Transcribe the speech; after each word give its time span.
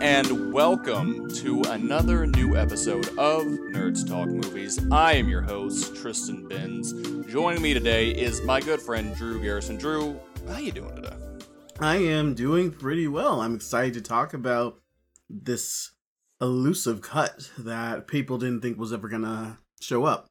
and 0.00 0.52
welcome 0.54 1.28
to 1.28 1.60
another 1.64 2.26
new 2.26 2.56
episode 2.56 3.06
of 3.18 3.42
Nerds 3.44 4.08
Talk 4.08 4.28
Movies. 4.28 4.80
I 4.90 5.14
am 5.14 5.28
your 5.28 5.42
host, 5.42 5.94
Tristan 5.94 6.48
Benz. 6.48 6.92
Joining 7.26 7.60
me 7.60 7.74
today 7.74 8.10
is 8.10 8.40
my 8.42 8.60
good 8.60 8.80
friend 8.80 9.14
Drew 9.14 9.42
Garrison. 9.42 9.76
Drew, 9.76 10.18
how 10.46 10.54
are 10.54 10.60
you 10.60 10.72
doing 10.72 10.94
today? 10.96 11.16
I 11.78 11.96
am 11.96 12.34
doing 12.34 12.70
pretty 12.70 13.06
well. 13.06 13.42
I'm 13.42 13.54
excited 13.54 13.92
to 13.94 14.00
talk 14.00 14.32
about 14.32 14.80
this 15.28 15.90
elusive 16.40 17.02
cut 17.02 17.50
that 17.58 18.06
people 18.06 18.38
didn't 18.38 18.62
think 18.62 18.78
was 18.78 18.92
ever 18.92 19.08
gonna 19.08 19.58
show 19.80 20.04
up. 20.04 20.26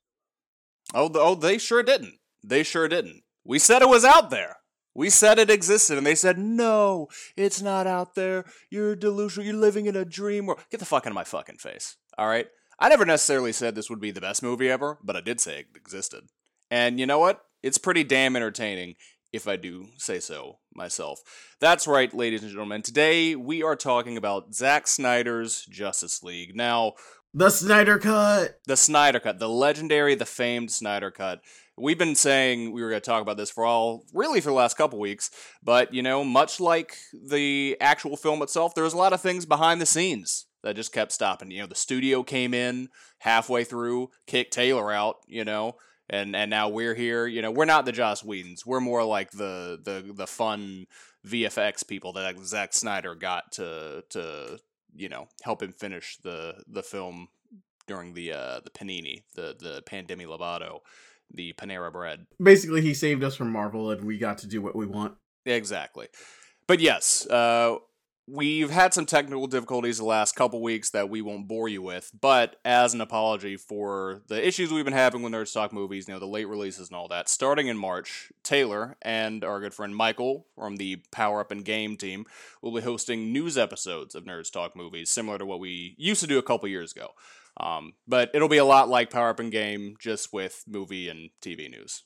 Oh, 0.93 1.11
oh, 1.13 1.35
they 1.35 1.59
sure 1.59 1.83
didn't. 1.83 2.15
They 2.43 2.63
sure 2.63 2.87
didn't. 2.87 3.21
We 3.43 3.59
said 3.59 3.83
it 3.83 3.89
was 3.89 4.05
out 4.05 4.31
there. 4.31 4.57
We 4.93 5.09
said 5.09 5.39
it 5.39 5.49
existed, 5.49 5.97
and 5.97 6.05
they 6.05 6.15
said, 6.15 6.37
no, 6.37 7.07
it's 7.37 7.61
not 7.61 7.87
out 7.87 8.15
there. 8.15 8.45
You're 8.69 8.95
delusional. 8.95 9.45
You're 9.45 9.55
living 9.55 9.85
in 9.85 9.95
a 9.95 10.03
dream 10.03 10.45
world. 10.45 10.61
Get 10.69 10.79
the 10.79 10.85
fuck 10.85 11.05
out 11.05 11.11
of 11.11 11.15
my 11.15 11.23
fucking 11.23 11.57
face. 11.57 11.95
All 12.17 12.27
right? 12.27 12.47
I 12.77 12.89
never 12.89 13.05
necessarily 13.05 13.53
said 13.53 13.75
this 13.75 13.89
would 13.89 14.01
be 14.01 14.11
the 14.11 14.21
best 14.21 14.43
movie 14.43 14.69
ever, 14.69 14.97
but 15.03 15.15
I 15.15 15.21
did 15.21 15.39
say 15.39 15.59
it 15.59 15.67
existed. 15.75 16.23
And 16.69 16.99
you 16.99 17.05
know 17.05 17.19
what? 17.19 17.41
It's 17.63 17.77
pretty 17.77 18.03
damn 18.03 18.35
entertaining, 18.35 18.95
if 19.31 19.47
I 19.47 19.55
do 19.55 19.87
say 19.97 20.19
so 20.19 20.59
myself. 20.73 21.21
That's 21.59 21.87
right, 21.87 22.13
ladies 22.13 22.41
and 22.41 22.51
gentlemen. 22.51 22.81
Today, 22.81 23.35
we 23.35 23.61
are 23.61 23.75
talking 23.75 24.17
about 24.17 24.55
Zack 24.55 24.87
Snyder's 24.87 25.65
Justice 25.65 26.23
League. 26.23 26.55
Now, 26.55 26.93
The 27.33 27.49
Snyder 27.49 27.97
Cut! 27.97 28.59
the 28.65 28.75
Snyder 28.75 29.19
Cut, 29.19 29.39
the 29.39 29.47
legendary, 29.47 30.15
the 30.15 30.25
famed 30.25 30.71
Snyder 30.71 31.11
Cut. 31.11 31.41
We've 31.81 31.97
been 31.97 32.15
saying 32.15 32.71
we 32.71 32.83
were 32.83 32.89
going 32.89 33.01
to 33.01 33.05
talk 33.05 33.23
about 33.23 33.37
this 33.37 33.49
for 33.49 33.65
all, 33.65 34.05
really 34.13 34.39
for 34.39 34.49
the 34.49 34.55
last 34.55 34.77
couple 34.77 34.99
weeks, 34.99 35.31
but 35.63 35.93
you 35.93 36.03
know, 36.03 36.23
much 36.23 36.59
like 36.59 36.95
the 37.11 37.75
actual 37.81 38.15
film 38.15 38.43
itself, 38.43 38.75
there 38.75 38.83
was 38.83 38.93
a 38.93 38.97
lot 38.97 39.13
of 39.13 39.21
things 39.21 39.47
behind 39.47 39.81
the 39.81 39.87
scenes 39.87 40.45
that 40.61 40.75
just 40.75 40.93
kept 40.93 41.11
stopping. 41.11 41.49
You 41.49 41.61
know, 41.61 41.67
the 41.67 41.73
studio 41.73 42.21
came 42.21 42.53
in 42.53 42.89
halfway 43.17 43.63
through, 43.63 44.11
kicked 44.27 44.53
Taylor 44.53 44.91
out, 44.91 45.17
you 45.27 45.43
know, 45.43 45.77
and 46.07 46.35
and 46.35 46.51
now 46.51 46.69
we're 46.69 46.93
here. 46.93 47.25
You 47.25 47.41
know, 47.41 47.49
we're 47.49 47.65
not 47.65 47.85
the 47.85 47.91
Joss 47.91 48.23
Whedons. 48.23 48.63
We're 48.63 48.79
more 48.79 49.03
like 49.03 49.31
the 49.31 49.79
the 49.83 50.13
the 50.13 50.27
fun 50.27 50.85
VFX 51.25 51.87
people 51.87 52.13
that 52.13 52.37
Zack 52.43 52.73
Snyder 52.73 53.15
got 53.15 53.53
to 53.53 54.03
to 54.09 54.59
you 54.95 55.09
know 55.09 55.29
help 55.41 55.63
him 55.63 55.73
finish 55.73 56.17
the 56.23 56.61
the 56.67 56.83
film 56.83 57.29
during 57.87 58.13
the 58.13 58.33
uh 58.33 58.59
the 58.63 58.69
panini 58.69 59.23
the 59.35 59.55
the 59.59 59.81
pandemi 59.87 60.25
lovato 60.25 60.79
the 61.33 61.53
panera 61.53 61.91
bread. 61.91 62.25
Basically, 62.41 62.81
he 62.81 62.93
saved 62.93 63.23
us 63.23 63.35
from 63.35 63.51
Marvel 63.51 63.91
and 63.91 64.03
we 64.03 64.17
got 64.17 64.39
to 64.39 64.47
do 64.47 64.61
what 64.61 64.75
we 64.75 64.85
want. 64.85 65.15
exactly. 65.45 66.07
But 66.67 66.79
yes 66.79 67.27
uh 67.27 67.77
we've 68.27 68.69
had 68.69 68.93
some 68.93 69.05
technical 69.05 69.47
difficulties 69.47 69.97
the 69.97 70.05
last 70.05 70.35
couple 70.35 70.61
weeks 70.61 70.91
that 70.91 71.09
we 71.09 71.21
won't 71.21 71.47
bore 71.47 71.67
you 71.67 71.81
with 71.81 72.11
but 72.21 72.55
as 72.63 72.93
an 72.93 73.01
apology 73.01 73.57
for 73.57 74.21
the 74.27 74.47
issues 74.47 74.71
we've 74.71 74.85
been 74.85 74.93
having 74.93 75.21
with 75.21 75.33
nerds 75.33 75.53
talk 75.53 75.73
movies 75.73 76.07
you 76.07 76.13
know 76.13 76.19
the 76.19 76.25
late 76.25 76.47
releases 76.47 76.89
and 76.89 76.95
all 76.95 77.07
that 77.07 77.27
starting 77.27 77.67
in 77.67 77.77
march 77.77 78.31
taylor 78.43 78.95
and 79.01 79.43
our 79.43 79.59
good 79.59 79.73
friend 79.73 79.95
michael 79.95 80.45
from 80.55 80.77
the 80.77 80.97
power 81.11 81.41
up 81.41 81.51
and 81.51 81.65
game 81.65 81.97
team 81.97 82.25
will 82.61 82.73
be 82.73 82.81
hosting 82.81 83.33
news 83.33 83.57
episodes 83.57 84.15
of 84.15 84.23
nerds 84.23 84.51
talk 84.51 84.75
movies 84.75 85.09
similar 85.09 85.37
to 85.37 85.45
what 85.45 85.59
we 85.59 85.95
used 85.97 86.21
to 86.21 86.27
do 86.27 86.37
a 86.37 86.43
couple 86.43 86.69
years 86.69 86.91
ago 86.93 87.09
um, 87.59 87.93
but 88.07 88.31
it'll 88.33 88.47
be 88.47 88.57
a 88.57 88.65
lot 88.65 88.89
like 88.89 89.09
Power 89.09 89.29
Up 89.29 89.39
and 89.39 89.51
Game, 89.51 89.95
just 89.99 90.33
with 90.33 90.63
movie 90.67 91.09
and 91.09 91.29
TV 91.41 91.69
news. 91.69 92.03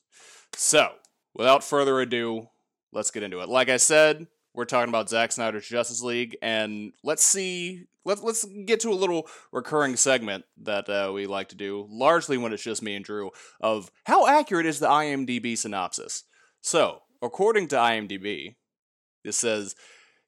So, 0.53 0.93
without 1.33 1.63
further 1.63 1.99
ado, 1.99 2.47
let's 2.91 3.11
get 3.11 3.23
into 3.23 3.41
it. 3.41 3.49
Like 3.49 3.69
I 3.69 3.77
said, 3.77 4.27
we're 4.53 4.65
talking 4.65 4.89
about 4.89 5.09
Zack 5.09 5.31
Snyder's 5.31 5.67
Justice 5.67 6.01
League, 6.01 6.37
and 6.41 6.93
let's 7.03 7.25
see. 7.25 7.83
Let's 8.05 8.21
let's 8.21 8.45
get 8.65 8.79
to 8.81 8.89
a 8.89 8.93
little 8.93 9.27
recurring 9.51 9.95
segment 9.95 10.45
that 10.63 10.89
uh, 10.89 11.11
we 11.13 11.27
like 11.27 11.49
to 11.49 11.55
do, 11.55 11.87
largely 11.89 12.37
when 12.37 12.53
it's 12.53 12.63
just 12.63 12.81
me 12.81 12.95
and 12.95 13.03
Drew, 13.03 13.31
of 13.59 13.91
how 14.05 14.27
accurate 14.27 14.65
is 14.65 14.79
the 14.79 14.87
IMDb 14.87 15.57
synopsis. 15.57 16.23
So, 16.61 17.01
according 17.21 17.67
to 17.69 17.75
IMDb, 17.75 18.55
it 19.23 19.33
says 19.33 19.75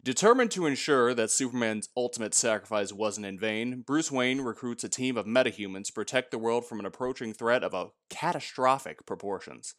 Determined 0.07 0.51
to 0.51 0.65
ensure 0.65 1.13
that 1.13 1.31
Superman's 1.31 1.89
ultimate 1.97 2.33
sacrifice 2.33 2.93
wasn't 2.93 3.25
in 3.25 3.37
vain, 3.37 3.83
Bruce 3.85 4.09
Wayne 4.09 4.39
recruits 4.39 4.85
a 4.85 4.87
team 4.87 5.17
of 5.17 5.25
metahumans 5.25 5.87
to 5.87 5.91
protect 5.91 6.31
the 6.31 6.37
world 6.37 6.65
from 6.65 6.79
an 6.79 6.85
approaching 6.85 7.33
threat 7.33 7.61
of 7.61 7.73
a 7.73 7.89
catastrophic 8.09 9.05
proportions. 9.05 9.75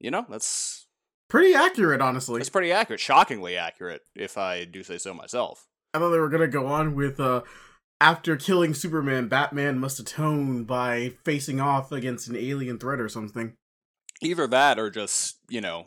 You 0.00 0.10
know, 0.10 0.26
that's 0.28 0.88
Pretty 1.28 1.54
accurate, 1.54 2.00
honestly. 2.00 2.40
that's 2.40 2.50
pretty 2.50 2.72
accurate, 2.72 2.98
shockingly 2.98 3.56
accurate, 3.56 4.00
if 4.16 4.36
I 4.36 4.64
do 4.64 4.82
say 4.82 4.98
so 4.98 5.14
myself. 5.14 5.68
I 5.94 6.00
thought 6.00 6.10
they 6.10 6.18
were 6.18 6.28
gonna 6.28 6.48
go 6.48 6.66
on 6.66 6.96
with 6.96 7.20
uh 7.20 7.42
after 8.00 8.36
killing 8.36 8.74
Superman, 8.74 9.28
Batman 9.28 9.78
must 9.78 10.00
atone 10.00 10.64
by 10.64 11.12
facing 11.24 11.60
off 11.60 11.92
against 11.92 12.26
an 12.26 12.34
alien 12.34 12.80
threat 12.80 12.98
or 12.98 13.08
something. 13.08 13.52
Either 14.20 14.48
that, 14.48 14.80
or 14.80 14.90
just 14.90 15.36
you 15.48 15.60
know, 15.60 15.86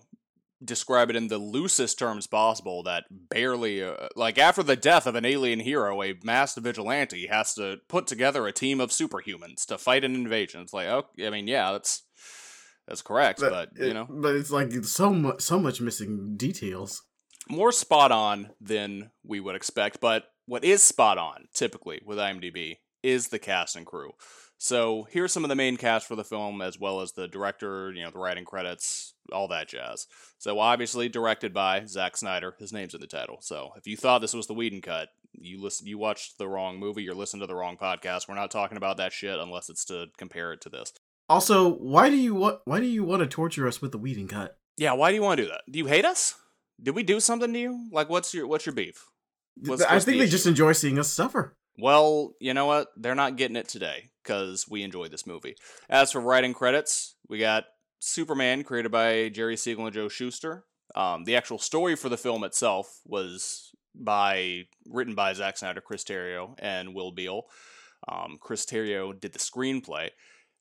describe 0.63 1.09
it 1.09 1.15
in 1.15 1.27
the 1.27 1.37
loosest 1.37 1.99
terms 1.99 2.27
possible. 2.27 2.83
That 2.83 3.05
barely, 3.09 3.83
uh, 3.83 4.07
like 4.15 4.37
after 4.37 4.63
the 4.63 4.75
death 4.75 5.05
of 5.07 5.15
an 5.15 5.25
alien 5.25 5.59
hero, 5.59 6.01
a 6.03 6.15
masked 6.23 6.59
vigilante 6.59 7.27
has 7.27 7.53
to 7.55 7.77
put 7.87 8.07
together 8.07 8.47
a 8.47 8.51
team 8.51 8.79
of 8.79 8.89
superhumans 8.91 9.65
to 9.67 9.77
fight 9.77 10.03
an 10.03 10.15
invasion. 10.15 10.61
It's 10.61 10.73
like, 10.73 10.87
oh, 10.87 11.05
I 11.23 11.29
mean, 11.29 11.47
yeah, 11.47 11.71
that's 11.73 12.03
that's 12.87 13.01
correct, 13.01 13.39
but, 13.41 13.69
you 13.77 13.87
it- 13.87 13.93
know, 13.93 14.07
but 14.09 14.35
it's 14.35 14.51
like 14.51 14.71
so 14.85 15.11
much, 15.13 15.41
so 15.41 15.59
much 15.59 15.81
missing 15.81 16.35
details. 16.37 17.03
more 17.49 17.71
spot 17.71 18.11
on 18.11 18.49
than 18.61 19.11
we 19.23 19.39
would 19.39 19.55
expect. 19.55 19.99
But 20.01 20.23
what 20.45 20.63
is 20.63 20.81
spot 20.83 21.17
on, 21.17 21.47
typically 21.53 22.01
with 22.05 22.17
IMDb, 22.17 22.77
is 23.03 23.27
the 23.27 23.39
cast 23.39 23.75
and 23.75 23.85
crew. 23.85 24.11
So 24.59 25.07
here's 25.11 25.31
some 25.31 25.43
of 25.45 25.49
the 25.49 25.55
main 25.55 25.77
cast 25.77 26.07
for 26.07 26.15
the 26.15 26.23
film, 26.23 26.61
as 26.61 26.79
well 26.79 27.01
as 27.01 27.11
the 27.11 27.27
director, 27.27 27.91
you 27.91 28.03
know, 28.03 28.09
the 28.11 28.17
writing 28.17 28.45
credits, 28.45 29.13
all 29.31 29.47
that 29.49 29.67
jazz. 29.67 30.07
So 30.39 30.59
obviously 30.59 31.09
directed 31.09 31.53
by 31.53 31.85
Zack 31.85 32.17
Snyder. 32.17 32.55
His 32.57 32.73
name's 32.73 32.95
in 32.95 33.01
the 33.01 33.07
title. 33.07 33.37
So 33.41 33.71
if 33.77 33.85
you 33.85 33.95
thought 33.95 34.19
this 34.19 34.33
was 34.33 34.47
the 34.47 34.55
Whedon 34.55 34.81
cut, 34.81 35.09
you 35.33 35.61
listen, 35.61 35.85
you 35.85 35.99
watched 35.99 36.39
the 36.39 36.47
wrong 36.47 36.79
movie. 36.79 37.03
You're 37.03 37.13
listening 37.13 37.41
to 37.41 37.47
the 37.47 37.55
wrong 37.55 37.77
podcast. 37.77 38.27
We're 38.27 38.33
not 38.35 38.49
talking 38.49 38.77
about 38.77 38.97
that 38.97 39.13
shit 39.13 39.37
unless 39.39 39.69
it's 39.69 39.85
to 39.85 40.07
compare 40.17 40.53
it 40.53 40.61
to 40.61 40.69
this. 40.69 40.91
Also, 41.29 41.69
why 41.75 42.09
do 42.09 42.15
you 42.15 42.33
want 42.33 42.59
why 42.65 42.79
do 42.79 42.85
you 42.87 43.03
want 43.03 43.19
to 43.21 43.27
torture 43.27 43.67
us 43.67 43.81
with 43.81 43.91
the 43.91 43.97
Whedon 43.99 44.27
cut? 44.27 44.57
Yeah, 44.77 44.93
why 44.93 45.09
do 45.11 45.15
you 45.15 45.21
want 45.21 45.37
to 45.37 45.43
do 45.43 45.49
that? 45.49 45.61
Do 45.69 45.77
you 45.77 45.85
hate 45.85 46.05
us? 46.05 46.35
Did 46.81 46.95
we 46.95 47.03
do 47.03 47.19
something 47.19 47.51
to 47.53 47.59
you? 47.59 47.89
Like, 47.91 48.09
what's 48.09 48.33
your 48.33 48.47
what's 48.47 48.65
your 48.65 48.73
beef? 48.73 49.05
What's- 49.59 49.83
I 49.83 49.93
what's 49.93 50.05
think 50.05 50.15
the 50.15 50.19
they 50.19 50.23
issue? 50.25 50.31
just 50.31 50.47
enjoy 50.47 50.71
seeing 50.71 50.97
us 50.97 51.09
suffer. 51.11 51.55
Well, 51.77 52.33
you 52.39 52.53
know 52.55 52.65
what? 52.65 52.87
They're 52.97 53.13
not 53.13 53.35
getting 53.35 53.55
it 53.57 53.67
today 53.67 54.09
because 54.27 54.67
we 54.69 54.83
enjoyed 54.83 55.11
this 55.11 55.25
movie. 55.25 55.55
As 55.89 56.11
for 56.11 56.19
writing 56.19 56.53
credits, 56.53 57.15
we 57.29 57.39
got 57.39 57.63
Superman, 57.99 58.63
created 58.63 58.91
by 58.91 59.29
Jerry 59.29 59.55
Siegel 59.55 59.85
and 59.85 59.95
Joe 59.95 60.09
Shuster. 60.09 60.65
Um, 60.95 61.23
the 61.23 61.37
actual 61.37 61.57
story 61.57 61.95
for 61.95 62.09
the 62.09 62.17
film 62.17 62.43
itself 62.43 62.99
was 63.05 63.71
by 63.95 64.63
written 64.85 65.15
by 65.15 65.33
Zack 65.33 65.57
Snyder, 65.57 65.81
Chris 65.81 66.03
Terrio, 66.03 66.55
and 66.59 66.93
Will 66.93 67.11
Beall. 67.11 67.45
Um, 68.07 68.37
Chris 68.39 68.65
Terrio 68.65 69.17
did 69.17 69.31
the 69.31 69.39
screenplay. 69.39 70.09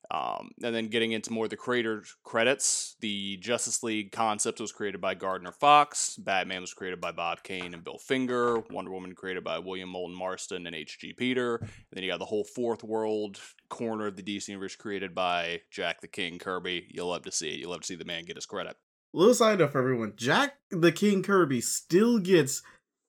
Um, 0.09 0.51
and 0.63 0.73
then 0.73 0.87
getting 0.87 1.11
into 1.11 1.33
more 1.33 1.45
of 1.45 1.49
the 1.49 1.57
creator 1.57 2.03
credits, 2.23 2.95
the 3.01 3.37
Justice 3.37 3.83
League 3.83 4.11
concept 4.11 4.61
was 4.61 4.71
created 4.71 5.01
by 5.01 5.15
Gardner 5.15 5.51
Fox. 5.51 6.15
Batman 6.15 6.61
was 6.61 6.73
created 6.73 7.01
by 7.01 7.11
Bob 7.11 7.43
Kane 7.43 7.73
and 7.73 7.83
Bill 7.83 7.97
Finger. 7.97 8.59
Wonder 8.69 8.91
Woman 8.91 9.15
created 9.15 9.43
by 9.43 9.59
William 9.59 9.89
Moulton 9.89 10.17
Marston 10.17 10.65
and 10.65 10.75
H.G. 10.75 11.13
Peter. 11.13 11.57
And 11.57 11.69
then 11.91 12.03
you 12.03 12.09
got 12.09 12.19
the 12.19 12.25
whole 12.25 12.45
fourth 12.45 12.83
world 12.83 13.39
corner 13.69 14.07
of 14.07 14.15
the 14.15 14.23
DC 14.23 14.47
universe 14.47 14.75
created 14.75 15.13
by 15.13 15.61
Jack 15.71 15.99
the 15.99 16.07
King 16.07 16.39
Kirby. 16.39 16.87
You'll 16.89 17.09
love 17.09 17.23
to 17.23 17.31
see 17.31 17.49
it. 17.49 17.59
You'll 17.59 17.71
love 17.71 17.81
to 17.81 17.87
see 17.87 17.95
the 17.95 18.05
man 18.05 18.23
get 18.23 18.37
his 18.37 18.45
credit. 18.45 18.77
Little 19.13 19.33
side 19.33 19.59
note 19.59 19.71
for 19.71 19.79
everyone: 19.79 20.13
Jack 20.15 20.57
the 20.69 20.91
King 20.91 21.23
Kirby 21.23 21.61
still 21.61 22.19
gets 22.19 22.61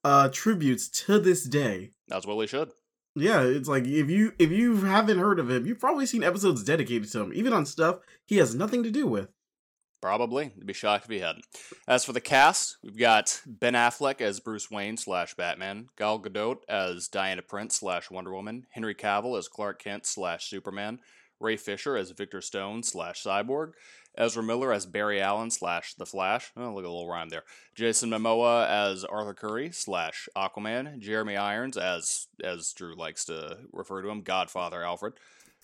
uh 0.05 0.29
tributes 0.31 0.89
to 1.07 1.19
this 1.19 1.45
day. 1.45 1.91
That's 2.09 2.27
what 2.27 2.37
we 2.37 2.47
should. 2.47 2.71
Yeah, 3.21 3.43
it's 3.43 3.69
like 3.69 3.87
if 3.87 4.09
you 4.09 4.33
if 4.39 4.51
you 4.51 4.77
haven't 4.77 5.19
heard 5.19 5.39
of 5.39 5.51
him, 5.51 5.67
you've 5.67 5.81
probably 5.81 6.07
seen 6.07 6.23
episodes 6.23 6.63
dedicated 6.63 7.11
to 7.13 7.21
him, 7.21 7.33
even 7.35 7.53
on 7.53 7.67
stuff 7.67 8.01
he 8.27 8.37
has 8.37 8.55
nothing 8.55 8.83
to 8.83 8.91
do 8.91 9.07
with. 9.07 9.29
Probably. 10.01 10.53
I'd 10.57 10.67
be 10.67 10.73
shocked 10.73 11.07
if 11.07 11.11
he 11.11 11.19
hadn't. 11.19 11.45
As 11.89 12.05
for 12.05 12.13
the 12.13 12.21
cast, 12.21 12.77
we've 12.85 12.97
got 12.97 13.41
Ben 13.45 13.75
Affleck 13.75 14.21
as 14.21 14.39
Bruce 14.39 14.71
Wayne 14.71 14.97
slash 14.97 15.35
Batman, 15.35 15.89
Gal 15.97 16.21
Gadot 16.21 16.59
as 16.69 17.09
Diana 17.09 17.43
Prince 17.43 17.77
slash 17.77 18.11
Wonder 18.11 18.33
Woman, 18.33 18.67
Henry 18.71 18.95
Cavill 18.95 19.37
as 19.37 19.49
Clark 19.49 19.83
Kent 19.83 20.07
slash 20.07 20.49
Superman, 20.49 21.01
Ray 21.41 21.57
Fisher 21.57 21.97
as 21.97 22.13
Victor 22.13 22.41
Stone 22.41 22.85
slash 22.85 23.23
Cyborg, 23.25 23.73
Ezra 24.19 24.43
Miller 24.43 24.73
as 24.73 24.85
Barry 24.85 25.21
Allen 25.21 25.51
slash 25.51 25.95
The 25.95 26.05
Flash. 26.05 26.51
Oh, 26.57 26.75
look 26.75 26.85
at 26.85 26.89
a 26.89 26.91
little 26.91 27.09
rhyme 27.09 27.29
there. 27.29 27.45
Jason 27.75 28.11
Momoa 28.11 28.69
as 28.69 29.05
Arthur 29.05 29.33
Curry 29.33 29.71
slash 29.71 30.29
Aquaman, 30.37 30.99
Jeremy 30.99 31.37
Irons 31.37 31.77
as 31.77 32.27
as 32.43 32.73
Drew 32.73 32.97
likes 32.97 33.25
to 33.27 33.59
refer 33.73 34.03
to 34.03 34.11
him, 34.11 34.23
Godfather 34.23 34.83
Alfred. 34.83 35.15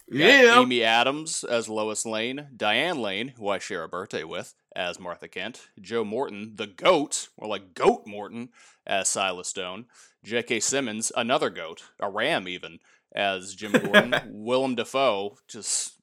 Yeah. 0.08 0.60
Amy 0.60 0.84
Adams 0.84 1.44
as 1.44 1.68
Lois 1.68 2.04
Lane, 2.04 2.48
Diane 2.56 3.00
Lane, 3.00 3.28
who 3.36 3.48
I 3.48 3.58
share 3.58 3.82
a 3.82 3.88
birthday 3.88 4.22
with, 4.22 4.54
as 4.76 5.00
Martha 5.00 5.28
Kent, 5.28 5.68
Joe 5.80 6.04
Morton, 6.04 6.52
the 6.56 6.66
goat, 6.66 7.28
or 7.36 7.48
like 7.48 7.74
Goat 7.74 8.06
Morton, 8.06 8.50
as 8.86 9.08
Silas 9.08 9.48
Stone, 9.48 9.86
J.K. 10.22 10.60
Simmons, 10.60 11.10
another 11.16 11.48
goat, 11.48 11.84
a 11.98 12.10
ram 12.10 12.46
even, 12.46 12.80
as 13.14 13.54
Jim 13.54 13.72
Gordon, 13.72 14.14
Willem 14.30 14.74
Dafoe, 14.74 15.38
just 15.48 15.93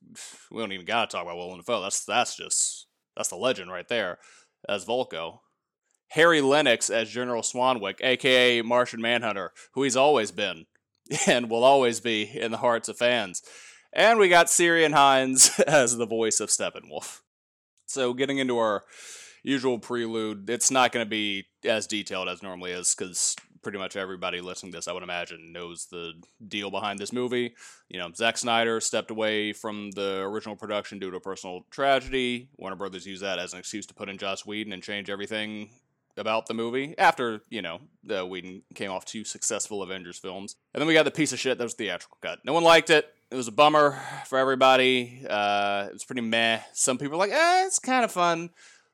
we 0.51 0.61
don't 0.61 0.71
even 0.71 0.85
gotta 0.85 1.11
talk 1.11 1.23
about 1.23 1.37
Willem 1.37 1.59
Dafoe. 1.59 1.81
That's 1.81 2.05
that's 2.05 2.35
just 2.35 2.87
that's 3.15 3.29
the 3.29 3.35
legend 3.35 3.71
right 3.71 3.87
there, 3.87 4.19
as 4.67 4.85
Vulko. 4.85 5.39
Harry 6.09 6.41
Lennix 6.41 6.93
as 6.93 7.09
General 7.09 7.41
Swanwick, 7.41 8.01
aka 8.01 8.61
Martian 8.61 9.01
Manhunter, 9.01 9.51
who 9.73 9.83
he's 9.83 9.95
always 9.95 10.31
been 10.31 10.65
and 11.27 11.49
will 11.49 11.63
always 11.63 11.99
be 11.99 12.23
in 12.23 12.51
the 12.51 12.57
hearts 12.57 12.89
of 12.89 12.97
fans. 12.97 13.41
And 13.93 14.19
we 14.19 14.29
got 14.29 14.47
Ciarán 14.47 14.93
Hinds 14.93 15.59
as 15.67 15.97
the 15.97 16.05
voice 16.05 16.39
of 16.39 16.49
Steppenwolf. 16.49 17.21
So, 17.85 18.13
getting 18.13 18.37
into 18.37 18.57
our 18.57 18.83
usual 19.43 19.79
prelude, 19.79 20.49
it's 20.49 20.71
not 20.71 20.91
going 20.91 21.05
to 21.05 21.09
be 21.09 21.47
as 21.65 21.87
detailed 21.87 22.29
as 22.29 22.41
normally 22.41 22.71
is 22.71 22.95
because 22.95 23.35
pretty 23.61 23.77
much 23.77 23.95
everybody 23.95 24.41
listening 24.41 24.71
to 24.71 24.77
this, 24.77 24.87
I 24.87 24.93
would 24.93 25.03
imagine, 25.03 25.51
knows 25.51 25.85
the 25.85 26.13
deal 26.47 26.71
behind 26.71 26.99
this 26.99 27.13
movie. 27.13 27.55
You 27.89 27.99
know, 27.99 28.11
Zack 28.15 28.37
Snyder 28.37 28.79
stepped 28.81 29.11
away 29.11 29.53
from 29.53 29.91
the 29.91 30.21
original 30.21 30.55
production 30.55 30.99
due 30.99 31.11
to 31.11 31.17
a 31.17 31.21
personal 31.21 31.65
tragedy. 31.69 32.49
Warner 32.57 32.75
Brothers 32.75 33.05
used 33.05 33.21
that 33.21 33.39
as 33.39 33.53
an 33.53 33.59
excuse 33.59 33.85
to 33.87 33.93
put 33.93 34.09
in 34.09 34.17
Joss 34.17 34.45
Whedon 34.45 34.73
and 34.73 34.81
change 34.81 35.09
everything 35.09 35.69
about 36.17 36.47
the 36.47 36.53
movie 36.53 36.93
after, 36.97 37.41
you 37.49 37.61
know, 37.61 37.79
the 38.03 38.25
Whedon 38.25 38.63
came 38.75 38.91
off 38.91 39.05
two 39.05 39.23
successful 39.23 39.81
Avengers 39.81 40.17
films. 40.17 40.55
And 40.73 40.81
then 40.81 40.87
we 40.87 40.93
got 40.93 41.05
the 41.05 41.11
piece 41.11 41.31
of 41.31 41.39
shit 41.39 41.57
that 41.57 41.63
was 41.63 41.75
the 41.75 41.85
theatrical 41.85 42.17
cut. 42.21 42.39
No 42.43 42.53
one 42.53 42.63
liked 42.63 42.89
it. 42.89 43.13
It 43.29 43.35
was 43.35 43.47
a 43.47 43.51
bummer 43.51 43.97
for 44.25 44.37
everybody. 44.37 45.25
Uh, 45.29 45.85
it 45.87 45.93
was 45.93 46.03
pretty 46.03 46.21
meh. 46.21 46.59
Some 46.73 46.97
people 46.97 47.17
were 47.17 47.25
like, 47.25 47.31
eh, 47.31 47.65
it's 47.65 47.79
kind 47.79 48.03
of 48.03 48.11
fun. 48.11 48.49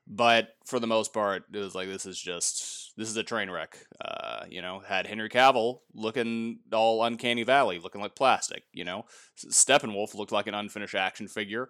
But 0.05 0.55
for 0.65 0.79
the 0.79 0.87
most 0.87 1.11
part, 1.11 1.45
it 1.51 1.57
was 1.57 1.73
like, 1.73 1.87
this 1.87 2.05
is 2.05 2.19
just, 2.19 2.86
this 2.97 3.09
is 3.09 3.15
a 3.17 3.23
train 3.23 3.49
wreck. 3.49 3.77
Uh, 4.03 4.45
you 4.49 4.61
know, 4.61 4.79
had 4.79 5.07
Henry 5.07 5.29
Cavill 5.29 5.79
looking 5.93 6.59
all 6.73 7.03
Uncanny 7.03 7.43
Valley, 7.43 7.79
looking 7.79 8.01
like 8.01 8.15
plastic, 8.15 8.63
you 8.73 8.83
know. 8.83 9.05
Steppenwolf 9.37 10.15
looked 10.15 10.31
like 10.31 10.47
an 10.47 10.53
unfinished 10.55 10.95
action 10.95 11.27
figure. 11.27 11.69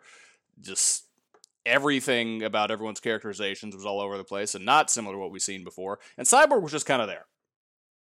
Just 0.60 1.04
everything 1.66 2.44
about 2.44 2.72
everyone's 2.72 3.02
characterizations 3.02 3.76
was 3.76 3.86
all 3.86 4.00
over 4.00 4.18
the 4.18 4.24
place 4.24 4.56
and 4.56 4.66
not 4.66 4.90
similar 4.90 5.16
to 5.16 5.20
what 5.20 5.32
we've 5.32 5.42
seen 5.42 5.64
before. 5.64 6.00
And 6.18 6.26
Cyborg 6.26 6.62
was 6.62 6.72
just 6.72 6.86
kind 6.86 7.02
of 7.02 7.08
there. 7.08 7.26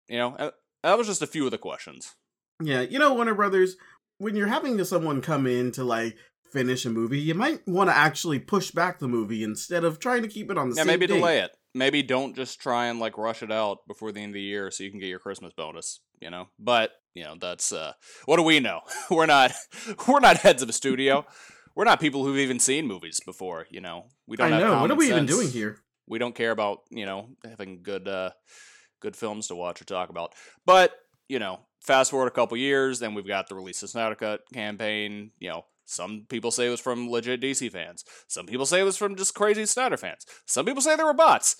You 0.06 0.18
know, 0.18 0.50
that 0.82 0.98
was 0.98 1.06
just 1.06 1.22
a 1.22 1.26
few 1.26 1.46
of 1.46 1.50
the 1.50 1.58
questions. 1.58 2.14
Yeah, 2.62 2.82
you 2.82 2.98
know, 2.98 3.14
Warner 3.14 3.34
Brothers, 3.34 3.76
when 4.18 4.36
you're 4.36 4.48
having 4.48 4.82
someone 4.84 5.22
come 5.22 5.46
in 5.46 5.72
to 5.72 5.82
like 5.82 6.16
finish 6.52 6.84
a 6.84 6.90
movie, 6.90 7.18
you 7.20 7.34
might 7.34 7.66
want 7.66 7.88
to 7.88 7.96
actually 7.96 8.38
push 8.38 8.70
back 8.70 8.98
the 8.98 9.08
movie 9.08 9.42
instead 9.42 9.82
of 9.82 9.98
trying 9.98 10.22
to 10.22 10.28
keep 10.28 10.50
it 10.50 10.58
on 10.58 10.68
the 10.68 10.76
Yeah, 10.76 10.82
same 10.82 10.86
maybe 10.88 11.06
date. 11.06 11.14
delay 11.16 11.38
it. 11.40 11.56
Maybe 11.74 12.02
don't 12.02 12.36
just 12.36 12.60
try 12.60 12.86
and 12.86 13.00
like 13.00 13.18
rush 13.18 13.42
it 13.42 13.50
out 13.50 13.78
before 13.88 14.12
the 14.12 14.20
end 14.20 14.30
of 14.30 14.34
the 14.34 14.42
year 14.42 14.70
so 14.70 14.84
you 14.84 14.90
can 14.90 15.00
get 15.00 15.08
your 15.08 15.18
Christmas 15.18 15.52
bonus, 15.56 16.00
you 16.20 16.30
know? 16.30 16.46
But, 16.58 16.92
you 17.14 17.24
know, 17.24 17.34
that's 17.40 17.72
uh 17.72 17.92
what 18.26 18.36
do 18.36 18.42
we 18.42 18.60
know? 18.60 18.80
We're 19.10 19.26
not 19.26 19.52
we're 20.08 20.20
not 20.20 20.38
heads 20.38 20.62
of 20.62 20.68
a 20.68 20.72
studio. 20.72 21.26
We're 21.74 21.84
not 21.84 22.00
people 22.00 22.24
who've 22.24 22.38
even 22.38 22.60
seen 22.60 22.86
movies 22.86 23.20
before, 23.26 23.66
you 23.68 23.80
know. 23.80 24.06
We 24.28 24.36
don't 24.36 24.52
have 24.52 24.60
know. 24.60 24.80
What 24.80 24.90
are 24.92 24.94
we 24.94 25.08
even 25.08 25.26
doing 25.26 25.50
here? 25.50 25.84
we 26.06 26.18
don't 26.18 26.34
care 26.34 26.50
about 26.50 26.80
you 26.90 27.06
know 27.06 27.28
having 27.44 27.82
good 27.82 28.08
uh 28.08 28.30
good 29.00 29.16
films 29.16 29.48
to 29.48 29.54
watch 29.54 29.80
or 29.80 29.84
talk 29.84 30.08
about 30.10 30.34
but 30.66 30.92
you 31.28 31.38
know 31.38 31.60
fast 31.80 32.10
forward 32.10 32.26
a 32.26 32.30
couple 32.30 32.56
years 32.56 32.98
then 32.98 33.14
we've 33.14 33.26
got 33.26 33.48
the 33.48 33.54
release 33.54 33.82
of 33.82 33.90
Snyder 33.90 34.14
Cut 34.14 34.40
campaign 34.52 35.30
you 35.38 35.50
know 35.50 35.64
some 35.84 36.26
people 36.28 36.50
say 36.50 36.66
it 36.66 36.70
was 36.70 36.80
from 36.80 37.10
legit 37.10 37.40
DC 37.40 37.70
fans. 37.70 38.04
Some 38.28 38.46
people 38.46 38.66
say 38.66 38.80
it 38.80 38.84
was 38.84 38.96
from 38.96 39.16
just 39.16 39.34
crazy 39.34 39.66
Snyder 39.66 39.96
fans. 39.96 40.24
Some 40.46 40.64
people 40.66 40.82
say 40.82 40.96
they 40.96 41.04
were 41.04 41.12
bots. 41.14 41.56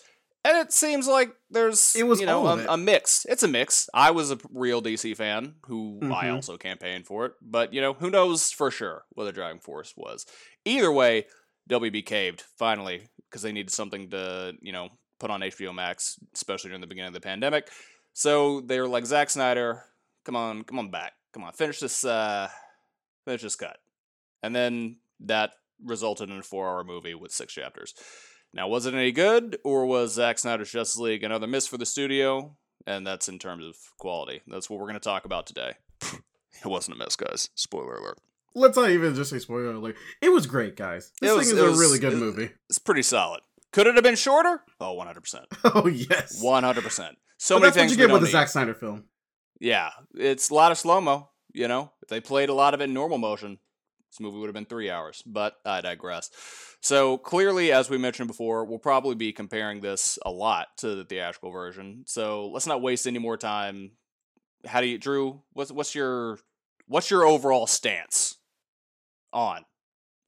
And 0.46 0.58
it 0.58 0.74
seems 0.74 1.06
like 1.08 1.30
there's 1.50 1.96
It 1.96 2.06
was 2.06 2.20
you 2.20 2.26
know 2.26 2.46
a, 2.46 2.66
a 2.74 2.76
mix. 2.76 3.24
It's 3.28 3.42
a 3.42 3.48
mix. 3.48 3.88
I 3.94 4.10
was 4.10 4.30
a 4.30 4.38
real 4.52 4.82
DC 4.82 5.16
fan 5.16 5.54
who 5.66 6.00
I 6.02 6.26
Mhm. 6.26 6.34
also 6.34 6.58
campaigned 6.58 7.06
for 7.06 7.24
it. 7.24 7.32
But 7.40 7.72
you 7.72 7.80
know 7.80 7.94
who 7.94 8.10
knows 8.10 8.50
for 8.52 8.70
sure 8.70 9.04
what 9.10 9.24
the 9.24 9.32
driving 9.32 9.60
force 9.60 9.94
was. 9.96 10.26
Either 10.66 10.92
way 10.92 11.26
WB 11.70 12.04
caved 12.04 12.42
finally 12.58 13.08
because 13.30 13.40
they 13.40 13.52
needed 13.52 13.70
something 13.72 14.10
to 14.10 14.52
you 14.60 14.72
know 14.72 14.90
put 15.18 15.30
on 15.30 15.40
HBO 15.40 15.72
Max, 15.74 16.18
especially 16.34 16.68
during 16.68 16.82
the 16.82 16.86
beginning 16.88 17.08
of 17.08 17.14
the 17.14 17.20
pandemic. 17.20 17.70
So 18.12 18.60
they 18.60 18.78
were 18.80 18.88
like, 18.88 19.06
Zack 19.06 19.30
Snyder, 19.30 19.82
come 20.26 20.36
on, 20.36 20.62
come 20.64 20.78
on 20.78 20.90
back, 20.90 21.12
come 21.32 21.42
on, 21.44 21.52
finish 21.54 21.80
this, 21.80 22.04
uh, 22.04 22.48
finish 23.24 23.40
this 23.42 23.56
cut, 23.56 23.78
and 24.44 24.54
then 24.54 24.96
that 25.20 25.52
resulted 25.82 26.28
in 26.30 26.38
a 26.38 26.42
four-hour 26.42 26.84
movie 26.84 27.14
with 27.14 27.32
six 27.32 27.52
chapters. 27.54 27.94
Now, 28.52 28.68
was 28.68 28.86
it 28.86 28.94
any 28.94 29.10
good, 29.12 29.58
or 29.64 29.86
was 29.86 30.12
Zack 30.14 30.38
Snyder's 30.38 30.70
Justice 30.70 30.98
League 31.00 31.24
another 31.24 31.46
miss 31.46 31.66
for 31.66 31.78
the 31.78 31.86
studio? 31.86 32.56
And 32.86 33.06
that's 33.06 33.28
in 33.28 33.38
terms 33.38 33.64
of 33.64 33.76
quality. 33.98 34.42
That's 34.46 34.68
what 34.68 34.78
we're 34.78 34.86
going 34.86 34.94
to 34.94 35.00
talk 35.00 35.24
about 35.24 35.46
today. 35.46 35.72
it 36.02 36.66
wasn't 36.66 36.96
a 36.96 36.98
miss, 36.98 37.16
guys. 37.16 37.48
Spoiler 37.54 37.94
alert. 37.94 38.18
Let's 38.54 38.76
not 38.76 38.90
even 38.90 39.14
just 39.14 39.30
say 39.30 39.38
spoiler 39.38 39.72
alert. 39.72 39.96
It 40.20 40.28
was 40.28 40.46
great, 40.46 40.76
guys. 40.76 41.10
This 41.20 41.30
It 41.30 41.34
was- 41.34 41.46
thing 41.48 41.56
is 41.56 41.62
it 41.62 41.66
a 41.66 41.70
was- 41.70 41.80
really 41.80 41.98
good 41.98 42.12
it- 42.12 42.16
movie. 42.18 42.50
It's 42.68 42.78
pretty 42.78 43.02
solid. 43.02 43.40
Could 43.72 43.86
it 43.88 43.94
have 43.96 44.04
been 44.04 44.14
shorter? 44.16 44.62
Oh, 44.80 44.94
100%. 44.96 45.44
Oh 45.74 45.86
yes. 45.88 46.40
100%. 46.44 47.14
So 47.38 47.56
But 47.56 47.60
many 47.60 47.66
that's 47.70 47.76
what 47.76 47.80
things 47.80 47.90
you 47.92 47.96
get 47.96 48.12
with 48.12 48.22
a 48.22 48.26
need. 48.26 48.30
Zack 48.32 48.48
Snyder 48.48 48.74
film. 48.74 49.04
Yeah, 49.60 49.90
it's 50.14 50.50
a 50.50 50.54
lot 50.54 50.70
of 50.70 50.78
slow 50.78 51.00
mo. 51.00 51.30
You 51.52 51.66
know, 51.68 51.90
they 52.08 52.20
played 52.20 52.48
a 52.50 52.54
lot 52.54 52.74
of 52.74 52.80
it 52.80 52.84
in 52.84 52.92
normal 52.94 53.18
motion, 53.18 53.58
this 54.14 54.20
movie 54.20 54.38
would 54.38 54.46
have 54.46 54.54
been 54.54 54.64
three 54.64 54.90
hours. 54.90 55.22
But 55.26 55.56
I 55.64 55.80
digress. 55.80 56.30
So 56.80 57.18
clearly, 57.18 57.72
as 57.72 57.90
we 57.90 57.98
mentioned 57.98 58.28
before, 58.28 58.64
we'll 58.64 58.78
probably 58.78 59.16
be 59.16 59.32
comparing 59.32 59.80
this 59.80 60.18
a 60.24 60.30
lot 60.30 60.68
to 60.78 60.94
the 60.94 61.04
theatrical 61.04 61.50
version. 61.50 62.04
So 62.06 62.48
let's 62.48 62.66
not 62.66 62.82
waste 62.82 63.06
any 63.06 63.18
more 63.18 63.36
time. 63.36 63.92
How 64.66 64.80
do 64.80 64.86
you, 64.86 64.98
Drew? 64.98 65.42
What's 65.52 65.72
what's 65.72 65.94
your 65.94 66.38
what's 66.86 67.10
your 67.10 67.26
overall 67.26 67.66
stance 67.66 68.38
on 69.32 69.64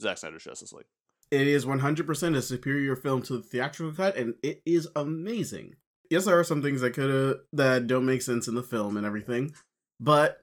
Zack 0.01 0.19
Snyder's 0.19 0.45
Justice 0.45 0.73
League? 0.73 0.87
It 1.31 1.47
is 1.47 1.65
100% 1.65 2.37
a 2.37 2.43
superior 2.43 2.95
film 2.97 3.23
to 3.23 3.37
the 3.39 3.43
theatrical 3.43 3.95
cut, 3.95 4.17
and 4.17 4.35
it 4.43 4.63
is 4.65 4.89
amazing. 4.95 5.75
Yes, 6.09 6.25
there 6.25 6.39
are 6.39 6.45
some 6.45 6.63
things 6.63 6.81
that 6.83 6.93
could 6.93 7.39
that 7.53 7.87
don't 7.87 8.07
make 8.07 8.23
sense 8.23 8.47
in 8.47 8.55
the 8.55 8.63
film 8.63 8.97
and 8.97 9.07
everything, 9.07 9.53
but 10.01 10.39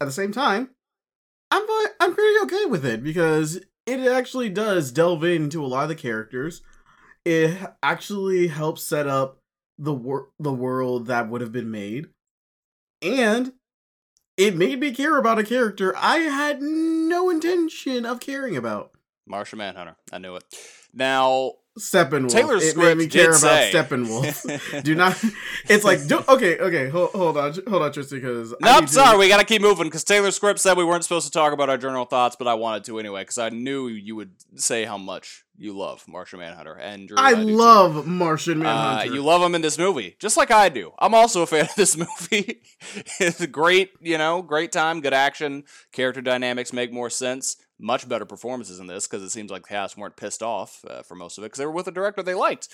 at 0.00 0.06
the 0.06 0.12
same 0.12 0.32
time, 0.32 0.70
I'm 1.50 1.66
I'm 2.00 2.14
pretty 2.14 2.38
okay 2.44 2.66
with 2.66 2.84
it 2.84 3.02
because 3.02 3.60
it 3.86 4.00
actually 4.00 4.48
does 4.48 4.90
delve 4.90 5.24
into 5.24 5.64
a 5.64 5.66
lot 5.66 5.84
of 5.84 5.88
the 5.88 5.94
characters. 5.94 6.62
It 7.24 7.58
actually 7.82 8.48
helps 8.48 8.82
set 8.82 9.06
up 9.06 9.38
the 9.78 9.92
wor- 9.92 10.30
the 10.38 10.52
world 10.52 11.06
that 11.06 11.28
would 11.28 11.40
have 11.40 11.52
been 11.52 11.70
made, 11.70 12.08
and 13.02 13.52
it 14.36 14.56
made 14.56 14.80
me 14.80 14.92
care 14.92 15.18
about 15.18 15.38
a 15.38 15.44
character 15.44 15.94
I 15.96 16.18
had 16.18 16.60
no 16.60 17.30
intention 17.30 18.04
of 18.04 18.20
caring 18.20 18.56
about. 18.56 18.92
Martian 19.26 19.58
Manhunter. 19.58 19.96
I 20.12 20.18
knew 20.18 20.36
it. 20.36 20.44
Now, 20.92 21.52
Steppenwolf. 21.78 22.30
Taylor 22.30 22.56
it 22.56 22.76
made 22.76 22.96
me 22.96 23.06
care 23.06 23.28
about 23.30 23.40
say- 23.40 23.70
Steppenwolf. 23.74 24.82
do 24.82 24.94
not. 24.94 25.22
It's 25.68 25.84
like 25.84 26.06
do, 26.06 26.22
okay, 26.28 26.58
okay. 26.58 26.88
Hold, 26.88 27.10
hold 27.10 27.36
on, 27.36 27.54
hold 27.68 27.82
on, 27.82 27.92
Tristan, 27.92 28.20
because 28.20 28.54
No, 28.62 28.70
I'm 28.70 28.86
sorry. 28.86 29.18
We 29.18 29.28
got 29.28 29.38
to 29.40 29.44
keep 29.44 29.60
moving 29.60 29.84
because 29.86 30.02
Taylor 30.04 30.30
script 30.30 30.58
said 30.60 30.76
we 30.76 30.84
weren't 30.84 31.02
supposed 31.02 31.26
to 31.26 31.32
talk 31.32 31.52
about 31.52 31.68
our 31.68 31.76
general 31.76 32.06
thoughts, 32.06 32.34
but 32.36 32.48
I 32.48 32.54
wanted 32.54 32.84
to 32.84 32.98
anyway 32.98 33.22
because 33.22 33.38
I 33.38 33.50
knew 33.50 33.88
you 33.88 34.16
would 34.16 34.30
say 34.54 34.84
how 34.84 34.96
much 34.96 35.44
you 35.58 35.76
love 35.76 36.06
Martian 36.08 36.38
Manhunter. 36.38 36.74
And 36.74 37.08
Drew, 37.08 37.16
I 37.18 37.34
do 37.34 37.46
too. 37.46 37.56
love 37.56 38.06
Martian 38.06 38.60
Uh, 38.60 38.64
Manhunter. 38.64 39.14
you 39.14 39.22
love 39.22 39.42
him 39.42 39.54
in 39.54 39.60
this 39.62 39.76
movie, 39.78 40.16
just 40.18 40.36
like 40.36 40.50
I 40.50 40.68
do. 40.70 40.92
I'm 40.98 41.14
also 41.14 41.42
a 41.42 41.46
fan 41.46 41.62
of 41.66 41.74
this 41.76 41.96
movie. 41.96 42.62
it's 43.20 43.40
a 43.40 43.46
great, 43.46 43.90
you 44.00 44.16
know, 44.18 44.40
great 44.42 44.72
time, 44.72 45.00
good 45.00 45.14
action. 45.14 45.64
Character 45.92 46.20
dynamics 46.22 46.72
make 46.72 46.92
more 46.92 47.10
sense. 47.10 47.56
Much 47.78 48.08
better 48.08 48.24
performances 48.24 48.78
in 48.80 48.86
this 48.86 49.06
because 49.06 49.22
it 49.22 49.30
seems 49.30 49.50
like 49.50 49.62
the 49.62 49.68
cast 49.68 49.96
weren't 49.98 50.16
pissed 50.16 50.42
off 50.42 50.82
uh, 50.88 51.02
for 51.02 51.14
most 51.14 51.36
of 51.36 51.44
it 51.44 51.46
because 51.46 51.58
they 51.58 51.66
were 51.66 51.72
with 51.72 51.86
a 51.86 51.92
director 51.92 52.22
they 52.22 52.34
liked. 52.34 52.68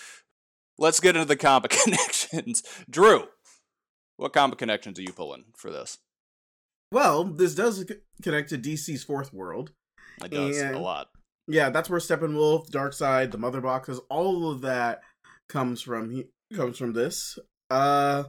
Let's 0.79 1.01
get 1.01 1.17
into 1.17 1.27
the 1.27 1.37
comic 1.37 1.71
connections. 1.85 2.63
Drew, 2.89 3.25
what 4.17 4.33
comic 4.33 4.59
connections 4.59 4.99
are 4.99 5.03
you 5.03 5.13
pulling 5.13 5.45
for 5.57 5.71
this? 5.71 5.99
well, 6.93 7.25
this 7.25 7.55
does 7.55 7.85
connect 8.23 8.51
to 8.51 8.59
DC's 8.59 9.03
Fourth 9.03 9.33
World. 9.33 9.73
It 10.23 10.31
does 10.31 10.61
a 10.61 10.79
lot. 10.79 11.09
Yeah, 11.49 11.71
that's 11.71 11.89
where 11.91 11.99
Steppenwolf, 11.99 12.71
Darkseid, 12.71 13.31
the 13.33 13.39
Mother 13.39 13.61
Boxes, 13.63 13.99
all 14.11 14.51
of 14.51 14.61
that 14.61 15.01
comes 15.49 15.81
from. 15.83 16.11
He 16.11 16.27
comes 16.55 16.79
from 16.79 16.93
this. 16.93 17.39
Uh, 17.71 18.25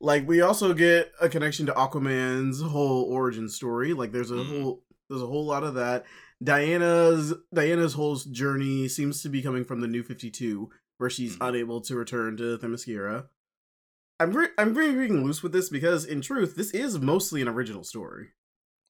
like 0.00 0.26
we 0.28 0.40
also 0.40 0.74
get 0.74 1.12
a 1.20 1.28
connection 1.28 1.66
to 1.66 1.72
Aquaman's 1.72 2.60
whole 2.60 3.04
origin 3.04 3.48
story. 3.48 3.92
Like 3.94 4.12
there's 4.12 4.30
a 4.32 4.34
Mhm. 4.34 4.60
whole 4.62 4.82
there's 5.10 5.20
a 5.22 5.26
whole 5.26 5.44
lot 5.44 5.64
of 5.64 5.74
that. 5.74 6.06
Diana's 6.42 7.34
Diana's 7.52 7.94
whole 7.94 8.16
journey 8.16 8.88
seems 8.88 9.22
to 9.22 9.28
be 9.28 9.42
coming 9.42 9.64
from 9.64 9.80
the 9.80 9.86
New 9.88 10.02
Fifty 10.02 10.30
Two, 10.30 10.70
where 10.96 11.10
she's 11.10 11.36
Mhm. 11.36 11.48
unable 11.48 11.80
to 11.82 11.96
return 11.96 12.36
to 12.38 12.56
Themyscira. 12.56 13.28
I'm 14.18 14.32
re- 14.32 14.48
I'm 14.56 14.72
very 14.74 14.94
being 14.94 15.24
loose 15.24 15.42
with 15.42 15.52
this 15.52 15.68
because 15.68 16.04
in 16.04 16.20
truth, 16.20 16.54
this 16.54 16.70
is 16.70 16.98
mostly 16.98 17.42
an 17.42 17.48
original 17.48 17.84
story. 17.84 18.28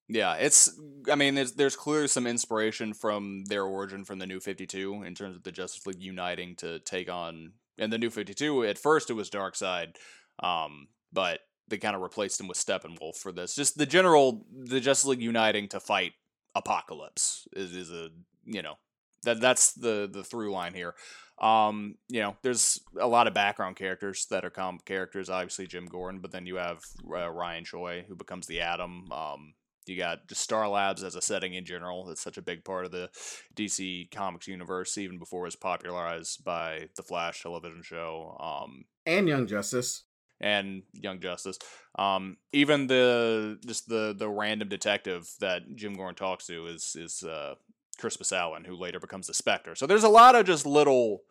Yeah, 0.07 0.35
it's. 0.35 0.69
I 1.09 1.15
mean, 1.15 1.35
there's 1.35 1.53
there's 1.53 1.75
clearly 1.75 2.07
some 2.07 2.27
inspiration 2.27 2.93
from 2.93 3.45
their 3.45 3.63
origin 3.63 4.03
from 4.05 4.19
the 4.19 4.27
New 4.27 4.39
Fifty 4.39 4.65
Two 4.67 5.03
in 5.03 5.15
terms 5.15 5.35
of 5.35 5.43
the 5.43 5.51
Justice 5.51 5.85
League 5.85 6.01
uniting 6.01 6.55
to 6.57 6.79
take 6.79 7.09
on. 7.09 7.53
And 7.77 7.91
the 7.91 7.97
New 7.97 8.09
Fifty 8.09 8.33
Two, 8.33 8.63
at 8.63 8.77
first, 8.77 9.09
it 9.09 9.13
was 9.13 9.29
Darkseid, 9.29 9.95
um, 10.43 10.89
but 11.13 11.39
they 11.67 11.77
kind 11.77 11.95
of 11.95 12.01
replaced 12.01 12.39
him 12.39 12.47
with 12.47 12.57
Steppenwolf 12.57 13.15
for 13.17 13.31
this. 13.31 13.55
Just 13.55 13.77
the 13.77 13.85
general, 13.85 14.45
the 14.51 14.79
Justice 14.79 15.07
League 15.07 15.21
uniting 15.21 15.67
to 15.69 15.79
fight 15.79 16.13
Apokolips 16.55 17.47
is, 17.53 17.73
is 17.73 17.91
a 17.91 18.09
you 18.45 18.61
know 18.61 18.75
that 19.23 19.39
that's 19.39 19.73
the 19.73 20.09
the 20.11 20.23
through 20.23 20.51
line 20.51 20.73
here. 20.73 20.95
Um, 21.39 21.95
you 22.07 22.21
know, 22.21 22.35
there's 22.43 22.79
a 22.99 23.07
lot 23.07 23.27
of 23.27 23.33
background 23.33 23.75
characters 23.75 24.27
that 24.29 24.45
are 24.45 24.51
comic 24.51 24.85
characters. 24.85 25.29
Obviously, 25.29 25.65
Jim 25.65 25.87
Gordon, 25.87 26.21
but 26.21 26.31
then 26.31 26.45
you 26.45 26.57
have 26.57 26.83
uh, 27.11 27.29
Ryan 27.29 27.65
Choi 27.65 28.05
who 28.07 28.15
becomes 28.15 28.47
the 28.47 28.61
Atom. 28.61 29.11
Um, 29.11 29.53
you 29.87 29.97
got 29.97 30.27
just 30.27 30.41
Star 30.41 30.67
Labs 30.69 31.03
as 31.03 31.15
a 31.15 31.21
setting 31.21 31.55
in 31.55 31.65
general. 31.65 32.09
It's 32.09 32.21
such 32.21 32.37
a 32.37 32.43
big 32.43 32.63
part 32.63 32.85
of 32.85 32.91
the 32.91 33.09
DC 33.55 34.11
Comics 34.11 34.47
universe, 34.47 34.97
even 34.97 35.17
before 35.17 35.41
it 35.41 35.47
was 35.47 35.55
popularized 35.55 36.43
by 36.43 36.89
the 36.95 37.03
Flash 37.03 37.41
television 37.41 37.81
show. 37.81 38.37
Um, 38.39 38.85
and 39.05 39.27
Young 39.27 39.47
Justice 39.47 40.03
and 40.41 40.83
Young 40.93 41.19
Justice. 41.19 41.59
Um, 41.97 42.37
even 42.51 42.87
the 42.87 43.59
just 43.65 43.87
the 43.87 44.13
the 44.17 44.29
random 44.29 44.67
detective 44.67 45.29
that 45.39 45.75
Jim 45.75 45.93
Gordon 45.93 46.15
talks 46.15 46.47
to 46.47 46.67
is 46.67 46.95
is 46.99 47.23
uh, 47.23 47.55
Crispus 47.97 48.31
Allen, 48.33 48.65
who 48.65 48.75
later 48.75 48.99
becomes 48.99 49.27
the 49.27 49.33
Spectre. 49.33 49.75
So 49.75 49.85
there's 49.85 50.03
a 50.03 50.09
lot 50.09 50.35
of 50.35 50.45
just 50.45 50.65
little 50.65 51.21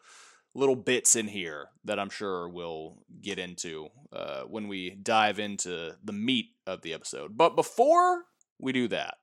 little 0.54 0.76
bits 0.76 1.14
in 1.14 1.28
here 1.28 1.68
that 1.84 1.98
I'm 1.98 2.10
sure 2.10 2.48
we'll 2.48 2.98
get 3.20 3.38
into 3.38 3.88
uh, 4.12 4.42
when 4.42 4.68
we 4.68 4.90
dive 4.90 5.38
into 5.38 5.96
the 6.02 6.12
meat 6.12 6.46
of 6.66 6.82
the 6.82 6.92
episode. 6.94 7.36
But 7.36 7.54
before 7.54 8.24
we 8.58 8.72
do 8.72 8.88
that, 8.88 9.14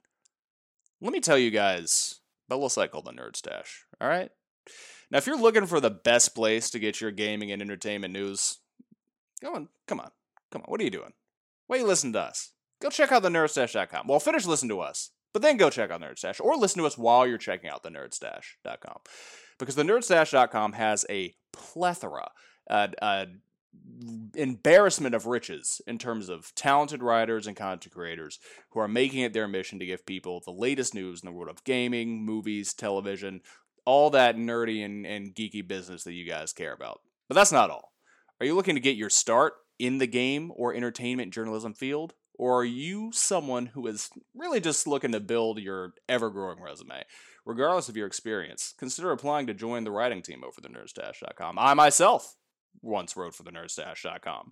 let 1.02 1.12
me 1.12 1.20
tell 1.20 1.38
you 1.38 1.52
guys 1.52 2.20
about 2.48 2.56
a 2.56 2.58
little 2.58 2.70
site 2.70 2.92
called 2.92 3.06
the 3.06 3.12
Nerd 3.12 3.36
Stash. 3.36 3.86
All 4.00 4.08
right. 4.08 4.32
Now, 5.12 5.18
if 5.18 5.28
you're 5.28 5.40
looking 5.40 5.66
for 5.66 5.80
the 5.80 5.90
best 5.90 6.36
place 6.36 6.70
to 6.72 6.80
get 6.80 7.00
your 7.00 7.12
gaming 7.12 7.52
and 7.52 7.62
entertainment 7.62 8.14
news, 8.14 8.58
go 9.42 9.54
on. 9.54 9.70
Come 9.88 10.00
on. 10.00 10.12
Come 10.52 10.62
on. 10.62 10.72
What 10.72 10.82
are 10.82 10.84
you 10.84 10.90
doing? 10.90 11.14
Why 11.68 11.78
you 11.78 11.86
listening 11.86 12.14
to 12.14 12.22
us? 12.22 12.52
Go 12.82 12.90
check 12.90 13.12
out 13.12 13.24
the 13.24 13.30
nerdstash.com. 13.30 14.08
Well, 14.08 14.20
finish 14.20 14.46
listening 14.46 14.70
to 14.70 14.82
us, 14.82 15.12
but 15.34 15.42
then 15.42 15.58
go 15.58 15.70
check 15.70 15.92
out 15.92 16.02
Nerdstash 16.02 16.40
or 16.40 16.56
listen 16.56 16.82
to 16.82 16.88
us 16.88 16.98
while 16.98 17.28
you're 17.28 17.38
checking 17.38 17.70
out 17.70 17.84
the 17.84 17.90
nerdstash.com. 17.90 19.00
Because 19.60 19.76
the 19.76 19.84
nerdstash.com 19.84 20.74
has 20.74 21.06
a 21.10 21.34
plethora, 21.52 22.30
uh, 22.70 22.88
uh, 23.02 23.26
embarrassment 24.36 25.16
of 25.16 25.26
riches 25.26 25.82
in 25.88 25.98
terms 25.98 26.30
of 26.30 26.54
talented 26.56 27.02
writers 27.02 27.48
and 27.48 27.56
content 27.56 27.94
creators 27.94 28.40
who 28.72 28.80
are 28.80 28.88
making 28.88 29.22
it 29.22 29.34
their 29.34 29.48
mission 29.48 29.80
to 29.80 29.86
give 29.86 30.06
people 30.06 30.42
the 30.46 30.52
latest 30.52 30.94
news 30.94 31.22
in 31.22 31.28
the 31.28 31.34
world 31.34 31.50
of 31.50 31.64
gaming, 31.64 32.24
movies, 32.24 32.74
television, 32.74 33.42
all 33.86 34.10
that 34.12 34.36
nerdy 34.36 34.86
and, 34.86 35.06
and 35.06 35.34
geeky 35.34 35.68
business 35.68 36.04
that 36.04 36.14
you 36.14 36.30
guys 36.30 36.54
care 36.54 36.74
about. 36.74 37.02
But 37.28 37.36
that's 37.36 37.52
not 37.52 37.72
all. 37.72 37.94
Are 38.40 38.46
you 38.46 38.56
looking 38.56 38.76
to 38.76 38.82
get 38.82 38.98
your 38.98 39.10
start 39.10 39.54
in 39.80 39.98
the 39.98 40.08
game 40.08 40.52
or 40.56 40.74
entertainment 40.74 41.34
journalism 41.34 41.74
field? 41.74 42.14
Or 42.38 42.60
are 42.62 42.66
you 42.66 43.12
someone 43.14 43.68
who 43.68 43.88
is 43.88 44.10
really 44.36 44.60
just 44.60 44.86
looking 44.86 45.12
to 45.14 45.20
build 45.20 45.60
your 45.60 45.94
ever 46.08 46.30
growing 46.30 46.62
resume? 46.62 47.04
Regardless 47.46 47.90
of 47.90 47.98
your 47.98 48.06
experience, 48.06 48.76
consider 48.78 49.12
applying 49.12 49.48
to 49.48 49.54
join 49.54 49.84
the 49.84 49.92
writing 49.92 50.22
team 50.22 50.44
over 50.44 50.62
the 50.62 50.70
nerdstash.com. 50.70 51.58
I 51.58 51.74
myself 51.74 52.36
once 52.82 53.18
wrote 53.18 53.34
for 53.34 53.44
the 53.44 53.52
nerdstash.com. 53.52 54.52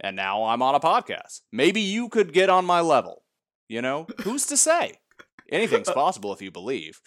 And 0.00 0.16
now 0.16 0.44
I'm 0.44 0.62
on 0.62 0.74
a 0.74 0.80
podcast. 0.80 1.42
Maybe 1.52 1.80
you 1.80 2.08
could 2.08 2.32
get 2.32 2.50
on 2.50 2.64
my 2.64 2.80
level. 2.80 3.22
You 3.68 3.82
know, 3.82 4.06
who's 4.22 4.46
to 4.46 4.56
say? 4.56 4.94
Anything's 5.50 5.90
possible 5.94 6.32
if 6.32 6.42
you 6.42 6.50
believe. 6.50 7.00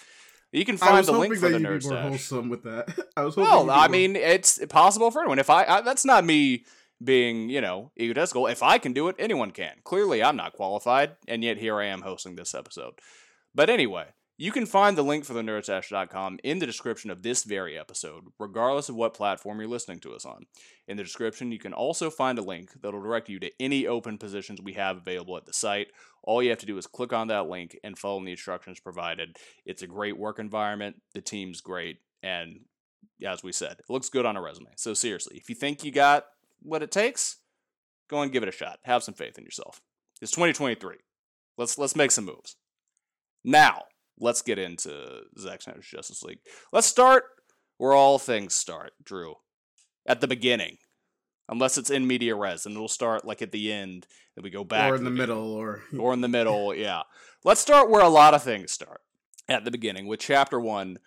You 0.55 0.63
can 0.63 0.77
find 0.77 1.05
the 1.05 1.11
link 1.11 1.35
for 1.35 1.49
the 1.49 1.57
nerd 1.57 1.83
stash. 1.83 2.01
wholesome 2.01 2.49
with 2.49 2.63
that. 2.63 2.87
I 3.17 3.23
was 3.23 3.35
well. 3.35 3.69
I 3.69 3.89
mean, 3.89 4.15
it's 4.15 4.63
possible 4.67 5.11
for 5.11 5.19
anyone. 5.19 5.37
If 5.37 5.49
I, 5.49 5.65
I, 5.65 5.81
that's 5.81 6.05
not 6.05 6.23
me 6.23 6.63
being, 7.03 7.49
you 7.49 7.59
know, 7.59 7.91
egotistical. 7.99 8.47
If 8.47 8.63
I 8.63 8.77
can 8.77 8.93
do 8.93 9.09
it, 9.09 9.17
anyone 9.19 9.51
can. 9.51 9.73
Clearly, 9.83 10.23
I'm 10.23 10.37
not 10.37 10.53
qualified, 10.53 11.17
and 11.27 11.43
yet 11.43 11.57
here 11.57 11.77
I 11.77 11.87
am 11.87 12.03
hosting 12.03 12.35
this 12.35 12.55
episode. 12.55 12.93
But 13.53 13.69
anyway, 13.69 14.05
you 14.37 14.51
can 14.51 14.65
find 14.65 14.97
the 14.97 15.03
link 15.03 15.23
for 15.23 15.33
the 15.33 15.41
nerdstash.com 15.41 16.39
in 16.43 16.59
the 16.59 16.65
description 16.65 17.09
of 17.09 17.23
this 17.23 17.43
very 17.43 17.77
episode, 17.77 18.25
regardless 18.37 18.89
of 18.89 18.95
what 18.95 19.13
platform 19.13 19.59
you're 19.59 19.69
listening 19.69 19.99
to 19.99 20.13
us 20.13 20.25
on. 20.25 20.45
In 20.87 20.97
the 20.97 21.03
description, 21.03 21.51
you 21.51 21.59
can 21.59 21.71
also 21.73 22.09
find 22.09 22.37
a 22.37 22.41
link 22.43 22.71
that'll 22.81 23.01
direct 23.01 23.29
you 23.29 23.39
to 23.39 23.51
any 23.59 23.87
open 23.87 24.17
positions 24.17 24.61
we 24.61 24.73
have 24.73 24.97
available 24.97 25.37
at 25.37 25.45
the 25.45 25.53
site. 25.53 25.87
All 26.21 26.43
you 26.43 26.49
have 26.49 26.59
to 26.59 26.65
do 26.65 26.77
is 26.77 26.85
click 26.85 27.13
on 27.13 27.29
that 27.29 27.47
link 27.47 27.77
and 27.83 27.97
follow 27.97 28.23
the 28.23 28.31
instructions 28.31 28.79
provided. 28.79 29.37
It's 29.65 29.83
a 29.83 29.87
great 29.87 30.17
work 30.17 30.39
environment, 30.39 30.97
the 31.13 31.21
team's 31.21 31.61
great, 31.61 31.99
and 32.21 32.59
as 33.25 33.43
we 33.43 33.53
said, 33.53 33.77
it 33.79 33.89
looks 33.89 34.09
good 34.09 34.25
on 34.25 34.35
a 34.35 34.41
resume. 34.41 34.71
So 34.75 34.93
seriously, 34.93 35.37
if 35.37 35.47
you 35.47 35.55
think 35.55 35.83
you 35.83 35.91
got 35.91 36.25
what 36.61 36.83
it 36.83 36.91
takes, 36.91 37.37
go 38.09 38.21
and 38.21 38.31
give 38.31 38.43
it 38.43 38.49
a 38.49 38.51
shot. 38.51 38.79
Have 38.83 39.03
some 39.03 39.13
faith 39.13 39.37
in 39.37 39.45
yourself. 39.45 39.81
It's 40.21 40.31
2023. 40.31 40.97
Let's 41.57 41.77
let's 41.77 41.95
make 41.95 42.11
some 42.11 42.25
moves. 42.25 42.57
Now, 43.43 43.83
let's 44.19 44.41
get 44.41 44.59
into 44.59 45.21
Zack 45.37 45.61
Snyder's 45.61 45.87
Justice 45.87 46.23
League. 46.23 46.39
Let's 46.71 46.87
start 46.87 47.23
where 47.77 47.93
all 47.93 48.19
things 48.19 48.53
start, 48.53 48.93
Drew. 49.03 49.35
At 50.05 50.21
the 50.21 50.27
beginning. 50.27 50.77
Unless 51.47 51.77
it's 51.77 51.91
in 51.91 52.07
media 52.07 52.35
res, 52.35 52.65
and 52.65 52.73
it'll 52.73 52.87
start 52.87 53.23
like 53.23 53.43
at 53.43 53.51
the 53.51 53.71
end, 53.71 54.07
and 54.35 54.43
we 54.43 54.49
go 54.49 54.63
back. 54.63 54.91
Or 54.91 54.95
in 54.95 55.03
the, 55.03 55.11
the 55.11 55.15
middle, 55.15 55.53
or 55.53 55.83
or 55.99 56.11
in 56.11 56.21
the 56.21 56.27
middle, 56.27 56.73
yeah. 56.73 57.03
Let's 57.43 57.61
start 57.61 57.89
where 57.89 58.01
a 58.01 58.09
lot 58.09 58.33
of 58.33 58.41
things 58.41 58.71
start. 58.71 59.01
At 59.47 59.63
the 59.63 59.69
beginning, 59.69 60.07
with 60.07 60.19
chapter 60.19 60.59
one, 60.59 60.97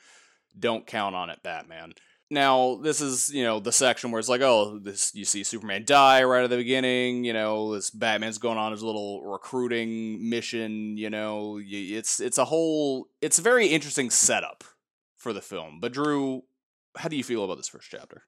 don't 0.57 0.87
count 0.87 1.17
on 1.17 1.29
it, 1.29 1.43
Batman. 1.43 1.93
Now, 2.31 2.79
this 2.83 3.01
is, 3.01 3.33
you 3.33 3.43
know, 3.43 3.59
the 3.59 3.73
section 3.73 4.11
where 4.11 4.19
it's 4.19 4.29
like, 4.29 4.43
oh, 4.43 4.79
this 4.79 5.15
you 5.15 5.25
see 5.25 5.43
Superman 5.45 5.85
die 5.87 6.25
right 6.25 6.45
at 6.45 6.51
the 6.51 6.59
beginning, 6.59 7.25
you 7.25 7.33
know, 7.33 7.75
this 7.75 7.91
Batman's 7.91 8.37
going 8.37 8.59
on 8.59 8.73
his 8.73 8.83
little 8.83 9.25
recruiting 9.25 10.29
mission, 10.29 10.99
you 10.99 11.09
know, 11.09 11.59
it's 11.63 12.21
it's 12.21 12.37
a 12.37 12.45
whole 12.45 13.09
it's 13.23 13.39
a 13.39 13.43
very 13.43 13.69
interesting 13.69 14.11
setup 14.11 14.63
for 15.17 15.33
the 15.33 15.41
film. 15.41 15.81
But 15.81 15.93
Drew, 15.93 16.43
how 16.97 17.09
do 17.09 17.17
you 17.17 17.25
feel 17.25 17.45
about 17.45 17.57
this 17.57 17.69
first 17.69 17.91
chapter? 17.91 18.25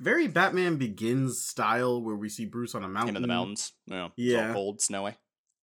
Very 0.00 0.28
Batman 0.28 0.76
Begins 0.76 1.42
style 1.42 2.02
where 2.02 2.16
we 2.16 2.28
see 2.28 2.46
Bruce 2.46 2.74
on 2.74 2.84
a 2.84 2.88
mountain. 2.88 3.10
Him 3.10 3.16
in 3.16 3.22
the 3.22 3.28
mountains. 3.28 3.72
Yeah. 3.86 4.08
Yeah. 4.16 4.52
cold, 4.52 4.80
snowy. 4.80 5.16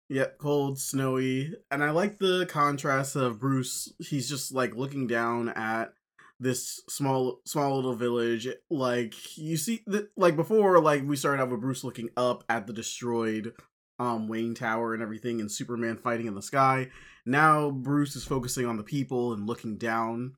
Yeah, 0.08 0.26
cold, 0.38 0.78
snowy. 0.78 1.54
And 1.70 1.82
I 1.82 1.90
like 1.90 2.18
the 2.18 2.46
contrast 2.46 3.16
of 3.16 3.40
Bruce. 3.40 3.92
He's 3.98 4.28
just 4.28 4.52
like 4.52 4.76
looking 4.76 5.06
down 5.06 5.48
at 5.48 5.92
this 6.38 6.82
small 6.88 7.40
small 7.46 7.76
little 7.76 7.94
village 7.94 8.46
like 8.70 9.14
you 9.38 9.56
see 9.56 9.82
that 9.86 10.08
like 10.16 10.36
before 10.36 10.80
like 10.82 11.02
we 11.06 11.16
started 11.16 11.42
out 11.42 11.50
with 11.50 11.60
bruce 11.60 11.82
looking 11.82 12.10
up 12.16 12.44
at 12.48 12.66
the 12.66 12.72
destroyed 12.72 13.54
um 13.98 14.28
wayne 14.28 14.54
tower 14.54 14.92
and 14.92 15.02
everything 15.02 15.40
and 15.40 15.50
superman 15.50 15.96
fighting 15.96 16.26
in 16.26 16.34
the 16.34 16.42
sky. 16.42 16.88
Now 17.24 17.70
bruce 17.70 18.14
is 18.16 18.24
focusing 18.24 18.66
on 18.66 18.76
the 18.76 18.82
people 18.82 19.32
and 19.32 19.46
looking 19.46 19.78
down. 19.78 20.34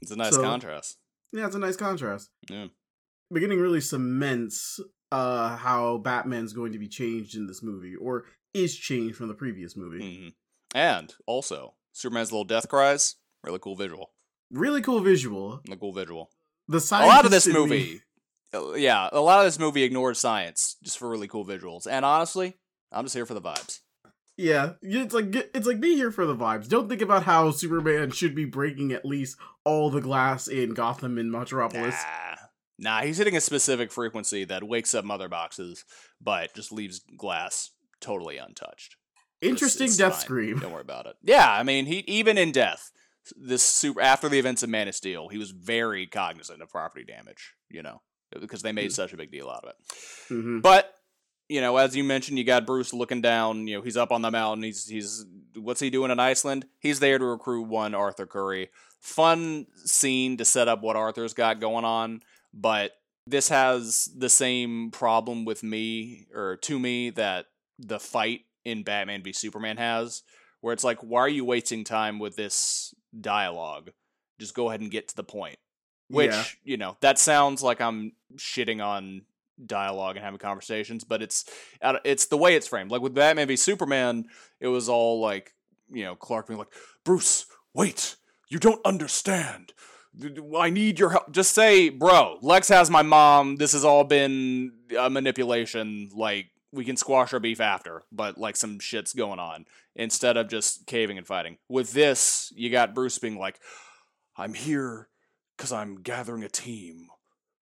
It's 0.00 0.10
a 0.10 0.16
nice 0.16 0.34
so, 0.34 0.42
contrast. 0.42 0.98
Yeah 1.32 1.46
it's 1.46 1.56
a 1.56 1.58
nice 1.60 1.76
contrast. 1.76 2.30
Yeah. 2.48 2.68
Beginning 3.32 3.60
really 3.60 3.80
cements 3.80 4.80
uh 5.12 5.56
how 5.56 5.98
batman's 5.98 6.54
going 6.54 6.72
to 6.72 6.78
be 6.78 6.88
changed 6.88 7.36
in 7.36 7.46
this 7.46 7.62
movie 7.62 7.94
or 7.96 8.24
is 8.54 8.76
changed 8.76 9.16
from 9.16 9.28
the 9.28 9.34
previous 9.34 9.76
movie. 9.76 10.02
Mm-hmm. 10.02 10.28
and 10.74 11.14
also 11.26 11.74
superman's 11.92 12.32
little 12.32 12.44
death 12.44 12.68
cries 12.68 13.16
really 13.42 13.58
cool 13.58 13.76
visual 13.76 14.12
really 14.50 14.82
cool 14.82 15.00
visual. 15.00 15.60
A 15.70 15.76
cool 15.76 15.92
visual. 15.92 16.30
The 16.68 16.80
science. 16.80 17.12
a 17.12 17.14
lot 17.14 17.24
of 17.24 17.30
this 17.30 17.46
movie, 17.46 18.00
uh, 18.54 18.72
yeah, 18.74 19.08
a 19.12 19.20
lot 19.20 19.40
of 19.40 19.44
this 19.44 19.58
movie 19.58 19.82
ignores 19.82 20.18
science 20.18 20.76
just 20.82 20.98
for 20.98 21.08
really 21.08 21.28
cool 21.28 21.44
visuals. 21.44 21.86
And 21.86 22.04
honestly, 22.04 22.54
I'm 22.90 23.04
just 23.04 23.14
here 23.14 23.26
for 23.26 23.34
the 23.34 23.42
vibes. 23.42 23.80
Yeah, 24.36 24.72
it's 24.82 25.14
like 25.14 25.34
it's 25.54 25.66
like 25.66 25.80
be 25.80 25.94
here 25.94 26.10
for 26.10 26.26
the 26.26 26.34
vibes. 26.34 26.68
Don't 26.68 26.88
think 26.88 27.02
about 27.02 27.22
how 27.22 27.50
Superman 27.52 28.10
should 28.10 28.34
be 28.34 28.44
breaking 28.44 28.92
at 28.92 29.04
least 29.04 29.36
all 29.64 29.90
the 29.90 30.00
glass 30.00 30.48
in 30.48 30.74
Gotham 30.74 31.18
and 31.18 31.30
Metropolis. 31.30 31.94
Nah, 32.78 32.98
nah 32.98 33.02
he's 33.02 33.18
hitting 33.18 33.36
a 33.36 33.40
specific 33.40 33.92
frequency 33.92 34.44
that 34.44 34.64
wakes 34.64 34.92
up 34.92 35.04
mother 35.04 35.28
boxes, 35.28 35.84
but 36.20 36.52
just 36.54 36.72
leaves 36.72 37.00
glass 37.16 37.70
totally 38.00 38.36
untouched. 38.36 38.96
Interesting 39.40 39.84
it's, 39.84 39.94
it's 39.94 39.98
death 39.98 40.14
fine. 40.14 40.20
scream. 40.20 40.58
Don't 40.58 40.72
worry 40.72 40.80
about 40.80 41.06
it. 41.06 41.16
Yeah, 41.22 41.48
I 41.48 41.62
mean, 41.62 41.86
he 41.86 41.98
even 42.08 42.36
in 42.36 42.50
death, 42.50 42.90
this 43.36 43.62
super 43.62 44.00
after 44.00 44.28
the 44.28 44.38
events 44.38 44.62
of 44.62 44.70
Man 44.70 44.88
of 44.88 44.94
Steel, 44.94 45.28
he 45.28 45.38
was 45.38 45.50
very 45.50 46.06
cognizant 46.06 46.62
of 46.62 46.70
property 46.70 47.04
damage. 47.04 47.54
You 47.70 47.82
know, 47.82 48.02
because 48.40 48.62
they 48.62 48.72
made 48.72 48.86
mm-hmm. 48.86 48.92
such 48.92 49.12
a 49.12 49.16
big 49.16 49.30
deal 49.30 49.48
out 49.48 49.64
of 49.64 49.70
it. 49.70 49.76
Mm-hmm. 50.32 50.60
But 50.60 50.94
you 51.48 51.60
know, 51.60 51.76
as 51.76 51.94
you 51.94 52.04
mentioned, 52.04 52.38
you 52.38 52.44
got 52.44 52.66
Bruce 52.66 52.92
looking 52.92 53.20
down. 53.20 53.66
You 53.66 53.76
know, 53.76 53.82
he's 53.82 53.96
up 53.96 54.12
on 54.12 54.22
the 54.22 54.30
mountain. 54.30 54.64
He's 54.64 54.86
he's 54.86 55.26
what's 55.56 55.80
he 55.80 55.90
doing 55.90 56.10
in 56.10 56.20
Iceland? 56.20 56.66
He's 56.78 57.00
there 57.00 57.18
to 57.18 57.24
recruit 57.24 57.68
one 57.68 57.94
Arthur 57.94 58.26
Curry. 58.26 58.70
Fun 59.00 59.66
scene 59.84 60.38
to 60.38 60.44
set 60.44 60.68
up 60.68 60.82
what 60.82 60.96
Arthur's 60.96 61.34
got 61.34 61.60
going 61.60 61.84
on, 61.84 62.22
but 62.54 62.92
this 63.26 63.48
has 63.48 64.08
the 64.16 64.30
same 64.30 64.90
problem 64.90 65.44
with 65.44 65.62
me 65.62 66.26
or 66.34 66.56
to 66.56 66.78
me 66.78 67.10
that 67.10 67.46
the 67.78 67.98
fight 67.98 68.42
in 68.64 68.82
Batman 68.82 69.22
v 69.22 69.32
Superman 69.32 69.76
has, 69.76 70.22
where 70.60 70.72
it's 70.72 70.84
like, 70.84 71.00
why 71.00 71.20
are 71.20 71.28
you 71.28 71.44
wasting 71.44 71.84
time 71.84 72.18
with 72.18 72.36
this 72.36 72.94
dialogue? 73.20 73.90
Just 74.38 74.54
go 74.54 74.68
ahead 74.68 74.80
and 74.80 74.90
get 74.90 75.08
to 75.08 75.16
the 75.16 75.24
point. 75.24 75.58
Which, 76.08 76.30
Yeah. 76.30 76.44
you 76.64 76.76
know, 76.76 76.96
that 77.00 77.18
sounds 77.18 77.62
like 77.62 77.80
I'm 77.80 78.12
shitting 78.36 78.84
on 78.84 79.22
dialogue 79.64 80.16
and 80.16 80.24
having 80.24 80.38
conversations, 80.38 81.04
but 81.04 81.22
it's 81.22 81.44
it's 82.04 82.26
the 82.26 82.36
way 82.36 82.56
it's 82.56 82.66
framed. 82.66 82.90
Like 82.90 83.00
with 83.00 83.14
Batman 83.14 83.48
v 83.48 83.56
Superman, 83.56 84.26
it 84.60 84.68
was 84.68 84.88
all 84.88 85.20
like, 85.20 85.54
you 85.90 86.04
know, 86.04 86.14
Clark 86.14 86.48
being 86.48 86.58
like, 86.58 86.72
Bruce, 87.04 87.46
wait, 87.72 88.16
you 88.48 88.58
don't 88.58 88.84
understand. 88.84 89.72
I 90.56 90.70
need 90.70 90.98
your 90.98 91.10
help. 91.10 91.32
Just 91.32 91.54
say, 91.54 91.88
bro, 91.88 92.38
Lex 92.42 92.68
has 92.68 92.90
my 92.90 93.02
mom. 93.02 93.56
This 93.56 93.72
has 93.72 93.84
all 93.84 94.04
been 94.04 94.72
a 94.96 95.10
manipulation. 95.10 96.10
Like, 96.14 96.50
we 96.70 96.84
can 96.84 96.96
squash 96.96 97.32
our 97.32 97.40
beef 97.40 97.60
after, 97.60 98.02
but 98.12 98.36
like 98.38 98.56
some 98.56 98.78
shit's 98.78 99.12
going 99.12 99.38
on 99.38 99.64
instead 99.96 100.36
of 100.36 100.48
just 100.48 100.86
caving 100.86 101.18
and 101.18 101.26
fighting. 101.26 101.58
With 101.68 101.92
this, 101.92 102.52
you 102.56 102.70
got 102.70 102.94
Bruce 102.94 103.18
being 103.18 103.38
like, 103.38 103.60
I'm 104.36 104.54
here 104.54 105.08
because 105.56 105.72
I'm 105.72 106.02
gathering 106.02 106.42
a 106.42 106.48
team 106.48 107.08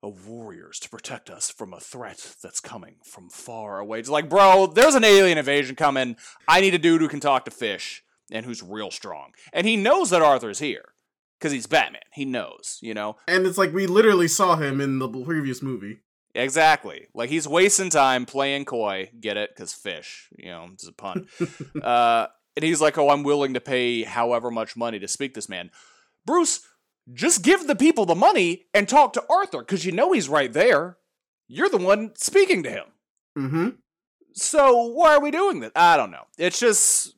of 0.02 0.26
warriors 0.26 0.80
to 0.80 0.88
protect 0.88 1.30
us 1.30 1.50
from 1.50 1.72
a 1.72 1.80
threat 1.80 2.34
that's 2.42 2.60
coming 2.60 2.96
from 3.04 3.28
far 3.28 3.78
away. 3.78 4.00
It's 4.00 4.08
like, 4.08 4.28
bro, 4.28 4.66
there's 4.66 4.96
an 4.96 5.04
alien 5.04 5.38
invasion 5.38 5.76
coming. 5.76 6.16
I 6.48 6.60
need 6.60 6.74
a 6.74 6.78
dude 6.78 7.00
who 7.00 7.08
can 7.08 7.20
talk 7.20 7.44
to 7.44 7.50
fish 7.50 8.02
and 8.30 8.44
who's 8.44 8.62
real 8.62 8.90
strong. 8.90 9.32
And 9.52 9.66
he 9.66 9.76
knows 9.76 10.10
that 10.10 10.22
Arthur's 10.22 10.58
here 10.58 10.94
because 11.38 11.52
he's 11.52 11.66
Batman. 11.66 12.02
He 12.14 12.24
knows, 12.24 12.78
you 12.80 12.94
know? 12.94 13.16
And 13.28 13.46
it's 13.46 13.58
like 13.58 13.72
we 13.72 13.86
literally 13.86 14.28
saw 14.28 14.56
him 14.56 14.80
in 14.80 14.98
the 14.98 15.08
previous 15.08 15.62
movie. 15.62 16.00
Exactly. 16.34 17.08
Like 17.14 17.30
he's 17.30 17.46
wasting 17.46 17.90
time 17.90 18.26
playing 18.26 18.64
coy. 18.64 19.10
Get 19.18 19.36
it? 19.36 19.50
Because 19.54 19.72
fish, 19.72 20.28
you 20.36 20.50
know, 20.50 20.70
it's 20.72 20.86
a 20.86 20.92
pun. 20.92 21.28
uh, 21.82 22.26
and 22.56 22.64
he's 22.64 22.80
like, 22.80 22.98
oh, 22.98 23.10
I'm 23.10 23.22
willing 23.22 23.54
to 23.54 23.60
pay 23.60 24.02
however 24.02 24.50
much 24.50 24.76
money 24.76 24.98
to 24.98 25.08
speak 25.08 25.34
this 25.34 25.48
man. 25.48 25.70
Bruce, 26.24 26.60
just 27.12 27.42
give 27.42 27.66
the 27.66 27.76
people 27.76 28.06
the 28.06 28.14
money 28.14 28.66
and 28.72 28.88
talk 28.88 29.12
to 29.14 29.24
Arthur 29.28 29.60
because 29.60 29.84
you 29.84 29.92
know 29.92 30.12
he's 30.12 30.28
right 30.28 30.52
there. 30.52 30.98
You're 31.48 31.68
the 31.68 31.78
one 31.78 32.12
speaking 32.16 32.62
to 32.62 32.70
him. 32.70 32.84
Mm-hmm. 33.36 33.68
So 34.34 34.86
why 34.86 35.14
are 35.14 35.20
we 35.20 35.30
doing 35.30 35.60
this? 35.60 35.72
I 35.76 35.96
don't 35.96 36.10
know. 36.10 36.24
It's 36.38 36.58
just, 36.58 37.14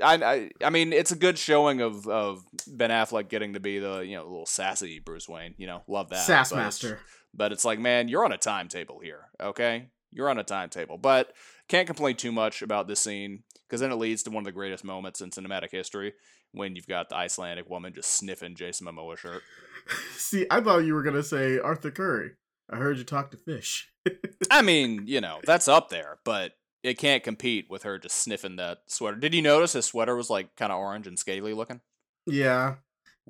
I, 0.00 0.14
I, 0.14 0.50
I 0.64 0.70
mean, 0.70 0.92
it's 0.92 1.10
a 1.10 1.16
good 1.16 1.38
showing 1.38 1.80
of 1.80 2.06
of 2.06 2.44
Ben 2.66 2.90
Affleck 2.90 3.28
getting 3.28 3.54
to 3.54 3.60
be 3.60 3.80
the 3.80 4.00
you 4.00 4.16
know 4.16 4.22
little 4.22 4.46
sassy 4.46 5.00
Bruce 5.00 5.28
Wayne. 5.28 5.54
You 5.56 5.66
know, 5.66 5.82
love 5.88 6.10
that. 6.10 6.24
Sass 6.24 6.52
Master. 6.52 7.00
But 7.34 7.52
it's 7.52 7.64
like, 7.64 7.78
man, 7.78 8.08
you're 8.08 8.24
on 8.24 8.32
a 8.32 8.38
timetable 8.38 9.00
here, 9.00 9.28
okay? 9.40 9.88
You're 10.10 10.30
on 10.30 10.38
a 10.38 10.44
timetable. 10.44 10.98
But 10.98 11.32
can't 11.68 11.86
complain 11.86 12.16
too 12.16 12.32
much 12.32 12.62
about 12.62 12.86
this 12.86 13.00
scene 13.00 13.42
because 13.66 13.80
then 13.80 13.90
it 13.90 13.96
leads 13.96 14.22
to 14.24 14.30
one 14.30 14.42
of 14.42 14.46
the 14.46 14.52
greatest 14.52 14.84
moments 14.84 15.20
in 15.20 15.30
cinematic 15.30 15.70
history 15.70 16.14
when 16.52 16.76
you've 16.76 16.86
got 16.86 17.08
the 17.08 17.16
Icelandic 17.16 17.68
woman 17.68 17.92
just 17.92 18.12
sniffing 18.12 18.54
Jason 18.54 18.86
Momoa 18.86 19.18
shirt. 19.18 19.42
See, 20.16 20.46
I 20.50 20.60
thought 20.60 20.78
you 20.78 20.94
were 20.94 21.02
gonna 21.02 21.22
say 21.22 21.58
Arthur 21.58 21.90
Curry. 21.90 22.32
I 22.70 22.76
heard 22.76 22.96
you 22.96 23.04
talk 23.04 23.30
to 23.32 23.36
fish. 23.36 23.90
I 24.50 24.62
mean, 24.62 25.02
you 25.06 25.20
know, 25.20 25.40
that's 25.44 25.68
up 25.68 25.90
there, 25.90 26.18
but 26.24 26.52
it 26.82 26.98
can't 26.98 27.22
compete 27.22 27.66
with 27.68 27.82
her 27.82 27.98
just 27.98 28.16
sniffing 28.16 28.56
that 28.56 28.78
sweater. 28.86 29.16
Did 29.16 29.34
you 29.34 29.42
notice 29.42 29.72
his 29.72 29.86
sweater 29.86 30.14
was 30.14 30.30
like 30.30 30.54
kind 30.56 30.72
of 30.72 30.78
orange 30.78 31.06
and 31.06 31.18
scaly 31.18 31.52
looking? 31.52 31.80
Yeah. 32.26 32.76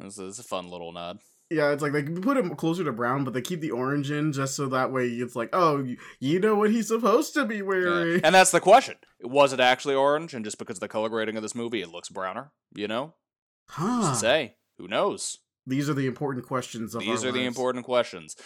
A, 0.01 0.07
it's 0.07 0.39
a 0.39 0.43
fun 0.43 0.69
little 0.69 0.93
nod. 0.93 1.19
Yeah, 1.51 1.73
it's 1.73 1.83
like 1.83 1.93
they 1.93 2.03
put 2.03 2.37
him 2.37 2.55
closer 2.57 2.85
to 2.85 2.93
brown, 2.93 3.23
but 3.25 3.35
they 3.35 3.43
keep 3.43 3.61
the 3.61 3.71
orange 3.71 4.11
in 4.11 4.33
just 4.33 4.57
so 4.57 4.67
that 4.69 4.91
way 4.93 5.07
it's 5.09 5.37
like, 5.37 5.51
oh, 5.53 5.85
you, 6.19 6.41
know 6.41 6.55
what 6.55 6.71
he's 6.71 6.89
supposed 6.89 7.35
to 7.35 7.45
be 7.45 7.57
Yeah. 7.57 7.63
wearing. 7.63 8.21
And 8.25 8.35
that's 8.35 8.51
the 8.51 8.61
question. 8.61 8.97
Was 9.23 9.53
it 9.53 9.61
actually 9.61 9.95
orange? 9.95 10.33
And 10.35 10.45
just 10.45 10.59
because 10.59 10.79
of 10.79 10.81
the 10.81 10.89
color 10.89 11.09
grading 11.11 11.37
of 11.37 11.43
this 11.43 11.55
movie, 11.55 11.83
it 11.83 11.91
looks 11.91 12.09
browner? 12.09 12.51
You 12.75 12.89
know? 12.89 13.15
Huh. 13.69 14.11
to 14.11 14.17
say? 14.17 14.57
Who 14.79 14.89
knows? 14.89 15.39
These 15.67 15.89
are 15.89 15.95
the 15.95 16.07
important 16.07 16.47
questions 16.47 16.95
of 16.95 17.03
These 17.03 17.25
are 17.25 17.33
the 17.33 17.45
important 17.45 17.85
questions. 17.85 18.37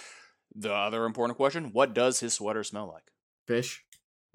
The 0.55 0.73
other 0.73 1.05
important 1.05 1.37
question: 1.37 1.71
What 1.73 1.95
does 1.95 2.21
his 2.21 2.35
sweater 2.35 2.63
smell 2.65 2.89
like? 2.89 3.05
fish. 3.47 3.83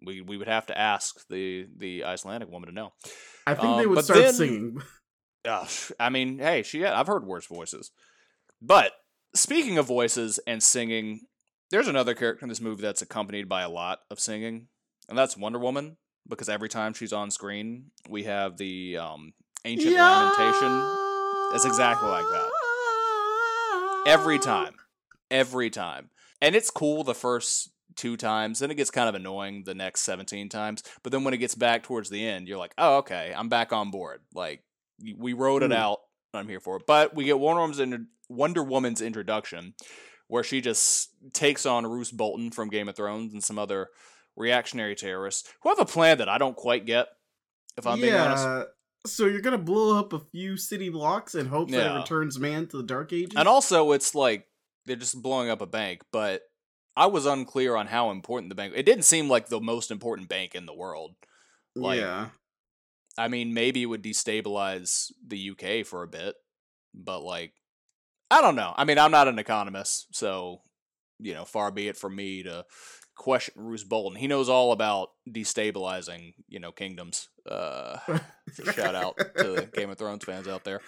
We 0.06 0.22
we 0.22 0.38
would 0.38 0.48
have 0.48 0.66
to 0.68 0.78
ask 0.78 1.26
the 1.30 1.68
the 1.78 2.04
Icelandic 2.04 2.50
woman 2.52 2.68
to 2.70 2.76
know. 2.76 2.94
I 3.48 3.54
think 3.56 3.78
they 3.78 3.84
Um, 3.84 3.90
would 3.90 3.96
but 3.96 4.06
start 4.06 4.20
then- 4.20 4.34
singing. 4.34 4.82
Ugh, 5.46 5.70
I 6.00 6.10
mean, 6.10 6.40
hey, 6.40 6.64
she 6.64 6.86
I've 6.86 7.08
heard 7.08 7.26
worse 7.26 7.46
voices. 7.48 7.92
But 8.66 8.94
speaking 9.36 9.78
of 9.78 9.86
voices 9.86 10.40
and 10.48 10.64
singing, 10.64 11.22
there's 11.70 11.88
another 11.90 12.14
character 12.16 12.46
in 12.46 12.50
this 12.50 12.62
movie 12.62 12.82
that's 12.82 13.02
accompanied 13.02 13.50
by 13.50 13.62
a 13.64 13.70
lot 13.70 14.00
of 14.10 14.20
singing, 14.20 14.68
and 15.10 15.18
that's 15.18 15.36
Wonder 15.38 15.60
Woman. 15.60 15.98
Because 16.30 16.48
every 16.48 16.70
time 16.70 16.94
she's 16.94 17.12
on 17.12 17.32
screen, 17.32 17.92
we 18.08 18.24
have 18.24 18.56
the 18.56 18.98
um, 18.98 19.34
ancient 19.66 19.94
lamentation. 19.94 20.82
It's 21.54 21.66
exactly 21.66 22.08
like 22.08 22.24
that. 22.24 22.50
Every 24.08 24.40
time. 24.40 24.76
Every 25.30 25.70
time. 25.70 26.10
And 26.42 26.56
it's 26.56 26.70
cool 26.70 27.04
the 27.04 27.14
first 27.14 27.72
two 27.98 28.16
times, 28.18 28.60
then 28.60 28.72
it 28.72 28.76
gets 28.76 28.90
kind 28.90 29.10
of 29.10 29.16
annoying 29.16 29.64
the 29.66 29.74
next 29.76 30.02
17 30.02 30.48
times. 30.50 30.82
But 31.04 31.12
then 31.12 31.26
when 31.26 31.34
it 31.34 31.38
gets 31.40 31.56
back 31.56 31.84
towards 31.84 32.10
the 32.10 32.26
end, 32.26 32.48
you're 32.48 32.58
like, 32.58 32.74
oh, 32.78 32.98
okay, 33.00 33.34
I'm 33.36 33.50
back 33.50 33.74
on 33.74 33.92
board. 33.92 34.22
Like, 34.34 34.64
we 35.18 35.34
wrote 35.34 35.62
it 35.64 35.72
Hmm. 35.72 35.78
out, 35.78 36.00
I'm 36.34 36.48
here 36.48 36.60
for 36.62 36.78
it. 36.78 36.84
But 36.88 37.14
we 37.16 37.26
get 37.26 37.38
Wonder 37.40 37.62
Woman's, 37.62 37.80
intro- 37.80 38.06
Wonder 38.34 38.64
Woman's 38.64 39.02
introduction, 39.02 39.74
where 40.28 40.44
she 40.44 40.62
just 40.62 41.10
takes 41.34 41.66
on 41.66 41.86
Roose 41.86 42.12
Bolton 42.12 42.52
from 42.52 42.70
Game 42.70 42.88
of 42.90 42.96
Thrones 42.96 43.34
and 43.34 43.44
some 43.44 43.60
other 43.60 43.90
reactionary 44.36 44.96
terrorists 44.96 45.52
who 45.62 45.70
have 45.70 45.80
a 45.80 45.86
plan 45.86 46.18
that 46.18 46.30
I 46.30 46.38
don't 46.38 46.56
quite 46.56 46.86
get, 46.86 47.08
if 47.78 47.86
I'm 47.86 48.00
being 48.02 48.14
honest. 48.14 48.44
yeah. 48.44 48.64
So 49.06 49.26
you're 49.26 49.42
gonna 49.42 49.58
blow 49.58 50.00
up 50.00 50.14
a 50.14 50.20
few 50.32 50.56
city 50.56 50.88
blocks 50.90 51.36
in 51.36 51.48
hopes 51.48 51.72
that 51.74 51.96
it 51.96 52.00
returns 52.00 52.40
man 52.40 52.68
to 52.68 52.78
the 52.78 52.84
Dark 52.84 53.12
Ages. 53.12 53.34
And 53.36 53.48
also, 53.50 53.92
it's 53.92 54.16
like 54.16 54.48
they're 54.86 54.96
just 54.96 55.22
blowing 55.22 55.50
up 55.50 55.62
a 55.62 55.66
bank, 55.66 56.02
but 56.12 56.42
I 56.96 57.08
was 57.08 57.26
unclear 57.26 57.76
on 57.76 57.88
how 57.88 58.12
important 58.12 58.50
the 58.50 58.56
bank. 58.56 58.74
It 58.76 58.86
didn't 58.86 59.04
seem 59.04 59.28
like 59.28 59.48
the 59.50 59.60
most 59.60 59.92
important 59.92 60.30
bank 60.30 60.56
in 60.56 60.66
the 60.66 60.74
world. 60.74 61.16
like- 61.76 62.00
yeah. 62.00 62.30
I 63.18 63.28
mean, 63.28 63.54
maybe 63.54 63.82
it 63.84 63.88
would 63.88 64.04
destabilize 64.04 65.12
the 65.28 65.50
UK 65.52 65.86
for 65.86 66.02
a 66.04 66.08
bit, 66.08 66.36
but 66.96 67.22
like, 67.22 67.54
I 68.34 68.42
don't 68.42 68.56
know. 68.56 68.74
I 68.76 68.84
mean, 68.84 68.98
I'm 68.98 69.12
not 69.12 69.28
an 69.28 69.38
economist, 69.38 70.08
so 70.16 70.62
you 71.20 71.34
know, 71.34 71.46
far 71.46 71.72
be 71.72 71.88
it 71.88 71.98
from 71.98 72.16
me 72.16 72.44
to 72.44 72.66
question 73.16 73.54
Roose 73.56 73.84
Bolton. 73.84 74.18
He 74.18 74.28
knows 74.28 74.50
all 74.50 74.72
about 74.72 75.10
destabilizing, 75.30 76.34
you 76.48 76.60
know, 76.60 76.72
kingdoms. 76.72 77.30
Uh, 77.50 77.98
so 78.54 78.72
shout 78.72 78.96
out 78.96 79.18
to 79.38 79.44
the 79.44 79.70
Game 79.72 79.92
of 79.92 80.00
Thrones 80.00 80.26
fans 80.26 80.48
out 80.48 80.64
there. 80.64 80.82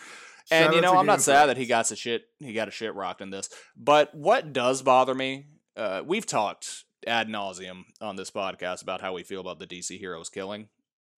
And 0.49 0.65
Shout 0.65 0.75
you 0.75 0.81
know, 0.81 0.91
I'm 0.91 0.97
Game 0.97 1.05
not 1.05 1.21
sad 1.21 1.47
that 1.47 1.57
he 1.57 1.67
got 1.67 1.91
a 1.91 1.95
shit 1.95 2.23
he 2.39 2.53
got 2.53 2.67
a 2.67 2.71
shit 2.71 2.95
rocked 2.95 3.21
in 3.21 3.29
this. 3.29 3.49
But 3.77 4.13
what 4.15 4.51
does 4.51 4.81
bother 4.81 5.13
me, 5.13 5.45
uh, 5.77 6.01
we've 6.05 6.25
talked 6.25 6.83
ad 7.05 7.27
nauseum 7.27 7.83
on 8.01 8.15
this 8.15 8.31
podcast 8.31 8.81
about 8.81 9.01
how 9.01 9.13
we 9.13 9.21
feel 9.21 9.41
about 9.41 9.59
the 9.59 9.67
DC 9.67 9.99
heroes 9.99 10.29
killing. 10.29 10.69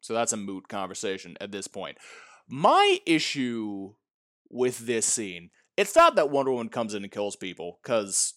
So 0.01 0.13
that's 0.13 0.33
a 0.33 0.37
moot 0.37 0.67
conversation 0.67 1.37
at 1.39 1.51
this 1.51 1.67
point. 1.67 1.97
My 2.49 2.99
issue 3.05 3.93
with 4.49 4.79
this 4.79 5.05
scene, 5.05 5.49
it's 5.77 5.95
not 5.95 6.15
that 6.15 6.29
Wonder 6.29 6.51
Woman 6.51 6.69
comes 6.69 6.93
in 6.93 7.03
and 7.03 7.11
kills 7.11 7.35
people, 7.35 7.79
because 7.81 8.33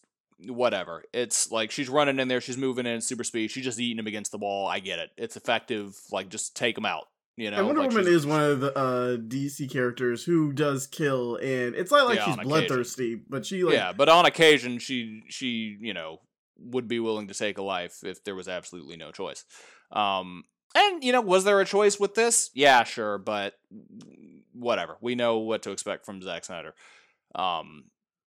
whatever. 0.46 1.04
It's 1.12 1.50
like 1.50 1.70
she's 1.70 1.88
running 1.88 2.18
in 2.18 2.28
there, 2.28 2.40
she's 2.40 2.56
moving 2.56 2.86
in 2.86 3.00
super 3.00 3.24
speed, 3.24 3.50
she's 3.50 3.64
just 3.64 3.80
eating 3.80 3.96
them 3.96 4.06
against 4.06 4.30
the 4.32 4.38
wall. 4.38 4.66
I 4.66 4.78
get 4.78 4.98
it. 4.98 5.10
It's 5.16 5.36
effective. 5.36 5.98
Like 6.12 6.28
just 6.28 6.56
take 6.56 6.74
them 6.74 6.86
out. 6.86 7.06
You 7.36 7.50
know, 7.50 7.58
and 7.58 7.66
Wonder 7.66 7.82
like 7.82 7.90
Woman 7.90 8.06
is 8.12 8.26
one 8.26 8.42
of 8.42 8.60
the 8.60 8.76
uh, 8.76 9.16
DC 9.16 9.70
characters 9.72 10.22
who 10.24 10.52
does 10.52 10.86
kill, 10.86 11.36
and 11.36 11.74
it's 11.74 11.90
not 11.90 12.06
like 12.06 12.16
Yeah, 12.16 12.24
she's 12.26 12.32
on 12.34 12.40
occasion. 12.40 12.48
bloodthirsty, 12.48 13.14
but 13.28 13.46
she 13.46 13.64
like 13.64 13.74
yeah, 13.74 13.92
but 13.92 14.10
on 14.10 14.26
occasion 14.26 14.78
she 14.78 15.22
she 15.28 15.76
you 15.80 15.94
know 15.94 16.20
would 16.58 16.86
be 16.86 17.00
willing 17.00 17.28
to 17.28 17.34
take 17.34 17.56
a 17.56 17.62
life 17.62 18.04
if 18.04 18.22
there 18.24 18.34
was 18.34 18.46
absolutely 18.48 18.96
no 18.96 19.10
choice. 19.10 19.44
Um, 19.90 20.44
and 20.74 21.02
you 21.02 21.12
know, 21.12 21.22
was 21.22 21.44
there 21.44 21.60
a 21.60 21.64
choice 21.64 21.98
with 21.98 22.14
this? 22.14 22.50
Yeah, 22.52 22.84
sure, 22.84 23.16
but 23.16 23.54
whatever. 24.52 24.96
We 25.00 25.14
know 25.14 25.38
what 25.38 25.62
to 25.62 25.70
expect 25.70 26.04
from 26.04 26.20
Zack 26.20 26.44
Snyder. 26.44 26.74
Um, 27.34 27.84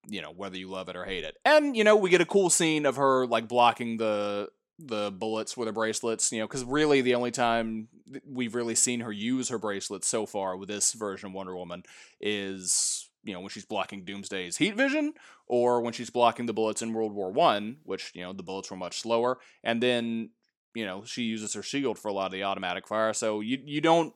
you 0.08 0.22
know, 0.22 0.32
whether 0.32 0.58
you 0.58 0.70
love 0.70 0.89
it 0.89 0.96
or 0.96 1.06
hate 1.06 1.24
it. 1.24 1.38
And 1.46 1.76
you 1.76 1.84
know, 1.84 1.96
we 1.96 2.10
get 2.10 2.22
a 2.22 2.26
cool 2.26 2.50
scene 2.50 2.86
of 2.86 2.98
her 2.98 3.26
like 3.26 3.48
blocking 3.48 3.98
the 3.98 4.50
the 4.80 5.12
bullets 5.12 5.56
with 5.56 5.68
her 5.68 5.72
bracelets, 5.72 6.32
you 6.32 6.39
know, 6.39 6.48
because 6.48 6.63
really 6.63 7.02
the 7.02 7.16
only 7.16 7.32
time 7.32 7.88
we've 8.28 8.56
really 8.56 8.76
seen 8.76 9.02
her 9.02 9.12
use 9.12 9.50
her 9.50 9.60
bracelets 9.60 10.08
so 10.08 10.26
far 10.26 10.58
with 10.58 10.68
this 10.68 10.94
version 10.94 11.28
of 11.28 11.34
Wonder 11.34 11.56
Woman 11.56 11.84
is, 12.20 13.10
you 13.24 13.34
know, 13.34 13.39
when 13.39 13.50
she's 13.50 13.66
blocking 13.66 14.04
Doomsday's 14.04 14.58
heat 14.58 14.76
vision, 14.76 15.13
or 15.48 15.82
when 15.82 15.94
she's 15.94 16.10
blocking 16.10 16.46
the 16.46 16.54
bullets 16.54 16.82
in 16.82 16.94
World 16.94 17.13
War 17.13 17.32
One, 17.32 17.78
which 17.84 18.12
you 18.13 18.24
know 18.24 18.34
the 18.34 18.44
bullets 18.44 18.70
were 18.72 18.78
much 18.78 19.00
slower, 19.00 19.38
and 19.63 19.82
then 19.82 20.32
you 20.76 20.86
know 20.86 21.04
she 21.06 21.24
uses 21.24 21.54
her 21.54 21.63
shield 21.63 21.98
for 21.98 22.10
a 22.10 22.13
lot 22.13 22.26
of 22.28 22.32
the 22.32 22.44
automatic 22.44 22.88
fire. 22.88 23.13
So 23.13 23.39
you 23.39 23.60
you 23.63 23.80
don't 23.80 24.13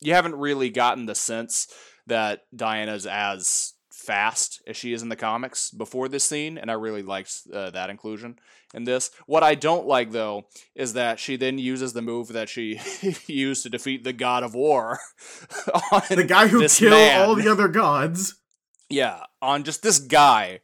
you 0.00 0.14
haven't 0.14 0.34
really 0.34 0.70
gotten 0.70 1.06
the 1.06 1.14
sense 1.14 1.68
that 2.06 2.42
Diana's 2.54 3.06
as 3.06 3.74
fast 4.00 4.62
as 4.66 4.76
she 4.76 4.92
is 4.92 5.02
in 5.02 5.08
the 5.08 5.16
comics 5.16 5.70
before 5.70 6.08
this 6.08 6.24
scene, 6.24 6.58
and 6.58 6.70
I 6.70 6.74
really 6.74 7.02
liked 7.02 7.32
uh, 7.52 7.70
that 7.70 7.90
inclusion 7.90 8.38
in 8.74 8.84
this. 8.84 9.10
What 9.26 9.42
I 9.42 9.54
don't 9.54 9.86
like 9.86 10.12
though 10.12 10.46
is 10.74 10.94
that 10.94 11.18
she 11.20 11.36
then 11.36 11.58
uses 11.58 11.92
the 11.92 12.02
move 12.02 12.28
that 12.28 12.48
she 12.48 12.80
used 13.26 13.62
to 13.64 13.70
defeat 13.70 14.04
the 14.04 14.12
God 14.12 14.42
of 14.42 14.54
War, 14.54 14.98
the 16.10 16.24
guy 16.26 16.48
who 16.48 16.66
killed 16.66 16.92
man. 16.92 17.28
all 17.28 17.34
the 17.34 17.48
other 17.48 17.68
gods. 17.68 18.34
Yeah, 18.88 19.24
on 19.40 19.64
just 19.64 19.82
this 19.82 19.98
guy. 19.98 20.60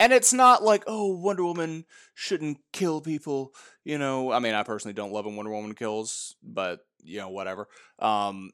And 0.00 0.12
it's 0.12 0.32
not 0.32 0.64
like, 0.64 0.82
oh, 0.88 1.14
Wonder 1.14 1.44
Woman 1.44 1.84
shouldn't 2.14 2.58
kill 2.72 3.00
people. 3.00 3.54
You 3.84 3.98
know, 3.98 4.32
I 4.32 4.40
mean, 4.40 4.54
I 4.54 4.64
personally 4.64 4.94
don't 4.94 5.12
love 5.12 5.26
when 5.26 5.36
Wonder 5.36 5.52
Woman 5.52 5.76
kills, 5.76 6.34
but, 6.42 6.80
you 7.04 7.18
know, 7.18 7.28
whatever. 7.28 7.68
Um, 8.00 8.50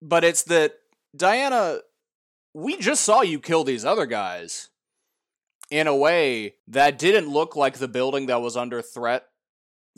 but 0.00 0.24
it's 0.24 0.44
that 0.44 0.72
Diana, 1.14 1.80
we 2.54 2.76
just 2.76 3.02
saw 3.02 3.22
you 3.22 3.38
kill 3.40 3.64
these 3.64 3.84
other 3.84 4.06
guys 4.06 4.70
in 5.70 5.86
a 5.86 5.96
way 5.96 6.54
that 6.68 6.98
didn't 6.98 7.28
look 7.28 7.56
like 7.56 7.78
the 7.78 7.88
building 7.88 8.26
that 8.26 8.42
was 8.42 8.56
under 8.56 8.82
threat 8.82 9.26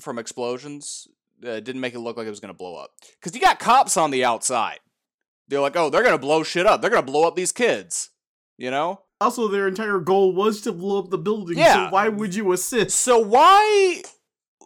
from 0.01 0.19
explosions. 0.19 1.09
Uh, 1.43 1.61
didn't 1.61 1.81
make 1.81 1.95
it 1.95 1.99
look 1.99 2.17
like 2.17 2.27
it 2.27 2.31
was 2.31 2.41
going 2.41 2.53
to 2.53 2.59
blow 2.59 2.77
up. 2.77 2.91
Because 3.19 3.35
you 3.35 3.41
got 3.41 3.59
cops 3.59 3.97
on 3.97 4.11
the 4.11 4.25
outside. 4.25 4.79
They're 5.49 5.61
like, 5.61 5.77
oh, 5.77 5.91
they're 5.91 6.03
going 6.03 6.15
to 6.15 6.19
blow 6.19 6.45
shit 6.45 6.67
up. 6.67 6.81
They're 6.81 6.91
going 6.91 7.05
to 7.05 7.11
blow 7.11 7.27
up 7.27 7.35
these 7.35 7.53
kids. 7.53 8.11
You 8.59 8.71
know? 8.71 9.01
Also, 9.21 9.49
their 9.49 9.67
entire 9.67 9.99
goal 9.99 10.33
was 10.33 10.61
to 10.63 10.73
blow 10.73 10.99
up 10.99 11.11
the 11.11 11.19
building. 11.19 11.59
Yeah. 11.59 11.87
So 11.87 11.93
why 11.93 12.09
would 12.09 12.35
you 12.35 12.53
assist? 12.53 12.99
So 12.99 13.19
why? 13.19 14.03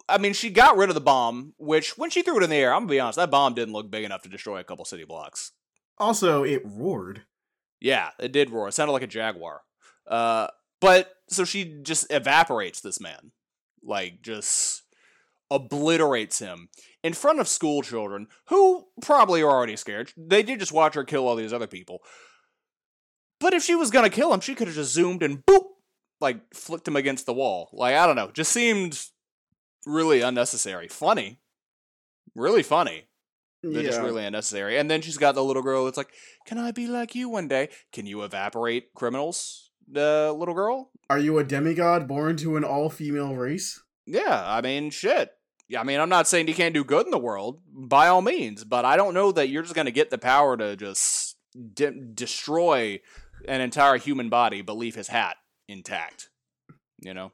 I 0.08 0.18
mean, 0.18 0.32
she 0.32 0.50
got 0.50 0.76
rid 0.76 0.88
of 0.88 0.94
the 0.94 1.00
bomb, 1.00 1.54
which 1.58 1.98
when 1.98 2.10
she 2.10 2.22
threw 2.22 2.38
it 2.38 2.42
in 2.42 2.50
the 2.50 2.56
air, 2.56 2.72
I'm 2.72 2.82
gonna 2.82 2.90
be 2.90 3.00
honest, 3.00 3.16
that 3.16 3.30
bomb 3.30 3.54
didn't 3.54 3.74
look 3.74 3.90
big 3.90 4.04
enough 4.04 4.22
to 4.22 4.28
destroy 4.28 4.58
a 4.58 4.64
couple 4.64 4.84
city 4.84 5.04
blocks. 5.04 5.52
Also, 5.98 6.42
it 6.42 6.62
roared. 6.64 7.22
Yeah, 7.80 8.10
it 8.18 8.32
did 8.32 8.50
roar. 8.50 8.68
It 8.68 8.72
sounded 8.72 8.92
like 8.92 9.02
a 9.02 9.06
jaguar. 9.06 9.62
Uh, 10.06 10.48
but 10.80 11.14
so 11.28 11.44
she 11.44 11.80
just 11.82 12.06
evaporates 12.10 12.80
this 12.80 13.00
man, 13.00 13.32
like 13.82 14.22
just 14.22 14.82
obliterates 15.50 16.38
him 16.38 16.68
in 17.02 17.12
front 17.12 17.38
of 17.38 17.48
school 17.48 17.82
children 17.82 18.26
who 18.48 18.86
probably 19.00 19.42
are 19.42 19.50
already 19.50 19.76
scared. 19.76 20.12
They 20.16 20.42
did 20.42 20.58
just 20.60 20.72
watch 20.72 20.94
her 20.94 21.04
kill 21.04 21.26
all 21.26 21.36
these 21.36 21.52
other 21.52 21.66
people. 21.66 22.00
But 23.38 23.54
if 23.54 23.62
she 23.62 23.74
was 23.74 23.90
gonna 23.90 24.10
kill 24.10 24.32
him, 24.32 24.40
she 24.40 24.54
could 24.54 24.66
have 24.66 24.76
just 24.76 24.92
zoomed 24.92 25.22
and 25.22 25.44
boop, 25.44 25.64
like 26.20 26.40
flicked 26.54 26.88
him 26.88 26.96
against 26.96 27.26
the 27.26 27.34
wall. 27.34 27.70
Like 27.72 27.94
I 27.94 28.06
don't 28.06 28.16
know, 28.16 28.30
just 28.30 28.52
seemed 28.52 28.98
really 29.86 30.20
unnecessary. 30.20 30.88
Funny, 30.88 31.40
really 32.34 32.62
funny. 32.62 33.05
They're 33.72 33.82
yeah. 33.82 33.88
just 33.88 34.00
really 34.00 34.24
unnecessary. 34.24 34.78
And 34.78 34.90
then 34.90 35.02
she's 35.02 35.18
got 35.18 35.34
the 35.34 35.44
little 35.44 35.62
girl 35.62 35.84
that's 35.84 35.96
like, 35.96 36.12
"Can 36.46 36.58
I 36.58 36.72
be 36.72 36.86
like 36.86 37.14
you 37.14 37.28
one 37.28 37.48
day? 37.48 37.68
Can 37.92 38.06
you 38.06 38.22
evaporate 38.22 38.94
criminals?" 38.94 39.70
The 39.88 40.34
little 40.36 40.54
girl. 40.54 40.90
Are 41.08 41.18
you 41.18 41.38
a 41.38 41.44
demigod 41.44 42.08
born 42.08 42.36
to 42.38 42.56
an 42.56 42.64
all-female 42.64 43.36
race? 43.36 43.80
Yeah, 44.04 44.42
I 44.44 44.60
mean, 44.60 44.90
shit. 44.90 45.30
Yeah, 45.68 45.80
I 45.80 45.84
mean, 45.84 46.00
I'm 46.00 46.08
not 46.08 46.26
saying 46.26 46.48
you 46.48 46.54
can't 46.54 46.74
do 46.74 46.84
good 46.84 47.06
in 47.06 47.10
the 47.10 47.18
world, 47.18 47.60
by 47.72 48.08
all 48.08 48.22
means, 48.22 48.64
but 48.64 48.84
I 48.84 48.96
don't 48.96 49.14
know 49.14 49.32
that 49.32 49.48
you're 49.48 49.62
just 49.62 49.74
gonna 49.74 49.90
get 49.90 50.10
the 50.10 50.18
power 50.18 50.56
to 50.56 50.76
just 50.76 51.36
de- 51.74 51.90
destroy 52.14 53.00
an 53.48 53.60
entire 53.60 53.96
human 53.96 54.28
body 54.28 54.62
but 54.62 54.76
leave 54.76 54.94
his 54.94 55.08
hat 55.08 55.36
intact. 55.68 56.30
You 57.00 57.14
know. 57.14 57.32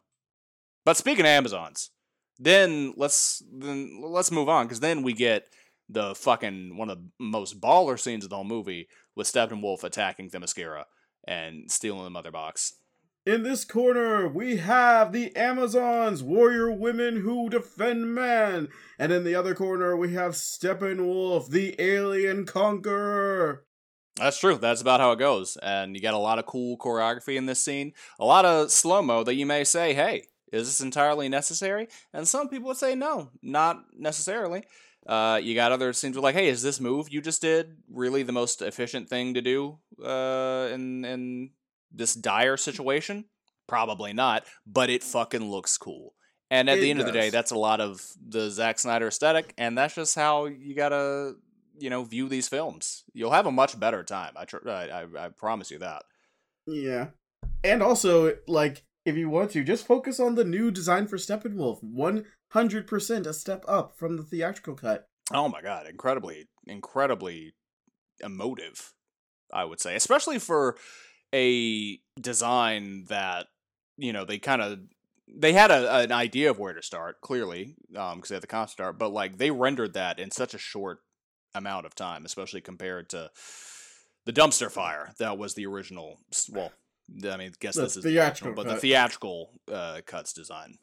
But 0.84 0.96
speaking 0.96 1.24
of 1.24 1.28
Amazons, 1.28 1.90
then 2.38 2.94
let's 2.96 3.42
then 3.52 4.00
let's 4.02 4.30
move 4.30 4.48
on 4.48 4.66
because 4.66 4.80
then 4.80 5.02
we 5.02 5.12
get 5.12 5.46
the 5.92 6.14
fucking 6.14 6.76
one 6.76 6.90
of 6.90 6.98
the 6.98 7.08
most 7.18 7.60
baller 7.60 7.98
scenes 7.98 8.24
of 8.24 8.30
the 8.30 8.36
whole 8.36 8.44
movie 8.44 8.88
with 9.14 9.30
Steppenwolf 9.30 9.84
attacking 9.84 10.30
Themyscira 10.30 10.84
and 11.26 11.70
stealing 11.70 12.04
the 12.04 12.10
mother 12.10 12.30
box. 12.30 12.74
In 13.24 13.44
this 13.44 13.64
corner, 13.64 14.26
we 14.26 14.56
have 14.56 15.12
the 15.12 15.34
Amazons, 15.36 16.24
warrior 16.24 16.72
women 16.72 17.20
who 17.20 17.48
defend 17.48 18.12
man. 18.12 18.68
And 18.98 19.12
in 19.12 19.22
the 19.22 19.36
other 19.36 19.54
corner, 19.54 19.96
we 19.96 20.14
have 20.14 20.32
Steppenwolf, 20.32 21.48
the 21.48 21.80
alien 21.80 22.46
conqueror. 22.46 23.64
That's 24.16 24.38
true. 24.38 24.56
That's 24.56 24.82
about 24.82 24.98
how 24.98 25.12
it 25.12 25.20
goes. 25.20 25.56
And 25.62 25.94
you 25.94 26.02
got 26.02 26.14
a 26.14 26.18
lot 26.18 26.40
of 26.40 26.46
cool 26.46 26.76
choreography 26.76 27.36
in 27.36 27.46
this 27.46 27.62
scene. 27.62 27.92
A 28.18 28.24
lot 28.24 28.44
of 28.44 28.72
slow 28.72 29.02
mo 29.02 29.22
that 29.22 29.34
you 29.34 29.46
may 29.46 29.62
say, 29.62 29.94
hey, 29.94 30.24
is 30.52 30.66
this 30.66 30.80
entirely 30.80 31.28
necessary? 31.28 31.88
And 32.12 32.26
some 32.26 32.48
people 32.48 32.68
would 32.68 32.76
say, 32.76 32.96
no, 32.96 33.30
not 33.40 33.84
necessarily. 33.96 34.64
Uh, 35.06 35.40
you 35.42 35.54
got 35.54 35.72
other 35.72 35.92
scenes 35.92 36.16
where 36.16 36.22
like, 36.22 36.34
hey, 36.34 36.48
is 36.48 36.62
this 36.62 36.80
move 36.80 37.10
you 37.10 37.20
just 37.20 37.42
did 37.42 37.76
really 37.90 38.22
the 38.22 38.32
most 38.32 38.62
efficient 38.62 39.08
thing 39.08 39.34
to 39.34 39.40
do 39.40 39.78
uh, 40.04 40.68
in 40.72 41.04
in 41.04 41.50
this 41.92 42.14
dire 42.14 42.56
situation? 42.56 43.24
Probably 43.66 44.12
not, 44.12 44.44
but 44.66 44.90
it 44.90 45.02
fucking 45.02 45.50
looks 45.50 45.76
cool. 45.78 46.14
And 46.50 46.68
at 46.68 46.78
it 46.78 46.82
the 46.82 46.90
end 46.90 46.98
does. 46.98 47.08
of 47.08 47.12
the 47.12 47.18
day, 47.18 47.30
that's 47.30 47.50
a 47.50 47.58
lot 47.58 47.80
of 47.80 48.06
the 48.28 48.50
Zack 48.50 48.78
Snyder 48.78 49.08
aesthetic, 49.08 49.54
and 49.56 49.76
that's 49.76 49.94
just 49.94 50.14
how 50.14 50.46
you 50.46 50.74
gotta 50.74 51.34
you 51.78 51.90
know 51.90 52.04
view 52.04 52.28
these 52.28 52.48
films. 52.48 53.04
You'll 53.12 53.32
have 53.32 53.46
a 53.46 53.52
much 53.52 53.78
better 53.78 54.04
time. 54.04 54.34
I 54.36 54.44
tr- 54.44 54.68
I, 54.68 54.88
I, 54.88 55.06
I 55.18 55.28
promise 55.30 55.70
you 55.70 55.78
that. 55.78 56.04
Yeah, 56.66 57.08
and 57.64 57.82
also 57.82 58.36
like 58.46 58.84
if 59.04 59.16
you 59.16 59.28
want 59.28 59.50
to, 59.52 59.64
just 59.64 59.86
focus 59.86 60.20
on 60.20 60.34
the 60.34 60.44
new 60.44 60.70
design 60.70 61.06
for 61.06 61.16
Steppenwolf. 61.16 61.82
One 61.82 62.24
hundred 62.50 62.86
percent 62.86 63.26
a 63.26 63.32
step 63.32 63.64
up 63.66 63.96
from 63.96 64.16
the 64.16 64.22
theatrical 64.22 64.74
cut. 64.74 65.08
Oh 65.32 65.48
my 65.48 65.62
god, 65.62 65.86
incredibly, 65.86 66.48
incredibly 66.66 67.54
emotive. 68.20 68.92
I 69.52 69.64
would 69.64 69.80
say, 69.80 69.96
especially 69.96 70.38
for 70.38 70.76
a 71.34 71.98
design 72.20 73.04
that 73.08 73.46
you 73.96 74.12
know 74.12 74.24
they 74.24 74.38
kind 74.38 74.62
of 74.62 74.78
they 75.34 75.52
had 75.52 75.70
a, 75.70 76.00
an 76.00 76.12
idea 76.12 76.50
of 76.50 76.58
where 76.58 76.74
to 76.74 76.82
start 76.82 77.20
clearly 77.20 77.74
because 77.90 78.12
um, 78.12 78.22
they 78.28 78.34
had 78.34 78.42
the 78.42 78.46
concept 78.46 78.80
art, 78.80 78.98
but 78.98 79.12
like 79.12 79.38
they 79.38 79.50
rendered 79.50 79.94
that 79.94 80.18
in 80.18 80.30
such 80.30 80.54
a 80.54 80.58
short 80.58 81.00
amount 81.54 81.86
of 81.86 81.94
time, 81.94 82.24
especially 82.24 82.60
compared 82.60 83.08
to 83.10 83.30
the 84.24 84.32
dumpster 84.32 84.70
fire 84.70 85.12
that 85.18 85.38
was 85.38 85.54
the 85.54 85.66
original. 85.66 86.18
Well, 86.50 86.72
I 87.10 87.36
mean, 87.36 87.48
I 87.48 87.52
guess 87.60 87.76
the 87.76 87.82
this 87.82 87.96
is 87.96 88.04
theatrical, 88.04 88.54
but 88.54 88.66
cut. 88.66 88.74
the 88.74 88.80
theatrical 88.80 89.50
uh, 89.70 90.00
cuts 90.06 90.32
design. 90.32 90.78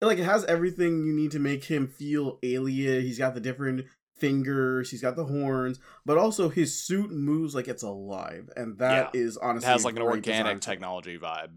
Like 0.00 0.18
it 0.18 0.24
has 0.24 0.44
everything 0.46 1.04
you 1.04 1.12
need 1.12 1.30
to 1.32 1.38
make 1.38 1.64
him 1.64 1.86
feel 1.86 2.38
alien. 2.42 3.02
He's 3.02 3.18
got 3.18 3.34
the 3.34 3.40
different 3.40 3.86
fingers, 4.16 4.90
he's 4.90 5.02
got 5.02 5.16
the 5.16 5.24
horns, 5.24 5.80
but 6.06 6.16
also 6.16 6.48
his 6.48 6.80
suit 6.80 7.10
moves 7.10 7.54
like 7.54 7.66
it's 7.66 7.82
alive, 7.82 8.48
and 8.56 8.78
that 8.78 9.10
yeah. 9.14 9.20
is 9.20 9.36
honestly 9.36 9.68
it 9.68 9.72
has 9.72 9.84
like 9.84 9.96
an 9.96 10.02
organic 10.02 10.60
technology 10.60 11.18
vibe. 11.18 11.50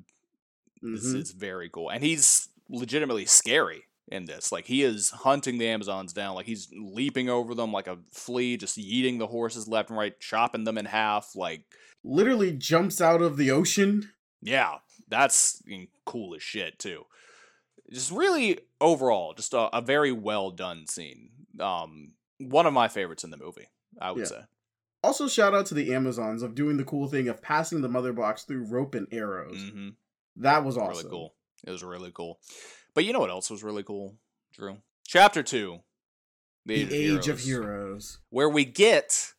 Mm-hmm. 0.84 0.96
It's, 0.96 1.14
it's 1.14 1.32
very 1.32 1.70
cool, 1.70 1.90
and 1.90 2.04
he's 2.04 2.50
legitimately 2.70 3.26
scary 3.26 3.84
in 4.08 4.26
this. 4.26 4.52
Like 4.52 4.66
he 4.66 4.82
is 4.82 5.12
hunting 5.12 5.60
the 5.60 5.68
Amazons 5.68 6.12
down, 6.12 6.34
like 6.34 6.48
he's 6.48 6.68
leaping 6.76 7.30
over 7.30 7.54
them 7.54 7.72
like 7.72 7.88
a 7.88 8.00
flea, 8.12 8.58
just 8.58 8.78
eating 8.80 9.20
the 9.20 9.28
horses 9.28 9.68
left 9.68 9.90
and 9.90 9.98
right, 10.00 10.20
chopping 10.20 10.64
them 10.64 10.80
in 10.80 10.86
half, 10.86 11.36
like 11.36 11.64
literally 12.06 12.52
jumps 12.52 13.02
out 13.02 13.22
of 13.22 13.36
the 13.36 13.52
ocean. 13.52 14.12
Yeah, 14.42 14.76
that's 15.10 15.62
cool 16.06 16.36
as 16.36 16.44
shit 16.44 16.80
too. 16.80 17.06
Just 17.92 18.12
really 18.12 18.60
overall, 18.80 19.34
just 19.34 19.54
a, 19.54 19.76
a 19.76 19.82
very 19.82 20.12
well 20.12 20.52
done 20.52 20.88
scene. 20.88 21.30
Um, 21.60 22.14
one 22.38 22.66
of 22.66 22.74
my 22.74 22.88
favorites 22.88 23.24
in 23.24 23.32
the 23.32 23.38
movie, 23.38 23.68
I 24.00 24.12
would 24.12 24.22
yeah. 24.22 24.26
say. 24.26 24.40
Also, 25.04 25.28
shout 25.28 25.54
out 25.54 25.68
to 25.68 25.76
the 25.76 25.94
Amazons 25.94 26.42
of 26.42 26.56
doing 26.56 26.78
the 26.78 26.84
cool 26.84 27.08
thing 27.08 27.28
of 27.28 27.42
passing 27.42 27.82
the 27.82 27.90
mother 27.90 28.12
box 28.12 28.44
through 28.44 28.66
rope 28.66 28.96
and 28.96 29.08
arrows. 29.12 29.58
Mm-hmm. 29.58 29.90
That 30.38 30.66
was 30.66 30.78
awesome. 30.78 30.98
Really 30.98 31.10
cool. 31.10 31.36
It 31.66 31.72
was 31.72 31.84
really 31.84 32.12
cool. 32.12 32.40
But 32.94 33.06
you 33.06 33.14
know 33.14 33.20
what 33.20 33.30
else 33.30 33.50
was 33.50 33.64
really 33.64 33.84
cool, 33.84 34.16
Drew? 34.54 34.78
Chapter 35.06 35.44
two, 35.44 35.80
the, 36.66 36.84
the 36.86 36.96
Age, 36.96 37.28
of, 37.28 37.40
Heroes, 37.40 37.40
of 37.40 37.40
Heroes, 37.42 38.20
where 38.30 38.50
we 38.50 38.66
get 38.66 39.34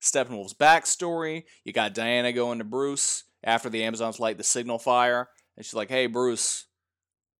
Steppenwolf's 0.00 0.54
backstory. 0.54 1.44
You 1.64 1.72
got 1.72 1.94
Diana 1.94 2.32
going 2.32 2.58
to 2.58 2.64
Bruce 2.64 3.24
after 3.44 3.68
the 3.68 3.84
Amazons 3.84 4.20
light 4.20 4.38
the 4.38 4.44
signal 4.44 4.78
fire, 4.78 5.28
and 5.56 5.64
she's 5.64 5.74
like, 5.74 5.90
"Hey, 5.90 6.06
Bruce, 6.06 6.66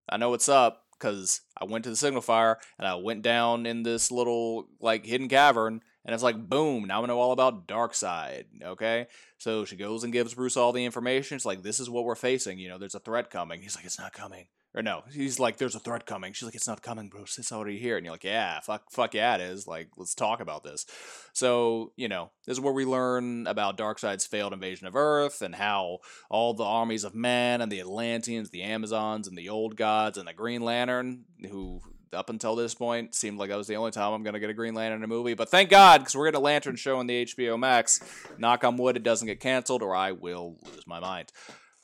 I 0.09 0.17
know 0.17 0.29
what's 0.29 0.49
up 0.49 0.85
because 0.93 1.41
I 1.59 1.65
went 1.65 1.83
to 1.85 1.89
the 1.89 1.95
signal 1.95 2.21
fire 2.21 2.59
and 2.77 2.87
I 2.87 2.95
went 2.95 3.21
down 3.21 3.65
in 3.65 3.83
this 3.83 4.11
little 4.11 4.67
like 4.79 5.05
hidden 5.05 5.27
cavern." 5.27 5.81
And 6.03 6.15
it's 6.15 6.23
like, 6.23 6.49
boom, 6.49 6.85
now 6.85 7.03
I 7.03 7.05
know 7.05 7.19
all 7.19 7.31
about 7.31 7.67
Darkseid. 7.67 8.45
Okay. 8.63 9.05
So 9.37 9.65
she 9.65 9.75
goes 9.75 10.03
and 10.03 10.11
gives 10.11 10.33
Bruce 10.33 10.57
all 10.57 10.71
the 10.71 10.83
information. 10.83 11.35
It's 11.35 11.45
like, 11.45 11.61
this 11.61 11.79
is 11.79 11.89
what 11.89 12.05
we're 12.05 12.15
facing. 12.15 12.57
You 12.57 12.69
know, 12.69 12.79
there's 12.79 12.95
a 12.95 12.99
threat 12.99 13.29
coming. 13.29 13.61
He's 13.61 13.75
like, 13.75 13.85
it's 13.85 13.99
not 13.99 14.11
coming. 14.11 14.47
Or 14.73 14.81
no, 14.81 15.03
he's 15.11 15.37
like, 15.39 15.57
"There's 15.57 15.75
a 15.75 15.79
threat 15.79 16.05
coming." 16.05 16.31
She's 16.31 16.45
like, 16.45 16.55
"It's 16.55 16.67
not 16.67 16.81
coming, 16.81 17.09
Bruce. 17.09 17.37
It's 17.37 17.51
already 17.51 17.77
here." 17.77 17.97
And 17.97 18.05
you're 18.05 18.13
like, 18.13 18.23
"Yeah, 18.23 18.61
fuck, 18.61 18.89
fuck 18.89 19.13
yeah, 19.13 19.35
it 19.35 19.41
is." 19.41 19.67
Like, 19.67 19.89
let's 19.97 20.15
talk 20.15 20.39
about 20.39 20.63
this. 20.63 20.85
So, 21.33 21.91
you 21.97 22.07
know, 22.07 22.31
this 22.45 22.53
is 22.57 22.61
where 22.61 22.73
we 22.73 22.85
learn 22.85 23.47
about 23.47 23.77
Darkseid's 23.77 24.25
failed 24.25 24.53
invasion 24.53 24.87
of 24.87 24.95
Earth 24.95 25.41
and 25.41 25.55
how 25.55 25.99
all 26.29 26.53
the 26.53 26.63
armies 26.63 27.03
of 27.03 27.13
men 27.13 27.61
and 27.61 27.71
the 27.71 27.81
Atlanteans, 27.81 28.49
the 28.49 28.63
Amazons, 28.63 29.27
and 29.27 29.37
the 29.37 29.49
Old 29.49 29.75
Gods 29.75 30.17
and 30.17 30.27
the 30.27 30.33
Green 30.33 30.61
Lantern, 30.61 31.25
who 31.49 31.81
up 32.13 32.29
until 32.29 32.55
this 32.55 32.73
point, 32.73 33.15
seemed 33.15 33.39
like 33.39 33.49
that 33.49 33.57
was 33.57 33.67
the 33.67 33.75
only 33.75 33.91
time 33.91 34.13
I'm 34.13 34.23
going 34.23 34.33
to 34.33 34.39
get 34.39 34.49
a 34.49 34.53
Green 34.53 34.73
Lantern 34.73 34.99
in 34.99 35.03
a 35.03 35.07
movie. 35.07 35.33
But 35.33 35.49
thank 35.49 35.69
God, 35.69 35.99
because 35.99 36.15
we're 36.15 36.25
getting 36.25 36.41
a 36.41 36.43
Lantern 36.43 36.75
show 36.75 36.97
on 36.97 37.07
the 37.07 37.25
HBO 37.25 37.57
Max. 37.57 38.01
Knock 38.37 38.63
on 38.63 38.77
wood, 38.77 38.97
it 38.97 39.03
doesn't 39.03 39.27
get 39.27 39.39
canceled, 39.39 39.81
or 39.81 39.95
I 39.95 40.11
will 40.11 40.57
lose 40.63 40.85
my 40.87 40.99
mind. 40.99 41.31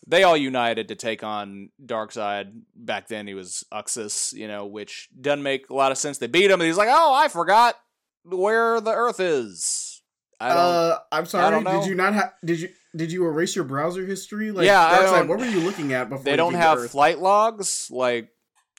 They 0.09 0.23
all 0.23 0.37
united 0.37 0.87
to 0.87 0.95
take 0.95 1.23
on 1.23 1.69
Darkseid. 1.85 2.61
Back 2.75 3.07
then, 3.07 3.27
he 3.27 3.33
was 3.33 3.65
Uxas, 3.73 4.33
you 4.33 4.47
know, 4.47 4.65
which 4.65 5.09
doesn't 5.19 5.43
make 5.43 5.69
a 5.69 5.73
lot 5.73 5.91
of 5.91 5.97
sense. 5.97 6.17
They 6.17 6.27
beat 6.27 6.49
him, 6.49 6.61
and 6.61 6.67
he's 6.67 6.77
like, 6.77 6.89
"Oh, 6.89 7.13
I 7.13 7.27
forgot 7.27 7.75
where 8.23 8.79
the 8.79 8.93
Earth 8.93 9.19
is." 9.19 10.01
I 10.39 10.49
don't. 10.49 10.57
Uh, 10.57 10.99
I'm 11.11 11.25
sorry. 11.25 11.63
Did 11.63 11.85
you 11.85 11.95
not 11.95 12.13
have? 12.13 12.33
Did 12.45 12.61
you 12.61 12.69
did 12.95 13.11
you 13.11 13.25
erase 13.25 13.55
your 13.55 13.65
browser 13.65 14.05
history? 14.05 14.51
Like, 14.51 14.65
yeah, 14.65 14.97
Darkseid, 14.97 15.27
what 15.27 15.39
were 15.39 15.45
you 15.45 15.59
looking 15.59 15.93
at 15.93 16.09
before? 16.09 16.23
They 16.23 16.35
don't 16.35 16.53
have 16.53 16.79
the 16.81 16.89
flight 16.89 17.19
logs. 17.19 17.89
Like, 17.91 18.29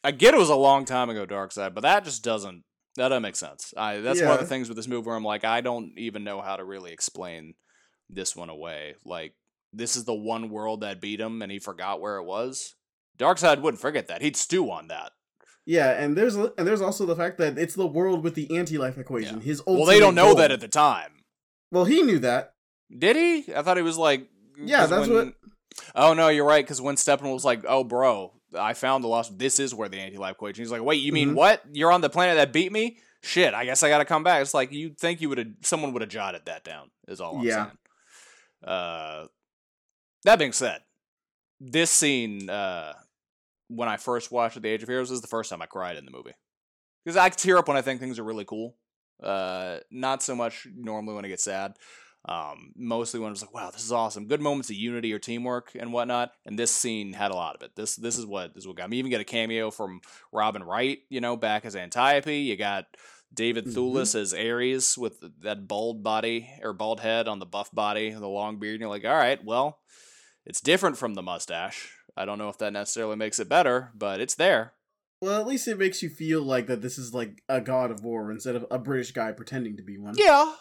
I 0.03 0.11
get 0.11 0.35
it 0.35 0.39
was 0.39 0.51
a 0.51 0.57
long 0.57 0.85
time 0.85 1.11
ago, 1.11 1.27
Darkseid, 1.27 1.75
but 1.75 1.83
that 1.83 2.05
just 2.05 2.25
doesn't 2.25 2.65
that 2.97 3.09
doesn't 3.09 3.23
make 3.23 3.37
sense. 3.37 3.75
I 3.77 3.99
that's 3.99 4.21
yeah. 4.21 4.27
one 4.27 4.35
of 4.35 4.41
the 4.41 4.47
things 4.47 4.69
with 4.69 4.77
this 4.77 4.89
movie 4.89 5.07
where 5.07 5.17
I'm 5.17 5.25
like, 5.25 5.45
I 5.45 5.61
don't 5.61 5.93
even 5.97 6.25
know 6.25 6.41
how 6.41 6.57
to 6.57 6.65
really 6.65 6.93
explain 6.93 7.55
this 8.09 8.35
one 8.35 8.49
away. 8.49 8.95
Like, 9.05 9.35
this 9.73 9.97
is 9.97 10.05
the 10.05 10.15
one 10.15 10.51
world 10.51 10.81
that 10.81 11.01
beat 11.01 11.21
him, 11.21 11.43
and 11.43 11.53
he 11.53 11.59
forgot 11.59 12.01
where 12.01 12.17
it 12.17 12.25
was. 12.25 12.75
Darkseid 13.19 13.61
wouldn't 13.61 13.81
forget 13.81 14.07
that. 14.09 14.23
He'd 14.23 14.37
stew 14.37 14.71
on 14.71 14.89
that. 14.89 15.13
Yeah, 15.67 15.91
and 15.91 16.17
there's 16.17 16.35
and 16.35 16.67
there's 16.67 16.81
also 16.81 17.05
the 17.05 17.17
fact 17.17 17.37
that 17.39 17.59
it's 17.59 17.75
the 17.75 17.87
world 17.87 18.25
with 18.25 18.35
the 18.35 18.57
anti-life 18.57 18.97
equation. 18.97 19.37
Yeah. 19.37 19.45
His 19.45 19.63
well, 19.67 19.85
they 19.85 20.01
don't 20.01 20.15
know 20.15 20.29
goal. 20.29 20.37
that 20.37 20.51
at 20.51 20.61
the 20.61 20.69
time. 20.69 21.25
Well, 21.71 21.85
he 21.85 22.03
knew 22.03 22.19
that. 22.21 22.55
Did 22.97 23.17
he? 23.17 23.55
I 23.55 23.63
thought 23.63 23.77
he 23.77 23.83
was 23.83 23.99
like. 23.99 24.29
Yeah, 24.57 24.87
that's 24.87 25.09
when, 25.09 25.27
what. 25.27 25.35
Oh 25.95 26.15
no, 26.15 26.29
you're 26.29 26.47
right. 26.47 26.65
Because 26.65 26.81
when 26.81 26.97
Steppenwolf 26.97 27.35
was 27.35 27.45
like, 27.45 27.65
"Oh, 27.69 27.85
bro, 27.85 28.33
I 28.59 28.73
found 28.73 29.05
the 29.05 29.09
lost. 29.09 29.39
This 29.39 29.61
is 29.61 29.75
where 29.75 29.91
the 29.91 29.99
anti-life 29.99 30.33
equation." 30.33 30.63
He's 30.63 30.73
like, 30.73 30.83
"Wait, 30.83 31.03
you 31.03 31.13
mean 31.13 31.29
mm-hmm. 31.29 31.37
what? 31.37 31.63
You're 31.71 31.93
on 31.93 32.01
the 32.01 32.09
planet 32.09 32.37
that 32.37 32.53
beat 32.53 32.73
me? 32.73 32.97
Shit, 33.23 33.53
I 33.53 33.67
guess 33.67 33.83
I 33.83 33.91
got 33.91 33.99
to 33.99 34.07
come 34.07 34.25
back." 34.25 34.41
It's 34.41 34.55
like 34.55 34.73
you 34.73 34.95
think 34.99 35.21
you 35.21 35.29
would 35.29 35.39
have 35.39 35.49
someone 35.63 35.93
would 35.93 36.01
have 36.01 36.11
jotted 36.11 36.47
that 36.47 36.65
down. 36.65 36.91
Is 37.07 37.21
all 37.21 37.37
I'm 37.37 37.45
yeah. 37.45 37.65
saying. 37.67 37.79
Uh, 38.65 39.27
that 40.25 40.39
being 40.39 40.53
said, 40.53 40.81
this 41.61 41.91
scene, 41.91 42.49
uh, 42.49 42.95
when 43.69 43.89
I 43.89 43.97
first 43.97 44.31
watched 44.31 44.61
The 44.61 44.69
Age 44.69 44.83
of 44.83 44.89
Heroes, 44.89 45.11
is 45.11 45.21
the 45.21 45.27
first 45.27 45.51
time 45.51 45.63
I 45.63 45.67
cried 45.67 45.97
in 45.97 46.05
the 46.05 46.11
movie 46.11 46.35
because 47.05 47.17
I 47.17 47.29
tear 47.29 47.59
up 47.59 47.69
when 47.69 47.77
I 47.77 47.83
think 47.83 48.01
things 48.01 48.19
are 48.19 48.25
really 48.25 48.45
cool. 48.45 48.77
Uh, 49.23 49.79
not 49.91 50.23
so 50.23 50.37
much 50.37 50.67
normally 50.75 51.15
when 51.15 51.25
I 51.25 51.29
get 51.29 51.41
sad. 51.41 51.75
Um, 52.25 52.73
mostly 52.77 53.21
when 53.21 53.29
I 53.29 53.31
was 53.31 53.43
like, 53.43 53.55
wow, 53.55 53.71
this 53.71 53.85
is 53.85 53.93
awesome. 53.93 54.27
Good 54.27 54.43
moments 54.43 54.71
of 54.71 54.77
unity 54.77 55.13
or 55.13 55.19
teamwork 55.19 55.73
and 55.79 55.93
whatnot. 55.93 56.33
And 56.45 56.59
this 56.59 56.71
scene 56.71 57.13
had 57.13 57.31
a 57.31 57.35
lot 57.35 57.55
of 57.55 57.63
it. 57.63 57.77
This 57.77 57.97
this 57.97 58.19
is 58.19 58.27
what 58.27 58.55
this 58.55 58.65
is 58.65 58.69
what 58.69 58.77
got 58.77 58.91
me. 58.91 58.99
Even 58.99 59.11
get 59.11 59.21
a 59.21 59.25
cameo 59.25 59.71
from 59.71 60.01
Robin 60.33 60.63
Wright, 60.63 60.99
you 61.09 61.21
know, 61.21 61.37
back 61.37 61.65
as 61.65 61.77
Antiope. 61.77 62.43
You 62.43 62.57
got 62.57 62.85
David 63.33 63.67
mm-hmm. 63.67 63.79
Thewlis 63.79 64.15
as 64.15 64.35
Ares 64.35 64.99
with 64.99 65.23
that 65.43 65.69
bald 65.69 66.03
body 66.03 66.51
or 66.63 66.73
bald 66.73 67.01
head 67.01 67.29
on 67.29 67.39
the 67.39 67.47
buff 67.47 67.71
body, 67.73 68.11
the 68.11 68.29
long 68.29 68.59
beard. 68.59 68.75
And 68.75 68.81
you're 68.81 68.91
like, 68.91 69.05
all 69.05 69.13
right, 69.13 69.43
well, 69.45 69.79
it's 70.49 70.61
different 70.61 70.97
from 70.97 71.15
the 71.15 71.23
mustache. 71.23 71.93
I 72.17 72.25
don't 72.25 72.39
know 72.39 72.49
if 72.49 72.59
that 72.59 72.73
necessarily 72.73 73.17
makes 73.17 73.39
it 73.39 73.49
better, 73.49 73.93
but 73.95 74.21
it's 74.21 74.35
there. 74.35 74.73
Well, 75.21 75.41
at 75.41 75.47
least 75.47 75.69
it 75.69 75.79
makes 75.79 76.03
you 76.03 76.09
feel 76.09 76.43
like 76.43 76.67
that 76.67 76.83
this 76.83 76.99
is 76.99 77.15
like 77.15 77.43
a 77.49 77.61
god 77.61 77.91
of 77.91 78.03
war 78.03 78.33
instead 78.33 78.57
of 78.57 78.67
a 78.71 78.79
British 78.79 79.13
guy 79.13 79.31
pretending 79.33 79.77
to 79.77 79.83
be 79.83 79.99
one. 79.99 80.15
Yeah. 80.17 80.55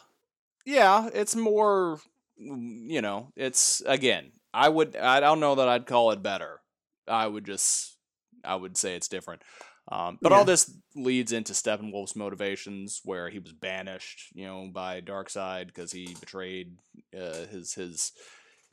Yeah, 0.65 1.09
it's 1.13 1.35
more 1.35 1.99
you 2.37 3.01
know, 3.01 3.31
it's 3.35 3.81
again, 3.85 4.31
I 4.53 4.69
would 4.69 4.95
I 4.95 5.19
don't 5.19 5.39
know 5.39 5.55
that 5.55 5.67
I'd 5.67 5.85
call 5.85 6.11
it 6.11 6.21
better. 6.21 6.61
I 7.07 7.25
would 7.25 7.45
just 7.45 7.97
I 8.43 8.55
would 8.55 8.77
say 8.77 8.95
it's 8.95 9.07
different. 9.07 9.41
Um, 9.89 10.19
but 10.21 10.31
yeah. 10.31 10.39
all 10.39 10.45
this 10.45 10.69
leads 10.95 11.31
into 11.31 11.53
Steppenwolf's 11.53 12.15
motivations, 12.15 12.99
where 13.05 13.29
he 13.29 13.39
was 13.39 13.53
banished, 13.53 14.33
you 14.33 14.45
know, 14.45 14.69
by 14.71 14.99
Darkseid 14.99 15.67
because 15.67 15.93
he 15.93 16.13
betrayed 16.19 16.77
uh, 17.15 17.45
his 17.49 17.73
his 17.73 18.11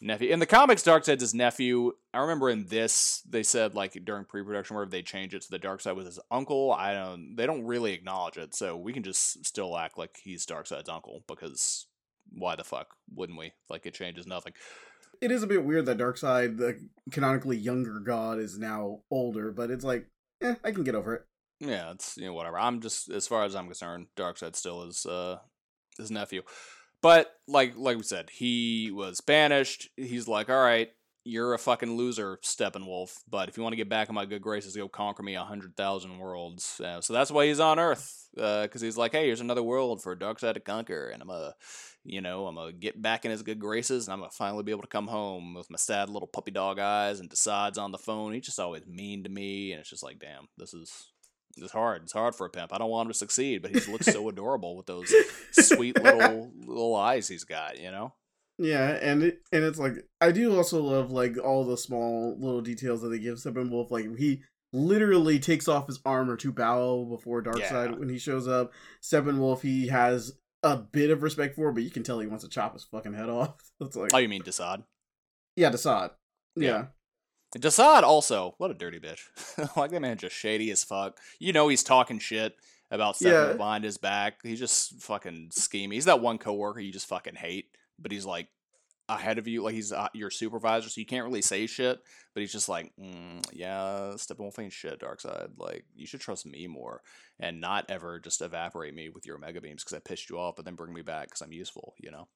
nephew. 0.05 0.31
In 0.31 0.39
the 0.39 0.47
comics, 0.47 0.83
Darkseid's 0.83 1.23
his 1.23 1.35
nephew. 1.35 1.93
I 2.13 2.21
remember 2.21 2.51
in 2.51 2.67
this 2.67 3.23
they 3.29 3.43
said 3.43 3.75
like 3.75 3.93
during 4.05 4.25
pre-production 4.25 4.77
where 4.77 4.87
they 4.87 5.03
change 5.03 5.35
it 5.35 5.43
to 5.43 5.51
the 5.51 5.59
Darkseid 5.59 5.97
was 5.97 6.07
his 6.07 6.21
uncle. 6.31 6.73
I 6.73 6.95
don't. 6.95 7.35
They 7.37 7.47
don't 7.47 7.65
really 7.65 7.93
acknowledge 7.93 8.37
it, 8.37 8.55
so 8.55 8.77
we 8.77 8.93
can 8.93 9.03
just 9.03 9.45
still 9.45 9.77
act 9.77 9.99
like 9.99 10.19
he's 10.23 10.47
Darkseid's 10.47 10.89
uncle 10.89 11.25
because 11.27 11.87
why 12.31 12.55
the 12.57 12.65
fuck 12.65 12.95
wouldn't 13.15 13.39
we? 13.39 13.53
Like 13.69 13.87
it 13.87 13.95
changes 13.95 14.27
nothing. 14.27 14.53
It 15.21 15.31
is 15.31 15.43
a 15.43 15.49
bit 15.49 15.65
weird 15.65 15.87
that 15.87 15.99
Darkseid, 15.99 16.59
the 16.59 16.81
canonically 17.11 17.57
younger 17.57 18.01
god, 18.01 18.39
is 18.39 18.59
now 18.59 19.01
older, 19.11 19.53
but 19.53 19.71
it's 19.71 19.85
like, 19.85 20.07
eh, 20.43 20.57
I 20.63 20.71
can 20.71 20.85
get 20.85 20.95
over 20.95 21.15
it. 21.15 21.27
Yeah, 21.61 21.93
it's 21.93 22.17
you 22.17 22.27
know 22.27 22.35
whatever. 22.35 22.59
I'm 22.59 22.81
just 22.81 23.09
as 23.11 23.27
far 23.27 23.45
as 23.45 23.55
I'm 23.55 23.67
concerned, 23.67 24.09
Darkseid 24.17 24.57
still 24.57 24.83
is 24.83 25.07
uh 25.07 25.39
his 25.97 26.11
nephew. 26.11 26.43
But 27.05 27.37
like 27.47 27.75
like 27.77 27.99
we 27.99 28.03
said, 28.03 28.31
he 28.31 28.91
was 28.91 29.21
banished. 29.21 29.91
He's 29.95 30.27
like, 30.27 30.49
all 30.49 30.57
right, 30.63 30.91
you're 31.23 31.53
a 31.53 31.59
fucking 31.59 31.99
loser, 31.99 32.39
Steppenwolf. 32.43 33.19
But 33.29 33.51
if 33.51 33.59
you 33.59 33.63
want 33.63 33.75
to 33.75 33.77
get 33.77 33.91
back 33.91 34.09
in 34.09 34.15
my 34.15 34.25
good 34.25 34.41
graces, 34.41 34.75
go 34.75 34.89
conquer 34.89 35.23
me 35.23 35.35
a 35.35 35.45
hundred 35.45 35.77
thousand 35.77 36.17
worlds. 36.17 36.81
Uh, 36.83 37.03
so 37.03 37.13
that's 37.13 37.31
why 37.31 37.47
he's 37.47 37.61
on 37.61 37.79
Earth, 37.79 38.27
because 38.35 38.83
uh, 38.83 38.87
he's 38.87 38.97
like, 38.97 39.13
hey, 39.13 39.27
here's 39.27 39.43
another 39.43 39.63
world 39.63 40.03
for 40.03 40.17
Darkseid 40.17 40.55
to 40.55 40.61
conquer, 40.61 41.11
and 41.11 41.21
I'm 41.21 41.29
a, 41.29 41.55
you 42.05 42.23
know, 42.23 42.47
I'm 42.47 42.55
gonna 42.55 42.73
get 42.73 43.03
back 43.03 43.27
in 43.27 43.31
his 43.31 43.43
good 43.43 43.59
graces, 43.59 44.07
and 44.07 44.15
I'm 44.15 44.21
gonna 44.21 44.31
finally 44.31 44.63
be 44.63 44.73
able 44.73 44.81
to 44.81 44.89
come 44.89 45.09
home 45.09 45.53
with 45.53 45.71
my 45.71 45.77
sad 45.77 46.09
little 46.09 46.27
puppy 46.27 46.53
dog 46.53 46.79
eyes. 46.79 47.21
And 47.21 47.29
decides 47.29 47.77
on 47.77 47.93
the 47.93 47.99
phone. 47.99 48.33
He's 48.33 48.47
just 48.47 48.59
always 48.59 48.87
mean 48.87 49.25
to 49.25 49.29
me, 49.29 49.73
and 49.73 49.81
it's 49.81 49.91
just 49.91 50.03
like, 50.03 50.21
damn, 50.21 50.49
this 50.57 50.73
is 50.73 51.11
it's 51.57 51.73
hard. 51.73 52.03
It's 52.03 52.13
hard 52.13 52.35
for 52.35 52.47
a 52.47 52.51
pimp. 52.51 52.73
I 52.73 52.79
don't 52.79 52.91
want 52.91 53.07
him 53.07 53.13
to 53.13 53.19
succeed, 53.19 53.63
but 53.63 53.71
he 53.71 53.91
looks 53.91 54.07
so 54.07 54.29
adorable 54.31 54.77
with 54.77 54.87
those 54.87 55.13
sweet 55.53 56.03
little 56.03 56.53
little 56.57 56.97
eyes 56.97 57.29
he's 57.29 57.45
got. 57.45 57.81
You 57.81 57.91
know. 57.91 58.15
Yeah, 58.59 58.91
and 58.91 59.23
it, 59.25 59.41
and 59.53 59.65
it's 59.65 59.79
like 59.79 60.07
I 60.21 60.31
do 60.31 60.57
also 60.57 60.81
love 60.81 61.11
like 61.11 61.37
all 61.39 61.65
the 61.65 61.77
small 61.77 62.37
little 62.39 62.61
details 62.61 63.03
that 63.03 63.09
they 63.09 63.19
give 63.19 63.39
Steppenwolf. 63.39 63.91
Like 63.91 64.17
he 64.17 64.43
literally 64.73 65.39
takes 65.39 65.69
off 65.69 65.87
his 65.87 66.01
armor 66.05 66.37
to 66.37 66.53
bow 66.53 67.05
before 67.05 67.43
Darkseid 67.43 67.91
yeah. 67.91 67.97
when 67.97 68.09
he 68.09 68.19
shows 68.19 68.47
up. 68.47 68.73
Steppenwolf 69.03 69.63
he 69.63 69.89
has 69.89 70.37
a 70.63 70.77
bit 70.77 71.11
of 71.11 71.23
respect 71.23 71.57
for, 71.57 71.73
but 71.73 71.83
you 71.83 71.91
can 71.91 72.03
tell 72.03 72.21
he 72.21 72.27
wants 72.27 72.45
to 72.45 72.51
chop 72.51 72.75
his 72.75 72.85
fucking 72.85 73.15
head 73.15 73.29
off. 73.29 73.55
It's 73.81 73.97
like 73.97 74.13
oh, 74.15 74.19
you 74.19 74.29
mean 74.29 74.43
Desaad? 74.43 74.85
Yeah, 75.57 75.71
Desaad. 75.71 76.11
Yeah. 76.57 76.69
yeah. 76.69 76.85
Desaad 77.59 78.03
also, 78.03 78.55
what 78.59 78.71
a 78.71 78.75
dirty 78.75 78.99
bitch. 78.99 79.21
like 79.77 79.91
that 79.91 80.01
man 80.01 80.17
just 80.17 80.37
shady 80.37 80.71
as 80.71 80.85
fuck. 80.85 81.19
You 81.39 81.53
know 81.53 81.69
he's 81.69 81.83
talking 81.83 82.19
shit 82.19 82.55
about 82.91 83.17
stuff 83.17 83.51
yeah. 83.51 83.57
behind 83.57 83.85
his 83.85 83.99
back. 83.99 84.41
He's 84.43 84.59
just 84.59 85.01
fucking 85.03 85.51
scheming. 85.53 85.97
He's 85.97 86.05
that 86.07 86.21
one 86.21 86.39
coworker 86.39 86.81
you 86.81 86.93
just 86.93 87.09
fucking 87.09 87.35
hate, 87.35 87.67
but 87.99 88.13
he's 88.13 88.27
like 88.27 88.49
ahead 89.09 89.39
of 89.39 89.47
you, 89.47 89.63
like 89.63 89.75
he's 89.75 89.93
uh, 89.93 90.09
your 90.15 90.31
supervisor, 90.31 90.89
so 90.89 91.01
you 91.01 91.07
can't 91.07 91.25
really 91.25 91.43
say 91.43 91.67
shit. 91.67 91.99
But 92.35 92.41
he's 92.41 92.53
just 92.53 92.69
like, 92.69 92.93
mm, 93.01 93.45
yeah, 93.53 94.13
Steppenwolf 94.17 94.59
ain't 94.59 94.73
shit, 94.73 95.01
Darkseid. 95.01 95.51
Like 95.57 95.85
you 95.95 96.07
should 96.07 96.21
trust 96.21 96.47
me 96.47 96.67
more 96.67 97.01
and 97.39 97.61
not 97.61 97.85
ever 97.89 98.21
just 98.21 98.43
evaporate 98.43 98.95
me 98.95 99.09
with 99.09 99.27
your 99.27 99.39
mega 99.39 99.61
beams 99.61 99.83
because 99.83 99.97
I 99.97 100.01
pissed 100.01 100.31
you 100.31 100.39
off, 100.39 100.57
but 100.57 100.65
then 100.65 100.75
bring 100.75 100.93
me 100.93 101.03
back 101.03 101.29
because 101.29 101.43
I'm 101.43 101.53
useful, 101.53 101.95
you 101.99 102.11
know. 102.11 102.29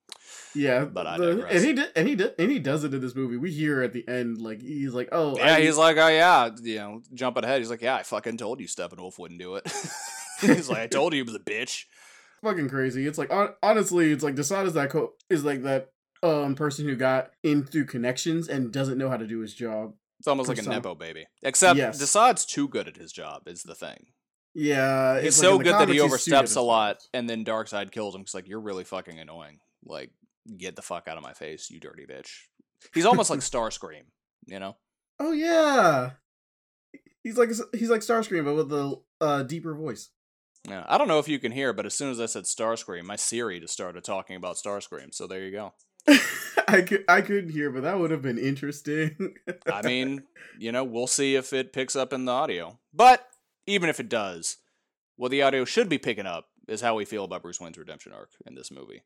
Yeah, 0.55 0.85
but 0.85 1.07
I 1.07 1.19
the, 1.19 1.47
and 1.47 1.65
he 1.65 1.73
did, 1.73 1.93
and 1.97 2.09
he 2.09 2.15
did, 2.15 2.35
and 2.39 2.51
he 2.51 2.59
does 2.59 2.85
it 2.85 2.95
in 2.95 3.01
this 3.01 3.15
movie. 3.15 3.37
We 3.37 3.51
hear 3.51 3.83
at 3.83 3.93
the 3.93 4.07
end, 4.09 4.41
like 4.41 4.61
he's 4.61 4.95
like, 4.95 5.09
oh, 5.13 5.37
yeah, 5.37 5.55
I, 5.55 5.61
he's 5.61 5.77
like, 5.77 5.97
oh 5.97 6.09
yeah, 6.09 6.51
you 6.63 6.77
know, 6.77 7.03
jumping 7.15 7.45
ahead. 7.45 7.61
He's 7.61 7.71
like, 7.71 7.83
yeah, 7.83 7.97
I 7.97 8.03
fucking 8.03 8.37
told 8.37 8.61
you, 8.61 8.67
Steppenwolf 8.67 9.19
wouldn't 9.19 9.41
do 9.41 9.57
it. 9.57 9.71
he's 10.41 10.69
like, 10.69 10.79
I 10.79 10.87
told 10.87 11.13
you, 11.13 11.19
he 11.19 11.23
was 11.23 11.35
a 11.35 11.41
bitch. 11.41 11.85
Fucking 12.43 12.69
crazy. 12.69 13.05
It's 13.05 13.19
like 13.19 13.33
honestly, 13.65 14.13
it's 14.13 14.23
like 14.23 14.37
Desaad 14.37 14.67
is 14.67 14.75
that 14.75 14.91
co- 14.91 15.15
is 15.29 15.45
like 15.45 15.65
that 15.65 15.91
um 16.23 16.55
person 16.55 16.87
who 16.87 16.97
got 16.97 17.31
in 17.43 17.65
through 17.65 17.87
connections 17.87 18.49
and 18.49 18.73
doesn't 18.73 18.99
know 18.99 19.09
how 19.09 19.17
to 19.17 19.27
do 19.27 19.41
his 19.41 19.55
job. 19.55 19.95
It's 20.19 20.29
almost 20.29 20.49
like 20.49 20.59
a 20.59 20.63
some. 20.63 20.73
nepo 20.73 20.95
baby. 20.95 21.27
Except 21.43 21.77
yes. 21.77 22.03
Desaad's 22.03 22.45
too 22.45 22.69
good 22.69 22.89
at 22.89 22.97
his 22.97 23.13
job. 23.13 23.47
Is 23.47 23.63
the 23.63 23.75
thing. 23.75 24.07
Yeah, 24.55 25.21
he's 25.21 25.37
so 25.37 25.57
like 25.57 25.67
good 25.67 25.75
that 25.75 25.89
he 25.89 26.01
oversteps 26.01 26.57
a 26.57 26.61
lot, 26.61 27.03
and 27.15 27.31
then 27.31 27.45
Darkseid 27.45 27.93
kills 27.93 28.15
him. 28.15 28.23
Cause 28.23 28.35
like 28.35 28.49
you're 28.49 28.61
really 28.61 28.85
fucking 28.85 29.19
annoying. 29.19 29.61
Like 29.85 30.11
get 30.57 30.77
the 30.77 30.83
fuck 30.83 31.07
out 31.07 31.17
of 31.17 31.23
my 31.23 31.33
face, 31.33 31.71
you 31.71 31.79
dirty 31.79 32.07
bitch. 32.07 32.31
He's 32.95 33.07
almost 33.07 33.31
like 33.31 33.41
Starscream, 33.41 34.05
you 34.47 34.59
know? 34.59 34.77
Oh 35.21 35.33
yeah, 35.33 36.13
he's 37.23 37.37
like 37.37 37.51
he's 37.73 37.91
like 37.91 38.01
Starscream, 38.01 38.45
but 38.45 38.55
with 38.55 38.73
a 38.73 38.97
uh, 39.21 39.43
deeper 39.43 39.75
voice. 39.75 40.11
Yeah, 40.69 40.85
I 40.89 40.99
don't 40.99 41.09
know 41.09 41.19
if 41.19 41.29
you 41.29 41.39
can 41.39 41.53
hear, 41.53 41.73
but 41.73 41.87
as 41.87 41.95
soon 41.95 42.11
as 42.11 42.21
I 42.21 42.27
said 42.27 42.45
Starscream, 42.45 43.05
my 43.05 43.17
Siri 43.17 43.61
just 43.61 43.73
started 43.73 44.05
talking 44.05 44.37
about 44.37 44.57
Starscream. 44.57 45.15
So 45.15 45.27
there 45.27 45.43
you 45.43 45.53
go. 45.53 45.75
I 46.69 46.83
could 46.83 47.05
I 47.09 47.21
couldn't 47.21 47.51
hear, 47.51 47.71
but 47.71 47.83
that 47.83 47.99
would 47.99 48.11
have 48.11 48.23
been 48.23 48.39
interesting. 48.39 49.35
I 49.71 49.83
mean, 49.87 50.25
you 50.59 50.73
know, 50.73 50.85
we'll 50.85 51.07
see 51.07 51.35
if 51.35 51.53
it 51.53 51.73
picks 51.73 51.97
up 51.97 52.13
in 52.13 52.25
the 52.25 52.33
audio. 52.33 52.79
But 52.93 53.27
even 53.67 53.89
if 53.89 54.01
it 54.01 54.09
does, 54.09 54.59
what 55.17 55.31
the 55.31 55.43
audio 55.43 55.65
should 55.65 55.89
be 55.89 55.99
picking 55.99 56.27
up 56.27 56.47
is 56.67 56.81
how 56.81 56.95
we 56.95 57.05
feel 57.05 57.25
about 57.25 57.43
Bruce 57.43 57.61
Wayne's 57.61 57.79
redemption 57.79 58.13
arc 58.13 58.31
in 58.47 58.55
this 58.55 58.71
movie. 58.71 59.03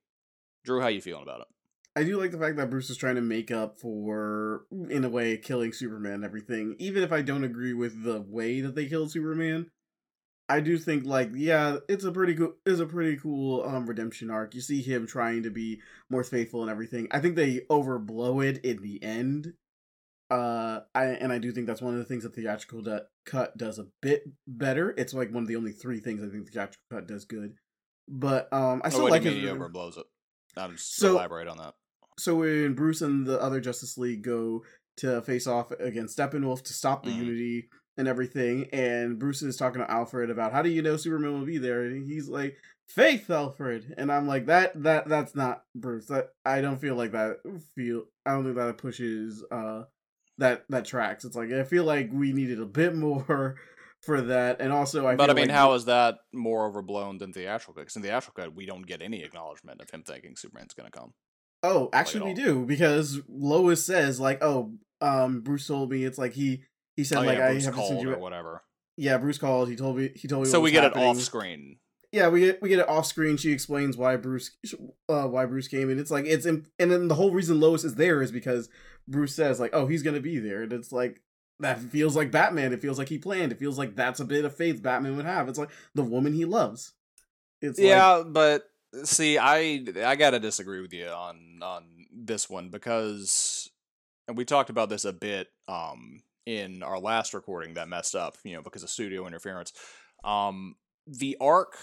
Drew, 0.65 0.81
how 0.81 0.89
you 0.89 1.01
feeling 1.01 1.23
about 1.23 1.41
it? 1.41 1.47
I 1.95 2.05
do 2.05 2.19
like 2.19 2.31
the 2.31 2.39
fact 2.39 2.57
that 2.57 2.71
Bruce 2.71 2.89
is 2.89 2.97
trying 2.97 3.17
to 3.17 3.21
make 3.21 3.51
up 3.51 3.79
for, 3.79 4.63
in 4.89 5.05
a 5.05 5.11
way, 5.11 5.37
killing 5.37 5.73
Superman 5.73 6.15
and 6.15 6.25
everything. 6.25 6.75
Even 6.79 7.03
if 7.03 7.13
I 7.13 7.21
don't 7.21 7.45
agree 7.45 7.75
with 7.75 8.03
the 8.03 8.23
way 8.23 8.61
that 8.63 8.75
they 8.75 8.87
killed 8.87 9.13
Superman, 9.13 9.71
I 10.53 10.61
do 10.61 10.77
think 10.79 11.05
like 11.07 11.31
yeah, 11.35 11.79
it's 11.89 12.05
a 12.05 12.13
pretty 12.13 12.35
cool 12.35 12.55
it's 12.67 12.81
a 12.81 12.87
pretty 12.87 13.17
cool 13.17 13.63
um 13.65 13.87
redemption 13.87 14.31
arc. 14.31 14.55
You 14.55 14.61
see 14.61 14.83
him 14.83 15.07
trying 15.07 15.43
to 15.45 15.51
be 15.51 15.81
more 16.11 16.25
faithful 16.25 16.63
and 16.63 16.71
everything. 16.71 17.09
I 17.11 17.21
think 17.21 17.37
they 17.37 17.61
overblow 17.71 18.45
it 18.45 18.59
in 18.65 18.83
the 18.83 19.03
end. 19.03 19.55
Uh, 20.31 20.81
I 20.95 21.05
and 21.07 21.33
I 21.33 21.39
do 21.39 21.53
think 21.53 21.67
that's 21.67 21.83
one 21.83 21.93
of 21.95 21.99
the 21.99 22.05
things 22.07 22.23
that 22.23 22.35
theatrical 22.35 22.81
du- 22.83 23.05
cut 23.27 23.57
does 23.59 23.79
a 23.79 23.87
bit 24.01 24.25
better. 24.47 24.95
It's 24.97 25.13
like 25.13 25.31
one 25.33 25.43
of 25.43 25.49
the 25.49 25.57
only 25.57 25.73
three 25.73 26.01
things 26.01 26.23
I 26.23 26.29
think 26.29 26.47
the 26.47 26.53
theatrical 26.53 26.85
cut 26.91 27.07
does 27.07 27.25
good. 27.27 27.55
But 28.09 28.53
um, 28.53 28.81
I 28.85 28.89
Oh, 28.89 28.91
still 28.91 29.03
what 29.03 29.11
like 29.13 29.23
it. 29.23 29.35
you 29.35 29.41
his 29.41 29.45
mean 29.45 29.55
he 29.55 29.59
overblows 29.61 29.99
it? 29.99 30.07
I'm 30.57 30.73
just 30.73 30.97
So- 30.97 31.13
elaborate 31.13 31.49
on 31.49 31.59
that. 31.59 31.75
so 32.19 32.37
when 32.37 32.75
Bruce 32.75 33.01
and 33.03 33.27
the 33.27 33.41
other 33.41 33.61
Justice 33.61 33.97
League 33.99 34.23
go 34.23 34.65
to 34.99 35.23
face 35.23 35.47
off 35.47 35.71
against 35.73 36.17
Steppenwolf 36.19 36.63
to 36.65 36.73
stop 36.75 37.05
the 37.05 37.11
Mhm. 37.11 37.17
Unity 37.17 37.69
and 37.97 38.09
everything, 38.09 38.69
and 38.73 39.19
Bruce 39.19 39.43
is 39.43 39.57
talking 39.57 39.81
to 39.81 39.91
Alfred 39.91 40.31
about 40.31 40.53
how 40.53 40.63
do 40.63 40.71
you 40.71 40.83
know 40.83 40.97
Superman 40.97 41.39
will 41.39 41.47
be 41.47 41.59
there, 41.59 41.83
and 41.83 42.07
he's 42.07 42.29
like, 42.29 42.57
"Faith, 42.89 43.29
Alfred," 43.31 43.95
and 43.99 44.11
I'm 44.11 44.27
like, 44.27 44.47
that 44.47 44.83
that 44.83 45.09
that's 45.09 45.35
not 45.35 45.65
Bruce. 45.75 46.07
That 46.07 46.31
I 46.45 46.61
don't 46.61 46.81
feel 46.81 46.95
like 46.95 47.13
that 47.13 47.39
feel. 47.75 48.05
I 48.25 48.33
don't 48.33 48.45
think 48.45 48.57
that 48.57 48.79
pushes 48.79 49.45
uh 49.51 49.85
that 50.39 50.65
that 50.69 50.85
tracks. 50.85 51.25
It's 51.25 51.37
like 51.37 51.53
I 51.53 51.65
feel 51.65 51.85
like 51.85 52.11
we 52.13 52.33
needed 52.33 52.61
a 52.61 52.67
bit 52.67 52.95
more 52.97 53.57
for 54.03 54.21
that, 54.23 54.61
and 54.61 54.73
also 54.73 55.07
I. 55.07 55.17
but 55.17 55.31
I 55.31 55.35
mean, 55.35 55.49
like 55.49 55.57
how 55.57 55.75
is 55.75 55.85
that 55.87 56.19
more 56.33 56.67
overblown 56.67 57.19
than 57.19 57.33
theatrical? 57.33 57.75
Cut? 57.75 57.83
Because 57.83 57.97
in 57.97 58.03
theatrical 58.03 58.45
cut, 58.45 58.55
we 58.55 58.67
don't 58.67 58.87
get 58.87 59.03
any 59.03 59.23
acknowledgement 59.23 59.81
of 59.81 59.91
him 59.91 60.03
thinking 60.03 60.37
Superman's 60.37 60.75
going 60.75 60.91
to 60.91 60.99
come. 60.99 61.13
Oh, 61.63 61.91
actually, 61.93 62.33
we 62.33 62.35
do 62.35 62.65
because 62.65 63.21
Lois 63.29 63.85
says 63.85 64.19
like, 64.19 64.43
"Oh, 64.43 64.73
um, 65.01 65.41
Bruce 65.43 65.67
told 65.67 65.91
me 65.91 66.05
it's 66.05 66.19
like 66.19 66.33
he 66.33 66.65
he 66.97 67.05
said 67.05 67.19
oh 67.19 67.23
like 67.23 67.39
yeah, 67.39 67.47
I 67.47 67.53
Bruce 67.53 67.65
have 67.65 67.77
to 67.77 67.87
send 67.87 68.03
you." 68.03 68.13
or 68.13 68.19
whatever. 68.19 68.63
Yeah, 68.97 69.19
Bruce 69.19 69.39
called. 69.39 69.69
He 69.69 69.77
told 69.77 69.97
me. 69.97 70.11
He 70.15 70.29
told 70.29 70.45
me. 70.45 70.51
So 70.51 70.61
we 70.61 70.71
get 70.71 70.83
happening. 70.83 71.05
it 71.05 71.09
off 71.09 71.21
screen. 71.21 71.79
Yeah, 72.13 72.29
we 72.29 72.41
get 72.41 72.63
we 72.63 72.69
get 72.69 72.81
it 72.81 72.89
off 72.89 73.07
screen. 73.07 73.39
She 73.39 73.53
explains 73.53 73.97
why 73.97 74.17
Bruce 74.17 74.51
uh, 75.09 75.27
why 75.27 75.47
Bruce 75.47 75.69
came, 75.69 75.89
and 75.89 75.99
it's 75.99 76.11
like 76.11 76.27
it's 76.27 76.45
in, 76.45 76.67
and 76.79 76.91
then 76.91 77.09
the 77.09 77.15
whole 77.15 77.31
reason 77.31 77.59
Lois 77.59 77.85
is 77.85 77.95
there 77.95 78.21
is 78.21 78.31
because 78.31 78.69
Bruce 79.09 79.35
says 79.35 79.59
like, 79.59 79.71
"Oh, 79.73 79.87
he's 79.87 80.03
gonna 80.03 80.21
be 80.21 80.39
there," 80.39 80.63
and 80.63 80.73
it's 80.75 80.93
like 80.93 81.23
that 81.61 81.79
feels 81.79 82.15
like 82.15 82.31
Batman. 82.31 82.75
It 82.75 82.83
feels 82.83 82.99
like 82.99 83.09
he 83.09 83.17
planned. 83.17 83.53
It 83.53 83.59
feels 83.59 83.79
like 83.79 83.97
that's 83.97 84.21
a 84.21 84.27
bit 84.27 84.45
of 84.45 84.55
faith 84.55 84.83
Batman 84.83 85.17
would 85.17 85.25
have. 85.25 85.49
It's 85.49 85.59
like 85.59 85.71
the 85.95 86.03
woman 86.03 86.35
he 86.35 86.45
loves. 86.45 86.93
It's 87.63 87.79
like, 87.79 87.89
yeah, 87.89 88.23
but 88.27 88.65
see, 89.05 89.39
I 89.39 89.83
I 90.05 90.17
gotta 90.17 90.39
disagree 90.39 90.83
with 90.83 90.93
you 90.93 91.07
on 91.07 91.61
on 91.63 91.85
this 92.13 92.51
one 92.51 92.69
because, 92.69 93.71
and 94.29 94.37
we 94.37 94.45
talked 94.45 94.69
about 94.69 94.91
this 94.91 95.07
a 95.07 95.13
bit 95.15 95.49
um 95.67 96.23
in 96.47 96.83
our 96.83 96.99
last 96.99 97.35
recording 97.35 97.75
that 97.75 97.89
messed 97.89 98.15
up, 98.15 98.37
you 98.45 98.55
know, 98.55 98.63
because 98.63 98.83
of 98.83 98.91
studio 98.91 99.27
interference. 99.27 99.73
Um, 100.25 100.77
the 101.07 101.37
arc 101.41 101.77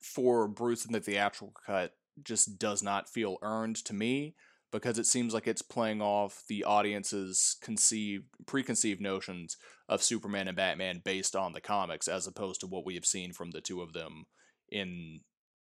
for 0.00 0.48
Bruce 0.48 0.84
in 0.84 0.92
the 0.92 1.00
theatrical 1.00 1.52
cut 1.66 1.92
just 2.22 2.58
does 2.58 2.82
not 2.82 3.08
feel 3.08 3.38
earned 3.42 3.76
to 3.76 3.94
me 3.94 4.34
because 4.70 4.98
it 4.98 5.06
seems 5.06 5.32
like 5.32 5.46
it's 5.46 5.62
playing 5.62 6.02
off 6.02 6.42
the 6.48 6.64
audience's 6.64 7.56
conceived 7.62 8.24
preconceived 8.46 9.00
notions 9.00 9.56
of 9.88 10.02
Superman 10.02 10.48
and 10.48 10.56
Batman 10.56 11.00
based 11.04 11.34
on 11.34 11.52
the 11.52 11.60
comics 11.60 12.08
as 12.08 12.26
opposed 12.26 12.60
to 12.60 12.66
what 12.66 12.84
we 12.84 12.94
have 12.94 13.06
seen 13.06 13.32
from 13.32 13.50
the 13.50 13.60
two 13.60 13.80
of 13.80 13.92
them 13.92 14.24
in 14.70 15.20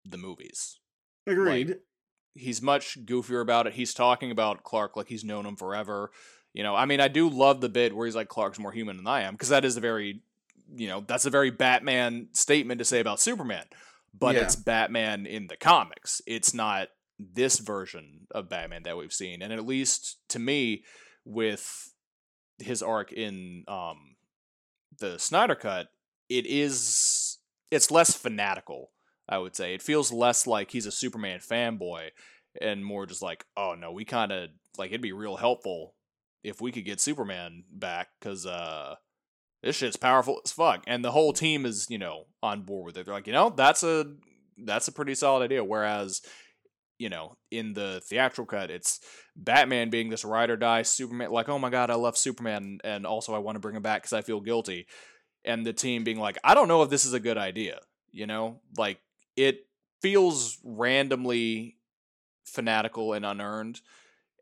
the 0.05 0.17
movies. 0.17 0.79
agreed. 1.25 1.77
He's 2.33 2.61
much 2.61 2.97
goofier 3.05 3.41
about 3.41 3.67
it. 3.67 3.73
He's 3.73 3.93
talking 3.93 4.31
about 4.31 4.63
Clark 4.63 4.95
like 4.95 5.07
he's 5.07 5.23
known 5.23 5.45
him 5.45 5.57
forever. 5.57 6.11
You 6.53 6.63
know, 6.63 6.75
I 6.75 6.85
mean, 6.85 6.99
I 6.99 7.07
do 7.07 7.29
love 7.29 7.61
the 7.61 7.69
bit 7.69 7.95
where 7.95 8.05
he's 8.05 8.15
like 8.15 8.27
Clark's 8.27 8.59
more 8.59 8.71
human 8.71 8.97
than 8.97 9.07
I 9.07 9.21
am 9.21 9.33
because 9.33 9.49
that 9.49 9.63
is 9.65 9.77
a 9.77 9.81
very, 9.81 10.21
you 10.75 10.87
know, 10.87 11.03
that's 11.07 11.25
a 11.25 11.29
very 11.29 11.49
Batman 11.49 12.27
statement 12.33 12.79
to 12.79 12.85
say 12.85 12.99
about 12.99 13.19
Superman. 13.21 13.65
But 14.13 14.35
Yeah. 14.35 14.41
it's 14.41 14.55
Batman 14.57 15.25
in 15.25 15.47
the 15.47 15.55
comics. 15.55 16.21
It's 16.27 16.53
not 16.53 16.89
this 17.17 17.59
version 17.59 18.27
of 18.31 18.49
Batman 18.49 18.83
that 18.83 18.97
we've 18.97 19.13
seen. 19.13 19.41
And 19.41 19.53
at 19.53 19.65
least 19.65 20.17
to 20.29 20.39
me, 20.39 20.83
with 21.23 21.93
his 22.57 22.81
arc 22.81 23.11
in 23.13 23.63
um 23.67 24.15
the 24.99 25.17
Snyder 25.19 25.55
cut, 25.55 25.87
it 26.29 26.45
is 26.45 27.37
it's 27.69 27.91
less 27.91 28.13
fanatical, 28.15 28.91
I 29.29 29.37
would 29.37 29.55
say. 29.55 29.73
It 29.73 29.81
feels 29.81 30.11
less 30.11 30.45
like 30.45 30.71
he's 30.71 30.85
a 30.85 30.91
Superman 30.91 31.39
fanboy 31.39 32.09
and 32.59 32.83
more 32.83 33.05
just 33.05 33.21
like, 33.21 33.45
oh 33.55 33.75
no, 33.75 33.91
we 33.93 34.03
kind 34.03 34.31
of 34.33 34.49
like 34.77 34.89
it'd 34.89 35.01
be 35.01 35.13
real 35.13 35.37
helpful 35.37 35.93
if 36.43 36.61
we 36.61 36.71
could 36.71 36.85
get 36.85 36.99
Superman 36.99 37.63
back 37.71 38.09
cuz 38.19 38.45
uh 38.45 38.95
this 39.63 39.75
shit's 39.75 39.95
powerful 39.95 40.41
as 40.43 40.51
fuck 40.51 40.83
and 40.87 41.05
the 41.05 41.11
whole 41.11 41.33
team 41.33 41.65
is, 41.65 41.87
you 41.89 41.97
know, 41.99 42.25
on 42.41 42.63
board 42.63 42.87
with 42.87 42.97
it. 42.97 43.05
They're 43.05 43.13
like, 43.13 43.27
"You 43.27 43.33
know, 43.33 43.49
that's 43.51 43.83
a 43.83 44.15
that's 44.57 44.87
a 44.87 44.91
pretty 44.91 45.15
solid 45.15 45.43
idea." 45.43 45.63
Whereas 45.63 46.21
you 47.01 47.09
know, 47.09 47.35
in 47.49 47.73
the 47.73 47.99
theatrical 48.05 48.45
cut, 48.45 48.69
it's 48.69 48.99
Batman 49.35 49.89
being 49.89 50.09
this 50.09 50.23
ride 50.23 50.51
or 50.51 50.55
die 50.55 50.83
Superman, 50.83 51.31
like, 51.31 51.49
oh 51.49 51.57
my 51.57 51.71
god, 51.71 51.89
I 51.89 51.95
love 51.95 52.15
Superman, 52.15 52.77
and 52.83 53.07
also 53.07 53.33
I 53.33 53.39
want 53.39 53.55
to 53.55 53.59
bring 53.59 53.75
him 53.75 53.81
back 53.81 54.03
because 54.03 54.13
I 54.13 54.21
feel 54.21 54.39
guilty. 54.39 54.85
And 55.43 55.65
the 55.65 55.73
team 55.73 56.03
being 56.03 56.19
like, 56.19 56.37
I 56.43 56.53
don't 56.53 56.67
know 56.67 56.83
if 56.83 56.91
this 56.91 57.05
is 57.05 57.13
a 57.13 57.19
good 57.19 57.39
idea. 57.39 57.79
You 58.11 58.27
know, 58.27 58.61
like 58.77 58.99
it 59.35 59.65
feels 60.03 60.59
randomly 60.63 61.77
fanatical 62.45 63.13
and 63.13 63.25
unearned, 63.25 63.81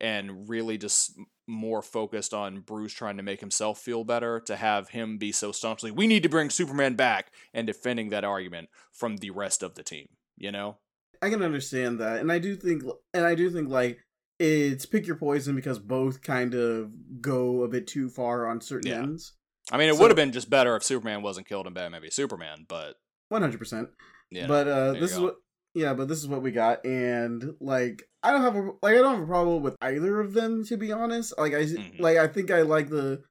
and 0.01 0.49
really 0.49 0.77
just 0.77 1.17
more 1.49 1.81
focused 1.81 2.33
on 2.33 2.62
Bruce 2.62 2.93
trying 2.93 3.17
to 3.17 3.23
make 3.23 3.39
himself 3.41 3.79
feel 3.79 4.03
better. 4.03 4.39
To 4.41 4.55
have 4.55 4.89
him 4.89 5.17
be 5.17 5.31
so 5.31 5.51
staunchly, 5.51 5.91
we 5.91 6.07
need 6.07 6.23
to 6.23 6.29
bring 6.29 6.49
Superman 6.49 6.95
back, 6.95 7.31
and 7.53 7.65
defending 7.67 8.09
that 8.09 8.23
argument 8.23 8.69
from 8.93 9.17
the 9.17 9.31
rest 9.31 9.63
of 9.63 9.75
the 9.75 9.83
team. 9.83 10.07
You 10.38 10.51
know. 10.51 10.77
I 11.21 11.29
can 11.29 11.41
understand 11.43 11.99
that, 11.99 12.21
and 12.21 12.31
I 12.31 12.39
do 12.39 12.55
think, 12.55 12.83
and 13.13 13.25
I 13.25 13.35
do 13.35 13.49
think 13.49 13.67
like 13.69 13.99
it's 14.39 14.85
pick 14.85 15.05
your 15.05 15.17
poison 15.17 15.53
because 15.55 15.77
both 15.79 16.21
kind 16.21 16.53
of 16.53 16.91
go 17.19 17.63
a 17.63 17.67
bit 17.67 17.88
too 17.88 18.07
far 18.09 18.47
on 18.47 18.62
certain 18.62 18.89
Yeah. 18.91 18.99
ends. 18.99 19.33
I 19.69 19.77
mean, 19.77 19.89
it 19.89 19.95
So- 19.95 20.01
would 20.01 20.12
have 20.12 20.15
been 20.15 20.31
just 20.31 20.49
better 20.49 20.77
if 20.77 20.83
Superman 20.83 21.21
wasn't 21.21 21.45
killed 21.47 21.67
in 21.67 21.73
Batman 21.73 22.01
v 22.01 22.09
Superman, 22.09 22.65
but 22.69 22.95
One 23.27 23.41
hundred 23.41 23.57
percent. 23.59 23.89
yeah. 24.31 24.47
But 24.47 24.67
uh, 24.69 24.93
this 24.93 25.12
is 25.12 25.19
what, 25.19 25.35
yeah, 25.73 25.93
but 25.93 26.08
this 26.08 26.17
is 26.19 26.27
what 26.27 26.41
we 26.41 26.51
got, 26.51 26.86
and 26.86 27.53
like 27.60 28.03
I 28.23 28.32
don't 28.32 28.41
have 28.41 28.55
a 28.55 28.62
like 28.82 28.93
I 28.95 28.97
don't 28.97 29.15
have 29.15 29.23
a 29.23 29.27
problem 29.27 29.62
with 29.63 29.75
either 29.82 30.19
of 30.19 30.34
them 30.34 30.63
to 30.65 30.77
be 30.77 30.91
honest. 30.91 31.34
Like 31.38 31.53
I 31.53 31.63
Mhm. 31.63 31.99
like 31.99 32.17
I 32.17 32.27
think 32.27 32.51
I 32.51 32.62
like 32.62 32.89
the. 32.89 33.21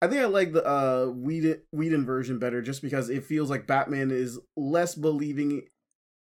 I 0.00 0.06
think 0.06 0.20
I 0.20 0.26
like 0.26 0.52
the 0.52 0.64
uh 0.64 1.06
Whedon, 1.06 1.60
Whedon 1.72 2.06
version 2.06 2.38
better 2.38 2.62
just 2.62 2.82
because 2.82 3.10
it 3.10 3.24
feels 3.24 3.50
like 3.50 3.66
Batman 3.66 4.10
is 4.12 4.38
less 4.56 4.94
believing 4.94 5.62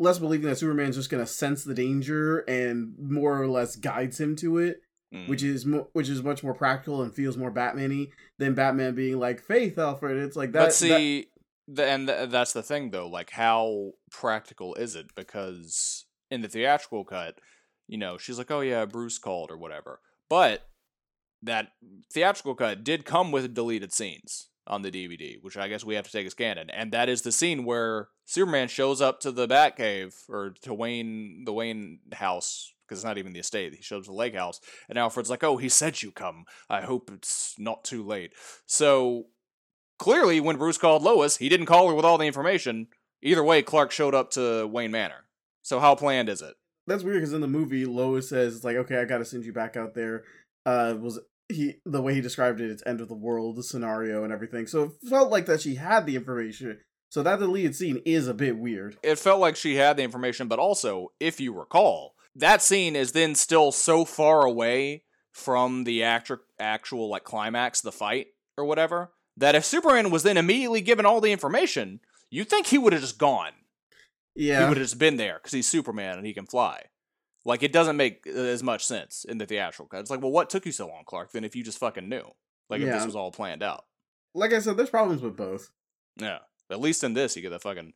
less 0.01 0.19
believing 0.19 0.47
that 0.49 0.57
Superman's 0.57 0.97
just 0.97 1.11
gonna 1.11 1.27
sense 1.27 1.63
the 1.65 1.75
danger 1.75 2.39
and 2.49 2.95
more 2.99 3.41
or 3.41 3.49
less 3.49 3.77
guides 3.77 4.19
him 4.21 4.35
to 4.37 4.59
it. 4.59 4.81
Mm. 5.15 5.29
which 5.29 5.45
is 5.45 5.65
mo- 5.65 5.89
which 5.93 6.09
is 6.09 6.21
much 6.25 6.43
more 6.43 6.53
practical 6.53 7.01
and 7.01 7.15
feels 7.15 7.37
more 7.37 7.53
Batman-y 7.53 8.09
than 8.41 8.55
Batman 8.55 8.97
being 8.97 9.21
like 9.21 9.41
Faith 9.41 9.79
Alfred. 9.79 10.17
It's 10.17 10.35
like 10.37 10.51
that. 10.51 10.59
but 10.65 10.75
see, 10.75 10.89
the, 10.89 11.29
and 11.69 12.09
th- 12.09 12.31
that's 12.31 12.53
the 12.53 12.63
thing 12.63 12.91
though. 12.91 13.09
Like, 13.09 13.31
how 13.31 13.93
practical 14.11 14.75
is 14.75 14.95
it? 14.95 15.15
Because 15.15 16.05
in 16.31 16.43
the 16.43 16.49
theatrical 16.49 17.05
cut, 17.05 17.39
you 17.87 17.99
know, 17.99 18.19
she's 18.19 18.39
like, 18.39 18.51
"Oh 18.51 18.61
yeah, 18.61 18.85
Bruce 18.85 19.19
called" 19.19 19.51
or 19.51 19.57
whatever. 19.57 20.01
But 20.29 20.69
that 21.43 21.73
theatrical 22.13 22.55
cut 22.55 22.85
did 22.85 23.05
come 23.05 23.31
with 23.31 23.55
deleted 23.55 23.93
scenes 23.93 24.49
on 24.67 24.83
the 24.83 24.91
DVD, 24.91 25.37
which 25.41 25.57
I 25.57 25.69
guess 25.69 25.85
we 25.85 25.95
have 25.95 26.07
to 26.07 26.13
take 26.13 26.27
as 26.27 26.35
canon. 26.35 26.71
And 26.71 26.93
that 26.93 27.09
is 27.09 27.23
the 27.23 27.33
scene 27.33 27.65
where 27.65 28.09
Superman 28.25 28.69
shows 28.69 29.01
up 29.01 29.21
to 29.21 29.31
the 29.31 29.47
Batcave 29.47 30.15
or 30.29 30.55
to 30.63 30.75
Wayne, 30.75 31.45
the 31.45 31.53
Wayne 31.53 32.01
house, 32.13 32.73
because 32.87 32.99
it's 32.99 33.05
not 33.05 33.19
even 33.19 33.33
the 33.33 33.41
estate. 33.41 33.75
He 33.75 33.83
shows 33.83 34.01
up 34.01 34.05
to 34.05 34.11
the 34.11 34.17
lake 34.17 34.35
house, 34.35 34.61
and 34.89 34.99
Alfred's 34.99 35.31
like, 35.31 35.45
"Oh, 35.45 35.57
he 35.57 35.69
said 35.69 36.03
you 36.03 36.11
come. 36.11 36.45
I 36.69 36.83
hope 36.83 37.11
it's 37.13 37.55
not 37.59 37.85
too 37.85 38.03
late." 38.03 38.33
So 38.67 39.27
clearly, 39.99 40.41
when 40.41 40.57
Bruce 40.57 40.79
called 40.79 41.03
Lois, 41.03 41.37
he 41.37 41.49
didn't 41.49 41.67
call 41.67 41.89
her 41.89 41.95
with 41.95 42.05
all 42.05 42.19
the 42.19 42.27
information. 42.27 42.89
Either 43.23 43.43
way, 43.43 43.63
Clark 43.63 43.91
showed 43.91 44.15
up 44.15 44.31
to 44.33 44.67
Wayne 44.67 44.91
Manor. 44.91 45.25
So 45.63 45.81
how 45.81 45.95
planned 45.95 46.29
is 46.29 46.43
it? 46.43 46.55
that's 46.87 47.03
weird 47.03 47.17
because 47.17 47.33
in 47.33 47.41
the 47.41 47.49
movie, 47.49 47.85
Lois 47.85 48.29
says 48.29 48.57
it's 48.57 48.65
like, 48.65 48.77
okay, 48.77 48.99
I 48.99 49.05
got 49.05 49.19
to 49.19 49.25
send 49.25 49.45
you 49.45 49.53
back 49.53 49.77
out 49.77 49.95
there. 49.95 50.25
Uh, 50.65 50.95
was 50.99 51.21
he 51.49 51.75
the 51.85 52.01
way 52.01 52.15
he 52.15 52.21
described 52.21 52.61
it? 52.61 52.71
It's 52.71 52.83
end 52.87 53.01
of 53.01 53.09
the 53.09 53.15
world 53.15 53.65
scenario 53.65 54.25
and 54.25 54.33
everything. 54.33 54.67
So 54.67 54.85
it 54.85 55.09
felt 55.09 55.31
like 55.31 55.47
that 55.47 55.61
she 55.61 55.75
had 55.75 56.07
the 56.07 56.17
information. 56.17 56.79
So 57.09 57.23
that 57.23 57.39
deleted 57.39 57.75
scene 57.75 58.03
is 58.05 58.29
a 58.29 58.35
bit 58.35 58.59
weird. 58.59 58.97
It 59.03 59.19
felt 59.19 59.41
like 59.41 59.57
she 59.57 59.77
had 59.77 59.97
the 59.97 60.03
information, 60.03 60.49
but 60.49 60.59
also, 60.59 61.13
if 61.21 61.41
you 61.41 61.53
recall, 61.53 62.15
that 62.35 62.63
scene 62.63 62.97
is 62.97 63.13
then 63.13 63.35
still 63.35 63.73
so 63.73 64.05
far 64.05 64.45
away 64.45 65.05
from 65.33 65.85
the 65.85 66.03
actu- 66.03 66.39
actual 66.59 67.09
like 67.09 67.25
climax, 67.25 67.81
the 67.81 67.93
fight 67.93 68.29
or 68.59 68.65
whatever, 68.65 69.13
that 69.37 69.55
if 69.55 69.65
Superman 69.65 70.11
was 70.11 70.23
then 70.23 70.37
immediately 70.37 70.81
given 70.81 71.07
all 71.07 71.21
the 71.21 71.33
information, 71.33 72.01
you'd 72.31 72.49
think 72.49 72.67
he 72.67 72.79
would 72.79 72.93
have 72.93 73.03
just 73.03 73.19
gone. 73.19 73.53
Yeah. 74.35 74.61
He 74.61 74.69
would 74.69 74.77
have 74.77 74.85
just 74.87 74.99
been 74.99 75.17
there 75.17 75.35
because 75.35 75.53
he's 75.53 75.69
Superman 75.69 76.19
and 76.19 76.27
he 76.27 76.35
can 76.35 76.47
fly. 76.47 76.83
Like 77.45 77.63
it 77.63 77.73
doesn't 77.73 77.97
make 77.97 78.27
uh, 78.27 78.39
as 78.39 78.63
much 78.63 78.85
sense 78.85 79.25
in 79.25 79.39
the 79.39 79.47
theatrical 79.47 79.87
cut. 79.87 80.01
It's 80.01 80.11
like, 80.11 80.21
well, 80.21 80.33
what 80.33 80.51
took 80.51 80.67
you 80.67 80.73
so 80.73 80.89
long, 80.89 81.05
Clark? 81.07 81.33
Then 81.33 81.45
if 81.45 81.55
you 81.55 81.63
just 81.63 81.79
fucking 81.79 82.09
knew, 82.09 82.25
like 82.69 82.81
if 82.81 82.89
this 82.89 83.07
was 83.07 83.17
all 83.17 83.31
planned 83.31 83.63
out. 83.63 83.85
like 84.35 84.53
I 84.53 84.59
said, 84.59 84.77
there's 84.77 84.91
problems 84.91 85.23
with 85.23 85.37
both. 85.37 85.71
Yeah. 86.17 86.39
At 86.69 86.81
least 86.81 87.05
in 87.05 87.15
this, 87.15 87.37
you 87.37 87.43
get 87.43 87.51
the 87.51 87.61
fucking 87.61 87.93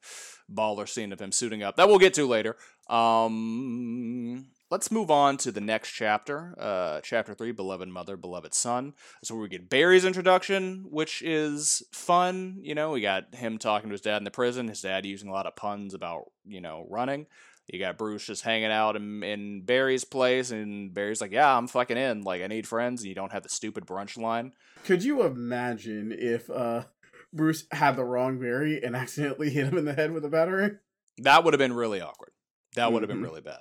baller 0.52 0.88
scene 0.88 1.12
of 1.12 1.20
him 1.20 1.32
suiting 1.32 1.64
up. 1.64 1.76
That 1.76 1.88
we'll 1.88 1.98
get 1.98 2.14
to 2.14 2.26
later. 2.26 2.56
Um, 2.88 4.46
let's 4.70 4.90
move 4.90 5.10
on 5.10 5.36
to 5.38 5.50
the 5.52 5.60
next 5.60 5.90
chapter. 5.90 6.54
Uh, 6.58 7.00
chapter 7.02 7.34
three, 7.34 7.52
beloved 7.52 7.88
mother, 7.88 8.16
beloved 8.16 8.54
son. 8.54 8.94
So 9.24 9.34
we 9.34 9.48
get 9.48 9.68
Barry's 9.68 10.04
introduction, 10.04 10.86
which 10.90 11.22
is 11.22 11.82
fun. 11.92 12.58
You 12.62 12.74
know, 12.74 12.92
we 12.92 13.00
got 13.00 13.34
him 13.34 13.58
talking 13.58 13.88
to 13.90 13.94
his 13.94 14.00
dad 14.00 14.18
in 14.18 14.24
the 14.24 14.30
prison. 14.30 14.68
His 14.68 14.80
dad 14.82 15.04
using 15.06 15.28
a 15.28 15.32
lot 15.32 15.46
of 15.46 15.56
puns 15.56 15.94
about 15.94 16.24
you 16.46 16.60
know 16.60 16.86
running. 16.88 17.26
You 17.66 17.78
got 17.78 17.98
Bruce 17.98 18.26
just 18.26 18.42
hanging 18.42 18.72
out 18.72 18.96
in, 18.96 19.22
in 19.22 19.62
Barry's 19.64 20.02
place, 20.04 20.50
and 20.50 20.92
Barry's 20.92 21.20
like, 21.20 21.30
"Yeah, 21.30 21.56
I'm 21.56 21.68
fucking 21.68 21.96
in. 21.96 22.22
Like, 22.22 22.42
I 22.42 22.48
need 22.48 22.66
friends." 22.66 23.02
And 23.02 23.08
you 23.08 23.14
don't 23.14 23.30
have 23.32 23.44
the 23.44 23.48
stupid 23.48 23.86
brunch 23.86 24.16
line. 24.18 24.52
Could 24.84 25.04
you 25.04 25.22
imagine 25.22 26.10
if 26.16 26.50
uh 26.50 26.84
Bruce 27.32 27.66
had 27.70 27.94
the 27.94 28.04
wrong 28.04 28.40
Barry 28.40 28.82
and 28.82 28.96
accidentally 28.96 29.50
hit 29.50 29.66
him 29.66 29.78
in 29.78 29.84
the 29.84 29.92
head 29.92 30.10
with 30.12 30.24
a 30.24 30.28
battery? 30.28 30.72
That 31.18 31.44
would 31.44 31.54
have 31.54 31.58
been 31.58 31.72
really 31.74 32.00
awkward. 32.00 32.32
That 32.74 32.92
would 32.92 33.02
have 33.02 33.10
Mhm. 33.10 33.14
been 33.14 33.22
really 33.22 33.40
bad. 33.40 33.60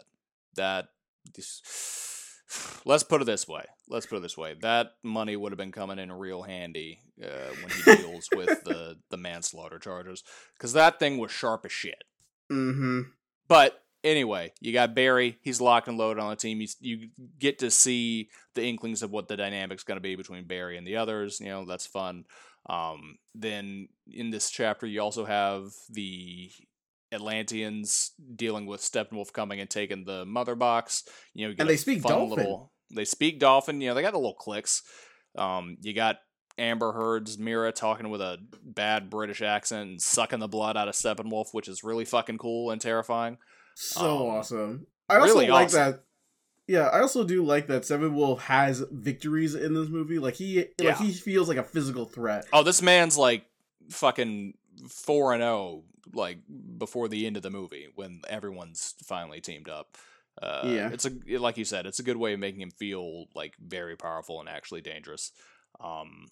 That 0.55 0.88
let's 2.86 3.04
put 3.04 3.22
it 3.22 3.26
this 3.26 3.48
way. 3.48 3.66
Let's 3.88 4.06
put 4.06 4.18
it 4.18 4.22
this 4.22 4.38
way. 4.38 4.56
That 4.62 4.92
money 5.04 5.36
would 5.36 5.52
have 5.52 5.58
been 5.58 5.72
coming 5.72 6.00
in 6.00 6.12
real 6.12 6.44
handy 6.44 7.00
uh, 7.24 7.54
when 7.62 7.70
he 7.70 7.96
deals 8.04 8.28
with 8.36 8.64
the 8.64 8.98
the 9.10 9.18
manslaughter 9.18 9.80
charges 9.80 10.24
because 10.58 10.74
that 10.74 11.00
thing 11.00 11.18
was 11.18 11.32
sharp 11.32 11.66
as 11.66 11.72
shit. 11.72 12.04
Mm-hmm. 12.52 13.02
But 13.48 13.82
anyway, 14.04 14.54
you 14.60 14.74
got 14.74 14.96
Barry. 14.96 15.38
He's 15.42 15.62
locked 15.62 15.88
and 15.88 15.98
loaded 15.98 16.22
on 16.22 16.30
the 16.30 16.36
team. 16.36 16.62
You, 16.62 16.68
you 16.80 17.10
get 17.40 17.60
to 17.60 17.72
see 17.72 18.30
the 18.56 18.64
inklings 18.64 19.04
of 19.04 19.12
what 19.12 19.28
the 19.28 19.38
dynamic's 19.38 19.84
going 19.84 19.98
to 19.98 20.02
be 20.02 20.16
between 20.16 20.46
Barry 20.46 20.78
and 20.78 20.86
the 20.86 20.98
others. 20.98 21.40
You 21.40 21.48
know, 21.48 21.66
that's 21.66 21.88
fun. 21.88 22.26
Um, 22.70 23.18
then 23.34 23.88
in 24.12 24.30
this 24.30 24.50
chapter, 24.50 24.86
you 24.86 25.02
also 25.02 25.26
have 25.26 25.72
the 25.90 26.52
Atlanteans 27.12 28.12
dealing 28.36 28.66
with 28.66 28.82
Steppenwolf 28.82 29.34
coming 29.34 29.60
and 29.60 29.70
taking 29.70 30.05
the 30.05 30.26
mother 30.26 30.55
box. 30.55 31.03
You 31.34 31.45
know, 31.47 31.49
you 31.51 31.55
And 31.60 31.70
they 31.70 31.78
speak 31.78 32.01
Dolphin. 32.03 32.38
Little, 32.38 32.72
they 32.93 33.05
speak 33.05 33.39
Dolphin. 33.39 33.82
You 33.82 33.89
know, 33.89 33.95
they 33.95 34.01
got 34.01 34.12
the 34.14 34.20
little 34.20 34.34
clicks. 34.36 34.84
Um, 35.38 35.78
you 35.82 35.93
got 35.93 36.18
Amber 36.57 36.91
Heard's 36.91 37.38
Mira 37.38 37.72
talking 37.72 38.10
with 38.10 38.22
a 38.22 38.38
bad 38.64 39.10
British 39.10 39.41
accent 39.41 39.89
and 39.89 40.01
sucking 40.01 40.39
the 40.39 40.47
blood 40.47 40.76
out 40.78 40.88
of 40.88 40.95
Steppenwolf, 40.95 41.47
which 41.53 41.68
is 41.68 41.84
really 41.84 42.05
fucking 42.05 42.38
cool 42.38 42.72
and 42.72 42.82
terrifying. 42.82 43.38
So 43.76 44.01
Um, 44.01 44.36
awesome. 44.38 44.88
I 45.07 45.16
also 45.18 45.34
really 45.34 45.47
like 45.47 45.66
awesome. 45.68 45.80
that. 45.80 46.03
Yeah, 46.68 46.88
I 46.88 46.99
also 47.01 47.24
do 47.24 47.43
like 47.43 47.66
that 47.68 47.82
Steppenwolf 47.84 48.41
has 48.41 48.84
victories 48.91 49.55
in 49.55 49.74
this 49.74 49.88
movie. 49.89 50.20
Like 50.20 50.36
he, 50.36 50.66
Yeah. 50.80 50.89
like 50.89 50.97
he 50.97 51.14
feels 51.14 51.47
like 51.49 51.57
a 51.57 51.64
physical 51.64 52.05
threat. 52.05 52.45
Oh, 52.53 52.62
this 52.62 52.82
man's 52.82 53.18
like 53.18 53.45
fucking 53.89 54.53
four 54.88 55.34
and 55.34 55.41
zero, 55.41 55.84
like 56.14 56.39
before 56.78 57.07
the 57.07 57.26
end 57.28 57.38
of 57.38 57.43
the 57.43 57.49
movie 57.49 57.88
when 57.95 58.22
everyone's 58.30 58.95
finally 59.03 59.41
teamed 59.41 59.70
up. 59.70 59.97
Uh, 60.41 60.64
Yeah. 60.66 60.89
it's 60.91 61.05
a 61.05 61.12
like 61.38 61.57
you 61.57 61.66
said, 61.66 61.86
it's 61.86 61.99
a 61.99 62.03
good 62.03 62.18
way 62.18 62.34
of 62.34 62.39
making 62.39 62.62
him 62.62 62.72
feel 62.72 63.26
like 63.36 63.55
very 63.60 63.95
powerful 63.95 64.39
and 64.39 64.47
actually 64.49 64.82
dangerous. 64.82 65.32
Um, 65.80 66.28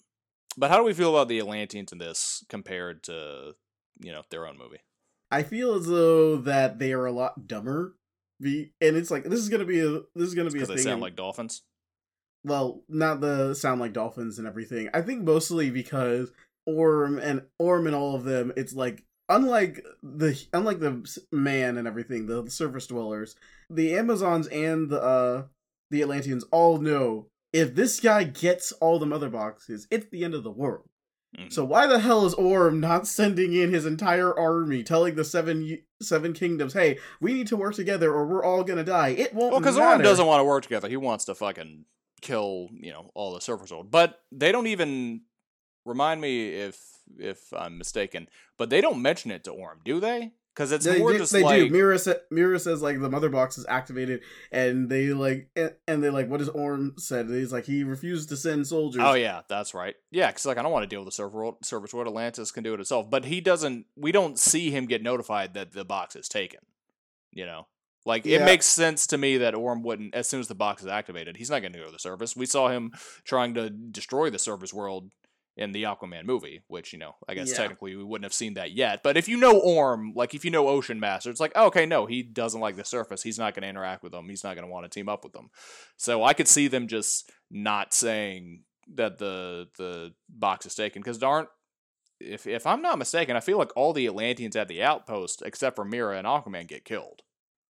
but 0.56 0.70
how 0.70 0.76
do 0.78 0.84
we 0.84 0.94
feel 0.94 1.14
about 1.14 1.28
the 1.28 1.38
Atlanteans 1.38 1.92
in 1.92 1.98
this 1.98 2.44
compared 2.48 3.02
to 3.04 3.54
you 4.00 4.12
know 4.12 4.22
their 4.30 4.46
own 4.46 4.56
movie? 4.58 4.80
I 5.30 5.42
feel 5.42 5.74
as 5.74 5.86
though 5.86 6.36
that 6.38 6.78
they 6.78 6.92
are 6.92 7.06
a 7.06 7.12
lot 7.12 7.46
dumber. 7.46 7.96
Be 8.40 8.72
and 8.80 8.96
it's 8.96 9.10
like 9.10 9.24
this 9.24 9.40
is 9.40 9.48
gonna 9.48 9.64
be 9.64 9.80
a 9.80 9.90
this 10.14 10.28
is 10.28 10.34
gonna 10.34 10.50
be 10.50 10.58
a 10.58 10.62
Because 10.62 10.68
thing. 10.68 10.76
they 10.76 10.82
sound 10.82 10.94
in- 10.98 11.00
like 11.02 11.16
dolphins. 11.16 11.62
well, 12.44 12.82
not 12.88 13.20
the 13.20 13.52
sound 13.54 13.80
like 13.80 13.92
dolphins 13.92 14.38
and 14.38 14.46
everything. 14.46 14.88
I 14.94 15.02
think 15.02 15.22
mostly 15.24 15.70
because 15.70 16.30
Orm 16.66 17.18
and 17.18 17.42
Orm 17.58 17.86
and 17.86 17.96
all 17.96 18.14
of 18.14 18.24
them, 18.24 18.52
it's 18.56 18.72
like 18.74 19.04
unlike 19.28 19.84
the 20.02 20.40
unlike 20.52 20.80
the 20.80 21.18
man 21.32 21.76
and 21.76 21.86
everything, 21.86 22.26
the 22.26 22.50
surface 22.50 22.86
dwellers, 22.86 23.36
the 23.70 23.94
Amazons 23.94 24.46
and 24.48 24.90
the 24.90 25.00
uh 25.02 25.44
the 25.90 26.02
Atlanteans 26.02 26.44
all 26.50 26.78
know 26.78 27.26
if 27.52 27.74
this 27.74 27.98
guy 28.00 28.24
gets 28.24 28.72
all 28.72 28.98
the 28.98 29.06
mother 29.06 29.30
boxes, 29.30 29.86
it's 29.90 30.06
the 30.10 30.24
end 30.24 30.34
of 30.34 30.44
the 30.44 30.50
world. 30.50 30.88
Mhm. 31.38 31.52
So 31.52 31.64
why 31.64 31.86
the 31.86 31.98
hell 31.98 32.24
is 32.24 32.34
Orm 32.34 32.80
not 32.80 33.06
sending 33.06 33.52
in 33.52 33.72
his 33.72 33.84
entire 33.86 34.38
army, 34.38 34.82
telling 34.82 35.14
the 35.14 35.24
seven 35.24 35.78
seven 36.00 36.32
kingdoms, 36.32 36.72
"Hey, 36.72 36.98
we 37.20 37.34
need 37.34 37.46
to 37.48 37.56
work 37.56 37.74
together, 37.74 38.12
or 38.12 38.26
we're 38.26 38.44
all 38.44 38.64
gonna 38.64 38.84
die"? 38.84 39.10
It 39.10 39.34
won't. 39.34 39.52
Well, 39.52 39.60
because. 39.60 39.76
Orm 39.76 40.02
doesn't 40.02 40.26
want 40.26 40.40
to 40.40 40.44
work 40.44 40.62
together. 40.62 40.88
He 40.88 40.96
wants 40.96 41.26
to 41.26 41.34
fucking 41.34 41.84
kill, 42.20 42.70
you 42.72 42.90
know, 42.90 43.10
all 43.14 43.34
the 43.34 43.40
surface 43.40 43.70
world. 43.70 43.90
But 43.90 44.20
they 44.32 44.52
don't 44.52 44.66
even 44.66 45.22
remind 45.84 46.20
me 46.20 46.48
if 46.54 46.97
if 47.18 47.52
I'm 47.52 47.78
mistaken. 47.78 48.28
But 48.56 48.70
they 48.70 48.80
don't 48.80 49.02
mention 49.02 49.30
it 49.30 49.44
to 49.44 49.52
Orm, 49.52 49.80
do 49.84 50.00
they? 50.00 50.32
Because 50.54 50.72
it's 50.72 50.84
they, 50.84 50.98
more 50.98 51.12
they- 51.12 51.18
just 51.18 51.32
they 51.32 51.44
like 51.44 51.60
do. 51.60 51.70
Mira, 51.70 51.98
sa- 52.00 52.14
Mira 52.32 52.58
says 52.58 52.82
like 52.82 53.00
the 53.00 53.08
mother 53.08 53.28
box 53.28 53.58
is 53.58 53.66
activated, 53.68 54.22
and 54.50 54.88
they 54.88 55.06
like 55.12 55.50
and, 55.54 55.74
and 55.86 56.02
they 56.02 56.10
like 56.10 56.28
what 56.28 56.38
does 56.38 56.48
Orm 56.48 56.94
said? 56.98 57.28
He's 57.28 57.52
like 57.52 57.64
he 57.64 57.84
refused 57.84 58.28
to 58.30 58.36
send 58.36 58.66
soldiers. 58.66 59.02
Oh 59.04 59.14
yeah, 59.14 59.42
that's 59.48 59.72
right. 59.72 59.94
Yeah, 60.10 60.26
because 60.26 60.46
like 60.46 60.58
I 60.58 60.62
don't 60.62 60.72
want 60.72 60.82
to 60.82 60.88
deal 60.88 60.98
with 60.98 61.06
the 61.06 61.12
server 61.12 61.38
world. 61.38 61.56
Surface 61.62 61.94
world 61.94 62.08
Atlantis 62.08 62.50
can 62.50 62.64
do 62.64 62.74
it 62.74 62.80
itself, 62.80 63.08
but 63.08 63.26
he 63.26 63.40
doesn't. 63.40 63.86
We 63.96 64.10
don't 64.10 64.36
see 64.36 64.72
him 64.72 64.86
get 64.86 65.00
notified 65.00 65.54
that 65.54 65.72
the 65.74 65.84
box 65.84 66.16
is 66.16 66.28
taken. 66.28 66.60
You 67.30 67.46
know, 67.46 67.68
like 68.04 68.26
it 68.26 68.42
makes 68.44 68.66
sense 68.66 69.06
to 69.08 69.18
me 69.18 69.38
that 69.38 69.54
Orm 69.54 69.84
wouldn't, 69.84 70.12
as 70.14 70.26
soon 70.26 70.40
as 70.40 70.48
the 70.48 70.56
box 70.56 70.82
is 70.82 70.88
activated, 70.88 71.36
he's 71.36 71.50
not 71.50 71.60
going 71.60 71.72
to 71.74 71.78
go 71.78 71.86
to 71.86 71.92
the 71.92 72.00
surface. 72.00 72.34
We 72.34 72.46
saw 72.46 72.68
him 72.68 72.90
trying 73.22 73.54
to 73.54 73.70
destroy 73.70 74.28
the 74.30 74.40
surface 74.40 74.74
world 74.74 75.12
in 75.58 75.72
the 75.72 75.82
Aquaman 75.82 76.24
movie, 76.24 76.62
which 76.68 76.92
you 76.92 76.98
know, 76.98 77.16
I 77.28 77.34
guess 77.34 77.50
Yeah. 77.50 77.56
technically 77.58 77.96
we 77.96 78.04
wouldn't 78.04 78.24
have 78.24 78.32
seen 78.32 78.54
that 78.54 78.70
yet. 78.72 79.02
But 79.02 79.16
if 79.16 79.28
you 79.28 79.36
know 79.36 79.58
Orm, 79.58 80.12
like 80.14 80.34
if 80.34 80.44
you 80.44 80.50
know 80.50 80.68
Ocean 80.68 80.98
Master, 81.00 81.30
it's 81.30 81.40
like 81.40 81.52
oh, 81.56 81.66
okay, 81.66 81.84
no, 81.84 82.06
he 82.06 82.22
doesn't 82.22 82.60
like 82.60 82.76
the 82.76 82.84
surface. 82.84 83.22
He's 83.22 83.38
not 83.38 83.54
going 83.54 83.62
to 83.64 83.68
interact 83.68 84.02
with 84.02 84.12
them. 84.12 84.28
He's 84.28 84.44
not 84.44 84.54
going 84.54 84.66
to 84.66 84.72
want 84.72 84.84
to 84.84 84.88
team 84.90 85.08
up 85.08 85.24
with 85.24 85.32
them. 85.34 85.50
So 85.96 86.22
I 86.24 86.32
could 86.32 86.48
see 86.48 86.68
them 86.68 86.86
just 86.88 87.30
not 87.50 87.92
saying 87.92 88.62
that 88.94 89.18
the 89.18 89.68
the 89.76 90.14
box 90.30 90.64
is 90.64 90.74
taken 90.74 91.02
because 91.02 91.22
aren't 91.22 91.48
if 92.20 92.46
if 92.46 92.66
I'm 92.66 92.82
not 92.82 92.98
mistaken, 92.98 93.36
I 93.36 93.40
feel 93.40 93.58
like 93.58 93.76
all 93.76 93.92
the 93.92 94.06
Atlanteans 94.06 94.56
at 94.56 94.68
the 94.68 94.82
outpost 94.82 95.42
except 95.44 95.76
for 95.76 95.84
Mira 95.84 96.16
and 96.18 96.26
Aquaman 96.26 96.66
get 96.66 96.84
killed. 96.84 97.22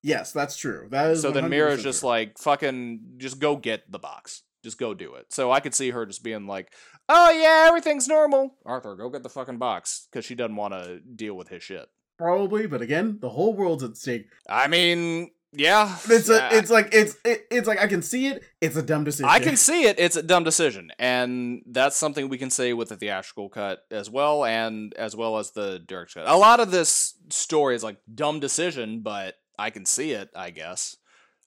yes, 0.03 0.33
that's 0.33 0.57
true. 0.57 0.87
That 0.91 1.11
is 1.11 1.23
So 1.23 1.31
then 1.33 1.49
Mira's 1.51 1.83
just 1.83 2.01
true. 2.01 2.09
like 2.11 2.39
fucking 2.39 3.01
just 3.19 3.39
go 3.41 3.57
get 3.57 3.91
the 3.91 3.99
box. 3.99 4.43
Just 4.65 4.79
go 4.79 4.95
do 4.95 5.15
it. 5.15 5.33
So 5.33 5.51
I 5.53 5.61
could 5.61 5.75
see 5.75 5.91
her 5.91 6.05
just 6.07 6.23
being 6.25 6.47
like, 6.47 6.73
"Oh 7.09 7.31
yeah, 7.31 7.67
everything's 7.69 8.09
normal." 8.09 8.55
Arthur, 8.65 8.95
go 8.97 9.09
get 9.11 9.23
the 9.23 9.29
fucking 9.29 9.59
box 9.59 10.09
because 10.11 10.25
she 10.25 10.35
doesn't 10.35 10.57
want 10.57 10.75
to 10.75 11.01
deal 11.01 11.35
with 11.35 11.49
his 11.49 11.63
shit. 11.63 11.89
probably, 12.19 12.67
but 12.67 12.83
again, 12.83 13.19
the 13.21 13.31
whole 13.31 13.55
world's 13.55 13.85
at 13.85 13.97
stake. 13.97 14.27
I 14.49 14.67
mean, 14.67 15.31
yeah, 15.53 15.97
It's 16.11 16.29
a, 16.29 16.45
uh, 16.45 16.49
it's 16.53 16.71
like 16.71 16.91
it's 16.93 17.17
it, 17.25 17.47
it's 17.51 17.67
like 17.67 17.81
I 17.81 17.87
can 17.87 18.03
see 18.03 18.27
it. 18.27 18.43
It's 18.61 18.77
a 18.77 18.83
dumb 18.83 19.05
decision. 19.05 19.31
I 19.31 19.39
can 19.39 19.57
see 19.57 19.85
it. 19.85 19.99
It's 19.99 20.17
a 20.17 20.23
dumb 20.23 20.45
decision, 20.45 20.91
and 20.99 21.63
that's 21.67 21.97
something 21.97 22.29
we 22.29 22.37
can 22.37 22.51
say 22.51 22.75
with 22.75 22.91
the 22.91 22.97
theatrical 22.97 23.49
cut 23.49 23.87
as 23.91 24.11
well, 24.11 24.45
and 24.45 24.93
as 24.95 25.17
well 25.17 25.39
as 25.39 25.53
the 25.53 25.79
director's 25.79 26.15
cut. 26.23 26.29
A 26.29 26.37
lot 26.37 26.61
of 26.61 26.71
this 26.71 27.15
story 27.31 27.75
is 27.75 27.83
like 27.83 27.97
dumb 28.15 28.41
decision, 28.41 29.01
but 29.01 29.37
I 29.59 29.71
can 29.71 29.87
see 29.87 30.13
it. 30.13 30.29
I 30.37 30.51
guess. 30.51 30.97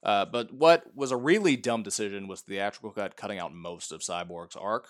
Uh, 0.04 0.26
but 0.26 0.52
what 0.52 0.84
was 0.96 1.12
a 1.12 1.18
really 1.18 1.56
dumb 1.56 1.84
decision 1.84 2.28
was 2.28 2.42
the 2.42 2.56
theatrical 2.56 2.90
cut 2.90 3.16
cutting 3.16 3.38
out 3.38 3.54
most 3.54 3.92
of 3.92 4.02
Cyborg's 4.02 4.56
arc. 4.56 4.88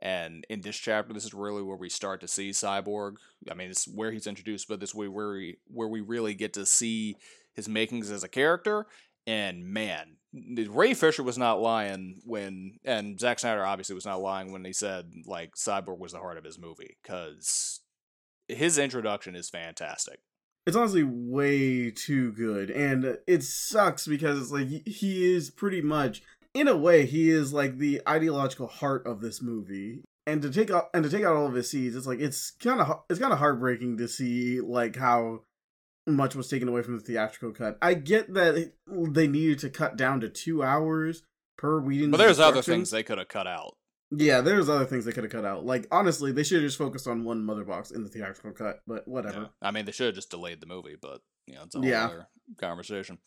And 0.00 0.46
in 0.48 0.60
this 0.60 0.76
chapter, 0.76 1.12
this 1.12 1.24
is 1.24 1.34
really 1.34 1.62
where 1.62 1.76
we 1.76 1.88
start 1.88 2.20
to 2.20 2.28
see 2.28 2.50
Cyborg. 2.50 3.16
I 3.50 3.54
mean, 3.54 3.70
it's 3.70 3.88
where 3.88 4.12
he's 4.12 4.26
introduced, 4.26 4.68
but 4.68 4.80
this 4.80 4.94
way 4.94 5.08
where 5.08 5.30
we 5.30 5.58
where 5.66 5.88
we 5.88 6.00
really 6.00 6.34
get 6.34 6.52
to 6.54 6.66
see 6.66 7.16
his 7.54 7.68
makings 7.68 8.10
as 8.10 8.22
a 8.22 8.28
character. 8.28 8.86
And 9.26 9.66
man, 9.66 10.16
Ray 10.32 10.94
Fisher 10.94 11.22
was 11.22 11.36
not 11.36 11.60
lying 11.60 12.20
when, 12.24 12.78
and 12.84 13.18
Zack 13.18 13.40
Snyder 13.40 13.64
obviously 13.64 13.94
was 13.94 14.06
not 14.06 14.20
lying 14.20 14.52
when 14.52 14.64
he 14.64 14.72
said 14.72 15.12
like 15.26 15.54
Cyborg 15.56 15.98
was 15.98 16.12
the 16.12 16.18
heart 16.18 16.38
of 16.38 16.44
his 16.44 16.58
movie 16.58 16.96
because 17.02 17.80
his 18.46 18.78
introduction 18.78 19.34
is 19.34 19.50
fantastic. 19.50 20.20
It's 20.66 20.76
honestly 20.76 21.02
way 21.02 21.90
too 21.90 22.32
good, 22.32 22.70
and 22.70 23.18
it 23.26 23.42
sucks 23.42 24.06
because 24.06 24.38
it's 24.38 24.50
like 24.50 24.68
he 24.86 25.34
is 25.34 25.50
pretty 25.50 25.80
much, 25.80 26.22
in 26.54 26.68
a 26.68 26.76
way, 26.76 27.06
he 27.06 27.30
is 27.30 27.52
like 27.52 27.78
the 27.78 28.00
ideological 28.08 28.66
heart 28.66 29.06
of 29.06 29.20
this 29.20 29.40
movie. 29.42 30.02
And 30.26 30.42
to 30.42 30.50
take 30.50 30.70
out 30.70 30.88
and 30.92 31.02
to 31.04 31.10
take 31.10 31.24
out 31.24 31.36
all 31.36 31.46
of 31.46 31.54
his 31.54 31.70
seeds, 31.70 31.96
it's 31.96 32.06
like 32.06 32.20
it's 32.20 32.50
kind 32.50 32.80
of 32.80 33.00
it's 33.08 33.18
kind 33.18 33.32
of 33.32 33.38
heartbreaking 33.38 33.96
to 33.98 34.08
see 34.08 34.60
like 34.60 34.96
how 34.96 35.40
much 36.06 36.34
was 36.34 36.48
taken 36.48 36.68
away 36.68 36.82
from 36.82 36.96
the 36.96 37.02
theatrical 37.02 37.52
cut. 37.52 37.78
I 37.80 37.94
get 37.94 38.32
that 38.34 38.72
they 38.86 39.26
needed 39.26 39.58
to 39.60 39.70
cut 39.70 39.96
down 39.96 40.20
to 40.20 40.28
two 40.28 40.62
hours 40.62 41.22
per 41.56 41.80
Whedon's 41.80 42.10
But 42.10 42.18
there's 42.18 42.40
other 42.40 42.62
things 42.62 42.90
they 42.90 43.02
could 43.02 43.18
have 43.18 43.28
cut 43.28 43.46
out. 43.46 43.76
Yeah, 44.10 44.40
there's 44.40 44.68
other 44.70 44.86
things 44.86 45.04
they 45.04 45.12
could 45.12 45.24
have 45.24 45.32
cut 45.32 45.44
out. 45.46 45.64
Like 45.64 45.86
honestly, 45.90 46.32
they 46.32 46.42
should 46.42 46.56
have 46.58 46.66
just 46.66 46.78
focused 46.78 47.08
on 47.08 47.24
one 47.24 47.44
mother 47.44 47.64
box 47.64 47.90
in 47.90 48.02
the 48.02 48.08
theatrical 48.10 48.52
cut. 48.52 48.80
But 48.86 49.08
whatever. 49.08 49.40
Yeah. 49.40 49.46
I 49.62 49.70
mean, 49.70 49.84
they 49.86 49.92
should 49.92 50.06
have 50.06 50.14
just 50.14 50.30
delayed 50.30 50.60
the 50.60 50.66
movie, 50.66 50.96
but 51.00 51.20
you 51.46 51.54
know, 51.54 51.62
it's 51.64 51.74
a 51.74 51.78
whole 51.78 51.88
Yeah. 51.88 52.04
other 52.04 52.28
conversation. 52.58 53.18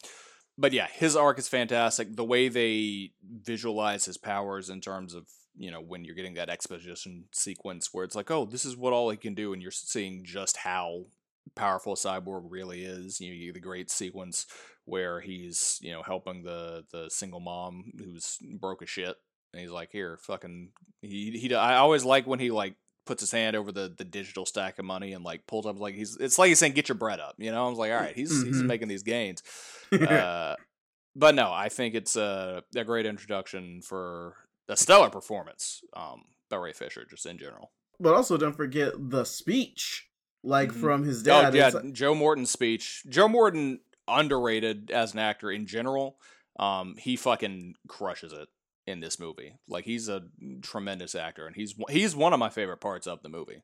But 0.57 0.73
yeah, 0.73 0.87
his 0.91 1.15
arc 1.15 1.39
is 1.39 1.47
fantastic. 1.47 2.15
The 2.15 2.23
way 2.23 2.49
they 2.49 3.11
visualize 3.23 4.05
his 4.05 4.17
powers 4.17 4.69
in 4.69 4.81
terms 4.81 5.13
of 5.13 5.27
you 5.57 5.71
know 5.71 5.81
when 5.81 6.05
you're 6.05 6.15
getting 6.15 6.35
that 6.35 6.49
exposition 6.49 7.25
sequence 7.31 7.89
where 7.91 8.05
it's 8.05 8.15
like, 8.15 8.31
oh, 8.31 8.45
this 8.45 8.65
is 8.65 8.77
what 8.77 8.93
all 8.93 9.09
he 9.09 9.17
can 9.17 9.33
do, 9.33 9.53
and 9.53 9.61
you're 9.61 9.71
seeing 9.71 10.23
just 10.23 10.57
how 10.57 11.05
powerful 11.55 11.95
Cyborg 11.95 12.43
really 12.49 12.83
is. 12.83 13.19
You 13.19 13.47
know, 13.47 13.53
the 13.53 13.59
great 13.59 13.89
sequence 13.89 14.45
where 14.85 15.21
he's 15.21 15.79
you 15.81 15.91
know 15.91 16.03
helping 16.03 16.43
the 16.43 16.83
the 16.91 17.09
single 17.09 17.39
mom 17.39 17.91
who's 17.97 18.37
broke 18.59 18.81
as 18.81 18.89
shit, 18.89 19.15
and 19.53 19.61
he's 19.61 19.71
like, 19.71 19.89
here, 19.91 20.17
fucking. 20.21 20.69
He 21.01 21.31
he. 21.31 21.53
I 21.55 21.77
always 21.77 22.05
like 22.05 22.27
when 22.27 22.39
he 22.39 22.51
like 22.51 22.75
puts 23.05 23.21
his 23.21 23.31
hand 23.31 23.55
over 23.55 23.71
the 23.71 23.93
the 23.97 24.03
digital 24.03 24.45
stack 24.45 24.79
of 24.79 24.85
money 24.85 25.13
and 25.13 25.23
like 25.23 25.45
pulls 25.47 25.65
up 25.65 25.79
like 25.79 25.95
he's 25.95 26.17
it's 26.17 26.37
like 26.37 26.49
he's 26.49 26.59
saying 26.59 26.73
get 26.73 26.89
your 26.89 26.95
bread 26.95 27.19
up 27.19 27.35
you 27.37 27.51
know? 27.51 27.65
I 27.65 27.69
was 27.69 27.79
like 27.79 27.91
all 27.91 27.99
right 27.99 28.15
he's 28.15 28.31
mm-hmm. 28.31 28.47
he's 28.47 28.63
making 28.63 28.87
these 28.87 29.03
gains. 29.03 29.43
Uh, 29.91 30.55
but 31.17 31.35
no 31.35 31.51
i 31.51 31.67
think 31.67 31.95
it's 31.95 32.15
a, 32.15 32.63
a 32.73 32.85
great 32.85 33.05
introduction 33.05 33.81
for 33.81 34.35
a 34.69 34.77
stellar 34.77 35.09
performance 35.09 35.81
um 35.97 36.21
by 36.49 36.55
ray 36.55 36.71
fisher 36.71 37.05
just 37.09 37.25
in 37.25 37.37
general. 37.37 37.71
But 37.99 38.13
also 38.13 38.37
don't 38.37 38.55
forget 38.55 38.93
the 38.97 39.25
speech 39.25 40.07
like 40.43 40.69
mm-hmm. 40.69 40.79
from 40.79 41.03
his 41.03 41.21
oh, 41.23 41.51
dad. 41.51 41.53
oh, 41.53 41.57
yeah 41.57 41.91
joe 41.91 42.15
morton's 42.15 42.51
speech 42.51 43.03
joe 43.09 43.27
morton 43.27 43.79
underrated 44.07 44.91
as 44.91 45.13
an 45.13 45.19
actor 45.19 45.51
in 45.51 45.65
general 45.65 46.17
um 46.57 46.95
he 46.97 47.17
fucking 47.17 47.75
crushes 47.87 48.31
it 48.31 48.47
in 48.91 48.99
this 48.99 49.19
movie. 49.19 49.55
Like 49.67 49.85
he's 49.85 50.07
a 50.07 50.23
tremendous 50.61 51.15
actor, 51.15 51.47
and 51.47 51.55
he's 51.55 51.73
he's 51.89 52.15
one 52.15 52.33
of 52.33 52.39
my 52.39 52.49
favorite 52.49 52.81
parts 52.81 53.07
of 53.07 53.23
the 53.23 53.29
movie. 53.29 53.63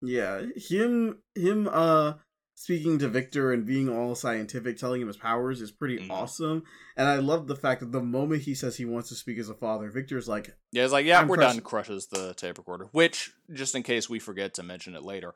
Yeah, 0.00 0.42
him 0.56 1.18
him 1.34 1.68
uh 1.72 2.14
speaking 2.56 2.98
to 2.98 3.08
Victor 3.08 3.52
and 3.52 3.66
being 3.66 3.88
all 3.88 4.14
scientific, 4.14 4.78
telling 4.78 5.02
him 5.02 5.08
his 5.08 5.16
powers 5.16 5.60
is 5.60 5.70
pretty 5.70 5.98
mm. 5.98 6.10
awesome. 6.10 6.64
And 6.96 7.06
I 7.06 7.16
love 7.16 7.46
the 7.46 7.54
fact 7.54 7.80
that 7.80 7.92
the 7.92 8.02
moment 8.02 8.42
he 8.42 8.54
says 8.54 8.76
he 8.76 8.86
wants 8.86 9.10
to 9.10 9.14
speak 9.14 9.38
as 9.38 9.50
a 9.50 9.54
father, 9.54 9.90
Victor's 9.90 10.26
like, 10.26 10.56
yeah, 10.72 10.84
it's 10.84 10.92
like, 10.92 11.06
yeah, 11.06 11.24
we're 11.24 11.36
done. 11.36 11.60
Crushes 11.60 12.06
the 12.06 12.34
tape 12.34 12.58
recorder. 12.58 12.88
Which, 12.92 13.30
just 13.52 13.74
in 13.74 13.82
case 13.82 14.08
we 14.08 14.18
forget 14.18 14.54
to 14.54 14.62
mention 14.62 14.94
it 14.94 15.02
later, 15.02 15.34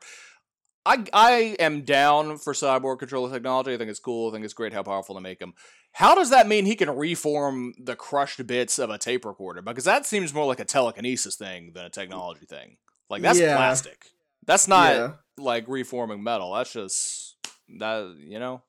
I 0.85 1.05
I 1.13 1.31
am 1.59 1.83
down 1.83 2.37
for 2.37 2.53
cyborg 2.53 2.99
controller 2.99 3.31
technology. 3.31 3.73
I 3.73 3.77
think 3.77 3.91
it's 3.91 3.99
cool. 3.99 4.29
I 4.29 4.33
think 4.33 4.43
it's 4.43 4.55
great 4.55 4.73
how 4.73 4.83
powerful 4.83 5.15
to 5.15 5.21
make 5.21 5.39
them. 5.39 5.53
How 5.93 6.15
does 6.15 6.29
that 6.29 6.47
mean 6.47 6.65
he 6.65 6.75
can 6.75 6.89
reform 6.89 7.73
the 7.77 7.95
crushed 7.95 8.45
bits 8.47 8.79
of 8.79 8.89
a 8.89 8.97
tape 8.97 9.25
recorder? 9.25 9.61
Because 9.61 9.83
that 9.83 10.05
seems 10.05 10.33
more 10.33 10.45
like 10.45 10.59
a 10.59 10.65
telekinesis 10.65 11.35
thing 11.35 11.73
than 11.73 11.85
a 11.85 11.89
technology 11.89 12.45
thing. 12.45 12.77
Like 13.09 13.21
that's 13.21 13.39
yeah. 13.39 13.57
plastic. 13.57 14.05
That's 14.45 14.67
not 14.67 14.95
yeah. 14.95 15.11
like 15.37 15.67
reforming 15.67 16.23
metal. 16.23 16.53
That's 16.53 16.71
just 16.71 17.35
that 17.79 18.15
you 18.17 18.39
know, 18.39 18.61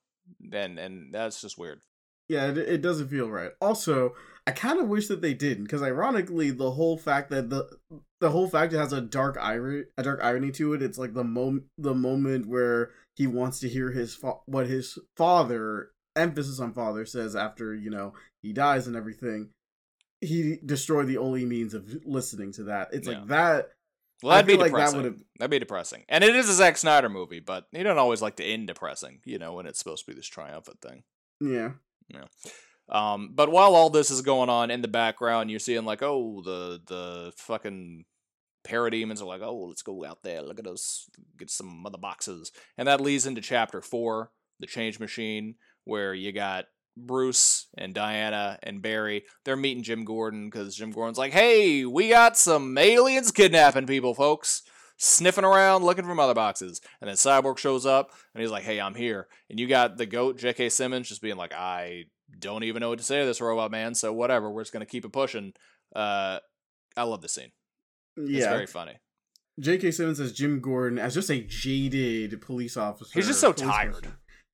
and 0.53 0.79
and 0.79 1.15
that's 1.15 1.41
just 1.41 1.59
weird. 1.59 1.81
Yeah, 2.29 2.49
it, 2.49 2.59
it 2.59 2.83
doesn't 2.83 3.09
feel 3.09 3.29
right. 3.29 3.51
Also, 3.61 4.15
I 4.47 4.51
kind 4.51 4.81
of 4.81 4.89
wish 4.89 5.09
that 5.09 5.21
they 5.21 5.35
didn't, 5.35 5.65
because 5.65 5.83
ironically, 5.83 6.51
the 6.51 6.73
whole 6.73 6.97
fact 6.99 7.31
that 7.31 7.51
the 7.51 7.69
the 8.21 8.31
whole 8.31 8.49
fact 8.49 8.73
it 8.73 8.79
has 8.79 8.93
a 8.93 9.01
dark 9.01 9.37
irony, 9.41 9.85
a 9.97 10.03
dark 10.03 10.21
irony 10.23 10.51
to 10.53 10.75
it. 10.75 10.83
It's 10.83 10.99
like 10.99 11.15
the 11.15 11.25
moment 11.25 11.65
the 11.79 11.95
moment 11.95 12.47
where 12.47 12.91
he 13.15 13.27
wants 13.27 13.61
to 13.61 13.69
hear 13.69 13.91
his 13.91 14.15
fa- 14.15 14.41
what 14.47 14.67
his 14.67 14.99
father 15.17 15.91
emphasis 16.17 16.61
on 16.61 16.73
father 16.75 17.05
says 17.07 17.35
after 17.37 17.75
you 17.75 17.91
know 17.91 18.15
he 18.41 18.53
dies 18.53 18.87
and 18.87 18.97
everything. 18.97 19.51
He 20.21 20.59
destroyed 20.65 21.09
the 21.09 21.19
only 21.19 21.45
means 21.45 21.75
of 21.75 21.93
listening 22.05 22.53
to 22.53 22.65
that. 22.65 22.91
It's 22.93 23.09
yeah. 23.09 23.19
like 23.19 23.27
that. 23.29 23.71
Well, 24.23 24.31
that'd 24.31 24.47
be 24.47 24.57
depressing. 24.57 25.03
That 25.03 25.21
that'd 25.39 25.51
be 25.51 25.59
depressing. 25.59 26.05
And 26.09 26.23
it 26.23 26.37
is 26.37 26.49
a 26.49 26.55
Zack 26.55 26.77
Snyder 26.77 27.09
movie, 27.09 27.41
but 27.41 27.67
he 27.73 27.83
don't 27.83 27.99
always 27.99 28.23
like 28.23 28.37
to 28.37 28.45
end 28.45 28.69
depressing, 28.69 29.19
you 29.25 29.39
know, 29.39 29.55
when 29.55 29.67
it's 29.67 29.81
supposed 29.81 30.05
to 30.05 30.13
be 30.13 30.17
this 30.17 30.29
triumphant 30.29 30.81
thing. 30.81 31.03
Yeah. 31.41 31.73
Yeah. 32.09 32.27
Um, 32.89 33.31
but 33.35 33.51
while 33.51 33.75
all 33.75 33.91
this 33.91 34.11
is 34.11 34.23
going 34.23 34.49
on 34.49 34.71
in 34.71 34.83
the 34.83 34.89
background, 34.89 35.51
you're 35.51 35.59
seeing 35.59 35.85
like, 35.85 36.03
oh, 36.03 36.43
the 36.45 36.81
the 36.87 37.33
fucking 37.37 38.05
parademons 38.65 39.21
are 39.21 39.27
like, 39.27 39.43
oh, 39.43 39.67
let's 39.69 39.83
go 39.83 40.05
out 40.05 40.23
there, 40.23 40.43
look 40.43 40.61
at 40.61 40.67
us, 40.67 41.09
get 41.37 41.51
some 41.51 41.85
other 41.85 41.99
boxes, 41.99 42.53
and 42.79 42.87
that 42.87 43.01
leads 43.01 43.27
into 43.27 43.41
chapter 43.41 43.81
four, 43.81 44.31
the 44.61 44.67
Change 44.67 45.01
Machine, 45.01 45.57
where 45.85 46.15
you 46.15 46.33
got 46.33 46.67
Bruce 46.97 47.69
and 47.77 47.95
Diana 47.95 48.59
and 48.63 48.83
Barry. 48.83 49.25
They're 49.45 49.57
meeting 49.57 49.83
Jim 49.83 50.05
Gordon 50.05 50.49
because 50.51 50.77
Jim 50.77 50.91
Gordon's 50.91 51.19
like, 51.19 51.33
hey, 51.33 51.85
we 51.85 52.09
got 52.09 52.37
some 52.37 52.77
aliens 52.77 53.31
kidnapping 53.31 53.87
people, 53.87 54.15
folks. 54.15 54.63
Sniffing 54.99 55.45
around 55.45 55.85
looking 55.85 56.05
for 56.05 56.15
mother 56.15 56.35
boxes. 56.35 56.81
And 57.01 57.09
then 57.09 57.17
Cyborg 57.17 57.59
shows 57.59 57.87
up 57.87 58.11
and 58.35 58.43
he's 58.43 58.53
like, 58.53 58.63
hey, 58.63 58.81
I'm 58.81 58.95
here. 58.95 59.27
And 59.51 59.59
you 59.59 59.67
got 59.67 59.97
the 59.97 60.07
goat, 60.07 60.39
J.K. 60.39 60.69
Simmons, 60.69 61.09
just 61.09 61.23
being 61.23 61.37
like, 61.37 61.53
I 61.53 62.05
don't 62.39 62.63
even 62.63 62.81
know 62.81 62.91
what 62.91 62.99
to 62.99 63.05
say 63.05 63.21
to 63.21 63.27
this 63.27 63.41
robot 63.41 63.71
man, 63.71 63.95
so 63.95 64.13
whatever, 64.13 64.51
we're 64.51 64.63
just 64.63 64.73
going 64.73 64.85
to 64.85 64.91
keep 64.91 65.05
it 65.05 65.13
pushing. 65.13 65.55
Uh, 65.95 66.39
I 66.97 67.03
love 67.03 67.21
this 67.21 67.33
scene. 67.33 67.51
Yeah. 68.17 68.39
It's 68.39 68.47
very 68.47 68.67
funny. 68.67 68.95
J.K. 69.59 69.91
Simmons 69.91 70.21
as 70.21 70.33
Jim 70.33 70.61
Gordon 70.61 70.99
as 70.99 71.15
just 71.15 71.31
a 71.31 71.41
jaded 71.41 72.41
police 72.41 72.77
officer. 72.77 73.11
He's 73.13 73.27
just 73.27 73.41
so 73.41 73.53
tired. 73.53 74.07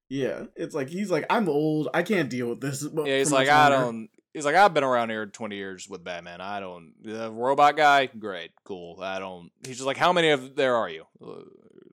Yeah, 0.08 0.44
it's 0.56 0.74
like 0.74 0.88
he's 0.88 1.10
like 1.10 1.26
I'm 1.28 1.48
old. 1.48 1.88
I 1.92 2.02
can't 2.02 2.30
deal 2.30 2.48
with 2.48 2.60
this. 2.60 2.86
Yeah, 3.04 3.18
he's 3.18 3.32
like 3.32 3.48
I 3.48 3.68
don't. 3.68 4.08
He's 4.32 4.44
like 4.44 4.54
I've 4.54 4.74
been 4.74 4.84
around 4.84 5.10
here 5.10 5.26
twenty 5.26 5.56
years 5.56 5.88
with 5.88 6.04
Batman. 6.04 6.40
I 6.40 6.60
don't. 6.60 6.92
The 7.02 7.30
robot 7.30 7.76
guy, 7.76 8.06
great, 8.06 8.52
cool. 8.64 9.00
I 9.02 9.18
don't. 9.18 9.50
He's 9.66 9.76
just 9.76 9.86
like, 9.86 9.96
how 9.96 10.12
many 10.12 10.30
of 10.30 10.54
there 10.54 10.76
are 10.76 10.88
you? 10.88 11.04
Uh, 11.22 11.42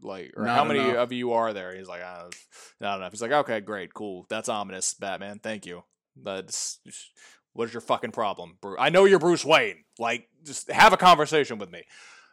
like, 0.01 0.33
or 0.37 0.45
Not 0.45 0.55
how 0.55 0.63
many 0.63 0.95
of 0.95 1.11
you 1.11 1.33
are 1.33 1.51
there? 1.51 1.75
He's 1.75 1.87
like, 1.87 2.03
I 2.03 2.21
don't, 2.21 2.35
not 2.79 2.97
enough. 2.97 3.11
He's 3.11 3.21
like, 3.21 3.31
okay, 3.31 3.59
great, 3.59 3.93
cool. 3.93 4.25
That's 4.29 4.49
ominous, 4.49 4.93
Batman. 4.93 5.39
Thank 5.39 5.65
you. 5.65 5.83
That's 6.21 6.79
what 7.53 7.67
is 7.67 7.73
your 7.73 7.81
fucking 7.81 8.11
problem, 8.11 8.57
Bruce? 8.61 8.77
I 8.79 8.89
know 8.89 9.05
you're 9.05 9.19
Bruce 9.19 9.43
Wayne. 9.43 9.83
Like, 9.97 10.29
just 10.43 10.69
have 10.69 10.93
a 10.93 10.97
conversation 10.97 11.57
with 11.57 11.71
me. 11.71 11.83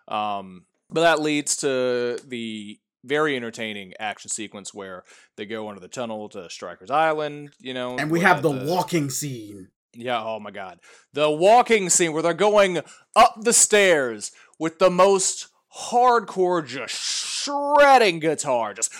Um, 0.08 0.66
but 0.90 1.00
that 1.02 1.22
leads 1.22 1.56
to 1.58 2.18
the 2.26 2.78
very 3.05 3.36
entertaining 3.36 3.94
action 3.98 4.30
sequence 4.30 4.72
where 4.72 5.05
they 5.36 5.46
go 5.46 5.68
under 5.68 5.80
the 5.80 5.88
tunnel 5.88 6.28
to 6.30 6.48
Stryker's 6.48 6.90
Island, 6.90 7.50
you 7.59 7.74
know. 7.74 7.96
And 7.96 8.11
we 8.11 8.20
have 8.20 8.42
the, 8.42 8.53
the, 8.53 8.64
walking 8.66 9.11
scene. 9.11 9.68
Yeah, 9.94 10.22
oh 10.22 10.40
my 10.40 10.50
god. 10.50 10.80
The 11.12 11.30
walking 11.30 11.90
scene 11.90 12.12
where 12.12 12.22
they're 12.22 12.34
going 12.34 12.80
up 13.14 13.34
the 13.40 13.53
stairs 13.53 14.32
with 14.59 14.78
the 14.78 14.90
most 14.90 15.48
hardcore 15.90 16.66
just 16.66 16.94
shredding 16.94 18.20
guitar 18.20 18.74
just 18.74 18.92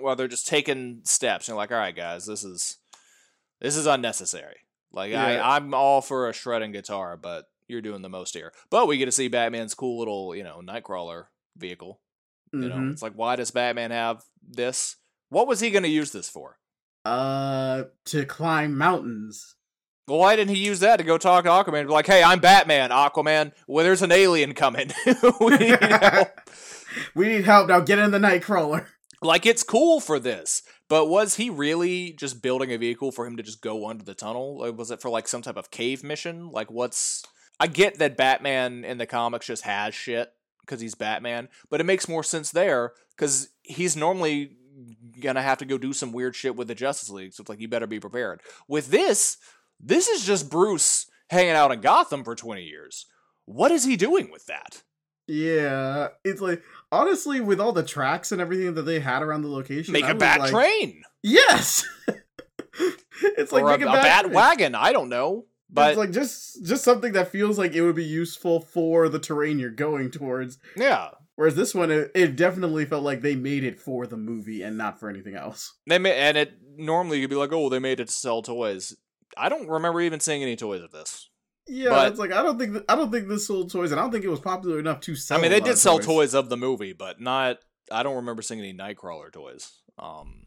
while 0.00 0.16
they're 0.16 0.28
just 0.28 0.46
taking 0.46 1.00
steps. 1.04 1.48
You're 1.48 1.56
like, 1.56 1.72
all 1.72 1.78
right, 1.78 1.94
guys, 1.94 2.26
this 2.26 2.44
is 2.44 2.78
this 3.60 3.76
is 3.76 3.86
unnecessary. 3.86 4.56
Like 4.92 5.12
yeah. 5.12 5.24
I, 5.24 5.56
I'm 5.56 5.74
all 5.74 6.00
for 6.00 6.28
a 6.28 6.32
shredding 6.32 6.72
guitar, 6.72 7.16
but 7.16 7.46
you're 7.72 7.80
doing 7.80 8.02
the 8.02 8.08
most 8.08 8.34
here. 8.34 8.52
But 8.70 8.86
we 8.86 8.98
get 8.98 9.06
to 9.06 9.12
see 9.12 9.28
Batman's 9.28 9.74
cool 9.74 9.98
little, 9.98 10.36
you 10.36 10.44
know, 10.44 10.60
Knightcrawler 10.64 11.24
vehicle. 11.56 12.00
You 12.52 12.60
mm-hmm. 12.60 12.86
know, 12.86 12.92
it's 12.92 13.02
like, 13.02 13.14
why 13.14 13.36
does 13.36 13.50
Batman 13.50 13.90
have 13.90 14.22
this? 14.46 14.96
What 15.30 15.48
was 15.48 15.60
he 15.60 15.70
going 15.70 15.84
to 15.84 15.88
use 15.88 16.12
this 16.12 16.28
for? 16.28 16.58
Uh, 17.04 17.84
to 18.06 18.24
climb 18.26 18.76
mountains. 18.76 19.56
Well, 20.08 20.18
why 20.18 20.36
didn't 20.36 20.54
he 20.54 20.64
use 20.64 20.80
that 20.80 20.96
to 20.96 21.04
go 21.04 21.16
talk 21.16 21.44
to 21.44 21.50
Aquaman? 21.50 21.86
Be 21.86 21.92
like, 21.92 22.06
hey, 22.06 22.22
I'm 22.22 22.40
Batman, 22.40 22.90
Aquaman. 22.90 23.52
Well, 23.66 23.84
there's 23.84 24.02
an 24.02 24.12
alien 24.12 24.52
coming. 24.52 24.90
we, 25.40 25.56
need 25.56 25.80
help. 25.80 26.28
we 27.14 27.28
need 27.28 27.44
help 27.44 27.68
now. 27.68 27.80
Get 27.80 27.98
in 27.98 28.10
the 28.10 28.18
Knightcrawler. 28.18 28.86
Like, 29.24 29.46
it's 29.46 29.62
cool 29.62 30.00
for 30.00 30.18
this. 30.18 30.64
But 30.88 31.06
was 31.06 31.36
he 31.36 31.48
really 31.48 32.12
just 32.12 32.42
building 32.42 32.72
a 32.72 32.76
vehicle 32.76 33.12
for 33.12 33.24
him 33.24 33.36
to 33.36 33.42
just 33.44 33.62
go 33.62 33.88
under 33.88 34.04
the 34.04 34.16
tunnel? 34.16 34.58
Like, 34.58 34.76
was 34.76 34.90
it 34.90 35.00
for 35.00 35.10
like 35.10 35.28
some 35.28 35.42
type 35.42 35.56
of 35.56 35.70
cave 35.70 36.02
mission? 36.02 36.50
Like, 36.50 36.72
what's 36.72 37.22
I 37.62 37.68
get 37.68 38.00
that 38.00 38.16
Batman 38.16 38.84
in 38.84 38.98
the 38.98 39.06
comics 39.06 39.46
just 39.46 39.62
has 39.62 39.94
shit 39.94 40.32
because 40.62 40.80
he's 40.80 40.96
Batman, 40.96 41.48
but 41.70 41.80
it 41.80 41.84
makes 41.84 42.08
more 42.08 42.24
sense 42.24 42.50
there 42.50 42.90
because 43.16 43.50
he's 43.62 43.96
normally 43.96 44.56
gonna 45.20 45.42
have 45.42 45.58
to 45.58 45.64
go 45.64 45.78
do 45.78 45.92
some 45.92 46.12
weird 46.12 46.34
shit 46.34 46.56
with 46.56 46.66
the 46.66 46.74
Justice 46.74 47.08
League. 47.08 47.32
So 47.32 47.42
it's 47.42 47.48
like 47.48 47.60
you 47.60 47.68
better 47.68 47.86
be 47.86 48.00
prepared. 48.00 48.40
With 48.66 48.88
this, 48.88 49.36
this 49.78 50.08
is 50.08 50.26
just 50.26 50.50
Bruce 50.50 51.06
hanging 51.30 51.52
out 51.52 51.70
in 51.70 51.80
Gotham 51.80 52.24
for 52.24 52.34
20 52.34 52.64
years. 52.64 53.06
What 53.44 53.70
is 53.70 53.84
he 53.84 53.96
doing 53.96 54.32
with 54.32 54.46
that? 54.46 54.82
Yeah, 55.28 56.08
it's 56.24 56.40
like 56.40 56.64
honestly, 56.90 57.40
with 57.40 57.60
all 57.60 57.72
the 57.72 57.84
tracks 57.84 58.32
and 58.32 58.40
everything 58.40 58.74
that 58.74 58.82
they 58.82 58.98
had 58.98 59.22
around 59.22 59.42
the 59.42 59.48
location, 59.48 59.92
make 59.92 60.02
I 60.02 60.10
a 60.10 60.14
bat 60.16 60.40
like, 60.40 60.50
train. 60.50 61.04
Yes, 61.22 61.86
it's 63.22 63.52
like 63.52 63.62
or 63.62 63.70
a, 63.70 63.74
a, 63.74 63.78
bat, 63.78 64.24
bat 64.24 64.30
wagon. 64.32 64.74
I 64.74 64.90
don't 64.90 65.08
know. 65.08 65.46
But 65.72 65.90
it's 65.90 65.98
like 65.98 66.12
just 66.12 66.64
just 66.64 66.84
something 66.84 67.12
that 67.12 67.28
feels 67.28 67.58
like 67.58 67.72
it 67.72 67.82
would 67.82 67.96
be 67.96 68.04
useful 68.04 68.60
for 68.60 69.08
the 69.08 69.18
terrain 69.18 69.58
you're 69.58 69.70
going 69.70 70.10
towards. 70.10 70.58
Yeah. 70.76 71.10
Whereas 71.34 71.54
this 71.54 71.74
one, 71.74 71.90
it, 71.90 72.10
it 72.14 72.36
definitely 72.36 72.84
felt 72.84 73.04
like 73.04 73.22
they 73.22 73.34
made 73.34 73.64
it 73.64 73.80
for 73.80 74.06
the 74.06 74.18
movie 74.18 74.62
and 74.62 74.76
not 74.76 75.00
for 75.00 75.08
anything 75.08 75.34
else. 75.34 75.72
They 75.86 75.98
made, 75.98 76.14
and 76.14 76.36
it 76.36 76.52
normally 76.76 77.20
you'd 77.20 77.30
be 77.30 77.36
like, 77.36 77.52
oh, 77.52 77.70
they 77.70 77.78
made 77.78 78.00
it 78.00 78.08
to 78.08 78.12
sell 78.12 78.42
toys. 78.42 78.94
I 79.36 79.48
don't 79.48 79.66
remember 79.66 80.02
even 80.02 80.20
seeing 80.20 80.42
any 80.42 80.56
toys 80.56 80.82
of 80.82 80.90
this. 80.90 81.30
Yeah, 81.66 81.90
but, 81.90 82.10
it's 82.10 82.18
like 82.18 82.32
I 82.32 82.42
don't 82.42 82.58
think 82.58 82.72
th- 82.72 82.84
I 82.88 82.96
don't 82.96 83.10
think 83.10 83.28
this 83.28 83.46
sold 83.46 83.70
toys, 83.70 83.92
and 83.92 84.00
I 84.00 84.02
don't 84.02 84.12
think 84.12 84.24
it 84.24 84.28
was 84.28 84.40
popular 84.40 84.78
enough 84.78 85.00
to 85.00 85.14
sell. 85.14 85.38
I 85.38 85.40
mean, 85.40 85.52
they 85.52 85.60
did 85.60 85.78
sell 85.78 85.98
toys. 85.98 86.06
toys 86.06 86.34
of 86.34 86.48
the 86.48 86.56
movie, 86.56 86.92
but 86.92 87.20
not. 87.20 87.58
I 87.90 88.02
don't 88.02 88.16
remember 88.16 88.42
seeing 88.42 88.60
any 88.60 88.74
Knightcrawler 88.74 89.32
toys. 89.32 89.72
Um, 89.98 90.46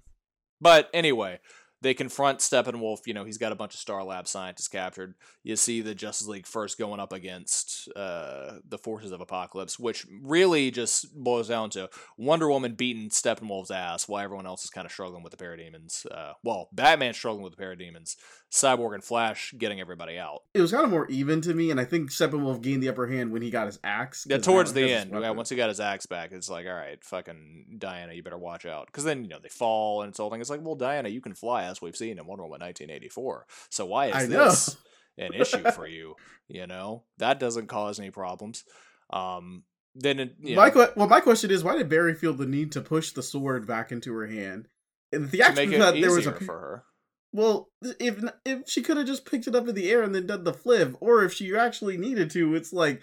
but 0.59 0.89
anyway, 0.93 1.39
they 1.85 1.93
confront 1.93 2.39
Steppenwolf. 2.39 3.05
You 3.05 3.13
know, 3.13 3.25
he's 3.25 3.37
got 3.37 3.51
a 3.51 3.55
bunch 3.55 3.75
of 3.75 3.79
Star 3.79 4.03
Lab 4.03 4.27
scientists 4.27 4.67
captured. 4.67 5.13
You 5.43 5.55
see 5.55 5.81
the 5.81 5.93
Justice 5.93 6.27
League 6.27 6.47
first 6.47 6.79
going 6.79 6.99
up 6.99 7.13
against 7.13 7.87
uh, 7.95 8.53
the 8.67 8.79
forces 8.79 9.11
of 9.11 9.19
Apokolips, 9.19 9.77
which 9.77 10.07
really 10.09 10.71
just 10.71 11.13
boils 11.15 11.47
down 11.47 11.69
to 11.71 11.89
Wonder 12.17 12.49
Woman 12.49 12.73
beating 12.73 13.09
Steppenwolf's 13.09 13.69
ass 13.69 14.07
while 14.07 14.23
everyone 14.23 14.47
else 14.47 14.63
is 14.63 14.71
kind 14.71 14.85
of 14.85 14.91
struggling 14.91 15.21
with 15.21 15.37
the 15.37 15.43
parademons. 15.43 16.07
Uh, 16.09 16.33
well, 16.43 16.69
Batman 16.73 17.13
struggling 17.13 17.43
with 17.43 17.55
the 17.55 17.63
parademons. 17.63 18.15
Cyborg 18.51 18.93
and 18.93 19.03
Flash 19.03 19.53
getting 19.57 19.81
everybody 19.81 20.17
out. 20.17 20.43
It 20.53 20.61
was 20.61 20.71
kind 20.71 20.85
of 20.85 20.89
more 20.89 21.07
even 21.09 21.41
to 21.41 21.53
me, 21.53 21.71
and 21.71 21.79
I 21.79 21.83
think 21.83 22.09
Steppenwolf 22.09 22.61
gained 22.61 22.81
the 22.81 22.89
upper 22.89 23.05
hand 23.05 23.31
when 23.31 23.41
he 23.41 23.49
got 23.49 23.65
his 23.67 23.79
axe. 23.83 24.25
Yeah, 24.29 24.37
towards 24.37 24.71
the 24.71 24.91
end, 24.91 25.11
yeah, 25.11 25.31
once 25.31 25.49
he 25.49 25.57
got 25.57 25.67
his 25.67 25.81
axe 25.81 26.05
back, 26.05 26.31
it's 26.31 26.49
like, 26.49 26.65
all 26.65 26.73
right, 26.73 27.03
fucking 27.03 27.75
Diana, 27.77 28.13
you 28.13 28.23
better 28.23 28.37
watch 28.37 28.65
out. 28.65 28.87
Because 28.87 29.03
then, 29.03 29.23
you 29.23 29.29
know, 29.29 29.39
they 29.43 29.49
fall 29.49 30.03
and 30.03 30.09
it's 30.09 30.19
all 30.19 30.29
thing. 30.29 30.39
It's 30.39 30.49
like, 30.49 30.63
well, 30.63 30.75
Diana, 30.75 31.09
you 31.09 31.19
can 31.19 31.33
fly, 31.33 31.65
we've 31.81 31.95
seen 31.95 32.17
in 32.17 32.25
Wonder 32.25 32.43
Woman 32.43 32.61
1984. 32.61 33.45
So 33.69 33.85
why 33.85 34.07
is 34.07 34.29
this 34.29 34.77
an 35.17 35.33
issue 35.33 35.71
for 35.71 35.87
you? 35.87 36.15
You 36.47 36.67
know, 36.67 37.03
that 37.17 37.39
doesn't 37.39 37.67
cause 37.67 37.99
any 37.99 38.11
problems. 38.11 38.63
Um, 39.11 39.63
then, 39.95 40.19
it, 40.19 40.35
my 40.41 40.69
know, 40.69 40.89
well, 40.95 41.07
my 41.07 41.21
question 41.21 41.51
is, 41.51 41.63
why 41.63 41.77
did 41.77 41.89
Barry 41.89 42.13
feel 42.13 42.33
the 42.33 42.45
need 42.45 42.73
to 42.73 42.81
push 42.81 43.11
the 43.11 43.23
sword 43.23 43.65
back 43.65 43.91
into 43.91 44.13
her 44.13 44.27
hand? 44.27 44.67
In 45.11 45.23
the 45.23 45.27
theatrical 45.29 45.77
cut, 45.77 45.93
there 45.93 46.11
was 46.11 46.27
a 46.27 46.33
for 46.33 46.59
her. 46.59 46.83
Well, 47.31 47.69
if 47.99 48.23
if 48.45 48.67
she 48.67 48.81
could 48.81 48.97
have 48.97 49.07
just 49.07 49.25
picked 49.25 49.47
it 49.47 49.55
up 49.55 49.67
in 49.67 49.75
the 49.75 49.89
air 49.89 50.03
and 50.03 50.13
then 50.13 50.27
done 50.27 50.43
the 50.43 50.53
flip, 50.53 50.95
or 50.99 51.23
if 51.23 51.33
she 51.33 51.55
actually 51.55 51.97
needed 51.97 52.29
to, 52.31 52.55
it's 52.55 52.73
like. 52.73 53.01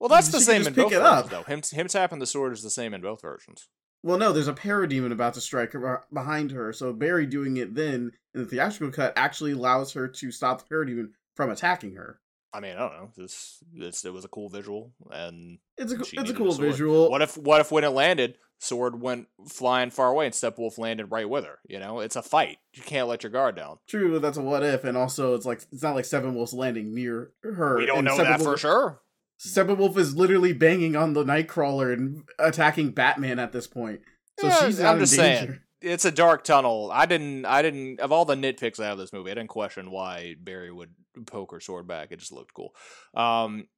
Well, 0.00 0.08
that's 0.08 0.28
the 0.28 0.40
same 0.40 0.66
in 0.66 0.74
both 0.74 0.92
versions, 0.92 1.02
up. 1.02 1.30
though. 1.30 1.42
Him 1.42 1.62
him 1.68 1.88
tapping 1.88 2.20
the 2.20 2.26
sword 2.26 2.52
is 2.52 2.62
the 2.62 2.70
same 2.70 2.94
in 2.94 3.00
both 3.00 3.20
versions. 3.20 3.68
Well, 4.02 4.18
no, 4.18 4.32
there's 4.32 4.48
a 4.48 4.54
parademon 4.54 5.12
about 5.12 5.34
to 5.34 5.40
strike 5.40 5.72
her 5.72 6.04
behind 6.12 6.52
her, 6.52 6.72
so 6.72 6.92
Barry 6.92 7.26
doing 7.26 7.56
it 7.56 7.74
then 7.74 8.12
in 8.34 8.42
the 8.42 8.46
theatrical 8.46 8.92
cut 8.92 9.12
actually 9.16 9.52
allows 9.52 9.92
her 9.92 10.06
to 10.06 10.30
stop 10.30 10.62
the 10.62 10.74
parademon 10.74 11.10
from 11.34 11.50
attacking 11.50 11.94
her. 11.94 12.20
I 12.52 12.60
mean, 12.60 12.76
I 12.76 12.78
don't 12.78 12.92
know. 12.92 13.10
This, 13.16 13.62
this 13.74 14.04
it 14.04 14.12
was 14.12 14.24
a 14.24 14.28
cool 14.28 14.48
visual, 14.48 14.92
and 15.10 15.58
it's 15.76 15.92
a 15.92 16.00
it's 16.00 16.30
a 16.30 16.34
cool 16.34 16.52
a 16.52 16.56
visual. 16.56 17.10
What 17.10 17.22
if 17.22 17.36
what 17.36 17.60
if 17.60 17.70
when 17.70 17.84
it 17.84 17.90
landed, 17.90 18.38
sword 18.58 19.00
went 19.00 19.28
flying 19.48 19.90
far 19.90 20.10
away, 20.10 20.26
and 20.26 20.34
Steppenwolf 20.34 20.78
landed 20.78 21.06
right 21.06 21.28
with 21.28 21.44
her? 21.44 21.58
You 21.68 21.78
know, 21.78 22.00
it's 22.00 22.16
a 22.16 22.22
fight. 22.22 22.58
You 22.72 22.82
can't 22.82 23.06
let 23.06 23.22
your 23.22 23.30
guard 23.30 23.56
down. 23.56 23.78
True, 23.86 24.12
but 24.12 24.22
that's 24.22 24.38
a 24.38 24.42
what 24.42 24.62
if, 24.62 24.84
and 24.84 24.96
also 24.96 25.34
it's 25.34 25.44
like 25.44 25.66
it's 25.70 25.82
not 25.82 25.94
like 25.94 26.06
Steppenwolf's 26.06 26.54
landing 26.54 26.94
near 26.94 27.32
her. 27.42 27.76
We 27.76 27.86
don't 27.86 28.04
know 28.04 28.16
that 28.16 28.40
for 28.40 28.56
sure. 28.56 29.02
Steppenwolf 29.38 29.96
is 29.96 30.16
literally 30.16 30.52
banging 30.52 30.96
on 30.96 31.12
the 31.12 31.24
Knightcrawler 31.24 31.92
and 31.92 32.24
attacking 32.38 32.90
Batman 32.90 33.38
at 33.38 33.52
this 33.52 33.66
point. 33.66 34.00
So 34.38 34.48
yeah, 34.48 34.66
she's 34.66 34.80
I'm 34.80 34.98
just 34.98 35.16
danger. 35.16 35.46
saying 35.46 35.60
it's 35.80 36.04
a 36.04 36.10
dark 36.10 36.44
tunnel. 36.44 36.90
I 36.92 37.06
didn't, 37.06 37.44
I 37.44 37.62
didn't, 37.62 38.00
of 38.00 38.10
all 38.10 38.24
the 38.24 38.34
nitpicks 38.34 38.80
I 38.80 38.86
have 38.86 38.98
this 38.98 39.12
movie, 39.12 39.30
I 39.30 39.34
didn't 39.34 39.48
question 39.48 39.90
why 39.90 40.34
Barry 40.40 40.72
would 40.72 40.90
poke 41.26 41.52
her 41.52 41.60
sword 41.60 41.86
back. 41.86 42.10
It 42.10 42.18
just 42.18 42.32
looked 42.32 42.54
cool. 42.54 42.74
Um, 43.14 43.68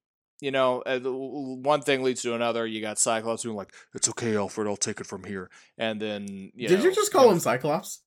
you 0.41 0.51
know, 0.51 0.81
uh, 0.81 0.99
one 1.01 1.83
thing 1.83 2.03
leads 2.03 2.23
to 2.23 2.35
another. 2.35 2.67
You 2.67 2.81
got 2.81 2.99
Cyclops 2.99 3.43
doing 3.43 3.57
like, 3.57 3.75
"It's 3.95 4.09
okay, 4.09 4.37
Alfred. 4.37 4.67
I'll 4.67 4.77
take 4.77 5.01
it 5.01 5.07
from 5.07 5.25
here." 5.25 5.51
And 5.77 6.01
then, 6.01 6.51
you 6.55 6.69
did 6.69 6.79
know, 6.79 6.87
you 6.87 6.95
just 6.95 7.13
call 7.13 7.31
him 7.31 7.39
Cyclops? 7.39 8.03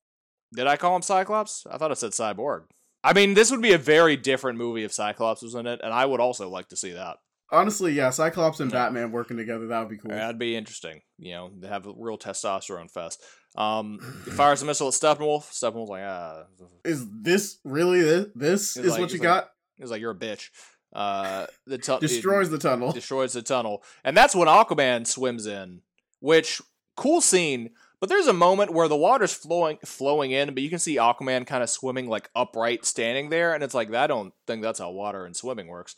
Did 0.56 0.66
I 0.66 0.78
call 0.78 0.96
him 0.96 1.04
Cyclops? 1.04 1.68
I 1.70 1.78
thought 1.78 1.92
I 1.92 1.94
said 1.94 2.12
Cyborg. 2.12 2.64
I 3.04 3.14
mean, 3.14 3.36
this 3.36 3.52
would 3.52 3.62
be 3.62 3.74
a 3.74 3.78
very 3.78 4.18
different 4.18 4.58
movie 4.58 4.84
if 4.84 4.94
Cyclops 4.94 5.44
was 5.44 5.54
in 5.54 5.68
it, 5.68 5.82
and 5.84 5.94
I 5.94 6.06
would 6.08 6.20
also 6.20 6.50
like 6.50 6.70
to 6.70 6.76
see 6.76 6.94
that. 6.94 7.18
Honestly, 7.54 7.94
yeah, 7.94 8.10
Cyclops 8.10 8.60
and 8.60 8.72
Batman 8.72 9.12
working 9.12 9.38
together, 9.38 9.68
that 9.68 9.80
would 9.80 9.90
be 9.90 9.98
cool. 9.98 10.12
That'd 10.12 10.40
be 10.40 10.56
interesting. 10.56 11.02
You 11.20 11.32
know, 11.34 11.52
they 11.58 11.68
have 11.68 11.86
a 11.86 11.94
real 11.96 12.18
testosterone 12.18 12.90
fest. 12.90 13.22
Um, 13.56 14.00
he 14.26 14.32
fires 14.32 14.62
a 14.64 14.66
missile 14.66 14.88
at 14.88 14.94
Steppenwolf. 14.94 15.52
Steppenwolf's 15.52 15.90
like, 15.90 16.04
ah. 16.04 16.46
Is 16.84 17.06
this 17.22 17.60
really 17.64 18.02
this? 18.02 18.74
This 18.74 18.78
is 18.78 18.92
like, 18.92 19.00
what 19.00 19.14
you 19.14 19.20
got? 19.20 19.44
Like, 19.44 19.52
he's 19.78 19.92
like, 19.92 20.02
you're 20.02 20.12
a 20.12 20.16
bitch. 20.16 20.50
Uh, 20.92 21.46
the 21.66 21.78
tu- 21.78 22.00
destroys 22.00 22.50
the 22.50 22.58
tunnel. 22.58 22.92
Destroys 22.92 23.34
the 23.34 23.42
tunnel, 23.42 23.84
and 24.04 24.16
that's 24.18 24.36
when 24.36 24.48
Aquaman 24.48 25.08
swims 25.08 25.46
in. 25.46 25.82
Which 26.20 26.62
cool 26.96 27.22
scene. 27.22 27.72
But 28.00 28.10
there's 28.10 28.28
a 28.28 28.34
moment 28.34 28.74
where 28.74 28.90
the 28.90 28.98
water's 28.98 29.34
flowing 29.34 29.78
flowing 29.86 30.32
in, 30.32 30.54
but 30.54 30.62
you 30.62 30.70
can 30.70 30.80
see 30.80 30.98
Aquaman 30.98 31.48
kind 31.48 31.64
of 31.64 31.70
swimming 31.70 32.10
like 32.10 32.30
upright, 32.36 32.86
standing 32.86 33.30
there, 33.30 33.54
and 33.54 33.64
it's 33.64 33.74
like 33.74 33.94
I 33.94 34.08
don't 34.08 34.34
think 34.46 34.62
that's 34.62 34.80
how 34.80 34.92
water 34.92 35.26
and 35.26 35.36
swimming 35.36 35.68
works. 35.68 35.96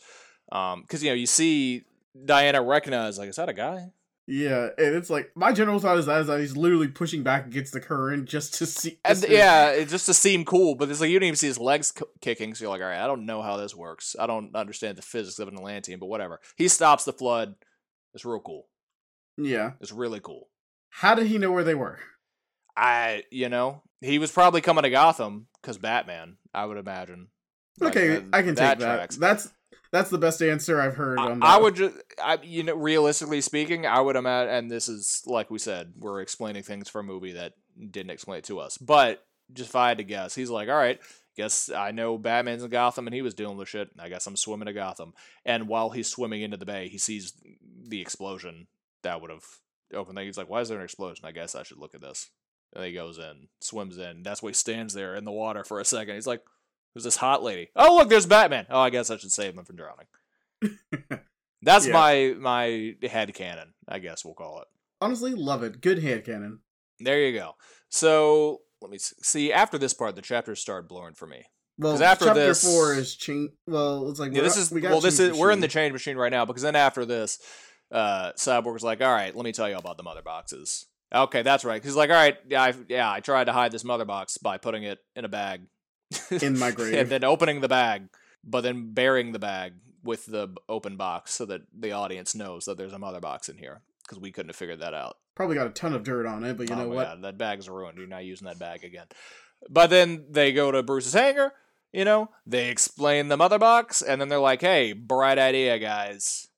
Um, 0.52 0.82
because 0.82 1.04
you 1.04 1.10
know 1.10 1.16
you 1.16 1.26
see 1.26 1.84
Diana 2.26 2.62
recognize 2.62 3.18
like 3.18 3.30
is 3.30 3.36
that 3.38 3.50
a 3.50 3.54
guy? 3.54 3.92
Yeah, 4.28 4.70
and 4.78 4.96
it's 4.96 5.12
like 5.12 5.32
my 5.36 5.52
general 5.52 5.78
thought 5.78 6.00
is 6.00 6.08
that, 6.08 6.22
is 6.22 6.28
that 6.28 6.40
he's 6.40 6.58
literally 6.58 6.88
pushing 6.88 7.22
back 7.22 7.46
against 7.46 7.74
the 7.74 7.80
current 7.80 8.28
just 8.28 8.56
to 8.56 8.66
see. 8.66 8.98
And, 9.06 9.24
yeah, 9.30 9.70
it, 9.70 9.90
just 9.90 10.08
to 10.08 10.16
seem 10.16 10.46
cool, 10.46 10.74
but 10.74 10.90
it's 10.90 11.00
like 11.00 11.12
you 11.12 11.20
don't 11.20 11.28
even 11.28 11.36
see 11.36 11.46
his 11.48 11.60
legs 11.60 11.94
c- 11.96 12.06
kicking, 12.22 12.56
so 12.56 12.64
you're 12.64 12.72
like, 12.72 12.82
all 12.82 12.88
right, 12.88 13.04
I 13.04 13.06
don't 13.06 13.28
know 13.28 13.44
how 13.44 13.58
this 13.58 13.76
works. 13.76 14.16
I 14.20 14.26
don't 14.26 14.56
understand 14.56 14.98
the 14.98 15.04
physics 15.04 15.38
of 15.38 15.48
an 15.48 15.58
Atlantean, 15.58 16.00
but 16.00 16.08
whatever. 16.08 16.40
He 16.56 16.68
stops 16.68 17.06
the 17.06 17.14
flood. 17.14 17.54
It's 18.16 18.26
real 18.26 18.40
cool. 18.40 18.66
Yeah, 19.38 19.74
it's 19.80 19.92
really 19.92 20.20
cool. 20.20 20.48
How 20.90 21.14
did 21.14 21.28
he 21.28 21.38
know 21.38 21.52
where 21.52 21.64
they 21.64 21.76
were? 21.76 22.00
I, 22.76 23.26
you 23.30 23.48
know, 23.48 23.84
he 24.02 24.18
was 24.18 24.32
probably 24.32 24.62
coming 24.62 24.84
to 24.84 24.90
Gotham 24.90 25.48
because 25.62 25.78
Batman. 25.78 26.38
I 26.52 26.66
would 26.66 26.78
imagine. 26.78 27.28
Okay, 27.80 28.16
like, 28.16 28.24
uh, 28.24 28.38
I 28.38 28.42
can 28.42 28.56
take 28.56 28.80
that. 28.80 28.80
Tracks. 28.80 29.18
That's 29.18 29.52
that's 29.96 30.10
the 30.10 30.18
best 30.18 30.42
answer 30.42 30.82
I've 30.82 30.96
heard. 30.96 31.20
I, 31.20 31.38
I 31.42 31.58
would 31.58 31.76
just, 31.76 31.96
I, 32.22 32.38
you 32.44 32.64
know, 32.64 32.76
realistically 32.76 33.40
speaking, 33.42 33.86
I 33.86 34.02
would 34.02 34.16
imagine, 34.16 34.54
and 34.54 34.72
this 34.72 34.90
is 34.90 35.24
like 35.26 35.50
we 35.50 35.58
said, 35.58 35.94
we're 35.98 36.22
explaining 36.22 36.64
things 36.64 36.90
for 36.90 37.00
a 37.00 37.04
movie 37.04 37.34
that 37.34 37.54
didn't 37.92 38.12
explain 38.12 38.40
it 38.40 38.44
to 38.46 38.60
us. 38.60 38.78
But 38.78 39.26
just 39.54 39.70
if 39.70 39.76
I 39.76 39.90
had 39.90 40.00
to 40.00 40.04
guess, 40.04 40.36
he's 40.36 40.50
like, 40.50 40.68
all 40.68 40.76
right, 40.76 41.00
guess 41.38 41.70
I 41.70 41.92
know 41.92 42.18
Batman's 42.18 42.64
in 42.64 42.70
Gotham 42.70 43.08
and 43.08 43.14
he 43.14 43.22
was 43.22 43.34
dealing 43.34 43.58
with 43.58 43.70
shit. 43.70 43.90
I 43.98 44.10
guess 44.10 44.28
I'm 44.28 44.36
swimming 44.36 44.66
to 44.66 44.74
Gotham. 44.74 45.14
And 45.46 45.68
while 45.68 45.92
he's 45.92 46.10
swimming 46.10 46.42
into 46.42 46.58
the 46.58 46.66
bay, 46.66 46.90
he 46.90 46.98
sees 46.98 47.34
the 47.88 48.02
explosion 48.02 48.68
that 49.04 49.22
would 49.22 49.32
have 49.32 49.46
opened. 49.94 50.20
He's 50.20 50.38
like, 50.38 50.50
why 50.50 50.62
is 50.62 50.70
there 50.70 50.80
an 50.80 50.84
explosion? 50.84 51.26
I 51.26 51.32
guess 51.32 51.56
I 51.56 51.64
should 51.64 51.78
look 51.78 51.96
at 51.96 52.02
this. 52.02 52.30
And 52.74 52.84
he 52.84 52.92
goes 52.92 53.18
in, 53.18 53.48
swims 53.62 53.98
in. 53.98 54.24
That's 54.24 54.44
why 54.44 54.50
he 54.50 54.56
stands 54.56 54.94
there 54.94 55.16
in 55.16 55.24
the 55.24 55.32
water 55.32 55.64
for 55.64 55.80
a 55.80 55.86
second. 55.86 56.16
He's 56.16 56.28
like, 56.28 56.42
Who's 56.96 57.04
this 57.04 57.18
hot 57.18 57.44
lady? 57.44 57.70
Oh, 57.76 57.98
look, 57.98 58.10
there's 58.10 58.26
Batman. 58.26 58.66
Oh, 58.70 58.80
I 58.80 58.90
guess 58.90 59.12
I 59.12 59.18
should 59.18 59.34
save 59.34 59.54
him 59.54 59.66
from 59.66 59.76
drowning. 59.76 60.08
That's 61.62 61.88
yeah. 61.88 61.94
my 61.94 62.36
my 62.40 62.96
head 63.08 63.34
canon, 63.34 63.74
I 63.88 64.00
guess 64.00 64.24
we'll 64.24 64.34
call 64.34 64.62
it. 64.62 64.68
Honestly, 65.02 65.36
love 65.36 65.62
it. 65.62 65.82
Good 65.82 66.02
head 66.02 66.26
canon. 66.26 66.60
There 67.00 67.20
you 67.20 67.38
go. 67.38 67.56
So 67.90 68.62
let 68.82 68.92
me 68.92 68.98
see. 68.98 69.52
After 69.52 69.78
this 69.78 69.94
part, 69.94 70.16
the 70.16 70.22
chapters 70.22 70.62
start 70.62 70.88
blurring 70.88 71.16
for 71.16 71.28
me. 71.28 71.44
Well, 71.78 72.02
after 72.02 72.26
chapter 72.26 72.40
this, 72.40 72.64
four 72.64 72.94
is 72.94 73.16
change. 73.16 73.52
Well, 73.68 74.10
it's 74.10 74.20
like 74.20 74.34
yeah, 74.34 74.42
this 74.42 74.56
is 74.56 74.72
we 74.72 74.82
well, 74.82 75.02
this 75.02 75.20
is 75.20 75.30
machine. 75.30 75.42
we're 75.42 75.52
in 75.52 75.60
the 75.60 75.68
change 75.68 75.92
machine 75.92 76.16
right 76.16 76.32
now 76.32 76.46
because 76.46 76.62
then 76.62 76.78
after 76.78 77.04
this, 77.06 77.40
uh, 77.92 78.32
Cyborg 78.34 78.72
was 78.72 78.84
like, 78.84 79.02
"All 79.02 79.12
right, 79.12 79.36
let 79.36 79.44
me 79.44 79.52
tell 79.52 79.68
you 79.68 79.76
about 79.76 79.98
the 79.98 80.04
mother 80.04 80.22
boxes." 80.22 80.86
Okay, 81.14 81.42
that's 81.42 81.66
right. 81.66 81.84
He's 81.84 81.96
like, 81.96 82.10
"All 82.10 82.16
right, 82.16 82.38
yeah, 82.48 82.64
I, 82.64 82.74
yeah, 82.88 83.12
I 83.12 83.20
tried 83.20 83.46
to 83.46 83.54
hide 83.54 83.74
this 83.74 83.84
mother 83.84 84.06
box 84.06 84.38
by 84.38 84.58
putting 84.58 84.84
it 84.84 85.00
in 85.16 85.26
a 85.26 85.30
bag 85.30 85.62
in 86.32 86.58
my 86.58 86.72
grave. 86.76 86.94
and 86.94 87.10
then 87.10 87.24
opening 87.24 87.62
the 87.62 87.68
bag, 87.68 88.10
but 88.44 88.62
then 88.62 88.94
burying 88.94 89.32
the 89.32 89.40
bag 89.40 89.74
with 90.04 90.26
the 90.26 90.50
open 90.70 90.98
box 90.98 91.34
so 91.34 91.46
that 91.46 91.62
the 91.78 91.92
audience 91.92 92.36
knows 92.36 92.66
that 92.66 92.78
there's 92.78 92.94
a 92.94 93.00
mother 93.00 93.20
box 93.20 93.50
in 93.50 93.58
here 93.58 93.82
because 94.04 94.20
we 94.20 94.32
couldn't 94.32 94.50
have 94.50 94.56
figured 94.56 94.82
that 94.82 94.94
out. 94.94 95.18
Probably 95.36 95.56
got 95.56 95.68
a 95.68 95.72
ton 95.72 95.94
of 95.94 96.04
dirt 96.04 96.26
on 96.26 96.44
it, 96.44 96.58
but 96.58 96.70
you 96.70 96.76
oh 96.76 96.80
know 96.80 96.90
what? 96.90 97.08
God, 97.08 97.22
that 97.24 97.38
bag's 97.38 97.68
ruined. 97.68 97.98
You're 97.98 98.08
not 98.08 98.24
using 98.24 98.48
that 98.48 98.60
bag 98.60 98.84
again. 98.84 99.08
But 99.70 99.90
then 99.90 100.26
they 100.30 100.54
go 100.54 100.72
to 100.72 100.84
Bruce's 100.84 101.14
hangar. 101.14 101.54
You 101.92 102.06
know, 102.06 102.30
they 102.46 102.70
explain 102.70 103.30
the 103.30 103.38
mother 103.38 103.58
box, 103.58 104.02
and 104.02 104.20
then 104.20 104.28
they're 104.28 104.38
like, 104.38 104.60
"Hey, 104.60 104.92
bright 104.92 105.40
idea, 105.40 105.80
guys! 105.80 106.50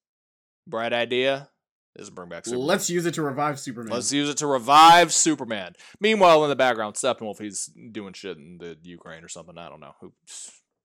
Bright 0.65 0.93
idea 0.93 1.49
is 1.97 2.09
bring 2.09 2.29
back 2.29 2.45
Superman. 2.45 2.67
Let's 2.67 2.89
use 2.89 3.05
it 3.05 3.13
to 3.15 3.21
revive 3.21 3.59
Superman. 3.59 3.93
Let's 3.93 4.11
use 4.11 4.29
it 4.29 4.37
to 4.37 4.47
revive 4.47 5.13
Superman. 5.13 5.73
Meanwhile, 5.99 6.43
in 6.43 6.49
the 6.49 6.55
background, 6.55 6.95
Steppenwolf, 6.95 7.39
he's 7.39 7.69
doing 7.91 8.13
shit 8.13 8.37
in 8.37 8.57
the 8.59 8.77
Ukraine 8.83 9.23
or 9.23 9.29
something. 9.29 9.57
I 9.57 9.69
don't 9.69 9.79
know. 9.79 9.93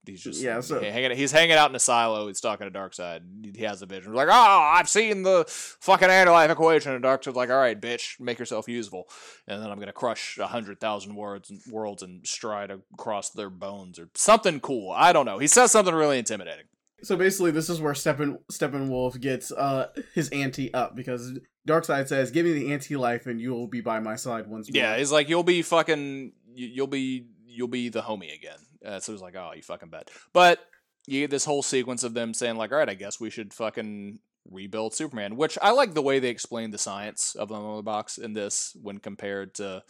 He's 0.05 0.21
just 0.21 0.43
yeah, 0.43 0.59
so, 0.59 0.81
hanging. 0.81 1.17
He's 1.17 1.31
hanging 1.31 1.53
out 1.53 1.71
in 1.71 1.77
a 1.77 1.79
silo. 1.79 2.27
He's 2.27 2.41
talking 2.41 2.69
to 2.69 2.77
Darkseid. 2.77 3.55
He 3.57 3.63
has 3.63 3.83
a 3.83 3.87
vision. 3.87 4.11
He's 4.11 4.17
like, 4.17 4.27
oh, 4.29 4.33
I've 4.33 4.89
seen 4.89 5.23
the 5.23 5.45
fucking 5.47 6.11
anti-life 6.11 6.51
equation. 6.51 6.93
And 6.93 7.05
Darkseid's 7.05 7.37
like, 7.37 7.51
all 7.51 7.57
right, 7.57 7.81
bitch, 7.81 8.19
make 8.19 8.41
yourself 8.41 8.67
useful, 8.67 9.05
and 9.47 9.63
then 9.63 9.71
I'm 9.71 9.79
gonna 9.79 9.93
crush 9.93 10.39
a 10.39 10.49
hundred 10.49 10.81
thousand 10.81 11.15
words 11.15 11.51
and 11.51 11.61
worlds 11.71 12.03
and 12.03 12.27
stride 12.27 12.73
across 12.95 13.31
their 13.31 13.49
bones 13.49 14.01
or 14.01 14.09
something 14.17 14.59
cool. 14.59 14.91
I 14.91 15.13
don't 15.13 15.25
know. 15.27 15.39
He 15.39 15.47
says 15.47 15.71
something 15.71 15.95
really 15.95 16.19
intimidating. 16.19 16.67
So 17.03 17.17
basically, 17.17 17.51
this 17.51 17.69
is 17.69 17.81
where 17.81 17.93
Steppen 17.95 18.39
Steppenwolf 18.51 19.21
gets 19.21 19.51
uh 19.53 19.89
his 20.15 20.29
ante 20.31 20.73
up 20.73 20.95
because 20.95 21.39
Darkseid 21.67 22.09
says, 22.09 22.31
"Give 22.31 22.47
me 22.47 22.53
the 22.53 22.73
anti 22.73 22.97
life, 22.97 23.27
and 23.27 23.41
you'll 23.41 23.69
be 23.69 23.81
by 23.81 24.01
my 24.01 24.17
side 24.17 24.47
once 24.49 24.73
more." 24.73 24.83
Yeah, 24.83 24.97
he's 24.97 25.13
like, 25.13 25.29
"You'll 25.29 25.43
be 25.43 25.63
fucking, 25.63 26.33
you'll 26.55 26.87
be, 26.87 27.27
you'll 27.47 27.69
be 27.69 27.89
the 27.89 28.03
homie 28.03 28.35
again." 28.35 28.59
Uh, 28.85 29.01
so 29.01 29.13
he's 29.13 29.23
like, 29.23 29.37
"Oh, 29.37 29.53
you 29.55 29.63
fucking 29.63 29.91
bet." 29.91 30.11
But 30.33 30.61
you 31.07 31.21
get 31.21 31.31
this 31.31 31.45
whole 31.45 31.63
sequence 31.63 32.05
of 32.05 32.15
them 32.15 32.35
saying, 32.35 32.57
like, 32.57 32.73
"All 32.73 32.79
right, 32.79 32.89
I 32.89 32.95
guess 32.95 33.21
we 33.21 33.31
should 33.31 33.53
fucking 33.53 34.19
rebuild 34.51 34.95
Superman," 34.95 35.37
which 35.37 35.59
I 35.61 35.71
like 35.71 35.95
the 35.95 36.03
way 36.03 36.19
they 36.19 36.31
explain 36.31 36.71
the 36.71 36.79
science 36.79 37.35
of 37.35 37.49
the 37.49 37.59
mother 37.59 37.83
box 37.83 38.19
in 38.19 38.33
this 38.33 38.77
when 38.81 38.99
compared 38.99 39.55
to 39.57 39.83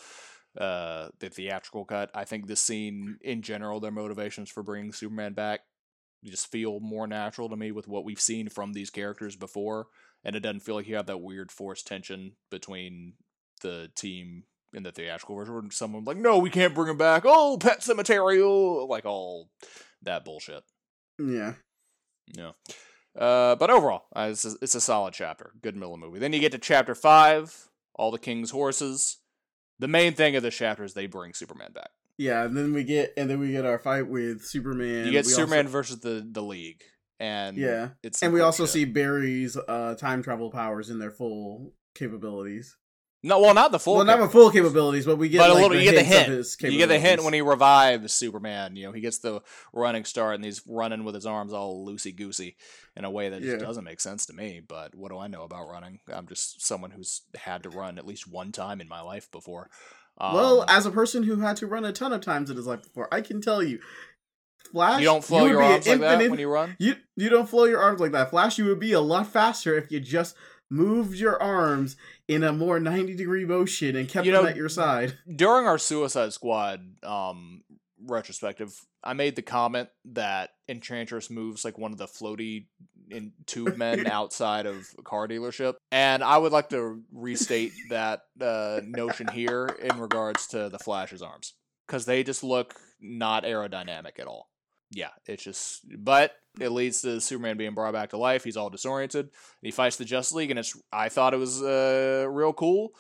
uh, 0.59 1.09
the 1.19 1.31
theatrical 1.31 1.85
cut. 1.85 2.11
I 2.15 2.25
think 2.25 2.47
this 2.47 2.61
scene, 2.61 3.19
in 3.23 3.43
general, 3.43 3.81
their 3.81 3.91
motivations 3.91 4.51
for 4.51 4.63
bringing 4.63 4.93
Superman 4.93 5.33
back 5.33 5.61
just 6.31 6.51
feel 6.51 6.79
more 6.81 7.07
natural 7.07 7.49
to 7.49 7.57
me 7.57 7.73
with 7.73 7.89
what 7.89 8.05
we've 8.05 8.21
seen 8.21 8.49
from 8.49 8.73
these 8.73 8.91
characters 8.91 9.35
before, 9.35 9.89
and 10.25 10.37
it 10.37 10.41
doesn't 10.41 10.61
feel 10.61 10.77
like 10.77 10.87
you 10.87 10.97
have 10.97 11.07
that 11.07 11.21
weird 11.21 11.51
forced 11.51 11.87
tension 11.87 12.33
between 12.51 13.15
the 13.63 13.91
team 13.97 14.45
in 14.73 14.85
the 14.85 14.93
theatrical 14.93 15.35
version. 15.37 15.55
Where 15.55 15.71
someone 15.71 16.05
like, 16.05 16.17
no, 16.17 16.39
we 16.39 16.51
can't 16.51 16.75
bring 16.75 16.91
him 16.91 16.97
back. 16.97 17.25
Oh, 17.27 17.59
Pet 17.59 17.81
Sematary, 17.81 18.41
oh, 18.41 18.87
like 18.87 19.05
all 19.05 19.51
that 20.03 20.25
bullshit. 20.25 20.63
Yeah. 21.19 21.55
Yeah. 22.27 22.53
Uh, 23.19 23.57
but 23.57 23.69
overall, 23.69 24.05
uh, 24.17 24.29
it's, 24.31 24.45
a, 24.45 24.55
it's 24.63 24.75
a 24.75 24.81
solid 24.81 25.13
chapter. 25.13 25.53
Good 25.61 25.77
Miller 25.77 25.99
movie. 25.99 26.19
Then 26.19 26.33
you 26.33 26.41
get 26.41 26.53
to 26.53 26.59
chapter 26.59 26.95
five, 26.95 27.69
All 27.95 28.11
the 28.11 28.19
King's 28.19 28.53
Horses. 28.53 29.19
The 29.79 29.89
main 29.89 30.15
thing 30.15 30.37
of 30.37 30.43
this 30.43 30.57
chapter 30.57 30.85
is 30.85 30.95
they 30.95 31.07
bring 31.07 31.35
Superman 31.35 31.73
back. 31.73 31.91
Yeah, 32.23 32.45
and 32.45 32.57
then 32.57 32.73
we 32.73 32.85
get 32.85 33.13
and 33.17 33.29
then 33.29 33.39
we 33.41 33.53
get 33.53 33.65
our 33.67 33.79
fight 33.79 34.07
with 34.09 34.45
Superman. 34.45 35.07
You 35.07 35.13
get 35.13 35.27
We 35.27 35.33
Superman 35.33 35.67
also- 35.67 35.73
versus 35.73 36.01
the 36.01 36.27
the 36.31 36.43
League, 36.43 36.83
and 37.21 37.57
Yeah. 37.57 37.91
it's 38.03 38.23
and 38.23 38.33
we 38.33 38.41
also 38.41 38.65
shit. 38.65 38.73
see 38.73 38.85
Barry's 38.85 39.57
uh, 39.57 39.95
time 39.99 40.23
travel 40.23 40.51
powers 40.51 40.91
in 40.91 40.99
their 40.99 41.11
full 41.11 41.73
capabilities. 41.95 42.77
no, 43.25 43.39
well, 43.41 43.55
not 43.55 43.71
the 43.71 43.79
full, 43.79 43.95
well, 43.97 44.05
not 44.05 44.21
with 44.21 44.33
full 44.33 44.51
capabilities, 44.51 45.07
but 45.07 45.17
we 45.17 45.29
get 45.29 45.39
but 45.39 45.51
a 45.51 45.55
little. 45.55 45.69
the 45.71 45.77
You 45.79 45.93
get 45.93 45.95
the 45.95 46.03
hint. 46.03 46.57
You 46.63 46.77
get 46.79 46.89
the 46.89 46.99
hint 46.99 47.23
when 47.23 47.33
he 47.33 47.41
revives 47.41 48.13
Superman. 48.13 48.75
You 48.75 48.87
know, 48.87 48.93
he 48.93 49.01
gets 49.01 49.19
the 49.19 49.43
running 49.73 50.05
start, 50.05 50.35
and 50.35 50.45
he's 50.45 50.61
running 50.67 51.05
with 51.05 51.15
his 51.15 51.25
arms 51.25 51.53
all 51.53 51.87
loosey 51.87 52.15
goosey 52.17 52.57
in 52.97 53.05
a 53.05 53.11
way 53.11 53.29
that 53.29 53.41
just 53.43 53.61
doesn't 53.65 53.85
make 53.85 54.01
sense 54.01 54.27
to 54.27 54.33
me. 54.33 54.61
But 54.67 54.97
what 54.97 55.13
do 55.13 55.19
I 55.19 55.29
know 55.29 55.45
about 55.45 55.69
running? 55.69 56.01
I'm 56.13 56.27
just 56.27 56.67
someone 56.67 56.91
who's 56.91 57.23
had 57.37 57.63
to 57.63 57.71
run 57.71 57.97
at 57.97 58.07
least 58.07 58.27
one 58.27 58.51
time 58.51 58.81
in 58.81 58.89
my 58.89 59.01
life 59.03 59.31
before. 59.31 59.71
Well, 60.23 60.61
Um, 60.63 60.67
as 60.69 60.87
a 60.87 60.91
person 60.91 61.25
who 61.25 61.37
had 61.41 61.57
to 61.57 61.67
run 61.67 61.85
a 61.85 61.93
ton 61.93 62.13
of 62.13 62.21
times 62.21 62.49
in 62.51 62.57
his 62.57 62.67
life 62.67 62.83
before, 62.83 63.09
I 63.13 63.21
can 63.21 63.41
tell 63.41 63.63
you, 63.63 63.81
Flash. 64.71 65.01
you 65.01 65.07
don't 65.07 65.23
flow 65.25 65.43
would 65.43 65.51
your 65.51 65.63
arms 65.63 65.87
like 65.87 66.01
that 66.01 66.31
when 66.31 66.39
you 66.39 66.49
run. 66.49 66.77
You 66.79 66.95
you 67.17 67.29
don't 67.29 67.49
flow 67.49 67.65
your 67.65 67.81
arms 67.81 68.01
like 68.01 68.13
that. 68.13 68.31
Flash, 68.31 68.57
you 68.59 68.65
would 68.67 68.81
be 68.81 68.93
a 68.93 69.01
lot 69.01 69.27
faster 69.27 69.77
if 69.77 69.91
you 69.91 70.01
just 70.01 70.35
moved 70.71 71.19
your 71.19 71.41
arms 71.43 71.97
in 72.29 72.43
a 72.43 72.53
more 72.53 72.81
ninety 72.81 73.15
degree 73.15 73.45
motion 73.45 73.97
and 73.97 74.09
kept 74.09 74.25
You 74.25 74.33
them 74.33 74.45
know, 74.45 74.49
at 74.51 74.57
your 74.57 74.71
side. 74.71 75.19
during 75.37 75.67
our 75.67 75.77
Suicide 75.79 76.33
Squad 76.33 76.81
um 77.03 77.63
retrospective, 78.07 78.75
I 79.05 79.13
made 79.13 79.37
the 79.37 79.43
comment 79.43 79.89
that 80.07 80.51
Enchantress 80.69 81.29
moves 81.31 81.65
like 81.65 81.77
one 81.79 81.93
of 81.93 81.99
the 81.99 82.07
floaty 82.07 82.67
in 83.13 83.33
tube 83.47 83.77
men 83.77 84.07
outside 84.11 84.67
of 84.67 84.87
a 84.99 85.03
car 85.03 85.29
dealership, 85.29 85.75
and 85.91 86.25
I 86.25 86.39
would 86.39 86.53
like 86.53 86.71
to 86.71 87.03
restate 87.13 87.73
that 87.91 88.23
uh, 88.41 88.81
notion 88.85 89.29
here 89.29 89.67
in 89.67 89.99
regards 89.99 90.49
to 90.49 90.69
the 90.69 90.79
Flash's 90.79 91.23
arms 91.23 91.55
because 91.87 92.07
they 92.07 92.23
just 92.23 92.43
look 92.43 92.75
not 93.01 93.45
aerodynamic 93.45 94.19
at 94.19 94.27
all. 94.27 94.49
Yeah, 94.91 95.09
it's 95.27 95.43
just, 95.43 95.81
but 95.99 96.33
it 96.61 96.69
leads 96.69 97.03
to 97.03 97.21
Superman 97.21 97.57
being 97.57 97.75
brought 97.75 97.95
back 97.95 98.11
to 98.11 98.19
life. 98.19 98.45
He's 98.45 98.59
all 98.59 98.69
disoriented. 98.69 99.31
He 99.63 99.71
fights 99.71 99.97
the 99.97 100.05
Justice 100.05 100.35
League, 100.35 100.51
and 100.51 100.59
it's. 100.59 100.77
I 100.93 101.09
thought 101.09 101.35
it 101.35 101.39
was 101.39 101.63
uh, 101.63 102.27
real 102.29 102.53
cool. 102.53 102.93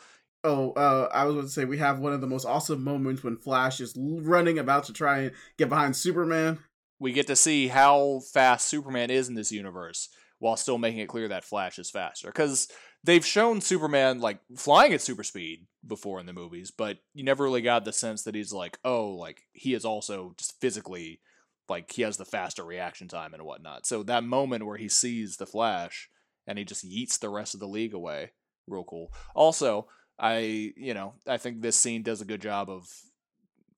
Oh, 0.44 0.72
uh, 0.72 1.08
I 1.12 1.24
was 1.24 1.34
going 1.34 1.46
to 1.46 1.52
say 1.52 1.64
we 1.64 1.78
have 1.78 2.00
one 2.00 2.12
of 2.12 2.20
the 2.20 2.26
most 2.26 2.46
awesome 2.46 2.82
moments 2.82 3.22
when 3.22 3.36
Flash 3.36 3.80
is 3.80 3.94
running 3.96 4.58
about 4.58 4.84
to 4.84 4.92
try 4.92 5.18
and 5.20 5.32
get 5.56 5.68
behind 5.68 5.94
Superman. 5.94 6.58
We 7.02 7.12
get 7.12 7.26
to 7.26 7.34
see 7.34 7.66
how 7.66 8.20
fast 8.32 8.68
Superman 8.68 9.10
is 9.10 9.28
in 9.28 9.34
this 9.34 9.50
universe 9.50 10.08
while 10.38 10.56
still 10.56 10.78
making 10.78 11.00
it 11.00 11.08
clear 11.08 11.26
that 11.26 11.44
Flash 11.44 11.76
is 11.80 11.90
faster. 11.90 12.28
Because 12.28 12.68
they've 13.02 13.26
shown 13.26 13.60
Superman 13.60 14.20
like 14.20 14.38
flying 14.56 14.92
at 14.92 15.00
super 15.00 15.24
speed 15.24 15.66
before 15.84 16.20
in 16.20 16.26
the 16.26 16.32
movies, 16.32 16.70
but 16.70 16.98
you 17.12 17.24
never 17.24 17.42
really 17.42 17.60
got 17.60 17.84
the 17.84 17.92
sense 17.92 18.22
that 18.22 18.36
he's 18.36 18.52
like, 18.52 18.78
oh, 18.84 19.08
like 19.08 19.42
he 19.52 19.74
is 19.74 19.84
also 19.84 20.34
just 20.38 20.60
physically 20.60 21.20
like 21.68 21.90
he 21.90 22.02
has 22.02 22.18
the 22.18 22.24
faster 22.24 22.64
reaction 22.64 23.08
time 23.08 23.34
and 23.34 23.42
whatnot. 23.42 23.84
So 23.84 24.04
that 24.04 24.22
moment 24.22 24.64
where 24.64 24.76
he 24.76 24.88
sees 24.88 25.38
the 25.38 25.46
Flash 25.46 26.08
and 26.46 26.56
he 26.56 26.64
just 26.64 26.88
yeets 26.88 27.18
the 27.18 27.30
rest 27.30 27.52
of 27.54 27.60
the 27.60 27.66
league 27.66 27.94
away, 27.94 28.30
real 28.68 28.84
cool. 28.84 29.12
Also, 29.34 29.88
I 30.20 30.72
you 30.76 30.94
know 30.94 31.14
I 31.26 31.38
think 31.38 31.62
this 31.62 31.74
scene 31.76 32.04
does 32.04 32.20
a 32.20 32.26
good 32.26 32.42
job 32.42 32.70
of 32.70 32.86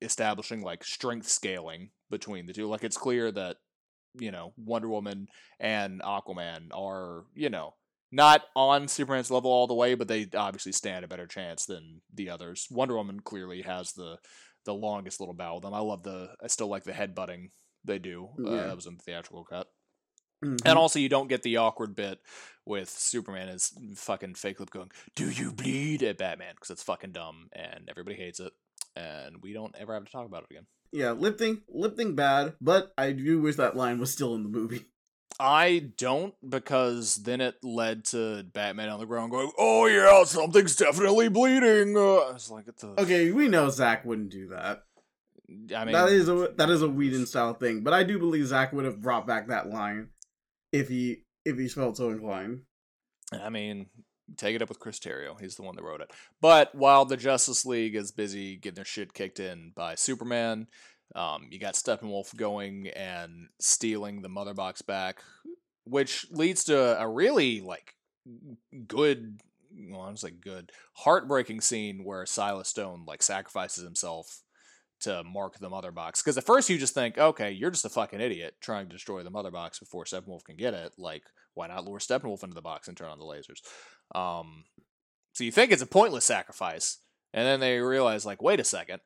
establishing 0.03 0.61
like 0.61 0.85
strength 0.85 1.29
scaling 1.29 1.89
between 2.11 2.47
the 2.47 2.53
two. 2.53 2.67
Like 2.67 2.85
it's 2.85 2.97
clear 2.97 3.31
that 3.33 3.57
you 4.15 4.31
know 4.31 4.53
Wonder 4.57 4.89
Woman 4.89 5.29
and 5.59 6.01
Aquaman 6.03 6.69
are 6.73 7.25
you 7.35 7.51
know 7.51 7.75
not 8.13 8.43
on 8.55 8.87
Superman's 8.87 9.31
level 9.31 9.51
all 9.51 9.67
the 9.67 9.75
way, 9.75 9.95
but 9.95 10.07
they 10.09 10.29
obviously 10.37 10.73
stand 10.73 11.05
a 11.05 11.09
better 11.09 11.27
chance 11.27 11.67
than 11.67 12.01
the 12.15 12.31
others. 12.31 12.69
Wonder 12.71 12.97
Woman 12.97 13.21
clearly 13.21 13.63
has 13.63 13.93
the 13.93 14.19
the 14.65 14.75
longest 14.75 15.21
little 15.21 15.35
bow 15.35 15.55
with 15.55 15.65
them. 15.65 15.75
I 15.75 15.81
love 15.81 16.03
the 16.05 16.35
I 16.43 16.47
still 16.47 16.69
like 16.69 16.85
the 16.85 16.93
headbutting 16.93 17.51
they 17.85 17.99
do. 17.99 18.31
Uh, 18.45 18.67
that 18.67 18.77
was 18.77 18.87
in 18.87 18.97
the 18.97 19.03
theatrical 19.03 19.45
cut. 19.45 19.69
Mhm. 20.43 20.61
And 20.65 20.79
also, 20.79 20.99
you 20.99 21.09
don't 21.09 21.29
get 21.29 21.43
the 21.43 21.57
awkward 21.59 21.95
bit 21.95 22.19
with 22.65 22.89
Superman 22.89 23.49
is 23.49 23.73
fucking 23.97 24.35
fake 24.35 24.61
lip 24.61 24.71
going, 24.71 24.91
"Do 25.17 25.31
you 25.31 25.53
bleed?" 25.53 26.03
at 26.03 26.19
Batman 26.19 26.55
because 26.55 26.71
it's 26.71 26.83
fucking 26.83 27.13
dumb 27.13 27.49
and 27.53 27.89
everybody 27.89 28.17
hates 28.17 28.41
it, 28.41 28.53
and 28.97 29.43
we 29.43 29.53
don't 29.53 29.75
ever 29.77 29.95
have 29.95 30.05
to 30.05 30.13
talk 30.13 30.27
about 30.27 30.45
it 30.45 30.51
again. 30.51 30.67
Yeah, 30.95 31.11
lip 31.11 31.39
thing, 31.39 31.63
lip 31.69 31.97
thing 31.97 32.15
bad, 32.15 32.55
but 32.61 32.95
I 32.97 33.11
do 33.11 33.41
wish 33.41 33.57
that 33.57 33.75
line 33.75 33.99
was 33.99 34.13
still 34.13 34.37
in 34.37 34.45
the 34.45 34.49
movie. 34.49 34.85
I 35.41 35.91
don't 35.97 36.35
because 36.49 37.17
then 37.17 37.41
it 37.41 37.57
led 37.65 38.05
to 38.07 38.45
Batman 38.45 38.91
on 38.91 39.01
the 39.01 39.07
ground 39.07 39.33
going, 39.33 39.51
"Oh 39.59 39.87
yeah, 39.87 40.23
something's 40.23 40.77
definitely 40.77 41.29
bleeding." 41.29 41.97
Uh, 41.97 42.19
I 42.19 42.33
was 42.35 42.49
like, 42.49 42.67
the?" 42.67 42.95
Okay, 42.97 43.33
we 43.33 43.49
know 43.49 43.71
Zack 43.71 44.05
wouldn't 44.05 44.31
do 44.31 44.51
that. 44.51 44.85
I 45.77 45.85
mean, 45.85 45.95
that 45.95 46.11
is 46.11 46.29
a 46.29 46.53
that 46.57 46.71
is 46.71 46.83
a 46.83 46.89
Whedon 46.89 47.27
style 47.27 47.55
thing, 47.55 47.83
but 47.83 47.93
I 47.93 48.05
do 48.05 48.21
believe 48.21 48.47
Zack 48.47 48.73
would 48.73 48.85
have 48.85 49.03
brought 49.03 49.27
back 49.27 49.49
that 49.49 49.69
line 49.69 50.11
if 50.71 50.89
he 50.89 51.25
if 51.45 51.59
he 51.59 51.67
felt 51.67 51.97
so 51.97 52.11
inclined. 52.11 52.61
I 53.33 53.51
mean, 53.51 53.87
take 54.37 54.57
it 54.57 54.63
up 54.63 54.69
with 54.69 54.81
Chris 54.81 54.99
Terrio. 54.99 55.39
He's 55.41 55.57
the 55.57 55.63
one 55.63 55.77
that 55.77 55.85
wrote 55.85 56.01
it. 56.01 56.11
But 56.41 56.75
while 56.75 57.05
the 57.05 57.17
Justice 57.17 57.65
League 57.65 57.95
is 57.95 58.13
busy 58.13 58.57
getting 58.57 58.77
their 58.77 58.85
shit 58.85 59.15
kicked 59.15 59.41
in 59.41 59.73
by 59.75 59.95
Superman, 59.95 60.67
um, 61.15 61.49
you 61.51 61.59
got 61.59 61.75
Steppenwolf 61.75 62.35
going 62.37 62.89
and 62.89 63.49
stealing 63.61 64.23
the 64.23 64.29
Mother 64.29 64.55
Box 64.55 64.83
back, 64.83 65.23
which 65.85 66.27
leads 66.31 66.65
to 66.65 67.01
a 67.01 67.09
really 67.09 67.61
like 67.61 67.95
good, 68.87 69.41
well, 69.91 70.03
I 70.03 70.11
was 70.11 70.23
like 70.25 70.41
good, 70.41 70.73
heartbreaking 70.95 71.61
scene 71.61 72.05
where 72.05 72.27
Silas 72.27 72.69
Stone 72.69 73.05
like 73.07 73.23
sacrifices 73.23 73.85
himself 73.85 74.41
to 75.01 75.23
mark 75.23 75.59
the 75.59 75.69
Mother 75.69 75.93
Box. 75.93 76.23
Because 76.23 76.39
at 76.39 76.47
first 76.47 76.71
you 76.71 76.79
just 76.79 76.95
think, 76.95 77.19
okay, 77.19 77.51
you're 77.51 77.71
just 77.71 77.85
a 77.85 77.91
fucking 77.91 78.21
idiot 78.21 78.55
trying 78.61 78.87
to 78.87 78.93
destroy 78.93 79.23
the 79.23 79.31
Mother 79.31 79.51
Box 79.51 79.79
before 79.79 80.05
Steppenwolf 80.05 80.45
can 80.45 80.57
get 80.57 80.75
it. 80.75 80.93
Like, 80.97 81.25
why 81.55 81.67
not 81.69 81.85
lure 81.85 81.99
Steppenwolf 81.99 82.43
into 82.43 82.55
the 82.55 82.63
box 82.63 82.89
and 82.89 82.97
turn 82.97 83.11
on 83.11 83.19
the 83.19 83.25
lasers? 83.25 83.61
Um, 84.15 84.65
so 85.33 85.45
you 85.45 85.51
think 85.51 85.73
it's 85.73 85.83
a 85.83 85.87
pointless 85.87 86.25
sacrifice, 86.25 86.99
and 87.33 87.47
then 87.47 87.61
they 87.61 87.79
realize, 87.79 88.25
like, 88.27 88.43
wait 88.43 88.61
a 88.61 88.65
second, 88.65 89.01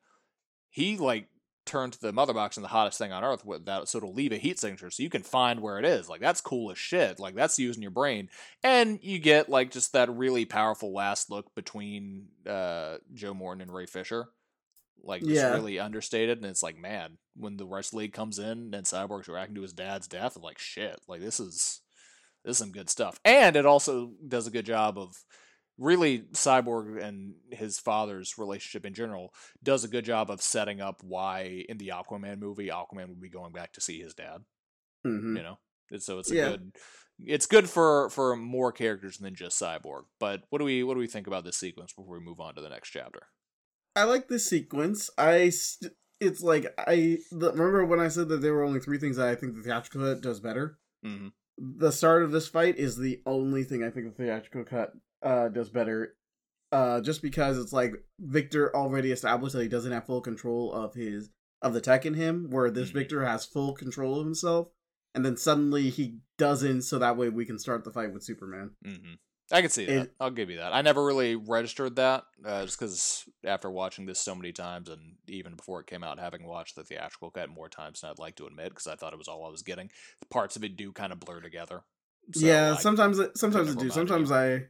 he 0.69 0.97
like 0.97 1.27
turned 1.65 1.93
the 2.01 2.11
mother 2.11 2.33
box 2.33 2.57
in 2.57 2.63
the 2.63 2.69
hottest 2.69 2.97
thing 2.97 3.11
on 3.11 3.23
earth 3.23 3.45
with 3.45 3.65
that, 3.65 3.87
so 3.87 3.97
it'll 3.99 4.13
leave 4.13 4.31
a 4.31 4.37
heat 4.37 4.59
signature, 4.59 4.89
so 4.89 5.03
you 5.03 5.09
can 5.09 5.23
find 5.23 5.59
where 5.59 5.77
it 5.79 5.85
is. 5.85 6.09
Like 6.09 6.21
that's 6.21 6.41
cool 6.41 6.71
as 6.71 6.77
shit. 6.77 7.19
Like 7.19 7.35
that's 7.35 7.59
using 7.59 7.81
your 7.81 7.91
brain, 7.91 8.29
and 8.63 8.99
you 9.01 9.19
get 9.19 9.49
like 9.49 9.71
just 9.71 9.93
that 9.93 10.09
really 10.09 10.45
powerful 10.45 10.93
last 10.93 11.29
look 11.29 11.53
between 11.55 12.27
uh, 12.47 12.97
Joe 13.13 13.33
Morton 13.33 13.61
and 13.61 13.73
Ray 13.73 13.85
Fisher. 13.85 14.27
Like 15.01 15.21
just 15.21 15.35
Yeah. 15.35 15.53
really 15.53 15.79
understated, 15.79 16.39
and 16.39 16.45
it's 16.47 16.63
like, 16.63 16.77
man, 16.77 17.17
when 17.37 17.55
the 17.57 17.65
rest 17.65 17.93
league 17.93 18.13
comes 18.13 18.37
in 18.37 18.73
and 18.73 18.85
Cyborg's 18.85 19.27
reacting 19.29 19.55
to 19.55 19.61
his 19.61 19.71
dad's 19.73 20.07
death, 20.07 20.35
I'm 20.35 20.41
like, 20.41 20.59
shit, 20.59 20.99
like 21.07 21.21
this 21.21 21.39
is 21.39 21.81
this 22.43 22.51
is 22.53 22.57
some 22.57 22.71
good 22.71 22.89
stuff. 22.89 23.19
And 23.25 23.55
it 23.55 23.65
also 23.65 24.13
does 24.27 24.47
a 24.47 24.51
good 24.51 24.65
job 24.65 24.97
of 24.97 25.15
really 25.77 26.19
Cyborg 26.33 27.01
and 27.01 27.35
his 27.51 27.79
father's 27.79 28.37
relationship 28.37 28.85
in 28.85 28.93
general 28.93 29.33
does 29.63 29.83
a 29.83 29.89
good 29.89 30.05
job 30.05 30.29
of 30.29 30.41
setting 30.41 30.81
up 30.81 31.01
why 31.03 31.65
in 31.69 31.77
the 31.77 31.89
Aquaman 31.89 32.39
movie 32.39 32.67
Aquaman 32.69 33.07
would 33.09 33.21
be 33.21 33.29
going 33.29 33.53
back 33.53 33.73
to 33.73 33.81
see 33.81 33.99
his 34.01 34.13
dad. 34.13 34.43
hmm 35.03 35.35
You 35.37 35.43
know, 35.43 35.59
And 35.91 36.01
so 36.01 36.19
it's 36.19 36.31
a 36.31 36.35
Yeah. 36.35 36.49
good. 36.49 36.71
It's 37.19 37.45
good 37.45 37.69
for 37.69 38.09
for 38.09 38.35
more 38.35 38.71
characters 38.71 39.17
than 39.17 39.35
just 39.35 39.59
Cyborg. 39.61 40.03
But 40.19 40.43
what 40.49 40.59
do 40.59 40.65
we 40.65 40.83
what 40.83 40.93
do 40.95 40.99
we 40.99 41.07
think 41.07 41.27
about 41.27 41.43
this 41.43 41.57
sequence 41.57 41.93
before 41.93 42.17
we 42.17 42.25
move 42.25 42.39
on 42.39 42.55
to 42.55 42.61
the 42.61 42.69
next 42.69 42.89
chapter? 42.89 43.27
I 43.95 44.03
like 44.05 44.27
this 44.27 44.49
sequence. 44.49 45.09
I 45.17 45.49
st- 45.49 45.93
it's 46.19 46.41
like 46.41 46.73
I 46.77 47.19
the, 47.31 47.51
remember 47.51 47.85
when 47.85 47.99
I 47.99 48.07
said 48.07 48.29
that 48.29 48.41
there 48.41 48.53
were 48.53 48.63
only 48.63 48.79
three 48.79 48.97
things 48.97 49.17
that 49.17 49.27
I 49.27 49.35
think 49.35 49.55
the 49.55 49.63
theatrical 49.63 50.01
cut 50.01 50.21
does 50.21 50.39
better. 50.39 50.79
hmm 51.03 51.29
The 51.61 51.91
start 51.91 52.23
of 52.23 52.31
this 52.31 52.47
fight 52.47 52.77
is 52.77 52.97
the 52.97 53.21
only 53.25 53.63
thing 53.63 53.83
I 53.83 53.89
think 53.89 54.05
the 54.15 54.23
theatrical 54.23 54.63
cut 54.63 54.93
uh, 55.21 55.49
does 55.49 55.69
better. 55.69 56.15
Uh, 56.71 57.01
just 57.01 57.21
because 57.21 57.57
it's 57.57 57.73
like 57.73 57.93
Victor 58.19 58.73
already 58.75 59.11
established 59.11 59.53
that 59.55 59.63
he 59.63 59.67
doesn't 59.69 59.91
have 59.91 60.05
full 60.05 60.21
control 60.21 60.71
of 60.71 60.93
his 60.93 61.29
of 61.61 61.73
the 61.73 61.81
tech 61.81 62.05
in 62.05 62.13
him, 62.13 62.49
where 62.49 62.69
this 62.71 62.91
Mhm. 62.91 62.93
Victor 62.93 63.25
has 63.25 63.45
full 63.45 63.73
control 63.73 64.19
of 64.19 64.25
himself, 64.25 64.69
and 65.13 65.25
then 65.25 65.35
suddenly 65.35 65.89
he 65.89 66.19
doesn't. 66.37 66.83
So 66.83 66.97
that 66.99 67.17
way 67.17 67.27
we 67.29 67.45
can 67.45 67.59
start 67.59 67.83
the 67.83 67.91
fight 67.91 68.13
with 68.13 68.23
Superman. 68.23 68.71
hmm 68.83 69.13
I 69.51 69.61
can 69.61 69.69
see 69.71 69.85
that. 69.85 69.95
It- 70.03 70.15
I'll 70.19 70.29
give 70.31 70.49
you 70.49 70.57
that. 70.57 70.73
I 70.73 70.81
never 70.81 71.03
really 71.03 71.35
registered 71.35 71.95
that, 71.95 72.23
uh, 72.45 72.65
just 72.65 72.79
because 72.79 73.25
after 73.43 73.69
watching 73.69 74.05
this 74.05 74.19
so 74.19 74.35
many 74.35 74.51
times, 74.51 74.89
and 74.89 75.15
even 75.27 75.55
before 75.55 75.79
it 75.79 75.87
came 75.87 76.03
out, 76.03 76.19
having 76.19 76.45
watched 76.45 76.75
the 76.75 76.83
theatrical 76.83 77.31
cut 77.31 77.49
more 77.49 77.67
times 77.69 78.01
than 78.01 78.11
I'd 78.11 78.19
like 78.19 78.35
to 78.35 78.45
admit, 78.45 78.69
because 78.69 78.85
I 78.87 78.95
thought 78.95 79.13
it 79.13 79.17
was 79.19 79.27
all 79.27 79.45
I 79.45 79.49
was 79.49 79.63
getting. 79.63 79.89
Parts 80.29 80.55
of 80.55 80.63
it 80.63 80.75
do 80.77 80.91
kind 80.91 81.11
of 81.11 81.19
blur 81.19 81.41
together. 81.41 81.81
So 82.33 82.45
yeah, 82.45 82.73
I- 82.77 82.81
sometimes 82.81 83.17
it, 83.17 83.37
sometimes 83.37 83.69
it 83.71 83.79
do. 83.79 83.89
Sometimes 83.89 84.31
I, 84.31 84.67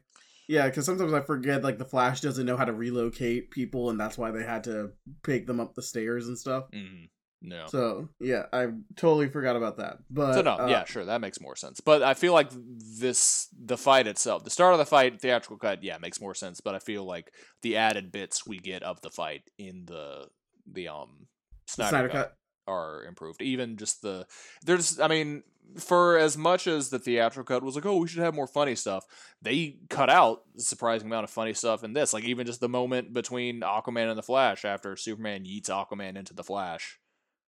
yeah, 0.48 0.66
because 0.68 0.86
sometimes 0.86 1.12
I 1.12 1.20
forget 1.20 1.62
like 1.62 1.76
the 1.78 1.84
Flash 1.84 2.22
doesn't 2.22 2.46
know 2.46 2.56
how 2.56 2.64
to 2.64 2.72
relocate 2.72 3.50
people, 3.50 3.90
and 3.90 4.00
that's 4.00 4.16
why 4.16 4.30
they 4.30 4.42
had 4.44 4.64
to 4.64 4.92
pick 5.22 5.46
them 5.46 5.60
up 5.60 5.74
the 5.74 5.82
stairs 5.82 6.26
and 6.26 6.38
stuff. 6.38 6.70
Mhm. 6.72 7.08
No. 7.42 7.66
So 7.68 8.08
yeah, 8.20 8.46
I 8.52 8.68
totally 8.96 9.28
forgot 9.28 9.56
about 9.56 9.78
that. 9.78 9.98
But 10.10 10.34
So 10.34 10.42
no, 10.42 10.52
uh, 10.52 10.66
yeah, 10.68 10.84
sure, 10.84 11.04
that 11.04 11.20
makes 11.20 11.40
more 11.40 11.56
sense. 11.56 11.80
But 11.80 12.02
I 12.02 12.14
feel 12.14 12.32
like 12.32 12.50
this 12.52 13.48
the 13.58 13.78
fight 13.78 14.06
itself, 14.06 14.44
the 14.44 14.50
start 14.50 14.72
of 14.72 14.78
the 14.78 14.86
fight, 14.86 15.20
theatrical 15.20 15.58
cut, 15.58 15.82
yeah, 15.82 15.98
makes 15.98 16.20
more 16.20 16.34
sense. 16.34 16.60
But 16.60 16.74
I 16.74 16.78
feel 16.78 17.04
like 17.04 17.32
the 17.62 17.76
added 17.76 18.12
bits 18.12 18.46
we 18.46 18.58
get 18.58 18.82
of 18.82 19.00
the 19.00 19.10
fight 19.10 19.42
in 19.58 19.84
the 19.86 20.28
the 20.70 20.88
um 20.88 21.26
Snyder, 21.66 21.88
Snyder 21.90 22.08
cut, 22.08 22.14
cut. 22.16 22.36
are 22.66 23.04
improved. 23.04 23.42
Even 23.42 23.76
just 23.76 24.02
the 24.02 24.26
there's, 24.62 24.98
I 25.00 25.08
mean, 25.08 25.42
for 25.78 26.18
as 26.18 26.36
much 26.36 26.66
as 26.66 26.90
the 26.90 26.98
theatrical 26.98 27.44
cut 27.44 27.62
was 27.62 27.74
like, 27.74 27.86
oh, 27.86 27.98
we 27.98 28.08
should 28.08 28.22
have 28.22 28.34
more 28.34 28.46
funny 28.46 28.74
stuff, 28.74 29.04
they 29.40 29.78
cut 29.88 30.10
out 30.10 30.42
a 30.56 30.60
surprising 30.60 31.06
amount 31.06 31.24
of 31.24 31.30
funny 31.30 31.54
stuff 31.54 31.84
in 31.84 31.92
this. 31.92 32.12
Like 32.12 32.24
even 32.24 32.46
just 32.46 32.60
the 32.60 32.68
moment 32.68 33.12
between 33.12 33.60
Aquaman 33.60 34.08
and 34.08 34.18
the 34.18 34.22
Flash 34.22 34.64
after 34.64 34.96
Superman 34.96 35.44
yeets 35.44 35.70
Aquaman 35.70 36.16
into 36.16 36.34
the 36.34 36.44
Flash, 36.44 36.98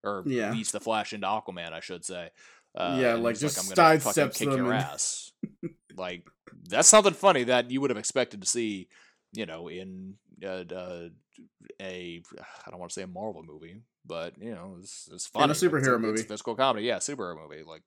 or 0.05 0.23
Yeah. 0.25 0.53
yeets 0.53 0.71
the 0.71 0.79
Flash 0.79 1.11
into 1.13 1.27
Aquaman, 1.27 1.73
I 1.73 1.79
should 1.81 2.05
say. 2.05 2.29
Uh, 2.77 2.97
Yeah, 3.01 3.13
like, 3.15 3.37
just 3.39 3.57
I'm 3.57 3.73
gonna 3.75 3.99
fucking 3.99 4.29
kick 4.29 4.49
your 4.55 4.71
and- 4.71 4.83
ass. 4.83 5.31
like 5.97 6.27
that's 6.67 6.87
something 6.87 7.13
funny 7.13 7.43
that 7.45 7.71
you 7.71 7.81
would 7.81 7.89
have 7.89 7.97
expected 7.97 8.41
to 8.41 8.47
see, 8.47 8.87
you 9.33 9.45
know, 9.45 9.67
in 9.67 10.15
uh, 10.43 10.47
uh, 10.73 11.09
a 11.81 12.21
I 12.65 12.69
don't 12.69 12.79
want 12.79 12.91
to 12.91 12.93
say 12.93 13.03
a 13.03 13.07
Marvel 13.07 13.43
movie, 13.43 13.81
but 14.05 14.33
you 14.39 14.51
know, 14.53 14.77
it's, 14.79 15.09
it's. 15.11 15.29
Like, 15.33 15.49
it's 15.49 15.61
superhero 15.61 15.95
It's 15.95 16.01
movie. 16.01 16.21
physical 16.23 16.55
comedy, 16.55 16.85
yeah, 16.85 16.97
superhero 16.97 17.37
movie. 17.41 17.63
Like, 17.65 17.83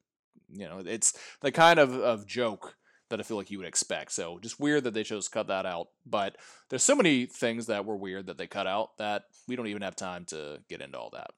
you 0.50 0.66
know, 0.68 0.82
it's 0.84 1.12
the 1.42 1.52
kind 1.52 1.78
of, 1.78 1.94
of 1.94 2.26
joke 2.26 2.74
that 3.10 3.20
I 3.20 3.22
feel 3.22 3.36
like 3.36 3.50
you 3.50 3.58
would 3.58 3.66
expect. 3.66 4.12
So 4.12 4.38
just 4.42 4.60
weird 4.60 4.84
that 4.84 4.94
they 4.94 5.02
chose 5.02 5.26
to 5.26 5.30
cut 5.30 5.48
that 5.48 5.66
out. 5.66 5.88
But 6.06 6.36
there's 6.70 6.82
so 6.82 6.94
many 6.94 7.26
things 7.26 7.66
that 7.66 7.84
were 7.86 7.96
weird 7.96 8.26
that 8.26 8.38
they 8.38 8.46
cut 8.46 8.66
out 8.66 8.96
that 8.98 9.24
we 9.46 9.56
don't 9.56 9.66
even 9.68 9.82
have 9.82 9.96
time 9.96 10.24
to 10.26 10.58
get 10.68 10.80
into 10.82 10.98
all 10.98 11.10
that. 11.14 11.30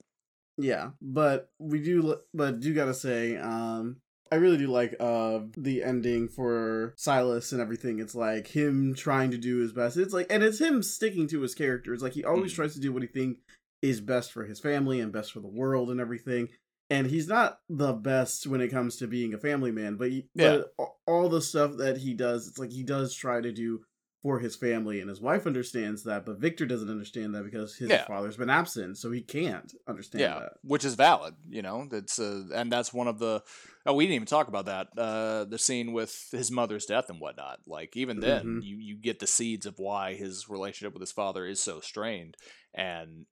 Yeah, 0.57 0.91
but 1.01 1.49
we 1.59 1.81
do. 1.81 2.17
But 2.33 2.59
do 2.59 2.73
gotta 2.73 2.93
say, 2.93 3.37
um, 3.37 3.97
I 4.31 4.35
really 4.35 4.57
do 4.57 4.67
like 4.67 4.95
uh 4.99 5.41
the 5.57 5.83
ending 5.83 6.27
for 6.29 6.93
Silas 6.97 7.51
and 7.51 7.61
everything. 7.61 7.99
It's 7.99 8.15
like 8.15 8.47
him 8.47 8.93
trying 8.93 9.31
to 9.31 9.37
do 9.37 9.57
his 9.57 9.73
best. 9.73 9.97
It's 9.97 10.13
like, 10.13 10.27
and 10.29 10.43
it's 10.43 10.59
him 10.59 10.83
sticking 10.83 11.27
to 11.29 11.41
his 11.41 11.55
character. 11.55 11.93
It's 11.93 12.03
like 12.03 12.13
he 12.13 12.23
always 12.23 12.51
Mhm. 12.51 12.55
tries 12.55 12.73
to 12.75 12.79
do 12.79 12.93
what 12.93 13.01
he 13.01 13.07
think 13.07 13.39
is 13.81 13.99
best 14.01 14.31
for 14.31 14.45
his 14.45 14.59
family 14.59 14.99
and 14.99 15.11
best 15.11 15.31
for 15.31 15.39
the 15.39 15.47
world 15.47 15.89
and 15.89 15.99
everything. 15.99 16.49
And 16.89 17.07
he's 17.07 17.27
not 17.27 17.59
the 17.69 17.93
best 17.93 18.45
when 18.47 18.59
it 18.61 18.67
comes 18.67 18.97
to 18.97 19.07
being 19.07 19.33
a 19.33 19.37
family 19.39 19.71
man, 19.71 19.95
but, 19.95 20.11
he, 20.11 20.27
Yeah. 20.35 20.63
but 20.77 20.89
all 21.07 21.29
the 21.29 21.41
stuff 21.41 21.77
that 21.77 21.97
he 21.97 22.13
does, 22.13 22.47
it's 22.47 22.59
like 22.59 22.69
he 22.71 22.83
does 22.83 23.13
try 23.15 23.39
to 23.41 23.51
do 23.51 23.81
for 24.21 24.39
his 24.39 24.55
family, 24.55 24.99
and 24.99 25.09
his 25.09 25.19
wife 25.19 25.47
understands 25.47 26.03
that, 26.03 26.25
but 26.25 26.37
Victor 26.37 26.65
doesn't 26.67 26.89
understand 26.91 27.33
that 27.33 27.43
because 27.43 27.75
his 27.75 27.89
Yeah. 27.89 28.05
father's 28.05 28.37
been 28.37 28.51
absent, 28.51 28.97
so 28.99 29.09
he 29.11 29.21
can't 29.21 29.73
understand 29.87 30.21
yeah, 30.21 30.39
that. 30.39 30.53
which 30.63 30.85
is 30.85 30.93
valid. 30.93 31.35
You 31.49 31.63
know, 31.63 31.87
that's 31.89 32.19
uh, 32.19 32.43
and 32.53 32.71
that's 32.71 32.93
one 32.93 33.07
of 33.07 33.17
the. 33.17 33.43
Oh, 33.85 33.93
we 33.95 34.03
didn't 34.05 34.15
even 34.15 34.27
talk 34.27 34.47
about 34.47 34.65
that. 34.65 34.89
Uh, 34.95 35.45
the 35.45 35.57
scene 35.57 35.91
with 35.91 36.27
his 36.31 36.51
mother's 36.51 36.85
death 36.85 37.09
and 37.09 37.19
whatnot. 37.19 37.61
Like 37.65 37.97
even 37.97 38.19
then, 38.19 38.43
Mhm. 38.45 38.63
you 38.63 38.77
you 38.77 38.95
get 38.97 39.17
the 39.19 39.27
seeds 39.27 39.65
of 39.65 39.79
why 39.79 40.13
his 40.13 40.47
relationship 40.47 40.93
with 40.93 41.01
his 41.01 41.11
father 41.11 41.45
is 41.47 41.59
so 41.59 41.79
strained, 41.79 42.37
and 42.75 43.25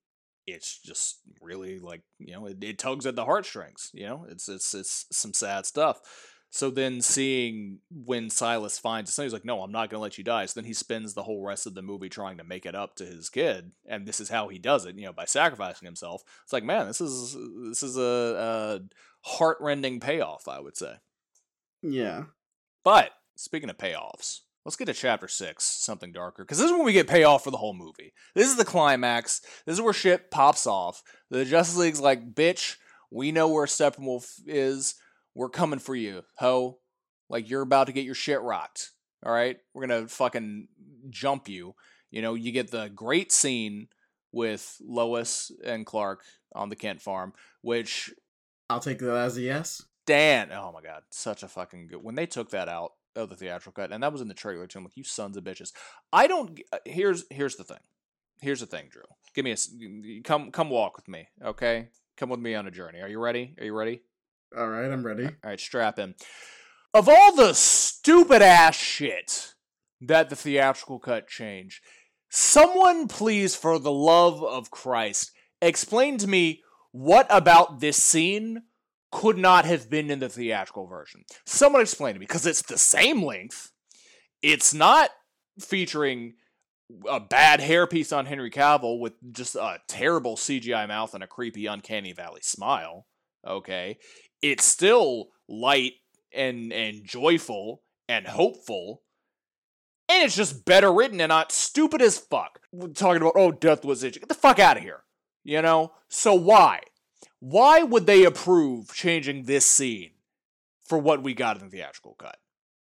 it's 0.48 0.80
just 0.80 1.20
really 1.40 1.78
like 1.78 2.02
you 2.18 2.34
know 2.34 2.48
it, 2.48 2.64
it 2.64 2.80
tugs 2.80 3.06
at 3.06 3.16
the 3.16 3.26
heartstrings. 3.26 3.92
You 3.94 4.08
know, 4.08 4.26
it's 4.28 4.50
it's 4.50 4.74
it's 4.74 5.06
some 5.12 5.34
sad 5.36 5.68
stuff. 5.68 6.02
So 6.52 6.72
then 6.72 7.02
seeing 7.02 7.80
when 7.92 8.32
Silas 8.32 8.80
finds 8.80 9.10
his 9.10 9.16
son, 9.16 9.26
he's 9.26 9.34
like, 9.34 9.46
"No, 9.46 9.62
I'm 9.62 9.72
not 9.72 9.90
going 9.90 10.00
to 10.00 10.02
let 10.02 10.18
you 10.18 10.24
die." 10.24 10.46
So 10.48 10.60
then 10.60 10.68
he 10.68 10.74
spends 10.74 11.14
the 11.14 11.24
whole 11.24 11.46
rest 11.46 11.68
of 11.68 11.76
the 11.76 11.84
movie 11.84 12.10
trying 12.10 12.38
to 12.38 12.44
make 12.44 12.66
it 12.66 12.74
up 12.74 12.96
to 12.96 13.06
his 13.06 13.30
kid, 13.30 13.72
and 13.88 14.08
this 14.08 14.20
is 14.20 14.30
how 14.30 14.48
he 14.48 14.58
does 14.58 14.86
it, 14.86 14.96
you 14.96 15.06
know, 15.06 15.14
by 15.14 15.26
sacrificing 15.26 15.86
himself. 15.86 16.24
It's 16.44 16.54
like, 16.54 16.64
man, 16.64 16.88
this 16.88 17.02
is 17.02 17.38
this 17.68 17.84
is 17.84 17.98
a, 17.98 18.02
a 18.02 18.80
heartrending 19.22 20.00
payoff, 20.00 20.48
I 20.48 20.60
would 20.60 20.76
say. 20.76 20.96
Yeah. 21.84 22.24
But 22.84 23.12
speaking 23.36 23.70
of 23.70 23.78
payoffs, 23.78 24.40
let's 24.66 24.76
get 24.76 24.86
to 24.86 24.94
chapter 24.94 25.28
six, 25.28 25.64
something 25.64 26.12
darker, 26.12 26.44
because 26.44 26.58
this 26.58 26.66
is 26.66 26.72
when 26.72 26.86
we 26.86 26.94
get 26.94 27.08
payoff 27.08 27.44
for 27.44 27.52
the 27.52 27.58
whole 27.58 27.76
movie. 27.76 28.14
This 28.34 28.48
is 28.48 28.56
the 28.56 28.66
climax. 28.66 29.42
This 29.68 29.74
is 29.74 29.82
where 29.82 29.94
shit 29.94 30.32
pops 30.32 30.66
off. 30.66 31.04
The 31.30 31.46
Justice 31.46 31.78
League's 31.78 32.02
like, 32.02 32.34
"Bitch, 32.34 32.78
we 33.12 33.32
know 33.32 33.50
where 33.50 33.68
Steppenwolf 33.68 34.40
is. 34.48 34.96
We're 35.40 35.48
coming 35.50 35.80
for 35.80 35.96
you, 35.96 36.24
ho! 36.36 36.80
Like 37.30 37.50
you're 37.50 37.62
about 37.62 37.88
to 37.88 37.94
get 37.94 38.04
your 38.04 38.14
shit 38.14 38.42
rocked. 38.42 38.92
All 39.26 39.32
right, 39.32 39.56
we're 39.74 39.88
gonna 39.88 40.10
fucking 40.10 40.68
jump 41.10 41.48
you." 41.48 41.76
You 42.12 42.22
know, 42.22 42.34
you 42.34 42.52
get 42.52 42.72
the 42.72 42.90
great 42.90 43.32
scene 43.32 43.88
with 44.34 44.76
Lois 44.82 45.50
and 45.64 45.86
Clark 45.86 46.26
on 46.54 46.68
the 46.68 46.76
Kent 46.76 47.02
farm, 47.02 47.32
which 47.62 48.14
I'll 48.70 48.82
take 48.82 49.00
that 49.00 49.16
as 49.16 49.38
a 49.38 49.42
yes. 49.42 49.82
Dan, 50.06 50.52
oh 50.52 50.74
my 50.74 50.82
god, 50.82 51.04
such 51.10 51.42
a 51.42 51.48
fucking 51.48 51.88
good. 51.88 52.04
When 52.04 52.16
they 52.16 52.26
took 52.26 52.50
that 52.50 52.68
out 52.68 52.92
of 53.16 53.30
the 53.30 53.38
theatrical 53.38 53.72
cut, 53.72 53.94
and 53.94 54.04
that 54.04 54.12
was 54.12 54.20
in 54.22 54.28
the 54.28 54.34
trailer 54.34 54.68
too, 54.68 54.80
I'm 54.80 54.84
like, 54.84 54.98
you 54.98 55.06
sons 55.06 55.38
of 55.38 55.46
bitches. 55.46 55.72
I 56.12 56.28
don't. 56.28 56.60
uh, 56.74 56.80
Here's 56.84 57.24
here's 57.30 57.56
the 57.56 57.64
thing. 57.64 57.80
Here's 58.42 58.60
the 58.60 58.66
thing, 58.66 58.90
Drew. 58.90 59.04
Give 59.34 59.46
me 59.46 59.52
a 59.54 60.22
come 60.22 60.52
come 60.52 60.70
walk 60.70 60.98
with 60.98 61.08
me, 61.08 61.30
okay? 61.42 61.92
Come 62.18 62.28
with 62.28 62.42
me 62.42 62.56
on 62.56 62.68
a 62.68 62.72
journey. 62.72 63.00
Are 63.00 63.08
you 63.08 63.20
ready? 63.20 63.56
Are 63.58 63.64
you 63.64 63.74
ready? 63.74 64.02
All 64.58 64.68
right, 64.68 64.92
I'm 64.92 65.06
ready. 65.06 65.26
All 65.26 65.32
right, 65.44 65.60
strap 65.60 66.00
in. 66.00 66.16
Of 66.94 67.08
all 67.08 67.36
the 67.36 67.54
stupid 67.54 68.42
ass 68.42 68.76
shit 68.76 69.54
that 70.02 70.30
the 70.30 70.36
theatrical 70.36 71.00
cut 71.00 71.28
changed, 71.28 71.84
someone 72.30 73.08
please, 73.08 73.56
for 73.56 73.78
the 73.78 73.92
love 73.92 74.44
of 74.44 74.72
Christ, 74.72 75.32
explain 75.62 76.18
to 76.18 76.28
me 76.28 76.64
what 76.92 77.28
about 77.30 77.80
this 77.80 78.04
scene 78.04 78.64
could 79.12 79.38
not 79.38 79.66
have 79.66 79.90
been 79.90 80.10
in 80.10 80.20
the 80.20 80.30
theatrical 80.30 80.88
version. 80.88 81.24
Someone 81.46 81.82
explain 81.82 82.16
to 82.16 82.20
me, 82.20 82.26
because 82.26 82.48
it's 82.48 82.64
the 82.64 82.78
same 82.78 83.22
length. 83.22 83.72
It's 84.42 84.74
not 84.74 85.12
featuring 85.60 86.34
a 87.08 87.20
bad 87.20 87.60
hairpiece 87.60 88.16
on 88.16 88.26
Henry 88.26 88.50
Cavill 88.50 89.00
with 89.00 89.14
just 89.32 89.56
a 89.56 89.80
terrible 89.88 90.36
CGI 90.36 90.88
mouth 90.88 91.14
and 91.14 91.24
a 91.24 91.28
creepy, 91.28 91.68
uncanny 91.68 92.14
valley 92.14 92.42
smile. 92.42 93.06
Okay 93.48 93.98
it's 94.42 94.66
still 94.66 95.30
light 95.48 95.94
and 96.34 96.72
and 96.74 97.06
joyful 97.06 97.82
and 98.08 98.28
hopeful. 98.28 99.02
And 100.08 100.26
it's 100.26 100.36
just 100.36 100.66
better 100.66 100.92
written 100.92 101.22
and 101.22 101.30
not 101.30 101.52
stupid 101.52 102.02
as 102.02 102.18
fuck. 102.18 102.60
We're 102.72 102.88
talking 102.88 103.22
about 103.22 103.34
oh 103.36 103.52
death 103.52 103.86
was 103.86 104.04
itching. 104.04 104.22
Get 104.22 104.30
the 104.30 104.36
fuck 104.36 104.60
out 104.60 104.78
of 104.78 104.84
here 104.84 105.04
you 105.44 105.62
know? 105.62 105.94
So 106.08 106.34
why? 106.34 106.82
Why 107.40 107.84
would 107.84 108.06
they 108.06 108.24
approve 108.24 108.94
changing 108.94 109.44
this 109.44 109.66
scene 109.66 110.12
for 110.82 110.98
what 110.98 111.24
we 111.24 111.34
got 111.34 111.58
in 111.58 111.64
the 111.66 111.70
theatrical 111.70 112.16
cut 112.18 112.38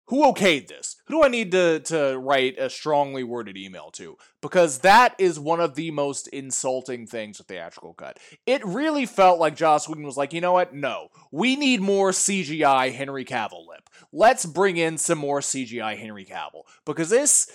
who 0.07 0.23
okayed 0.23 0.67
this 0.67 0.97
who 1.07 1.15
do 1.15 1.23
i 1.23 1.27
need 1.27 1.51
to 1.51 1.79
to 1.79 2.17
write 2.17 2.57
a 2.57 2.69
strongly 2.69 3.23
worded 3.23 3.57
email 3.57 3.89
to 3.91 4.17
because 4.41 4.79
that 4.79 5.15
is 5.17 5.39
one 5.39 5.59
of 5.59 5.75
the 5.75 5.91
most 5.91 6.27
insulting 6.27 7.07
things 7.07 7.37
with 7.37 7.47
theatrical 7.47 7.93
cut 7.93 8.19
it 8.45 8.63
really 8.65 9.05
felt 9.05 9.39
like 9.39 9.55
Joss 9.55 9.87
Whedon 9.87 10.05
was 10.05 10.17
like, 10.17 10.33
you 10.33 10.41
know 10.41 10.53
what? 10.53 10.73
No, 10.73 11.09
we 11.31 11.55
need 11.55 11.81
more 11.81 12.11
CGI 12.11 12.93
Henry 12.93 13.25
Cavill 13.25 13.67
lip. 13.67 13.89
Let's 14.11 14.45
bring 14.45 14.77
in 14.77 14.97
some 14.97 15.17
more 15.17 15.39
CGI 15.39 15.97
Henry 15.97 16.25
Cavill 16.25 16.63
because 16.85 17.09
this 17.09 17.49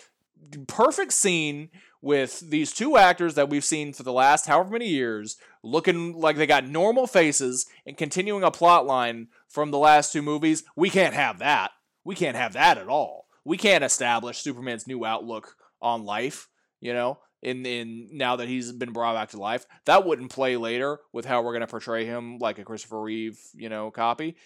perfect 0.66 1.12
scene 1.12 1.70
with 2.02 2.40
these 2.40 2.72
two 2.72 2.96
actors 2.96 3.34
that 3.34 3.50
we've 3.50 3.64
seen 3.64 3.92
for 3.92 4.02
the 4.02 4.12
last 4.12 4.46
however 4.46 4.70
many 4.70 4.88
years 4.88 5.36
looking 5.62 6.18
like 6.18 6.36
they 6.36 6.46
got 6.46 6.66
normal 6.66 7.06
faces 7.06 7.66
and 7.86 7.98
continuing 7.98 8.42
a 8.42 8.50
plot 8.50 8.86
line 8.86 9.28
from 9.48 9.70
the 9.70 9.78
last 9.78 10.12
two 10.12 10.22
movies, 10.22 10.64
we 10.74 10.88
can't 10.88 11.14
have 11.14 11.38
that. 11.38 11.72
We 12.04 12.14
can't 12.14 12.36
have 12.36 12.54
that 12.54 12.78
at 12.78 12.88
all. 12.88 13.26
We 13.44 13.56
can't 13.56 13.84
establish 13.84 14.38
Superman's 14.38 14.86
new 14.86 15.04
outlook 15.04 15.56
on 15.80 16.04
life, 16.04 16.48
you 16.80 16.92
know? 16.92 17.18
in 17.42 17.64
in 17.64 18.08
now 18.12 18.36
that 18.36 18.48
he's 18.48 18.72
been 18.72 18.92
brought 18.92 19.14
back 19.14 19.30
to 19.30 19.40
life. 19.40 19.66
That 19.86 20.06
wouldn't 20.06 20.30
play 20.30 20.56
later 20.56 21.00
with 21.12 21.24
how 21.24 21.42
we're 21.42 21.52
gonna 21.52 21.66
portray 21.66 22.04
him 22.04 22.38
like 22.38 22.58
a 22.58 22.64
Christopher 22.64 23.00
Reeve, 23.00 23.38
you 23.54 23.68
know, 23.68 23.90
copy. 23.90 24.36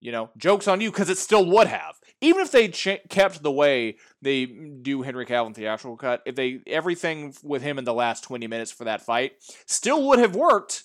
You 0.00 0.12
know, 0.12 0.30
jokes 0.36 0.68
on 0.68 0.80
you 0.80 0.92
because 0.92 1.10
it 1.10 1.18
still 1.18 1.44
would 1.44 1.66
have. 1.66 1.96
Even 2.20 2.42
if 2.42 2.52
they 2.52 2.68
ch- 2.68 3.00
kept 3.08 3.42
the 3.42 3.50
way 3.50 3.96
they 4.22 4.46
do 4.46 5.02
Henry 5.02 5.26
Cavill 5.26 5.52
theatrical 5.52 5.96
cut, 5.96 6.22
if 6.24 6.36
they 6.36 6.60
everything 6.68 7.34
with 7.42 7.62
him 7.62 7.78
in 7.78 7.84
the 7.84 7.94
last 7.94 8.22
twenty 8.22 8.46
minutes 8.46 8.70
for 8.70 8.84
that 8.84 9.02
fight 9.02 9.32
still 9.66 10.06
would 10.06 10.20
have 10.20 10.36
worked 10.36 10.84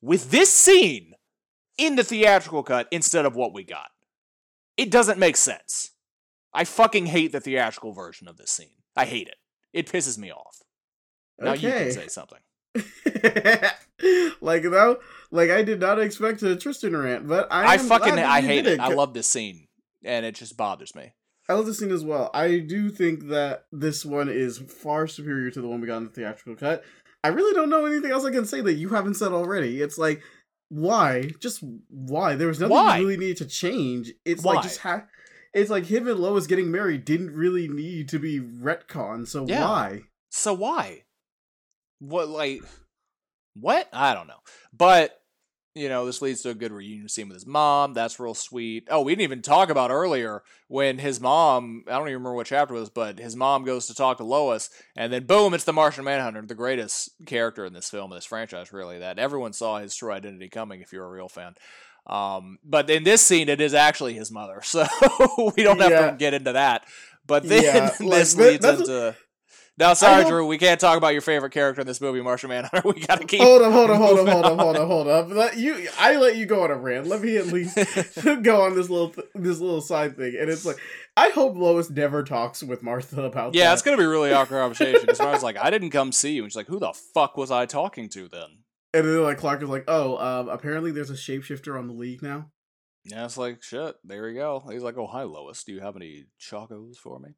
with 0.00 0.30
this 0.30 0.52
scene 0.52 1.14
in 1.78 1.96
the 1.96 2.04
theatrical 2.04 2.62
cut 2.62 2.86
instead 2.92 3.26
of 3.26 3.34
what 3.34 3.52
we 3.52 3.64
got. 3.64 3.88
It 4.76 4.90
doesn't 4.90 5.18
make 5.18 5.36
sense. 5.36 5.92
I 6.52 6.64
fucking 6.64 7.06
hate 7.06 7.32
the 7.32 7.40
theatrical 7.40 7.92
version 7.92 8.28
of 8.28 8.36
this 8.36 8.50
scene. 8.50 8.68
I 8.96 9.04
hate 9.06 9.28
it. 9.28 9.36
It 9.72 9.90
pisses 9.90 10.18
me 10.18 10.30
off. 10.30 10.62
Now 11.38 11.52
you 11.54 11.68
can 11.68 11.92
say 11.92 12.08
something. 12.08 12.38
like 14.40 14.62
though, 14.62 14.98
like 15.30 15.50
I 15.50 15.62
did 15.62 15.80
not 15.80 15.98
expect 16.00 16.42
a 16.42 16.56
Tristan 16.56 16.96
rant, 16.96 17.26
but 17.26 17.48
I, 17.50 17.74
I 17.74 17.78
fucking 17.78 18.18
I 18.18 18.40
hate 18.40 18.66
it. 18.66 18.74
it. 18.74 18.80
I 18.80 18.88
love 18.88 19.14
this 19.14 19.28
scene, 19.28 19.66
and 20.04 20.24
it 20.24 20.34
just 20.34 20.56
bothers 20.56 20.94
me. 20.94 21.12
I 21.48 21.54
love 21.54 21.66
this 21.66 21.78
scene 21.78 21.92
as 21.92 22.04
well. 22.04 22.30
I 22.32 22.58
do 22.58 22.88
think 22.88 23.28
that 23.28 23.66
this 23.70 24.04
one 24.04 24.28
is 24.28 24.58
far 24.58 25.06
superior 25.06 25.50
to 25.50 25.60
the 25.60 25.68
one 25.68 25.80
we 25.80 25.86
got 25.86 25.98
in 25.98 26.04
the 26.04 26.10
theatrical 26.10 26.56
cut. 26.56 26.82
I 27.22 27.28
really 27.28 27.54
don't 27.54 27.70
know 27.70 27.84
anything 27.86 28.10
else 28.10 28.24
I 28.24 28.30
can 28.30 28.44
say 28.44 28.60
that 28.62 28.74
you 28.74 28.90
haven't 28.90 29.14
said 29.14 29.32
already. 29.32 29.80
It's 29.80 29.98
like, 29.98 30.22
why? 30.74 31.30
Just 31.38 31.62
why? 31.88 32.34
There 32.34 32.48
was 32.48 32.58
nothing 32.58 32.74
why? 32.74 32.98
you 32.98 33.06
really 33.06 33.16
needed 33.16 33.36
to 33.38 33.46
change. 33.46 34.12
It's 34.24 34.42
why? 34.42 34.54
like 34.54 34.64
just 34.64 34.80
ha- 34.80 35.06
It's 35.52 35.70
like 35.70 35.86
him 35.86 36.08
and 36.08 36.18
Lois 36.18 36.48
getting 36.48 36.70
married 36.70 37.04
didn't 37.04 37.30
really 37.30 37.68
need 37.68 38.08
to 38.08 38.18
be 38.18 38.40
retcon. 38.40 39.26
So 39.28 39.46
yeah. 39.46 39.64
why? 39.64 40.00
So 40.30 40.52
why? 40.52 41.04
What 42.00 42.28
like? 42.28 42.62
What? 43.54 43.88
I 43.92 44.14
don't 44.14 44.26
know. 44.26 44.40
But 44.76 45.20
you 45.74 45.88
know, 45.88 46.06
this 46.06 46.22
leads 46.22 46.42
to 46.42 46.50
a 46.50 46.54
good 46.54 46.70
reunion 46.70 47.08
scene 47.08 47.28
with 47.28 47.34
his 47.34 47.46
mom. 47.46 47.94
That's 47.94 48.20
real 48.20 48.34
sweet. 48.34 48.86
Oh, 48.90 49.02
we 49.02 49.12
didn't 49.12 49.22
even 49.22 49.42
talk 49.42 49.70
about 49.70 49.90
earlier 49.90 50.42
when 50.68 50.98
his 50.98 51.20
mom, 51.20 51.84
I 51.88 51.92
don't 51.92 52.08
even 52.08 52.14
remember 52.14 52.34
what 52.34 52.46
chapter 52.46 52.74
it 52.74 52.80
was, 52.80 52.90
but 52.90 53.18
his 53.18 53.34
mom 53.34 53.64
goes 53.64 53.88
to 53.88 53.94
talk 53.94 54.18
to 54.18 54.24
Lois, 54.24 54.70
and 54.96 55.12
then 55.12 55.26
boom, 55.26 55.52
it's 55.52 55.64
the 55.64 55.72
Martian 55.72 56.04
Manhunter, 56.04 56.42
the 56.42 56.54
greatest 56.54 57.10
character 57.26 57.64
in 57.64 57.72
this 57.72 57.90
film, 57.90 58.12
in 58.12 58.16
this 58.16 58.24
franchise, 58.24 58.72
really, 58.72 59.00
that 59.00 59.18
everyone 59.18 59.52
saw 59.52 59.78
his 59.78 59.96
true 59.96 60.12
identity 60.12 60.48
coming 60.48 60.80
if 60.80 60.92
you're 60.92 61.06
a 61.06 61.10
real 61.10 61.28
fan. 61.28 61.54
Um, 62.06 62.58
but 62.62 62.88
in 62.88 63.02
this 63.02 63.22
scene, 63.22 63.48
it 63.48 63.60
is 63.60 63.74
actually 63.74 64.14
his 64.14 64.30
mother, 64.30 64.60
so 64.62 64.86
we 65.56 65.64
don't 65.64 65.80
have 65.80 65.90
yeah. 65.90 66.10
to 66.10 66.16
get 66.16 66.34
into 66.34 66.52
that. 66.52 66.84
But 67.26 67.48
then 67.48 67.62
yeah, 67.64 67.90
this 67.98 68.36
like, 68.36 68.62
leads 68.62 68.64
into 68.64 69.16
now, 69.76 69.94
sorry. 69.94 70.24
Drew, 70.24 70.46
we 70.46 70.58
can't 70.58 70.78
talk 70.78 70.96
about 70.96 71.14
your 71.14 71.20
favorite 71.20 71.50
character 71.50 71.80
in 71.80 71.86
this 71.86 72.00
movie, 72.00 72.20
Martian 72.20 72.50
Manhunter. 72.50 72.82
We 72.94 73.00
gotta 73.00 73.24
keep. 73.24 73.40
Hold 73.40 73.62
on, 73.62 73.72
hold 73.72 73.90
on, 73.90 73.96
hold 73.96 74.18
on, 74.20 74.26
hold 74.26 74.44
on, 74.44 74.58
hold 74.58 74.76
on, 74.76 74.86
hold 74.86 75.08
on. 75.08 75.30
Let 75.34 75.56
you, 75.56 75.88
I 75.98 76.16
let 76.16 76.36
you 76.36 76.46
go 76.46 76.62
on 76.62 76.70
a 76.70 76.76
rant. 76.76 77.06
Let 77.06 77.22
me 77.22 77.36
at 77.36 77.46
least 77.46 77.76
go 78.42 78.62
on 78.62 78.76
this 78.76 78.88
little, 78.88 79.12
this 79.34 79.58
little 79.58 79.80
side 79.80 80.16
thing, 80.16 80.36
and 80.38 80.48
it's 80.48 80.64
like, 80.64 80.76
I 81.16 81.30
hope 81.30 81.56
Lois 81.56 81.90
never 81.90 82.22
talks 82.22 82.62
with 82.62 82.82
Martha 82.82 83.22
about. 83.22 83.52
That. 83.52 83.58
Yeah, 83.58 83.66
that. 83.66 83.72
it's 83.74 83.82
gonna 83.82 83.96
be 83.96 84.04
really 84.04 84.32
awkward 84.32 84.60
conversation 84.60 85.00
because 85.00 85.20
I 85.20 85.32
was 85.32 85.42
like, 85.42 85.56
I 85.56 85.70
didn't 85.70 85.90
come 85.90 86.12
see 86.12 86.34
you, 86.34 86.42
and 86.44 86.52
she's 86.52 86.56
like, 86.56 86.68
Who 86.68 86.78
the 86.78 86.92
fuck 86.92 87.36
was 87.36 87.50
I 87.50 87.66
talking 87.66 88.08
to 88.10 88.28
then? 88.28 88.58
And 88.92 89.06
then 89.06 89.22
like 89.22 89.38
Clark 89.38 89.62
is 89.62 89.68
like, 89.68 89.84
Oh, 89.88 90.18
um, 90.18 90.48
apparently 90.48 90.92
there's 90.92 91.10
a 91.10 91.14
shapeshifter 91.14 91.76
on 91.78 91.88
the 91.88 91.94
league 91.94 92.22
now. 92.22 92.50
Yeah, 93.04 93.26
it's 93.26 93.36
like 93.36 93.62
shit. 93.62 93.96
There 94.02 94.24
we 94.24 94.34
go. 94.34 94.64
He's 94.70 94.82
like, 94.82 94.96
"Oh, 94.96 95.06
hi, 95.06 95.24
Lois. 95.24 95.62
Do 95.62 95.72
you 95.72 95.80
have 95.80 95.94
any 95.94 96.24
chocos 96.40 96.96
for 96.96 97.18
me?" 97.18 97.30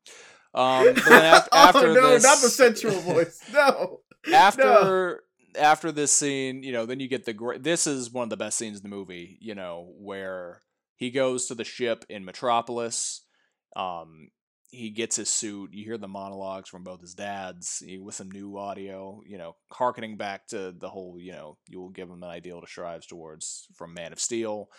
Um, 0.57 0.89
after, 0.97 1.55
after 1.55 1.91
oh, 1.91 1.95
no, 1.95 2.11
this, 2.11 2.23
not 2.23 2.41
the 2.41 2.49
sensual 2.49 2.99
voice. 3.01 3.41
No. 3.53 4.01
After 4.33 5.23
no. 5.55 5.63
after 5.63 5.93
this 5.93 6.11
scene, 6.11 6.65
you 6.65 6.73
know, 6.73 6.85
then 6.85 6.99
you 6.99 7.07
get 7.07 7.27
the 7.27 7.33
great. 7.33 7.63
This 7.63 7.87
is 7.87 8.11
one 8.11 8.25
of 8.25 8.31
the 8.31 8.37
best 8.37 8.59
scenes 8.59 8.79
in 8.79 8.83
the 8.83 8.89
movie. 8.89 9.39
You 9.41 9.55
know, 9.55 9.93
where 9.99 10.63
he 10.97 11.11
goes 11.11 11.47
to 11.47 11.55
the 11.55 11.63
ship 11.63 12.05
in 12.09 12.25
Metropolis. 12.25 13.23
Um, 13.77 14.31
he 14.71 14.91
gets 14.91 15.15
his 15.15 15.31
suit. 15.31 15.71
You 15.73 15.85
hear 15.85 15.99
the 15.99 16.09
monologues 16.09 16.69
from 16.69 16.83
both 16.83 17.01
his 17.03 17.15
dads 17.15 17.85
with 18.01 18.17
some 18.17 18.33
new 18.33 18.57
audio. 18.57 19.21
You 19.25 19.39
know, 19.39 19.55
harkening 19.71 20.17
back 20.17 20.49
to 20.49 20.73
the 20.77 20.89
whole. 20.89 21.17
You 21.21 21.33
know, 21.33 21.59
you 21.69 21.79
will 21.79 21.91
give 21.91 22.09
him 22.09 22.23
an 22.23 22.29
ideal 22.29 22.61
to 22.61 22.67
strive 22.67 23.07
towards 23.07 23.69
from 23.77 23.95
Man 23.95 24.13
of 24.13 24.19
Steel. 24.19 24.71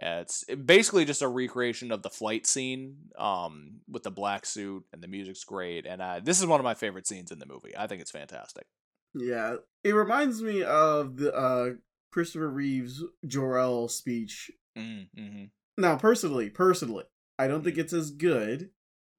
Uh, 0.00 0.20
it's 0.20 0.44
basically 0.44 1.04
just 1.04 1.22
a 1.22 1.28
recreation 1.28 1.90
of 1.90 2.02
the 2.02 2.10
flight 2.10 2.46
scene 2.46 2.96
um, 3.18 3.80
with 3.88 4.02
the 4.02 4.10
black 4.10 4.44
suit, 4.44 4.84
and 4.92 5.02
the 5.02 5.08
music's 5.08 5.44
great. 5.44 5.86
And 5.86 6.02
uh, 6.02 6.20
this 6.22 6.38
is 6.38 6.46
one 6.46 6.60
of 6.60 6.64
my 6.64 6.74
favorite 6.74 7.06
scenes 7.06 7.30
in 7.30 7.38
the 7.38 7.46
movie. 7.46 7.72
I 7.76 7.86
think 7.86 8.02
it's 8.02 8.10
fantastic. 8.10 8.66
Yeah, 9.14 9.56
it 9.82 9.92
reminds 9.92 10.42
me 10.42 10.62
of 10.62 11.16
the 11.16 11.34
uh, 11.34 11.70
Christopher 12.12 12.50
Reeve's 12.50 13.02
Jor-El 13.26 13.88
speech. 13.88 14.50
Mm, 14.76 15.08
mm-hmm. 15.18 15.44
Now, 15.78 15.96
personally, 15.96 16.50
personally, 16.50 17.04
I 17.38 17.46
don't 17.46 17.64
think 17.64 17.76
mm. 17.76 17.80
it's 17.80 17.94
as 17.94 18.10
good, 18.10 18.70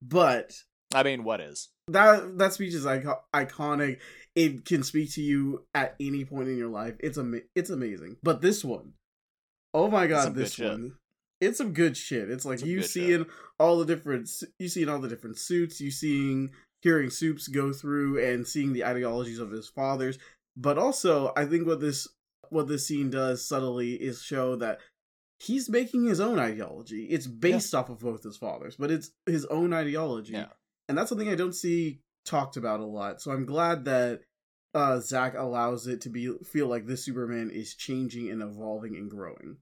but 0.02 0.54
I 0.94 1.04
mean, 1.04 1.24
what 1.24 1.42
is 1.42 1.70
that? 1.88 2.38
That 2.38 2.54
speech 2.54 2.74
is 2.74 2.86
iconic. 2.86 4.00
It 4.36 4.66
can 4.66 4.84
speak 4.84 5.14
to 5.14 5.22
you 5.22 5.66
at 5.74 5.96
any 6.00 6.26
point 6.26 6.50
in 6.50 6.58
your 6.58 6.70
life. 6.70 6.96
It's 7.00 7.18
am- 7.18 7.42
it's 7.56 7.70
amazing. 7.70 8.18
But 8.24 8.42
this 8.42 8.64
one, 8.64 8.94
Oh 9.78 9.88
my 9.88 10.08
god, 10.08 10.34
this 10.34 10.58
one. 10.58 10.94
It's 11.40 11.60
some 11.60 11.72
good 11.72 11.96
shit. 11.96 12.32
It's 12.32 12.46
like 12.46 12.66
you 12.66 12.82
seeing 12.82 13.26
shit. 13.26 13.28
all 13.60 13.78
the 13.78 13.86
different 13.86 14.28
you 14.58 14.70
seeing 14.70 14.90
all 14.90 14.98
the 14.98 15.08
different 15.08 15.38
suits, 15.38 15.80
you 15.80 15.92
seeing 15.92 16.50
hearing 16.82 17.12
Soups 17.12 17.48
go 17.48 17.72
through 17.72 18.24
and 18.26 18.48
seeing 18.48 18.74
the 18.74 18.84
ideologies 18.84 19.38
of 19.38 19.52
his 19.52 19.70
fathers. 19.70 20.18
But 20.56 20.80
also, 20.80 21.32
I 21.38 21.46
think 21.46 21.68
what 21.68 21.80
this 21.80 22.08
what 22.50 22.68
this 22.68 22.88
scene 22.88 23.12
does 23.12 23.48
subtly 23.48 23.94
is 23.94 24.24
show 24.24 24.56
that 24.56 24.80
he's 25.40 25.70
making 25.70 26.06
his 26.06 26.20
own 26.20 26.40
ideology. 26.40 27.04
It's 27.06 27.28
based 27.28 27.72
yeah. 27.72 27.80
off 27.80 27.90
of 27.90 28.00
both 28.00 28.24
his 28.24 28.38
fathers, 28.38 28.78
but 28.78 28.90
it's 28.90 29.12
his 29.28 29.46
own 29.46 29.74
ideology. 29.74 30.34
Yeah. 30.34 30.48
And 30.90 30.98
that's 30.98 31.10
something 31.10 31.30
I 31.30 31.36
don't 31.36 31.54
see 31.54 32.00
talked 32.26 32.58
about 32.58 32.80
a 32.80 32.86
lot. 32.86 33.22
So 33.22 33.32
I'm 33.32 33.46
glad 33.46 33.86
that 33.86 34.22
uh, 34.74 35.00
Zack 35.02 35.36
allows 35.38 35.86
it 35.86 36.02
to 36.02 36.10
be 36.10 36.34
feel 36.44 36.66
like 36.66 36.88
this 36.88 37.06
Superman 37.06 37.52
is 37.54 37.76
changing 37.76 38.32
and 38.32 38.42
evolving 38.42 38.96
and 38.96 39.08
growing 39.12 39.58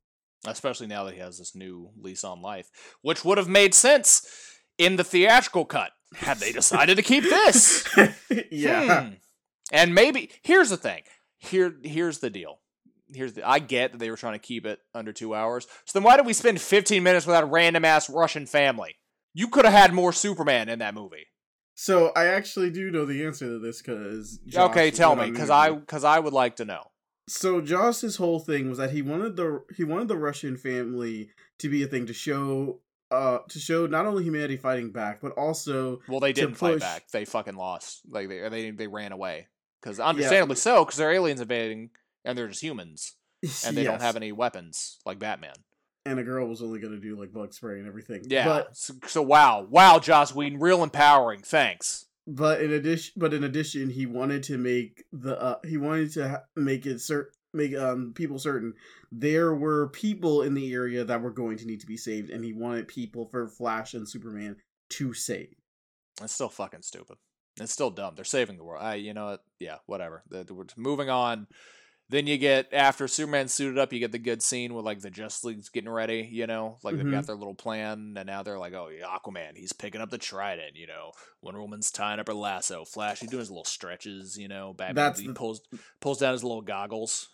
especially 0.48 0.88
now 0.88 1.04
that 1.04 1.14
he 1.14 1.20
has 1.20 1.38
this 1.38 1.56
new 1.56 1.90
lease 1.98 2.24
on 2.24 2.42
life, 2.42 2.70
which 3.02 3.24
would 3.26 3.38
have 3.38 3.48
made 3.48 3.74
sense 3.74 4.28
in 4.78 4.96
the 4.96 5.04
theatrical 5.04 5.66
cut 5.66 5.92
had 6.16 6.38
they 6.38 6.52
decided 6.52 6.98
to 6.98 7.04
keep 7.04 7.24
this. 7.24 7.88
yeah. 8.52 9.04
Hmm. 9.04 9.14
And 9.72 9.96
maybe 9.96 10.30
here's 10.42 10.70
the 10.70 10.78
thing. 10.78 11.04
Here 11.38 11.76
here's 11.84 12.20
the 12.20 12.30
deal. 12.30 12.60
Here's 13.14 13.34
the 13.34 13.48
I 13.48 13.60
get 13.60 13.92
that 13.92 13.98
they 14.00 14.10
were 14.10 14.18
trying 14.18 14.34
to 14.34 14.40
keep 14.40 14.66
it 14.66 14.80
under 14.94 15.14
2 15.14 15.34
hours. 15.34 15.68
So 15.86 16.00
then 16.00 16.04
why 16.04 16.18
did 16.18 16.26
we 16.26 16.34
spend 16.34 16.62
15 16.62 17.04
minutes 17.04 17.26
with 17.26 17.36
that 17.36 17.50
random 17.50 17.86
ass 17.86 18.10
Russian 18.10 18.46
family? 18.46 18.96
You 19.34 19.48
could 19.48 19.66
have 19.66 19.74
had 19.74 19.94
more 19.94 20.14
Superman 20.14 20.70
in 20.70 20.80
that 20.80 20.94
movie. 20.94 21.28
So 21.76 22.12
I 22.16 22.28
actually 22.28 22.70
do 22.70 22.90
know 22.90 23.06
the 23.06 23.26
answer 23.26 23.46
to 23.46 23.60
this 23.60 23.82
because 23.82 24.40
okay, 24.56 24.92
tell 24.92 25.16
me 25.16 25.30
because 25.30 25.50
I 25.50 25.72
because 25.72 26.04
I 26.04 26.20
would 26.20 26.34
like 26.34 26.58
to 26.58 26.66
know 26.66 26.84
so 27.28 27.62
Joss's 27.62 28.18
whole 28.18 28.40
thing 28.40 28.70
was 28.70 28.78
that 28.78 28.92
he 28.92 29.02
wanted 29.02 29.36
the 29.36 29.64
he 29.76 29.84
wanted 29.84 30.08
the 30.08 30.18
Russian 30.18 30.58
family 30.58 31.30
to 31.60 31.70
be 31.70 31.84
a 31.84 31.88
thing 31.88 32.06
to 32.06 32.14
show 32.14 32.80
uh 33.12 33.40
to 33.50 33.60
show 33.60 33.88
not 33.88 34.06
only 34.06 34.24
humanity 34.24 34.58
fighting 34.58 34.92
back 34.92 35.22
but 35.22 35.32
also 35.34 36.02
well 36.08 36.20
they 36.20 36.34
didn't 36.34 36.56
fight 36.56 36.80
back. 36.80 37.08
They 37.10 37.26
fucking 37.26 37.56
lost. 37.56 38.02
Like 38.10 38.30
they 38.30 38.48
they 38.50 38.72
they 38.72 38.88
ran 38.88 39.12
away. 39.12 39.48
Because 39.82 40.00
understandably 40.00 40.56
yeah. 40.56 40.62
so 40.62 40.86
because 40.86 40.98
they're 40.98 41.12
aliens 41.12 41.42
invading 41.42 41.92
and 42.24 42.38
they're 42.38 42.48
just 42.48 42.64
humans 42.64 43.16
and 43.66 43.78
they 43.78 43.84
yes. 43.84 43.92
don't 43.92 44.02
have 44.02 44.16
any 44.16 44.32
weapons 44.32 44.98
like 45.06 45.20
Batman. 45.20 45.56
And 46.08 46.20
a 46.20 46.24
girl 46.24 46.48
was 46.48 46.62
only 46.62 46.80
going 46.80 46.94
to 46.94 47.00
do 47.00 47.20
like 47.20 47.34
bug 47.34 47.54
spray 47.54 47.80
and 47.80 47.88
everything. 47.88 48.24
Yeah. 48.28 48.46
But 48.46 48.78
so, 48.78 48.94
so 49.08 49.22
wow. 49.24 49.66
Wow 49.68 49.98
Joss 49.98 50.36
Whedon. 50.36 50.60
Real 50.60 50.84
empowering. 50.84 51.42
Thanks 51.42 52.05
but 52.28 52.62
in 52.62 52.72
addition 52.74 53.14
but 53.18 53.34
in 53.34 53.44
addition 53.44 53.90
he 53.90 54.06
wanted 54.06 54.44
to 54.44 54.58
make 54.58 55.04
the 55.12 55.40
uh, 55.42 55.58
he 55.66 55.78
wanted 55.78 56.12
to 56.12 56.42
make 56.56 56.86
it 56.86 57.00
certain 57.00 57.32
make 57.54 57.76
um 57.76 58.12
people 58.14 58.38
certain 58.38 58.74
there 59.12 59.54
were 59.56 59.90
people 59.90 60.42
in 60.42 60.54
the 60.54 60.74
area 60.74 61.04
that 61.04 61.22
were 61.22 61.32
going 61.32 61.58
to 61.58 61.66
need 61.66 61.80
to 61.80 61.88
be 61.88 61.98
saved 61.98 62.30
and 62.30 62.44
he 62.44 62.54
wanted 62.54 62.88
people 62.88 63.28
for 63.28 63.48
flash 63.48 63.94
and 63.94 64.10
superman 64.10 64.56
to 64.90 65.14
save. 65.14 65.56
It's 66.22 66.34
still 66.34 66.50
fucking 66.50 66.82
stupid. 66.82 67.18
It's 67.60 67.72
still 67.72 67.90
dumb. 67.90 68.14
They're 68.16 68.26
saving 68.26 68.58
the 68.58 68.64
world. 68.64 68.84
I 68.84 68.96
you 68.96 69.14
know 69.14 69.38
yeah 69.60 69.78
whatever. 69.86 70.24
We're 70.32 70.66
moving 70.76 71.10
on 71.10 71.48
then 72.10 72.28
you 72.28 72.38
get 72.38 72.72
after 72.72 73.08
Superman 73.08 73.48
suited 73.48 73.80
up, 73.80 73.92
you 73.92 74.00
get 74.00 74.12
the 74.12 74.20
good 74.20 74.44
scene 74.44 74.74
with 74.74 74.86
like 74.86 75.00
the 75.00 75.10
Justice 75.10 75.44
League's 75.44 75.70
getting 75.70 75.90
ready, 75.90 76.28
you 76.32 76.46
know, 76.46 76.78
like 76.84 76.94
mm-hmm. 76.94 77.04
they've 77.04 77.12
got 77.12 77.20
mm-hmm. 77.20 77.28
their 77.28 77.36
little 77.36 77.56
plan, 77.56 78.14
and 78.16 78.28
now 78.28 78.44
they're 78.44 78.60
like, 78.60 78.74
oh, 78.74 78.90
Aquaman, 79.04 79.56
he's 79.56 79.74
picking 79.74 80.02
up 80.02 80.12
the 80.12 80.18
trident, 80.18 80.76
you 80.76 80.86
know, 80.86 81.12
Wonder 81.42 81.62
Woman's 81.62 81.90
tying 81.90 82.20
up 82.20 82.28
her 82.28 82.34
lasso, 82.34 82.86
Flash, 82.86 83.22
he's 83.22 83.30
doing 83.30 83.40
his 83.40 83.50
little 83.50 83.66
stretches, 83.66 84.38
you 84.38 84.48
know, 84.48 84.74
Batman 84.74 84.96
That's 84.96 85.20
he 85.20 85.28
the... 85.28 85.34
pulls 85.34 85.62
pulls 86.00 86.20
down 86.20 86.34
his 86.34 86.44
little 86.44 86.62
goggles. 86.62 87.30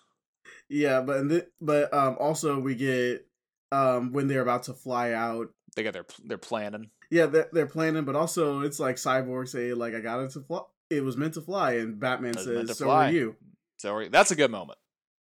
Yeah, 0.70 1.02
but 1.02 1.26
but 1.60 1.94
um 1.94 2.16
also 2.20 2.60
we 2.60 2.76
get 2.76 3.28
um 3.74 4.14
when 4.14 4.28
they're 4.28 4.42
about 4.42 4.64
to 4.64 4.74
fly 4.74 5.12
out, 5.12 5.50
they 5.76 5.84
got 5.84 5.94
their 5.94 6.06
they're 6.24 6.38
planning. 6.38 6.90
Yeah, 7.10 7.26
they're, 7.26 7.50
they're 7.52 7.68
planning, 7.68 8.06
but 8.06 8.16
also 8.16 8.62
it's 8.62 8.80
like 8.80 8.96
Cyborg 8.96 9.50
say 9.50 9.74
like 9.74 9.94
I 9.94 10.00
got 10.00 10.22
it 10.22 10.32
to 10.32 10.40
fly. 10.40 10.62
It 10.90 11.04
was 11.04 11.18
meant 11.18 11.34
to 11.36 11.42
fly, 11.42 11.74
and 11.74 12.00
Batman 12.00 12.38
says, 12.38 12.78
"So 12.78 12.86
fly. 12.86 13.10
are 13.10 13.12
you." 13.12 13.36
So 13.82 14.08
that's 14.12 14.30
a 14.30 14.36
good 14.36 14.52
moment. 14.52 14.78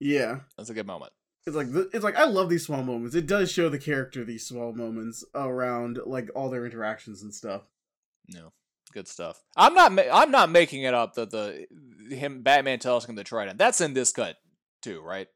Yeah, 0.01 0.41
that's 0.57 0.69
a 0.69 0.73
good 0.73 0.85
moment. 0.85 1.13
It's 1.47 1.55
like 1.55 1.67
it's 1.93 2.03
like 2.03 2.17
I 2.17 2.25
love 2.25 2.49
these 2.49 2.65
small 2.65 2.83
moments. 2.83 3.15
It 3.15 3.25
does 3.25 3.49
show 3.49 3.69
the 3.69 3.79
character 3.79 4.25
these 4.25 4.45
small 4.45 4.73
moments 4.73 5.23
around 5.33 5.99
like 6.05 6.29
all 6.35 6.49
their 6.49 6.65
interactions 6.65 7.23
and 7.23 7.33
stuff. 7.33 7.61
No, 8.27 8.51
good 8.93 9.07
stuff. 9.07 9.41
I'm 9.55 9.73
not 9.73 9.93
ma- 9.93 10.11
I'm 10.11 10.31
not 10.31 10.49
making 10.49 10.83
it 10.83 10.93
up 10.93 11.13
that 11.13 11.31
the 11.31 11.65
him 12.09 12.41
Batman 12.41 12.79
tossing 12.79 13.15
the 13.15 13.23
trident. 13.23 13.57
That's 13.57 13.79
in 13.79 13.93
this 13.93 14.11
cut 14.11 14.35
too, 14.81 15.01
right? 15.01 15.29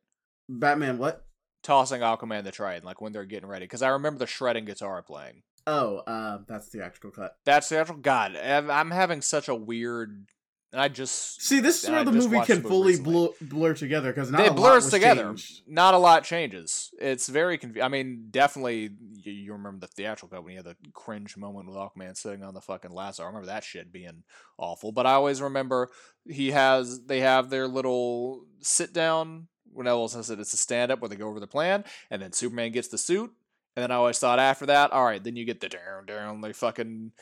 Batman 0.50 0.98
what? 0.98 1.26
Tossing 1.64 2.02
Aquaman 2.02 2.44
the 2.44 2.52
trident, 2.52 2.84
like 2.84 3.00
when 3.00 3.14
they're 3.14 3.24
getting 3.24 3.48
ready. 3.48 3.64
Because 3.64 3.82
I 3.82 3.90
remember 3.90 4.20
the 4.20 4.28
shredding 4.28 4.66
guitar 4.66 5.02
playing. 5.02 5.44
Oh, 5.66 6.00
uh, 6.00 6.40
that's 6.50 6.70
the 6.70 6.84
actual 6.84 7.12
cut. 7.12 7.38
That's 7.46 7.70
the 7.70 7.80
actual. 7.80 7.96
God, 7.96 8.36
I'm 8.36 8.70
I'm 8.70 8.92
having 8.92 9.22
such 9.22 9.48
a 9.48 9.56
weird. 9.56 10.28
And 10.76 10.82
I 10.82 10.90
just 10.90 11.42
See, 11.42 11.62
this 11.62 11.86
is 11.86 11.90
where 11.90 12.00
I 12.00 12.04
the 12.04 12.12
movie 12.12 12.38
can 12.42 12.62
the 12.62 12.68
movie 12.68 12.68
fully 12.68 13.00
blur, 13.00 13.30
blur 13.40 13.74
together 13.74 14.12
because 14.12 14.30
not 14.30 14.42
it 14.42 14.48
a 14.48 14.50
lot 14.50 14.56
blurs 14.58 14.90
together. 14.90 15.28
changed. 15.28 15.62
Not 15.66 15.94
a 15.94 15.98
lot 15.98 16.26
changes. 16.26 16.94
It's 17.00 17.30
very 17.30 17.58
confu- 17.58 17.82
I 17.82 17.88
mean, 17.88 18.28
definitely 18.30 18.90
you, 19.24 19.32
you 19.32 19.54
remember 19.54 19.80
the 19.80 19.88
theatrical 19.88 20.36
cut 20.36 20.44
when 20.44 20.52
you 20.52 20.58
had 20.58 20.66
the 20.66 20.76
cringe 20.92 21.38
moment 21.38 21.70
with 21.70 21.78
Aquaman 21.78 22.18
sitting 22.18 22.44
on 22.44 22.54
the 22.54 22.60
fucking 22.60 22.92
lasso. 22.92 23.24
I 23.24 23.28
remember 23.28 23.46
that 23.46 23.64
shit 23.64 23.94
being 23.94 24.24
awful. 24.58 24.92
But 24.92 25.06
I 25.06 25.14
always 25.14 25.42
remember 25.42 25.92
he 26.28 26.52
has 26.52 27.06
they 27.06 27.22
have 27.22 27.50
their 27.50 27.70
little 27.70 28.44
sit 28.60 28.92
down. 28.92 29.48
When 29.72 29.88
else 29.88 30.12
says 30.12 30.30
it, 30.30 30.42
it's 30.42 30.52
a 30.54 30.58
stand 30.58 30.92
up 30.92 31.00
where 31.00 31.08
they 31.08 31.16
go 31.16 31.30
over 31.30 31.40
the 31.40 31.48
plan, 31.48 31.86
and 32.12 32.22
then 32.22 32.34
Superman 32.34 32.74
gets 32.74 32.90
the 32.90 32.98
suit. 32.98 33.32
And 33.78 33.84
then 33.84 33.92
I 33.92 33.96
always 33.96 34.20
thought 34.20 34.40
after 34.40 34.66
that, 34.66 34.92
all 34.92 35.06
right, 35.06 35.24
then 35.24 35.38
you 35.38 35.46
get 35.46 35.62
the 35.62 35.70
down 35.70 36.06
down. 36.06 36.42
They 36.42 36.52
fucking 36.52 37.14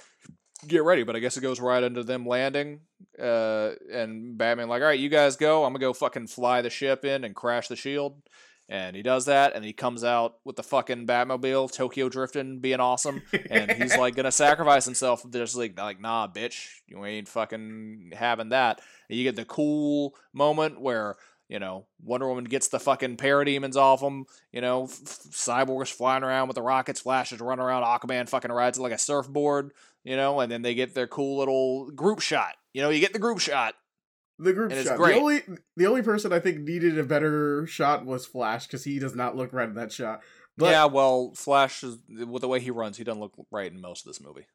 get 0.67 0.83
ready. 0.83 1.03
But 1.03 1.15
I 1.15 1.19
guess 1.19 1.37
it 1.37 1.41
goes 1.41 1.59
right 1.59 1.83
into 1.83 2.03
them 2.03 2.25
landing. 2.25 2.81
Uh, 3.19 3.71
and 3.91 4.37
Batman 4.37 4.69
like, 4.69 4.81
all 4.81 4.87
right, 4.87 4.99
you 4.99 5.09
guys 5.09 5.35
go. 5.35 5.63
I'm 5.65 5.73
gonna 5.73 5.79
go 5.79 5.93
fucking 5.93 6.27
fly 6.27 6.61
the 6.61 6.69
ship 6.69 7.05
in 7.05 7.23
and 7.23 7.35
crash 7.35 7.67
the 7.67 7.75
shield. 7.75 8.21
And 8.69 8.95
he 8.95 9.03
does 9.03 9.25
that, 9.25 9.55
and 9.55 9.63
he 9.63 9.73
comes 9.73 10.05
out 10.05 10.37
with 10.45 10.55
the 10.55 10.63
fucking 10.63 11.05
Batmobile, 11.05 11.71
Tokyo 11.71 12.07
drifting, 12.07 12.59
being 12.59 12.79
awesome. 12.79 13.21
And 13.49 13.69
he's 13.71 13.95
like 13.97 14.15
gonna 14.15 14.31
sacrifice 14.31 14.85
himself. 14.85 15.29
Just 15.29 15.55
like, 15.55 15.77
like, 15.77 15.99
nah, 15.99 16.27
bitch, 16.27 16.69
you 16.87 17.03
ain't 17.05 17.27
fucking 17.27 18.13
having 18.15 18.49
that. 18.49 18.79
And 19.09 19.17
you 19.17 19.25
get 19.25 19.35
the 19.35 19.45
cool 19.45 20.15
moment 20.31 20.79
where 20.79 21.17
you 21.49 21.59
know 21.59 21.85
Wonder 22.01 22.27
Woman 22.27 22.45
gets 22.45 22.69
the 22.69 22.79
fucking 22.79 23.17
parademons 23.17 23.75
off 23.75 24.01
him. 24.01 24.25
You 24.53 24.61
know, 24.61 24.85
f- 24.85 25.03
Cyborg's 25.29 25.89
flying 25.91 26.23
around 26.23 26.47
with 26.47 26.55
the 26.55 26.61
rockets, 26.61 27.01
Flash 27.01 27.33
is 27.33 27.41
running 27.41 27.63
around, 27.63 27.83
Aquaman 27.83 28.29
fucking 28.29 28.51
rides 28.51 28.79
it 28.79 28.81
like 28.81 28.93
a 28.93 28.97
surfboard. 28.97 29.73
You 30.03 30.17
know, 30.17 30.39
and 30.39 30.51
then 30.51 30.61
they 30.61 30.75
get 30.75 30.93
their 30.93 31.07
cool 31.07 31.37
little 31.37 31.89
group 31.91 32.19
shot. 32.19 32.55
You 32.73 32.81
know, 32.81 32.89
you 32.89 32.99
get 32.99 33.13
the 33.13 33.19
group 33.19 33.39
shot. 33.39 33.75
The 34.39 34.53
group 34.53 34.71
shot. 34.71 34.97
great. 34.97 35.13
The 35.13 35.19
only 35.19 35.41
the 35.77 35.87
only 35.87 36.01
person 36.01 36.33
I 36.33 36.39
think 36.39 36.59
needed 36.59 36.97
a 36.97 37.03
better 37.03 37.65
shot 37.67 38.05
was 38.05 38.25
Flash 38.25 38.67
because 38.67 38.83
he 38.83 38.99
does 38.99 39.15
not 39.15 39.35
look 39.35 39.53
right 39.53 39.69
in 39.69 39.75
that 39.75 39.91
shot. 39.91 40.21
But 40.57 40.71
yeah, 40.71 40.85
well, 40.85 41.33
Flash 41.35 41.83
is 41.83 41.97
with 42.09 42.41
the 42.41 42.47
way 42.47 42.59
he 42.59 42.71
runs, 42.71 42.97
he 42.97 43.03
doesn't 43.03 43.21
look 43.21 43.33
right 43.51 43.71
in 43.71 43.81
most 43.81 44.05
of 44.05 44.09
this 44.09 44.21
movie. 44.21 44.45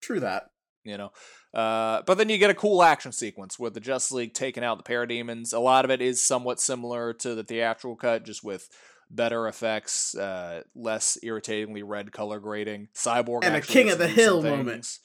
true 0.00 0.20
that. 0.20 0.50
You 0.82 0.96
know, 0.96 1.12
uh, 1.52 2.02
but 2.06 2.16
then 2.16 2.30
you 2.30 2.38
get 2.38 2.48
a 2.48 2.54
cool 2.54 2.82
action 2.82 3.12
sequence 3.12 3.58
with 3.58 3.74
the 3.74 3.80
Justice 3.80 4.12
League 4.12 4.32
taking 4.32 4.64
out 4.64 4.82
the 4.82 4.90
parademons. 4.90 5.52
A 5.52 5.58
lot 5.58 5.84
of 5.84 5.90
it 5.90 6.00
is 6.00 6.24
somewhat 6.24 6.58
similar 6.58 7.12
to 7.14 7.34
the 7.34 7.44
theatrical 7.44 7.96
cut, 7.96 8.24
just 8.24 8.42
with 8.42 8.66
better 9.10 9.48
effects, 9.48 10.14
uh, 10.14 10.62
less 10.74 11.18
irritatingly 11.22 11.82
red 11.82 12.12
color 12.12 12.38
grading. 12.40 12.88
Cyborg 12.94 13.40
And 13.44 13.56
a 13.56 13.60
King 13.60 13.90
of 13.90 13.98
the 13.98 14.06
to 14.08 14.14
do 14.14 14.22
some 14.24 14.42
Hill 14.42 14.56
moment. 14.56 14.98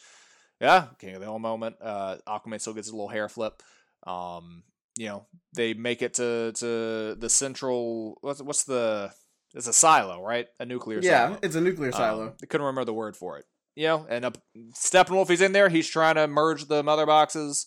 Yeah, 0.62 0.88
King 1.00 1.16
of 1.16 1.20
the 1.20 1.26
Hill 1.26 1.40
moment. 1.40 1.76
Uh, 1.82 2.18
Aquaman 2.28 2.62
still 2.62 2.74
gets 2.74 2.90
a 2.90 2.92
little 2.94 3.10
hair 3.10 3.28
flip. 3.28 3.62
Um, 4.08 4.64
you 4.98 5.08
know, 5.08 5.26
they 5.56 5.74
make 5.74 6.02
it 6.02 6.14
to 6.16 6.54
to 6.54 7.16
the 7.16 7.30
central. 7.30 8.18
What's 8.22 8.42
what's 8.42 8.64
the? 8.64 9.12
It's 9.54 9.68
a 9.68 9.74
silo, 9.74 10.22
right? 10.22 10.48
A 10.60 10.66
nuclear 10.66 11.00
Yeah, 11.02 11.28
silo. 11.28 11.40
it's 11.42 11.56
a 11.56 11.62
nuclear 11.62 11.92
silo. 11.92 12.24
Um, 12.28 12.34
I 12.42 12.46
couldn't 12.46 12.66
remember 12.66 12.86
the 12.86 12.94
word 12.94 13.16
for 13.16 13.38
it. 13.38 13.46
You 13.76 13.88
know, 13.88 14.06
and 14.10 14.24
up 14.26 14.38
Steppenwolf, 14.74 15.30
he's 15.30 15.42
in 15.42 15.52
there. 15.54 15.70
He's 15.70 15.88
trying 15.88 16.16
to 16.16 16.28
merge 16.28 16.66
the 16.66 16.84
mother 16.84 17.06
boxes. 17.06 17.66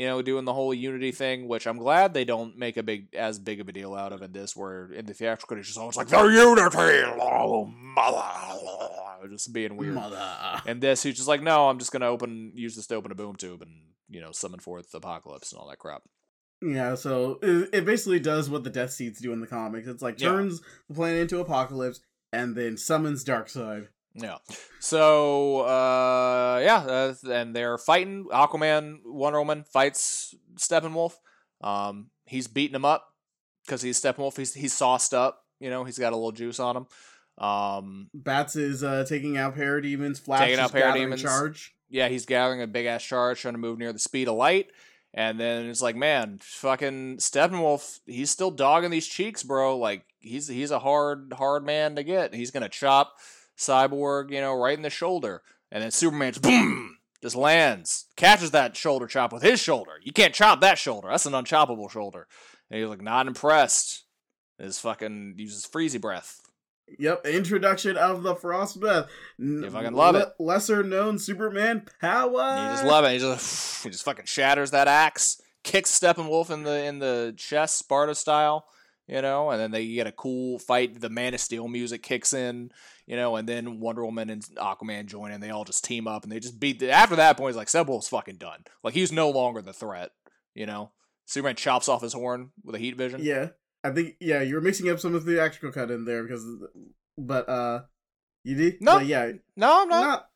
You 0.00 0.06
know, 0.06 0.22
doing 0.22 0.46
the 0.46 0.54
whole 0.54 0.72
Unity 0.72 1.12
thing, 1.12 1.46
which 1.46 1.66
I'm 1.66 1.76
glad 1.76 2.14
they 2.14 2.24
don't 2.24 2.56
make 2.56 2.78
a 2.78 2.82
big 2.82 3.14
as 3.14 3.38
big 3.38 3.60
of 3.60 3.68
a 3.68 3.72
deal 3.72 3.94
out 3.94 4.14
of 4.14 4.22
in 4.22 4.32
this. 4.32 4.56
Where 4.56 4.90
in 4.90 5.04
the 5.04 5.12
theatrical, 5.12 5.58
it's 5.58 5.66
just 5.66 5.78
always 5.78 5.94
like 5.94 6.08
the 6.08 6.16
Unity, 6.16 7.06
oh, 7.20 7.66
mother, 7.66 9.28
just 9.28 9.52
being 9.52 9.76
weird. 9.76 9.96
Mother. 9.96 10.62
And 10.66 10.80
this, 10.80 11.02
he's 11.02 11.16
just 11.16 11.28
like, 11.28 11.42
no, 11.42 11.68
I'm 11.68 11.78
just 11.78 11.92
gonna 11.92 12.06
open, 12.06 12.52
use 12.54 12.76
this 12.76 12.86
to 12.86 12.94
open 12.94 13.12
a 13.12 13.14
boom 13.14 13.36
tube 13.36 13.60
and 13.60 13.72
you 14.08 14.22
know 14.22 14.32
summon 14.32 14.58
forth 14.58 14.90
Apokolips 14.92 15.52
and 15.52 15.60
all 15.60 15.68
that 15.68 15.78
crap. 15.78 16.00
Yeah, 16.62 16.94
so 16.94 17.38
it, 17.42 17.68
it 17.70 17.84
basically 17.84 18.20
does 18.20 18.48
what 18.48 18.64
the 18.64 18.70
Death 18.70 18.92
Seeds 18.92 19.20
do 19.20 19.34
in 19.34 19.40
the 19.42 19.46
comics. 19.46 19.86
It's 19.86 20.02
like 20.02 20.18
Yeah. 20.18 20.30
turns 20.30 20.62
the 20.88 20.94
planet 20.94 21.20
into 21.20 21.44
Apokolips 21.44 21.98
and 22.32 22.56
then 22.56 22.78
summons 22.78 23.22
Darkseid. 23.22 23.88
Yeah. 24.14 24.38
So 24.80 25.60
uh 25.60 26.60
yeah, 26.62 26.78
uh, 26.78 27.14
and 27.30 27.54
they're 27.54 27.78
fighting. 27.78 28.26
Aquaman, 28.32 28.98
Wonder 29.04 29.38
Woman 29.38 29.64
fights 29.64 30.34
Steppenwolf. 30.56 31.14
Um, 31.60 32.10
he's 32.26 32.48
beating 32.48 32.74
him 32.74 32.84
up 32.84 33.06
because 33.64 33.82
he's 33.82 34.00
Steppenwolf. 34.00 34.36
He's 34.36 34.54
he's 34.54 34.72
sauced 34.72 35.14
up. 35.14 35.44
You 35.60 35.70
know, 35.70 35.84
he's 35.84 35.98
got 35.98 36.12
a 36.12 36.16
little 36.16 36.32
juice 36.32 36.58
on 36.58 36.76
him. 36.76 36.86
Um, 37.38 38.10
Bats 38.12 38.56
is 38.56 38.82
uh, 38.82 39.04
taking 39.08 39.36
out 39.36 39.56
parademons. 39.56 40.20
Flash 40.20 40.40
Taking 40.40 40.58
out 40.58 40.72
parademons. 40.72 41.18
charge. 41.22 41.74
yeah, 41.88 42.08
he's 42.08 42.26
gathering 42.26 42.62
a 42.62 42.66
big 42.66 42.86
ass 42.86 43.02
charge, 43.04 43.40
trying 43.40 43.54
to 43.54 43.58
move 43.58 43.78
near 43.78 43.92
the 43.92 43.98
speed 43.98 44.28
of 44.28 44.34
light. 44.36 44.68
And 45.14 45.40
then 45.40 45.66
it's 45.66 45.82
like, 45.82 45.96
man, 45.96 46.38
fucking 46.40 47.16
Steppenwolf, 47.18 48.00
he's 48.06 48.30
still 48.30 48.50
dogging 48.50 48.90
these 48.90 49.06
cheeks, 49.08 49.42
bro. 49.42 49.76
Like 49.78 50.04
he's 50.18 50.48
he's 50.48 50.70
a 50.70 50.78
hard 50.78 51.32
hard 51.36 51.64
man 51.64 51.96
to 51.96 52.02
get. 52.02 52.34
He's 52.34 52.50
gonna 52.50 52.68
chop 52.68 53.14
Cyborg, 53.60 54.30
you 54.32 54.40
know, 54.40 54.54
right 54.54 54.76
in 54.76 54.82
the 54.82 54.90
shoulder, 54.90 55.42
and 55.70 55.82
then 55.82 55.90
Superman 55.90 56.32
just 56.32 56.42
boom 56.42 56.96
just 57.22 57.36
lands, 57.36 58.06
catches 58.16 58.50
that 58.52 58.74
shoulder 58.76 59.06
chop 59.06 59.32
with 59.32 59.42
his 59.42 59.60
shoulder. 59.60 59.92
You 60.02 60.12
can't 60.12 60.34
chop 60.34 60.62
that 60.62 60.78
shoulder. 60.78 61.08
That's 61.10 61.26
an 61.26 61.34
unchoppable 61.34 61.90
shoulder. 61.90 62.26
And 62.70 62.80
he's 62.80 62.88
like 62.88 63.02
not 63.02 63.26
impressed. 63.26 64.04
His 64.58 64.78
fucking 64.78 65.34
uses 65.36 65.66
freezy 65.66 66.00
breath. 66.00 66.40
Yep, 66.98 67.26
introduction 67.26 67.96
of 67.96 68.22
the 68.24 68.34
Frost 68.34 68.80
Breath. 68.80 69.06
N- 69.38 69.62
You 69.62 69.70
fucking 69.70 69.92
love 69.92 70.16
it. 70.16 70.28
Lesser 70.40 70.82
known 70.82 71.18
Superman 71.18 71.86
power. 72.00 72.30
You 72.64 72.70
just 72.72 72.84
love 72.84 73.04
it. 73.04 73.12
He 73.12 73.18
just 73.18 73.82
he 73.84 73.90
just 73.90 74.04
fucking 74.04 74.24
shatters 74.24 74.70
that 74.72 74.88
axe, 74.88 75.40
kicks 75.62 75.96
Steppenwolf 75.98 76.50
in 76.50 76.62
the 76.64 76.84
in 76.84 76.98
the 76.98 77.34
chest, 77.36 77.78
Sparta 77.78 78.14
style, 78.14 78.64
you 79.06 79.22
know, 79.22 79.50
and 79.50 79.60
then 79.60 79.70
they 79.70 79.86
get 79.86 80.06
a 80.08 80.12
cool 80.12 80.58
fight. 80.58 81.00
The 81.00 81.10
Man 81.10 81.32
of 81.34 81.40
Steel 81.40 81.68
music 81.68 82.02
kicks 82.02 82.32
in, 82.32 82.70
you 83.10 83.16
know, 83.16 83.34
and 83.34 83.48
then 83.48 83.80
Wonder 83.80 84.04
Woman 84.04 84.30
and 84.30 84.40
Aquaman 84.54 85.06
join 85.06 85.32
and 85.32 85.42
they 85.42 85.50
all 85.50 85.64
just 85.64 85.84
team 85.84 86.06
up 86.06 86.22
and 86.22 86.30
they 86.30 86.38
just 86.38 86.60
beat. 86.60 86.78
The, 86.78 86.92
after 86.92 87.16
that 87.16 87.36
point, 87.36 87.48
it's 87.50 87.56
like 87.56 87.66
Steppenwolf's 87.66 88.08
fucking 88.08 88.36
done. 88.36 88.62
Like 88.84 88.94
he's 88.94 89.10
no 89.10 89.30
longer 89.30 89.60
the 89.60 89.72
threat, 89.72 90.12
you 90.54 90.64
know. 90.64 90.92
Superman 91.26 91.56
chops 91.56 91.88
off 91.88 92.02
his 92.02 92.12
horn 92.12 92.52
with 92.62 92.76
a 92.76 92.78
heat 92.78 92.96
vision. 92.96 93.18
Yeah, 93.20 93.48
I 93.82 93.90
think 93.90 94.14
yeah, 94.20 94.42
you 94.42 94.54
were 94.54 94.60
mixing 94.60 94.88
up 94.88 95.00
some 95.00 95.16
of 95.16 95.24
the 95.24 95.42
actual 95.42 95.72
cut 95.72 95.90
in 95.90 96.04
there 96.04 96.22
because, 96.22 96.46
but 97.18 97.48
uh, 97.48 97.82
you 98.44 98.54
did 98.54 98.80
No. 98.80 98.98
But 98.98 99.06
yeah, 99.06 99.32
No, 99.56 99.82
no, 99.82 100.00
not 100.00 100.26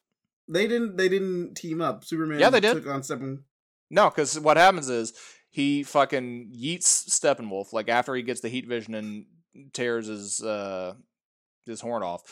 they 0.49 0.67
didn't 0.67 0.97
they 0.97 1.09
didn't 1.09 1.55
team 1.55 1.81
up. 1.81 2.03
Superman 2.03 2.41
Yeah, 2.41 2.51
they 2.51 2.59
did. 2.59 2.75
took 2.75 2.89
on 2.89 3.05
Stephen. 3.05 3.45
No, 3.89 4.11
because 4.11 4.39
what 4.41 4.57
happens 4.57 4.89
is 4.89 5.13
he 5.49 5.85
fucking 5.85 6.51
yeets 6.53 7.09
Steppenwolf 7.09 7.73
like 7.73 7.89
after 7.89 8.17
he 8.17 8.23
gets 8.23 8.41
the 8.41 8.49
heat 8.49 8.67
vision 8.67 8.97
and 8.97 9.27
tears 9.73 10.09
his 10.09 10.43
uh 10.43 10.95
his 11.67 11.81
horn 11.81 12.03
off. 12.03 12.23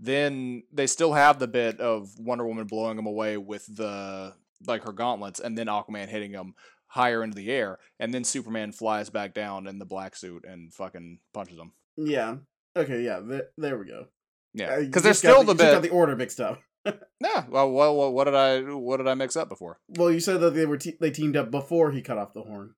Then 0.00 0.62
they 0.72 0.86
still 0.86 1.12
have 1.12 1.38
the 1.38 1.48
bit 1.48 1.80
of 1.80 2.10
Wonder 2.18 2.46
Woman 2.46 2.66
blowing 2.66 2.98
him 2.98 3.06
away 3.06 3.36
with 3.36 3.66
the 3.74 4.34
like 4.66 4.84
her 4.84 4.92
gauntlets, 4.92 5.40
and 5.40 5.56
then 5.56 5.66
Aquaman 5.66 6.08
hitting 6.08 6.32
him 6.32 6.54
higher 6.88 7.22
into 7.22 7.36
the 7.36 7.50
air, 7.50 7.78
and 8.00 8.14
then 8.14 8.24
Superman 8.24 8.72
flies 8.72 9.10
back 9.10 9.34
down 9.34 9.66
in 9.66 9.78
the 9.78 9.84
black 9.84 10.16
suit 10.16 10.44
and 10.48 10.72
fucking 10.72 11.18
punches 11.34 11.58
him. 11.58 11.72
Yeah. 11.96 12.36
Okay. 12.76 13.02
Yeah. 13.02 13.20
Th- 13.20 13.42
there 13.56 13.78
we 13.78 13.86
go. 13.86 14.06
Yeah, 14.54 14.66
Uh, 14.68 14.80
because 14.80 15.02
there's 15.02 15.20
just 15.20 15.24
got 15.24 15.32
still 15.32 15.44
the, 15.44 15.52
you 15.52 15.58
just 15.58 15.72
got 15.74 15.82
bit. 15.82 15.90
the 15.90 15.94
order 15.96 16.16
mixed 16.16 16.40
up. 16.40 16.60
Yeah, 17.20 17.44
well, 17.50 17.70
well, 17.70 17.96
well, 17.96 18.12
what 18.12 18.24
did 18.24 18.34
I 18.34 18.60
what 18.62 18.96
did 18.98 19.08
I 19.08 19.14
mix 19.14 19.36
up 19.36 19.48
before? 19.48 19.78
Well, 19.88 20.10
you 20.10 20.20
said 20.20 20.40
that 20.40 20.54
they 20.54 20.64
were 20.64 20.78
te- 20.78 20.96
they 21.00 21.10
teamed 21.10 21.36
up 21.36 21.50
before 21.50 21.90
he 21.90 22.00
cut 22.00 22.16
off 22.16 22.32
the 22.32 22.42
horn. 22.42 22.74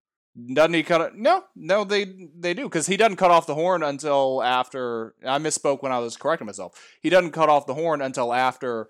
Doesn't 0.55 0.74
he 0.74 0.82
cut 0.85 1.01
it? 1.01 1.16
No, 1.16 1.44
no, 1.57 1.85
they 1.85 2.28
they 2.39 2.55
do 2.55 2.65
because 2.65 2.86
he 2.86 2.97
doesn't 2.97 3.16
cut 3.16 3.32
off 3.32 3.47
the 3.47 3.55
horn 3.55 3.82
until 3.82 4.43
after. 4.43 5.15
I 5.27 5.39
misspoke 5.39 5.82
when 5.82 5.90
I 5.90 5.98
was 5.98 6.16
correcting 6.16 6.47
myself. 6.47 6.81
He 7.01 7.11
doesn't 7.11 7.32
cut 7.32 7.48
off 7.48 7.66
the 7.66 7.74
horn 7.74 8.01
until 8.01 8.32
after 8.32 8.89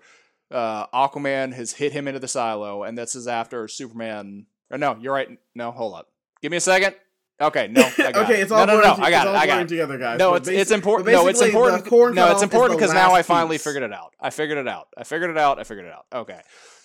uh, 0.51 0.85
Aquaman 0.87 1.53
has 1.53 1.73
hit 1.73 1.93
him 1.93 2.07
into 2.07 2.19
the 2.19 2.27
silo, 2.27 2.83
and 2.83 2.95
this 2.97 3.15
is 3.15 3.27
after 3.27 3.67
Superman. 3.67 4.45
Or 4.69 4.77
no, 4.77 4.97
you're 5.01 5.13
right. 5.13 5.39
No, 5.55 5.71
hold 5.71 5.95
up. 5.95 6.09
Give 6.41 6.51
me 6.51 6.57
a 6.57 6.61
second. 6.61 6.95
Okay, 7.41 7.67
no, 7.69 7.81
okay, 7.99 8.41
it's 8.41 8.51
all 8.51 8.67
no, 8.67 8.75
no, 8.75 8.81
no, 8.81 8.95
no, 8.97 9.03
I 9.03 9.09
got 9.09 9.27
it. 9.27 9.33
I 9.33 9.47
got 9.47 9.61
it. 9.61 9.67
together, 9.67 9.97
guys. 9.97 10.19
No, 10.19 10.35
it's 10.35 10.47
it's 10.47 10.69
important. 10.69 11.09
No, 11.09 11.27
it's 11.27 11.41
important. 11.41 12.15
No, 12.15 12.31
it's 12.31 12.43
important 12.43 12.79
because 12.79 12.93
now 12.93 13.13
I 13.13 13.23
finally 13.23 13.55
piece. 13.55 13.63
figured 13.63 13.81
it 13.83 13.91
out. 13.91 14.13
I 14.19 14.29
figured 14.29 14.59
it 14.59 14.67
out. 14.67 14.89
I 14.95 15.03
figured 15.03 15.31
it 15.31 15.37
out. 15.37 15.59
I 15.59 15.63
figured 15.63 15.87
it 15.87 15.91
out. 15.91 16.05
Okay, 16.13 16.39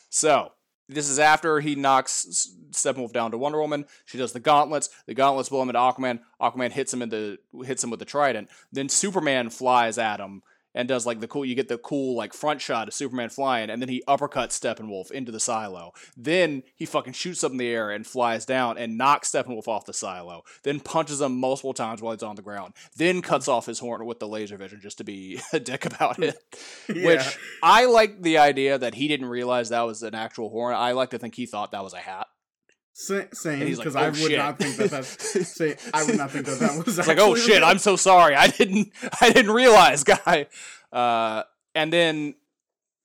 so 0.09 0.53
this 0.89 1.09
is 1.09 1.19
after 1.19 1.61
he 1.61 1.75
knocks 1.75 2.51
Steppenwolf 2.71 3.13
down 3.13 3.31
to 3.33 3.39
Wonder 3.39 3.61
Woman. 3.61 3.87
She 4.05 4.19
does 4.19 4.33
the 4.33 4.41
gauntlets. 4.41 4.89
The 5.07 5.15
gauntlets 5.15 5.49
blow 5.49 5.63
him 5.63 5.69
into 5.69 5.81
Aquaman. 5.81 6.21
Aquaman 6.41 6.71
hits 6.71 6.93
him 6.93 7.03
into 7.03 7.39
hits 7.65 7.83
him 7.83 7.91
with 7.91 7.99
the 7.99 8.07
trident. 8.07 8.49
Then 8.73 8.89
Superman 8.89 9.51
flies 9.51 9.99
at 9.99 10.21
him 10.21 10.43
and 10.77 10.87
does 10.87 11.07
like 11.07 11.19
the 11.19 11.27
cool. 11.27 11.45
You 11.45 11.57
get 11.57 11.69
the 11.69 11.79
cool 11.79 12.15
like 12.15 12.33
front 12.33 12.61
shot 12.61 12.87
of 12.87 12.95
Superman 12.95 13.31
flying, 13.31 13.71
and 13.71 13.83
then 13.83 13.89
he 13.89 14.05
uppercuts 14.07 14.53
Steppenwolf 14.53 15.11
into 15.11 15.33
the 15.33 15.41
silo. 15.41 15.93
Then 16.17 16.63
he 16.77 16.85
fucking 16.85 17.15
shoots 17.15 17.43
up 17.43 17.51
in 17.51 17.59
the 17.59 17.67
air 17.67 17.91
and 17.91 18.07
flies 18.07 18.45
down 18.45 18.79
and 18.79 18.99
knocks 18.99 19.33
Steppenwolf 19.33 19.67
off 19.67 19.87
the 19.87 19.95
silo. 19.95 20.43
Then 20.63 20.79
punches 20.79 21.21
him 21.21 21.41
multiple 21.41 21.73
times 21.73 22.03
while 22.03 22.13
he's 22.13 22.23
on 22.23 22.37
the 22.37 22.43
ground. 22.43 22.75
Then 22.95 23.23
cuts 23.23 23.49
off 23.49 23.67
his 23.67 23.79
horn 23.79 24.05
with 24.05 24.21
the 24.21 24.29
laser 24.29 24.59
vision 24.59 24.81
just 24.81 24.99
to 24.99 25.05
be 25.05 25.41
a 25.53 25.59
dick 25.59 25.85
about 25.87 26.23
it. 26.23 26.37
Yeah. 26.95 27.07
Which 27.07 27.39
I 27.63 27.87
like 27.87 28.23
the 28.23 28.39
idea 28.39 28.79
that 28.79 28.95
he 28.95 29.09
didn't 29.09 29.29
realize 29.29 29.71
that 29.71 29.83
was 29.83 30.03
an 30.03 30.15
actual 30.15 30.51
horn. 30.51 30.75
I 30.75 30.93
like 30.93 31.11
to 31.11 31.19
think 31.19 31.35
he 31.35 31.47
thought 31.47 31.73
that 31.73 31.83
was 31.83 31.95
a 31.95 31.99
hat. 31.99 32.29
Sa- 32.99 33.25
same 33.35 33.67
he's 33.67 33.77
like, 33.77 33.85
because 33.85 33.95
"Oh, 33.95 34.01
I 34.01 34.07
would 34.07 34.17
shit." 34.17 34.39
not 34.39 34.59
think 34.59 34.77
that 34.77 34.91
that's. 34.91 35.49
Say, 35.51 35.77
I 35.93 36.03
would 36.03 36.17
not 36.17 36.31
think 36.31 36.47
that 36.47 36.59
that 36.61 36.87
was. 36.87 36.99
It's 36.99 37.07
like, 37.07 37.19
oh 37.19 37.35
shit, 37.35 37.63
I'm 37.63 37.77
so 37.77 37.95
sorry. 37.95 38.35
I 38.35 38.47
didn't 38.47 38.91
I 39.21 39.31
didn't 39.33 39.51
realize, 39.51 40.03
guy. 40.25 40.47
Uh, 40.91 41.43
and 41.75 41.93
then 41.93 42.37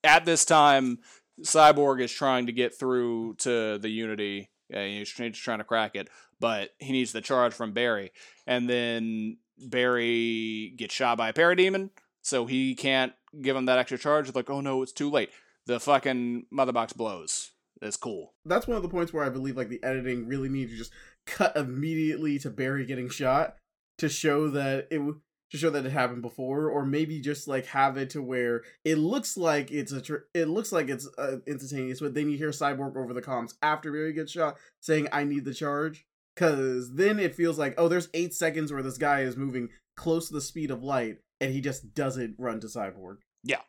at 0.02 0.24
this 0.24 0.46
time, 0.46 1.00
Cyborg 1.42 2.00
is 2.00 2.10
trying 2.10 2.46
to 2.46 2.54
get 2.54 2.74
through 2.74 3.36
to 3.40 3.80
the 3.80 3.90
Unity. 3.90 4.50
Uh, 4.74 4.80
he's 4.80 5.12
he's 5.12 5.38
trying 5.38 5.58
to 5.58 5.66
crack 5.66 5.98
it, 5.98 6.08
but 6.40 6.70
he 6.80 6.94
needs 6.94 7.12
the 7.12 7.20
charge 7.20 7.54
from 7.54 7.74
Barry. 7.74 8.14
And 8.48 8.70
then 8.70 9.40
Barry 9.58 10.74
gets 10.78 10.96
shot 10.96 11.18
by 11.18 11.28
a 11.28 11.34
parademon, 11.34 11.90
so 12.22 12.46
he 12.46 12.76
can't 12.76 13.12
give 13.42 13.58
him 13.58 13.66
that 13.66 13.78
extra 13.78 13.98
charge. 13.98 14.30
It's 14.30 14.38
like, 14.38 14.50
oh 14.50 14.62
no, 14.62 14.84
it's 14.84 14.94
too 14.94 15.10
late. 15.10 15.32
The 15.66 15.82
fucking 15.82 16.46
mother 16.50 16.72
box 16.72 16.94
blows. 16.94 17.52
It's 17.82 17.98
cool. 17.98 18.34
That's 18.46 18.68
one 18.68 18.78
of 18.78 18.84
the 18.84 18.90
points 18.90 19.12
where 19.12 19.24
I 19.24 19.30
believe 19.30 19.58
like 19.58 19.70
the 19.70 19.84
editing 19.84 20.28
really 20.28 20.50
needs 20.50 20.72
to 20.72 20.78
just 20.78 20.92
cut 21.26 21.56
immediately 21.56 22.38
to 22.40 22.50
Barry 22.50 22.86
getting 22.86 23.10
shot 23.10 23.56
to 23.98 24.10
show 24.10 24.50
that 24.50 24.88
it 24.92 24.98
w- 24.98 25.22
to 25.52 25.58
show 25.58 25.70
that 25.70 25.86
it 25.86 25.92
happened 25.92 26.22
before, 26.22 26.70
or 26.70 26.86
maybe 26.86 27.20
just 27.20 27.48
like 27.48 27.66
have 27.68 27.98
it 27.98 28.10
to 28.12 28.22
where 28.22 28.62
it 28.86 28.98
looks 28.98 29.36
like 29.36 29.72
it's 29.72 29.92
a 29.92 30.02
tr- 30.02 30.26
it 30.34 30.48
looks 30.48 30.72
like 30.72 30.90
it's 30.90 31.08
uh, 31.18 31.38
instantaneous, 31.48 32.00
but 32.00 32.14
then 32.14 32.30
you 32.30 32.38
hear 32.38 32.52
Cyborg 32.52 32.96
over 32.96 33.14
the 33.14 33.22
comms 33.22 33.56
after 33.62 33.92
Barry 33.92 34.14
gets 34.14 34.32
shot 34.32 34.58
saying, 34.82 35.08
"I 35.12 35.24
need 35.24 35.46
the 35.46 35.54
charge." 35.54 36.06
Because 36.36 36.94
then 36.94 37.20
it 37.20 37.36
feels 37.36 37.60
like, 37.60 37.74
oh, 37.78 37.90
there's 37.90 38.08
eight 38.14 38.34
seconds 38.34 38.72
where 38.72 38.82
this 38.82 38.98
guy 38.98 39.22
is 39.22 39.36
moving 39.36 39.68
close 39.98 40.30
to 40.30 40.34
the 40.34 40.42
speed 40.42 40.72
of 40.72 40.82
light, 40.82 41.18
and 41.42 41.52
he 41.52 41.60
just 41.60 41.94
doesn't 41.94 42.36
run 42.38 42.62
to 42.62 42.68
Cyborg. 42.68 43.18
Yeah. 43.44 43.60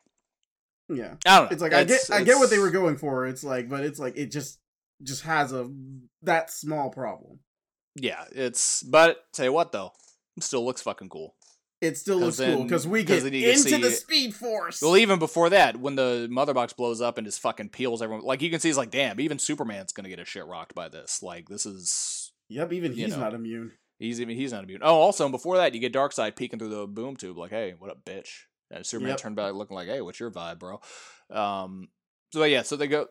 Yeah. 0.97 1.15
I 1.27 1.39
don't 1.39 1.45
know. 1.47 1.53
It's 1.53 1.63
like 1.63 1.73
I 1.73 1.85
get 1.85 1.95
It's- 1.95 2.11
I 2.11 2.23
get 2.25 2.39
what 2.39 2.51
they 2.51 2.59
were 2.59 2.71
going 2.71 2.97
for. 2.97 3.27
It's 3.27 3.45
like, 3.45 3.69
but 3.69 3.85
it's 3.85 3.99
like 3.99 4.17
it 4.17 4.31
just 4.31 4.59
just 5.03 5.23
has 5.23 5.53
a 5.53 5.71
that 6.23 6.51
small 6.51 6.91
problem. 6.91 7.41
Yeah, 7.97 8.25
it's 8.33 8.83
but 8.83 9.25
tell 9.33 9.45
you 9.47 9.53
what 9.53 9.73
though, 9.73 9.93
it 10.37 10.43
still 10.45 10.65
looks 10.65 10.81
fucking 10.83 11.09
cool. 11.09 11.35
It 11.81 11.99
still 11.99 12.19
looks 12.19 12.39
cool 12.39 12.63
because 12.63 12.87
we 12.87 13.03
get 13.03 13.25
then 13.25 13.35
into 13.35 13.71
to 13.71 13.79
the 13.79 13.91
Speed 13.91 14.37
Force. 14.37 14.81
Well, 14.81 14.97
even 14.97 15.19
before 15.19 15.51
that, 15.51 15.79
when 15.79 15.97
the 15.97 16.29
mother 16.31 16.55
box 16.55 16.73
blows 16.73 17.01
up 17.01 17.19
and 17.19 17.27
just 17.27 17.41
fucking 17.41 17.71
peels 17.71 18.01
everyone, 18.01 18.25
like 18.25 18.41
you 18.41 18.51
can 18.51 18.61
see, 18.61 18.69
it's 18.69 18.79
like, 18.79 18.93
damn, 18.93 19.19
even 19.19 19.41
Superman's 19.41 19.93
gonna 19.93 20.09
get 20.09 20.21
a 20.21 20.25
shit 20.25 20.47
rocked 20.47 20.77
by 20.77 20.89
this. 20.89 21.25
Like 21.25 21.49
this 21.49 21.67
is 21.67 22.31
yep, 22.49 22.73
even 22.73 22.93
he's 22.93 23.17
know. 23.17 23.25
not 23.25 23.35
immune. 23.35 23.73
he's 23.99 24.21
even 24.21 24.37
he's 24.37 24.53
not 24.53 24.63
immune. 24.63 24.81
Oh, 24.85 24.95
also 24.95 25.29
before 25.29 25.57
that, 25.57 25.75
you 25.75 25.81
get 25.81 25.93
Darkseid 25.93 26.37
peeking 26.37 26.61
through 26.61 26.69
the 26.69 26.87
boom 26.87 27.17
tube, 27.17 27.37
like, 27.37 27.51
hey, 27.51 27.75
what 27.77 27.91
up, 27.91 28.05
bitch? 28.05 28.29
And 28.73 28.85
Superman 28.87 29.11
Yep. 29.11 29.19
turned 29.19 29.37
back 29.37 29.53
looking 29.55 29.75
like, 29.77 29.89
hey, 29.89 30.01
what's 30.01 30.19
your 30.19 30.31
vibe, 30.31 30.59
bro? 30.59 30.81
Um, 31.31 31.89
so 32.33 32.43
yeah, 32.45 32.63
so 32.63 32.77
they 32.77 32.87
go, 32.87 33.07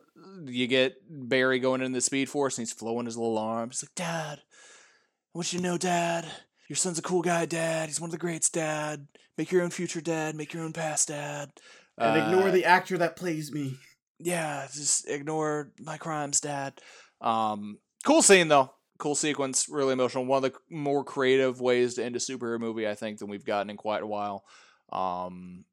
you 0.46 0.66
get 0.68 0.96
Barry 1.08 1.60
going 1.60 1.82
into 1.82 1.94
the 1.96 2.02
Speed 2.02 2.28
Force, 2.30 2.58
and 2.58 2.66
he's 2.68 2.74
flowing 2.74 3.06
his 3.06 3.18
little 3.18 3.38
arms. 3.38 3.80
He's 3.80 3.90
like, 3.90 3.96
Dad, 3.96 4.40
I 4.40 5.38
want 5.38 5.54
you 5.54 5.60
to 5.60 5.64
know, 5.64 5.78
Dad, 5.78 6.26
your 6.68 6.76
son's 6.76 6.98
a 6.98 7.04
cool 7.04 7.22
guy, 7.22 7.46
Dad. 7.46 7.88
He's 7.90 8.02
one 8.02 8.08
of 8.08 8.12
the 8.12 8.18
greats, 8.18 8.50
Dad. 8.50 9.08
Make 9.38 9.52
your 9.52 9.62
own 9.62 9.70
future, 9.70 10.02
Dad. 10.02 10.36
Make 10.36 10.54
your 10.54 10.64
own 10.64 10.74
past, 10.74 11.10
Dad. 11.10 11.52
And 11.98 12.18
ignore 12.18 12.48
Uh, 12.48 12.52
the 12.52 12.66
actor 12.66 12.98
that 12.98 13.16
plays 13.16 13.52
me. 13.52 13.78
yeah, 14.18 14.68
just 14.74 15.08
ignore 15.08 15.72
my 15.80 15.98
crimes, 15.98 16.40
Dad. 16.40 16.80
Um, 17.22 17.78
cool 18.04 18.22
scene 18.24 18.48
though. 18.48 18.74
Cool 18.98 19.16
sequence, 19.16 19.68
really 19.70 19.94
emotional. 19.94 20.26
One 20.26 20.44
of 20.44 20.52
the 20.52 20.58
more 20.76 21.04
creative 21.04 21.60
ways 21.62 21.96
to 21.96 22.04
end 22.04 22.16
a 22.16 22.20
superhero 22.20 22.60
movie, 22.60 22.88
I 22.88 22.96
think, 22.96 23.20
than 23.20 23.30
we've 23.30 23.46
gotten 23.46 23.70
in 23.70 23.78
quite 23.78 24.02
a 24.04 24.08
while. 24.08 24.44
Um, 24.92 25.66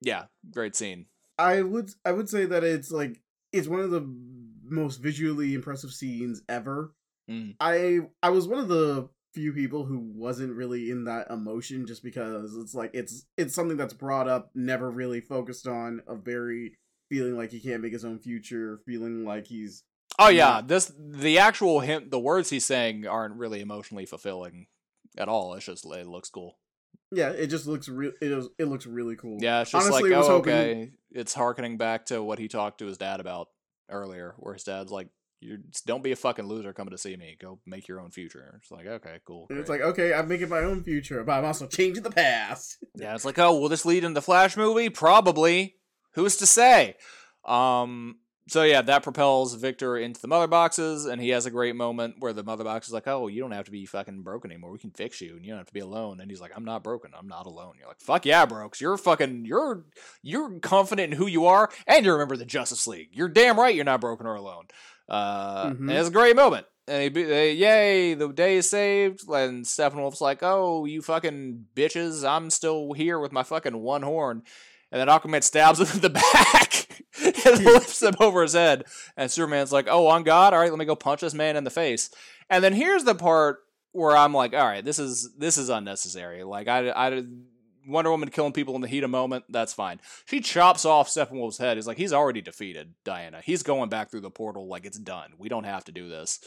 yeah, 0.00 0.24
great 0.50 0.76
scene. 0.76 1.06
I 1.38 1.62
would 1.62 1.90
I 2.04 2.12
would 2.12 2.28
say 2.28 2.44
that 2.46 2.64
it's 2.64 2.90
like 2.90 3.20
it's 3.52 3.68
one 3.68 3.80
of 3.80 3.90
the 3.90 4.06
most 4.62 4.96
visually 4.98 5.54
impressive 5.54 5.92
scenes 5.92 6.42
ever. 6.48 6.94
Mm. 7.30 7.56
I 7.60 8.00
I 8.22 8.30
was 8.30 8.46
one 8.46 8.58
of 8.60 8.68
the 8.68 9.08
few 9.32 9.52
people 9.52 9.84
who 9.84 9.98
wasn't 10.14 10.54
really 10.54 10.90
in 10.90 11.04
that 11.04 11.28
emotion 11.30 11.86
just 11.86 12.04
because 12.04 12.56
it's 12.56 12.74
like 12.74 12.92
it's 12.94 13.26
it's 13.36 13.54
something 13.54 13.76
that's 13.76 13.94
brought 13.94 14.28
up 14.28 14.50
never 14.54 14.90
really 14.90 15.20
focused 15.20 15.66
on 15.66 16.00
of 16.06 16.22
Barry 16.24 16.76
feeling 17.10 17.36
like 17.36 17.50
he 17.50 17.60
can't 17.60 17.82
make 17.82 17.92
his 17.92 18.04
own 18.04 18.18
future 18.20 18.80
feeling 18.86 19.24
like 19.24 19.46
he's 19.46 19.82
Oh 20.18 20.28
yeah, 20.28 20.56
Yeah. 20.56 20.62
this 20.64 20.92
the 20.96 21.38
actual 21.38 21.80
hint, 21.80 22.12
the 22.12 22.20
words 22.20 22.50
he's 22.50 22.64
saying 22.64 23.06
aren't 23.06 23.34
really 23.34 23.60
emotionally 23.60 24.06
fulfilling 24.06 24.66
at 25.18 25.28
all. 25.28 25.54
It's 25.54 25.66
just 25.66 25.84
it 25.84 26.06
looks 26.06 26.30
cool. 26.30 26.56
Yeah 27.14 27.30
it 27.30 27.46
just 27.48 27.66
looks 27.66 27.88
real 27.88 28.12
it, 28.20 28.30
is, 28.30 28.48
it 28.58 28.66
looks 28.66 28.86
really 28.86 29.16
cool 29.16 29.38
Yeah, 29.40 29.62
it's 29.62 29.70
just 29.70 29.86
Honestly, 29.86 30.10
like 30.10 30.18
oh 30.18 30.26
hoping- 30.26 30.52
okay, 30.52 30.90
it's 31.10 31.34
harkening 31.34 31.76
back 31.76 32.06
to 32.06 32.22
what 32.22 32.38
he 32.38 32.48
talked 32.48 32.78
to 32.78 32.86
his 32.86 32.98
dad 32.98 33.20
about 33.20 33.48
earlier, 33.90 34.34
where 34.38 34.54
his 34.54 34.64
dad's 34.64 34.90
like, 34.90 35.08
"You 35.40 35.58
don't 35.86 36.02
be 36.02 36.12
a 36.12 36.16
fucking 36.16 36.46
loser 36.46 36.72
coming 36.72 36.92
to 36.92 36.98
see 36.98 37.16
me. 37.16 37.36
Go 37.40 37.60
make 37.66 37.86
your 37.88 38.00
own 38.00 38.10
future." 38.10 38.58
It's 38.60 38.70
like 38.70 38.86
okay, 38.86 39.18
cool. 39.26 39.46
It's 39.50 39.68
like 39.68 39.80
okay 39.80 40.12
i'm 40.14 40.28
making 40.28 40.48
my 40.48 40.60
own 40.60 40.82
future 40.82 41.22
but 41.24 41.32
i'm 41.32 41.44
also 41.44 41.66
changing 41.66 42.02
the 42.02 42.10
past 42.10 42.78
yeah, 42.96 43.14
it's 43.14 43.24
like 43.24 43.38
oh, 43.38 43.58
will 43.58 43.68
this 43.68 43.84
lead 43.84 44.04
into 44.04 44.14
the 44.14 44.22
Flash 44.22 44.56
movie? 44.56 44.88
Probably. 44.88 45.76
Who's 46.14 46.36
to 46.36 46.46
say? 46.46 46.96
Um. 47.44 48.18
So 48.46 48.62
yeah, 48.62 48.82
that 48.82 49.02
propels 49.02 49.54
Victor 49.54 49.96
into 49.96 50.20
the 50.20 50.28
mother 50.28 50.46
boxes, 50.46 51.06
and 51.06 51.18
he 51.20 51.30
has 51.30 51.46
a 51.46 51.50
great 51.50 51.74
moment 51.74 52.16
where 52.18 52.34
the 52.34 52.42
mother 52.42 52.62
box 52.62 52.86
is 52.88 52.92
like, 52.92 53.08
"Oh, 53.08 53.26
you 53.26 53.40
don't 53.40 53.52
have 53.52 53.64
to 53.64 53.70
be 53.70 53.86
fucking 53.86 54.20
broken 54.20 54.50
anymore. 54.50 54.70
We 54.70 54.78
can 54.78 54.90
fix 54.90 55.22
you, 55.22 55.36
and 55.36 55.42
you 55.44 55.50
don't 55.52 55.58
have 55.60 55.68
to 55.68 55.72
be 55.72 55.80
alone." 55.80 56.20
And 56.20 56.30
he's 56.30 56.42
like, 56.42 56.52
"I'm 56.54 56.64
not 56.64 56.82
broken. 56.84 57.12
I'm 57.18 57.26
not 57.26 57.46
alone." 57.46 57.76
You're 57.78 57.88
like, 57.88 58.00
"Fuck 58.00 58.26
yeah, 58.26 58.44
bro, 58.44 58.68
'cause 58.68 58.82
you're 58.82 58.98
fucking, 58.98 59.46
you're, 59.46 59.84
you're 60.22 60.58
confident 60.60 61.12
in 61.12 61.18
who 61.18 61.26
you 61.26 61.46
are, 61.46 61.70
and 61.86 62.04
you 62.04 62.12
remember 62.12 62.36
the 62.36 62.44
Justice 62.44 62.86
League. 62.86 63.08
You're 63.12 63.28
damn 63.30 63.58
right. 63.58 63.74
You're 63.74 63.84
not 63.86 64.02
broken 64.02 64.26
or 64.26 64.34
alone." 64.34 64.66
Uh, 65.08 65.70
Mhm. 65.70 65.78
and 65.80 65.90
it's 65.92 66.08
a 66.08 66.12
great 66.12 66.36
moment. 66.36 66.66
And 66.86 67.02
he, 67.16 67.22
they, 67.24 67.52
yay, 67.54 68.12
the 68.12 68.28
day 68.28 68.56
is 68.56 68.68
saved. 68.68 69.26
And 69.26 69.64
Steppenwolf's 69.64 70.20
like, 70.20 70.40
"Oh, 70.42 70.84
you 70.84 71.00
fucking 71.00 71.64
bitches! 71.74 72.28
I'm 72.28 72.50
still 72.50 72.92
here 72.92 73.18
with 73.18 73.32
my 73.32 73.42
fucking 73.42 73.78
one 73.78 74.02
horn." 74.02 74.42
And 74.94 75.00
then 75.00 75.08
Aquaman 75.08 75.42
stabs 75.42 75.80
him 75.80 75.88
in 75.94 76.00
the 76.00 76.10
back 76.10 76.86
and 77.46 77.64
lifts 77.64 78.00
him 78.00 78.14
over 78.20 78.42
his 78.42 78.52
head. 78.52 78.84
And 79.16 79.28
Superman's 79.28 79.72
like, 79.72 79.88
"Oh, 79.90 80.06
on 80.06 80.22
God! 80.22 80.54
All 80.54 80.60
right, 80.60 80.70
let 80.70 80.78
me 80.78 80.84
go 80.84 80.94
punch 80.94 81.20
this 81.20 81.34
man 81.34 81.56
in 81.56 81.64
the 81.64 81.70
face." 81.70 82.10
And 82.48 82.62
then 82.62 82.72
here's 82.72 83.02
the 83.02 83.16
part 83.16 83.58
where 83.90 84.16
I'm 84.16 84.32
like, 84.32 84.54
"All 84.54 84.64
right, 84.64 84.84
this 84.84 85.00
is 85.00 85.34
this 85.36 85.58
is 85.58 85.68
unnecessary." 85.68 86.44
Like, 86.44 86.68
I, 86.68 86.90
I 86.90 87.24
Wonder 87.88 88.12
Woman 88.12 88.30
killing 88.30 88.52
people 88.52 88.76
in 88.76 88.82
the 88.82 88.88
heat 88.88 89.02
of 89.02 89.10
moment, 89.10 89.46
that's 89.48 89.72
fine. 89.72 90.00
She 90.26 90.40
chops 90.40 90.84
off 90.84 91.08
Steppenwolf's 91.08 91.58
head. 91.58 91.76
He's 91.76 91.88
like, 91.88 91.98
he's 91.98 92.12
already 92.12 92.40
defeated 92.40 92.94
Diana. 93.04 93.40
He's 93.44 93.64
going 93.64 93.90
back 93.90 94.10
through 94.10 94.20
the 94.22 94.30
portal 94.30 94.68
like 94.68 94.86
it's 94.86 94.98
done. 94.98 95.32
We 95.38 95.48
don't 95.48 95.64
have 95.64 95.84
to 95.84 95.92
do 95.92 96.08
this. 96.08 96.38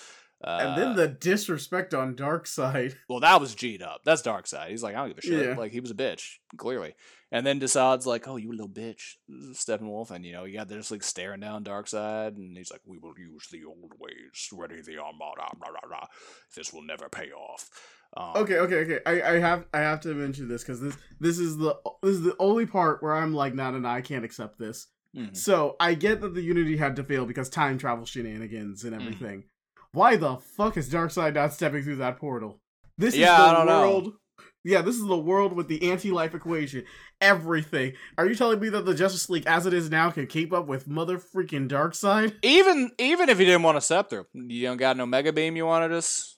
Uh, 0.44 0.60
and 0.62 0.82
then 0.82 0.96
the 0.96 1.08
disrespect 1.08 1.94
on 1.94 2.16
dark 2.16 2.46
side 2.46 2.96
well, 3.10 3.20
that 3.20 3.42
was 3.42 3.56
G'd 3.56 3.82
up. 3.82 4.02
That's 4.04 4.22
Darkseid. 4.22 4.70
He's 4.70 4.84
like, 4.84 4.96
I 4.96 5.00
don't 5.00 5.10
give 5.10 5.18
a 5.18 5.22
shit. 5.22 5.48
Yeah. 5.48 5.56
Like 5.58 5.72
he 5.72 5.80
was 5.80 5.92
a 5.92 5.96
bitch, 5.96 6.36
clearly. 6.58 6.96
And 7.32 7.46
then 7.46 7.60
decides 7.60 8.08
like, 8.08 8.26
oh, 8.28 8.38
you 8.38 8.52
little 8.52 8.70
bitch, 8.70 9.16
Steppenwolf, 9.52 10.12
and 10.12 10.26
you 10.26 10.32
know, 10.32 10.46
you 10.46 10.58
got 10.58 10.70
this 10.70 10.92
like 10.92 11.04
staring 11.04 11.42
down 11.42 11.64
Darkseid, 11.66 12.38
and 12.38 12.56
he's 12.56 12.72
like, 12.72 12.80
we 12.86 12.98
will 13.00 13.14
use 13.18 13.48
the 13.52 13.66
old 13.66 13.92
ways, 14.00 14.48
ready 14.54 14.82
the 14.82 14.98
armada, 14.98 15.50
blah, 15.60 15.70
blah, 15.70 15.90
blah. 15.90 16.08
This 16.56 16.72
will 16.72 16.84
never 16.84 17.10
pay 17.10 17.32
off. 17.32 17.70
Um, 18.16 18.32
okay 18.38 18.60
okay 18.60 18.76
okay 18.78 19.00
I, 19.06 19.34
I 19.34 19.40
have 19.40 19.66
i 19.74 19.80
have 19.80 20.00
to 20.02 20.14
mention 20.14 20.48
this 20.48 20.64
because 20.64 20.80
this 20.80 20.96
this 21.20 21.38
is 21.40 21.58
the 21.58 21.76
this 22.02 22.14
is 22.16 22.22
the 22.24 22.38
only 22.40 22.66
part 22.66 23.04
where 23.04 23.14
i'm 23.14 23.34
like 23.34 23.54
nah 23.54 23.70
nah 23.72 23.80
nah 23.80 23.94
i 23.96 24.00
can't 24.02 24.24
accept 24.24 24.58
this 24.58 24.88
mhm. 25.14 25.36
so 25.36 25.76
i 25.82 25.94
get 25.94 26.22
that 26.22 26.34
the 26.34 26.42
unity 26.42 26.78
had 26.78 26.96
to 26.96 27.04
fail 27.04 27.26
because 27.26 27.50
time 27.50 27.78
travel 27.78 28.06
shenanigans 28.06 28.86
and 28.86 28.94
Mm. 28.94 29.02
everything 29.02 29.44
why 29.92 30.16
the 30.16 30.38
fuck 30.38 30.78
is 30.78 30.90
darkseid 30.90 31.34
not 31.36 31.52
stepping 31.54 31.84
through 31.84 31.98
that 31.98 32.18
portal 32.18 32.62
this 32.98 33.14
Yeah, 33.14 33.34
is 33.34 33.40
I 33.40 33.52
the 33.52 33.58
don't 33.58 33.66
know. 33.66 33.82
world 33.82 34.14
yeah 34.64 34.82
this 34.82 34.96
is 34.96 35.06
the 35.06 35.18
world 35.20 35.52
with 35.52 35.68
the 35.68 35.92
anti-life 35.92 36.34
equation 36.34 36.86
everything 37.22 37.94
are 38.18 38.26
you 38.28 38.36
telling 38.36 38.60
me 38.60 38.70
that 38.70 38.86
the 38.86 38.94
justice 38.94 39.30
league 39.30 39.46
as 39.48 39.66
it 39.66 39.74
is 39.74 39.90
now 39.90 40.12
can 40.12 40.28
keep 40.28 40.54
up 40.54 40.68
with 40.68 40.88
mother 40.88 41.18
freaking 41.18 41.68
Darkseid? 41.68 42.36
Even 42.44 42.92
even 42.98 43.30
if 43.30 43.40
you 43.40 43.46
didn't 43.46 43.64
want 43.64 43.78
to 43.78 43.82
step 43.82 44.10
through, 44.10 44.26
you 44.34 44.64
don't 44.68 44.78
got 44.78 44.98
no 44.98 45.06
mega 45.06 45.34
beam 45.34 45.56
you 45.56 45.66
want 45.66 45.90
to 45.90 45.96
just 45.98 46.38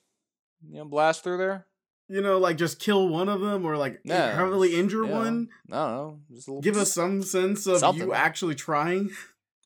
you 0.68 0.78
know 0.78 0.84
blast 0.84 1.22
through 1.22 1.38
there. 1.38 1.66
you 2.08 2.20
know 2.20 2.38
like 2.38 2.56
just 2.56 2.78
kill 2.80 3.08
one 3.08 3.28
of 3.28 3.40
them 3.40 3.64
or 3.66 3.76
like 3.76 4.00
Yeah, 4.04 4.34
heavily 4.34 4.74
injure 4.78 5.04
yeah. 5.04 5.12
one 5.18 5.48
I 5.70 5.76
don't 5.76 5.90
know. 5.92 6.20
Just 6.32 6.48
a 6.48 6.60
give 6.62 6.76
us 6.76 6.92
some 6.92 7.22
sense 7.22 7.66
of 7.66 7.78
Something. 7.78 8.08
you 8.08 8.14
actually 8.14 8.54
trying 8.54 9.10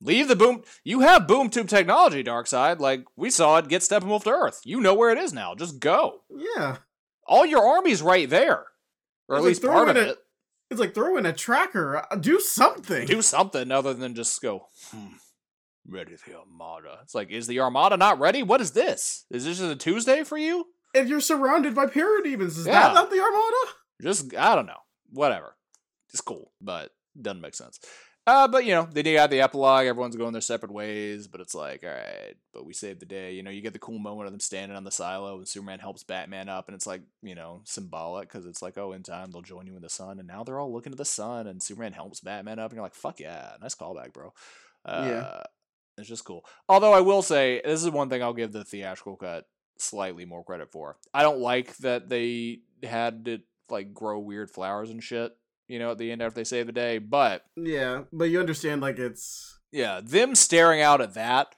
leave 0.01 0.29
the 0.29 0.37
boom. 0.37 0.63
You 0.85 1.01
have 1.01 1.27
boom 1.27 1.49
tube 1.49 1.69
technology, 1.69 2.23
Darkseid. 2.25 2.79
Like 2.81 3.05
we 3.17 3.31
saw 3.31 3.57
it 3.59 3.69
get 3.69 3.83
Steppenwolf 3.83 4.25
to 4.25 4.31
Earth. 4.31 4.61
You 4.65 4.81
know 4.81 4.95
where 4.95 5.11
it 5.11 5.19
is 5.19 5.33
now. 5.33 5.55
Just 5.55 5.79
go. 5.81 6.21
yeah 6.31 6.77
All 7.27 7.47
your 7.47 7.65
army's 7.67 8.03
right 8.03 8.29
there, 8.29 8.65
or 9.29 9.37
at 9.37 9.43
least 9.43 9.63
part 9.63 9.89
of 9.89 9.97
a- 9.97 10.11
it. 10.11 10.19
It's 10.75 10.81
like 10.81 10.95
throw 10.95 11.17
in 11.17 11.25
a 11.27 11.33
tracker. 11.33 12.05
uh, 12.11 12.17
Do 12.17 12.41
something. 12.41 13.07
Do 13.07 13.23
something 13.23 13.71
other 13.71 13.95
than 13.95 14.15
just 14.15 14.43
go. 14.43 14.67
Hmm, 14.91 15.15
ready 15.89 16.17
the 16.27 16.37
Armada. 16.39 16.99
It's 17.03 17.15
like, 17.15 17.31
is 17.31 17.47
the 17.47 17.61
Armada 17.61 17.97
not 17.97 18.19
ready? 18.19 18.43
What 18.43 18.61
is 18.61 18.73
this? 18.73 19.25
Is 19.31 19.45
this 19.45 19.59
just 19.59 19.71
a 19.73 19.77
Tuesday 19.77 20.25
for 20.25 20.37
you? 20.39 20.67
and 20.97 21.09
you're 21.09 21.21
surrounded 21.21 21.75
by 21.75 21.87
parademons. 21.87 22.57
Is 22.59 22.67
Yeah. 22.67 22.75
that 22.89 22.95
not 22.95 23.11
the 23.11 23.21
Armada? 23.21 23.73
Just 24.03 24.35
I 24.37 24.55
don't 24.55 24.67
know. 24.67 24.79
Whatever. 25.11 25.57
It's 26.13 26.21
cool, 26.21 26.53
but 26.61 26.91
doesn't 27.21 27.41
make 27.41 27.55
sense. 27.57 27.81
Uh, 28.27 28.49
but 28.49 28.65
you 28.65 28.73
know, 28.75 28.89
they 28.91 29.03
got 29.03 29.29
the 29.29 29.43
epilogue. 29.43 29.85
Everyone's 29.87 30.17
going 30.17 30.33
their 30.33 30.41
separate 30.41 30.73
ways, 30.73 31.27
but 31.27 31.43
it's 31.43 31.55
like, 31.55 31.85
all 31.85 31.91
right, 31.91 32.35
but 32.55 32.65
we 32.65 32.73
saved 32.73 33.01
the 33.01 33.07
day. 33.07 33.35
You 33.35 33.43
know, 33.43 33.51
you 33.51 33.61
get 33.61 33.75
the 33.75 33.79
cool 33.79 33.99
moment 33.99 34.27
of 34.27 34.33
them 34.33 34.41
standing 34.41 34.77
on 34.77 34.85
the 34.85 34.91
silo, 34.91 35.37
and 35.37 35.47
Superman 35.47 35.79
helps 35.79 36.05
Batman 36.05 36.49
up, 36.49 36.69
and 36.69 36.75
it's 36.75 36.87
like, 36.87 37.03
you 37.23 37.35
know, 37.35 37.61
symbolic 37.65 38.29
because 38.29 38.47
it's 38.47 38.63
like, 38.63 38.79
oh, 38.79 38.93
in 38.93 39.03
time 39.03 39.31
they'll 39.31 39.43
join 39.43 39.67
you 39.67 39.77
in 39.77 39.83
the 39.83 39.91
sun, 39.91 40.19
and 40.19 40.27
now 40.27 40.43
they're 40.43 40.59
all 40.59 40.73
looking 40.73 40.93
to 40.93 40.97
the 40.97 41.05
sun, 41.05 41.47
and 41.47 41.63
Superman 41.63 41.93
helps 41.93 42.21
Batman 42.21 42.59
up, 42.59 42.71
and 42.71 42.77
you're 42.77 42.85
like, 42.85 42.95
fuck 42.95 43.21
yeah, 43.21 43.51
nice 43.61 43.75
callback, 43.75 44.15
bro. 44.15 44.33
Uh, 44.87 45.07
Yeah. 45.11 45.43
it's 45.99 46.09
just 46.09 46.25
cool. 46.25 46.47
Although 46.67 46.95
I 46.95 47.01
will 47.03 47.21
say, 47.23 47.61
this 47.63 47.83
is 47.83 47.91
one 47.91 48.09
thing 48.09 48.23
I'll 48.23 48.33
give 48.33 48.53
the 48.53 48.65
theatrical 48.65 49.17
cut 49.17 49.47
slightly 49.77 50.25
more 50.25 50.43
credit 50.45 50.73
for. 50.73 50.97
I 51.13 51.23
don't 51.23 51.41
like 51.41 51.77
that 51.79 52.09
they 52.09 52.61
had 52.83 53.27
to 53.27 53.41
like 53.69 53.93
grow 53.93 54.19
weird 54.19 54.51
flowers 54.51 54.89
and 54.89 55.03
shit, 55.05 55.37
you 55.69 55.79
know, 55.79 55.93
at 55.93 55.99
the 55.99 56.11
end 56.11 56.23
after 56.23 56.37
they 56.37 56.45
save 56.45 56.67
the 56.67 56.73
day. 56.73 56.99
But 56.99 57.45
Yeah, 57.57 58.03
but 58.13 58.25
you 58.25 58.41
understand, 58.41 58.81
like 58.81 58.99
it's 58.99 59.59
yeah, 59.73 60.01
them 60.03 60.35
staring 60.35 60.81
out 60.81 61.01
at 61.01 61.15
that 61.15 61.55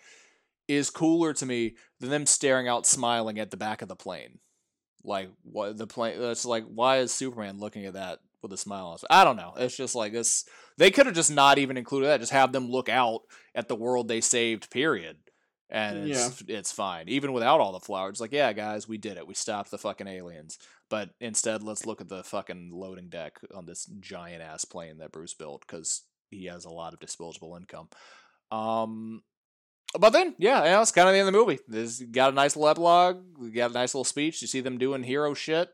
is 0.69 0.91
cooler 0.91 1.33
to 1.35 1.47
me 1.47 1.77
than 2.01 2.11
them 2.11 2.27
staring 2.27 2.67
out 2.69 2.87
smiling 2.87 3.39
at 3.39 3.51
the 3.51 3.57
back 3.57 3.83
of 3.83 3.89
the 3.89 3.97
plane. 3.97 4.39
Like 5.05 5.31
what 5.43 5.77
the 5.77 5.87
plane 5.87 6.21
it's 6.21 6.45
like 6.45 6.65
why 6.65 6.99
is 6.99 7.13
Superman 7.13 7.59
looking 7.59 7.85
at 7.85 7.95
that 7.95 8.21
with 8.43 8.53
a 8.53 8.57
smile 8.57 8.87
on 8.87 8.93
his 8.95 9.05
I 9.11 9.25
don't 9.25 9.37
know. 9.37 9.55
It's 9.57 9.77
just 9.77 9.95
like 9.95 10.13
this 10.13 10.45
they 10.79 10.91
could 10.91 11.07
have 11.07 11.15
just 11.15 11.31
not 11.31 11.59
even 11.59 11.77
included 11.77 12.07
that, 12.07 12.21
just 12.21 12.33
have 12.33 12.53
them 12.53 12.69
look 12.71 12.89
out 12.89 13.21
at 13.55 13.69
the 13.69 13.77
world 13.77 14.09
they 14.09 14.21
saved, 14.21 14.71
period. 14.71 15.17
And 15.69 16.09
it's 16.09 16.45
it's 16.47 16.71
fine. 16.71 17.09
Even 17.09 17.33
without 17.33 17.61
all 17.61 17.73
the 17.73 17.81
flowers. 17.81 18.21
Like, 18.21 18.33
yeah, 18.33 18.53
guys, 18.53 18.89
we 18.89 18.99
did 18.99 19.17
it. 19.17 19.27
We 19.27 19.35
stopped 19.35 19.71
the 19.71 19.79
fucking 19.79 20.07
aliens. 20.07 20.59
But 20.89 21.11
instead, 21.21 21.65
let's 21.65 21.87
look 21.87 22.01
at 22.01 22.09
the 22.09 22.23
fucking 22.23 22.71
loading 22.73 23.09
deck 23.09 23.41
on 23.53 23.67
this 23.67 23.87
giant 23.99 24.43
ass 24.43 24.65
plane 24.65 24.99
that 24.99 25.11
Bruce 25.11 25.35
built 25.35 25.65
because 25.67 26.03
he 26.31 26.47
has 26.47 26.65
a 26.65 26.71
lot 26.71 26.93
of 26.93 27.01
disposable 27.01 27.57
income. 27.57 27.89
Um, 28.53 29.23
but 29.99 30.11
then, 30.11 30.35
yeah, 30.39 30.65
yeah, 30.65 30.83
it's 30.83 30.93
kind 30.93 31.09
of 31.09 31.15
the 31.15 31.19
end 31.19 31.29
of 31.29 31.35
the 31.35 31.39
movie. 31.39 31.59
This 31.67 32.01
got 32.01 32.33
a 32.33 32.35
nice 32.35 32.55
little 32.55 32.69
epilogue. 32.69 33.25
We 33.39 33.51
got 33.51 33.71
a 33.71 33.75
nice 33.75 33.95
little 33.95 34.05
speech. 34.05 34.43
You 34.43 34.49
see 34.49 34.61
them 34.61 34.79
doing 34.79 35.03
hero 35.03 35.35
shit, 35.35 35.69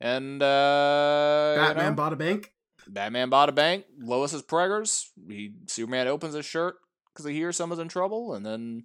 and 0.00 0.42
uh, 0.42 1.54
you 1.56 1.62
Batman 1.62 1.90
know, 1.90 1.92
bought 1.92 2.12
a 2.12 2.16
bank. 2.16 2.52
Batman 2.88 3.28
bought 3.30 3.48
a 3.48 3.52
bank. 3.52 3.84
Lois 4.00 4.32
is 4.32 4.42
preggers. 4.42 5.06
He 5.28 5.52
Superman 5.66 6.08
opens 6.08 6.34
his 6.34 6.46
shirt 6.46 6.76
because 7.12 7.26
he 7.26 7.34
hears 7.34 7.56
someone's 7.56 7.80
in 7.80 7.88
trouble, 7.88 8.34
and 8.34 8.46
then 8.46 8.84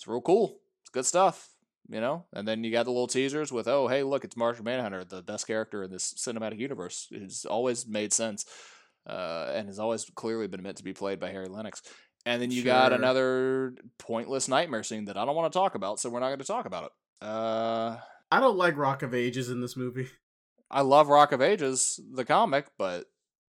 it's 0.00 0.06
real 0.06 0.22
cool. 0.22 0.56
It's 0.80 0.88
good 0.88 1.04
stuff, 1.04 1.50
you 1.90 2.00
know. 2.00 2.24
And 2.32 2.48
then 2.48 2.64
you 2.64 2.72
got 2.72 2.84
the 2.84 2.90
little 2.90 3.06
teasers 3.06 3.52
with, 3.52 3.68
oh, 3.68 3.86
hey, 3.86 4.02
look, 4.02 4.24
it's 4.24 4.34
Martian 4.34 4.64
Manhunter, 4.64 5.04
the 5.04 5.20
best 5.20 5.46
character 5.46 5.82
in 5.82 5.90
this 5.90 6.14
cinematic 6.14 6.58
universe. 6.58 7.06
It's 7.10 7.44
always 7.44 7.86
made 7.86 8.14
sense, 8.14 8.46
uh, 9.06 9.52
and 9.54 9.66
has 9.66 9.78
always 9.78 10.10
clearly 10.14 10.46
been 10.46 10.62
meant 10.62 10.78
to 10.78 10.84
be 10.84 10.94
played 10.94 11.20
by 11.20 11.28
Harry 11.28 11.48
Lennix. 11.48 11.82
And 12.24 12.40
then 12.40 12.50
you 12.50 12.62
got 12.62 12.94
another 12.94 13.74
pointless 13.98 14.48
nightmare 14.48 14.84
scene 14.84 15.04
that 15.04 15.18
I 15.18 15.26
don't 15.26 15.36
want 15.36 15.52
to 15.52 15.58
talk 15.58 15.74
about, 15.74 16.00
so 16.00 16.08
we're 16.08 16.20
not 16.20 16.28
going 16.28 16.38
to 16.38 16.44
talk 16.46 16.64
about 16.64 16.84
it. 16.84 17.26
Uh, 17.26 17.98
I 18.32 18.40
don't 18.40 18.56
like 18.56 18.78
Rock 18.78 19.02
of 19.02 19.12
Ages 19.12 19.50
in 19.50 19.60
this 19.60 19.76
movie. 19.76 20.08
I 20.70 20.80
love 20.80 21.08
Rock 21.08 21.32
of 21.32 21.42
Ages, 21.42 22.00
the 22.10 22.24
comic, 22.24 22.68
but 22.78 23.04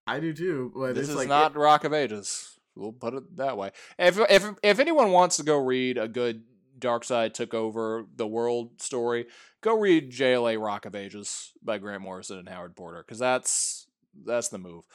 I 0.06 0.20
do 0.20 0.34
too, 0.34 0.74
but 0.76 0.96
this 0.96 1.04
it's 1.04 1.12
is 1.12 1.16
like 1.16 1.30
not 1.30 1.56
Rock 1.56 1.86
of 1.86 1.94
Ages. 1.94 2.53
We'll 2.76 2.92
put 2.92 3.14
it 3.14 3.38
that 3.38 3.58
way. 3.58 3.72
If 4.00 4.20
if 4.30 4.46
if 4.64 4.80
anyone 4.80 5.12
wants 5.12 5.38
to 5.38 5.44
go 5.44 5.58
read 5.58 5.98
a 5.98 6.08
good 6.08 6.44
Darkseid 6.80 7.34
took 7.34 7.54
over 7.54 8.06
the 8.16 8.28
world 8.28 8.82
story, 8.82 9.28
go 9.62 9.78
read 9.78 10.12
JLA 10.12 10.62
Rock 10.64 10.86
of 10.86 10.96
Ages 10.96 11.52
by 11.64 11.78
Grant 11.78 12.02
Morrison 12.02 12.40
and 12.40 12.50
Howard 12.50 12.76
Porter 12.76 13.04
because 13.06 13.20
that's 13.20 13.88
that's 14.26 14.50
the 14.50 14.58
move. 14.58 14.86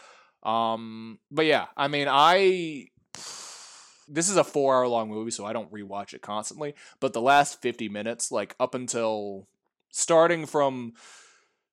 Um, 0.42 1.18
but 1.30 1.46
yeah, 1.46 1.66
I 1.76 1.88
mean, 1.88 2.08
I 2.10 2.88
this 4.08 4.28
is 4.28 4.36
a 4.36 4.44
four 4.44 4.76
hour 4.76 4.88
long 4.88 5.08
movie, 5.08 5.30
so 5.30 5.44
I 5.44 5.52
don't 5.52 5.72
rewatch 5.72 6.14
it 6.14 6.22
constantly. 6.22 6.74
But 7.00 7.12
the 7.12 7.20
last 7.20 7.62
fifty 7.62 7.88
minutes, 7.88 8.32
like 8.32 8.54
up 8.58 8.74
until 8.74 9.46
starting 9.90 10.46
from 10.46 10.94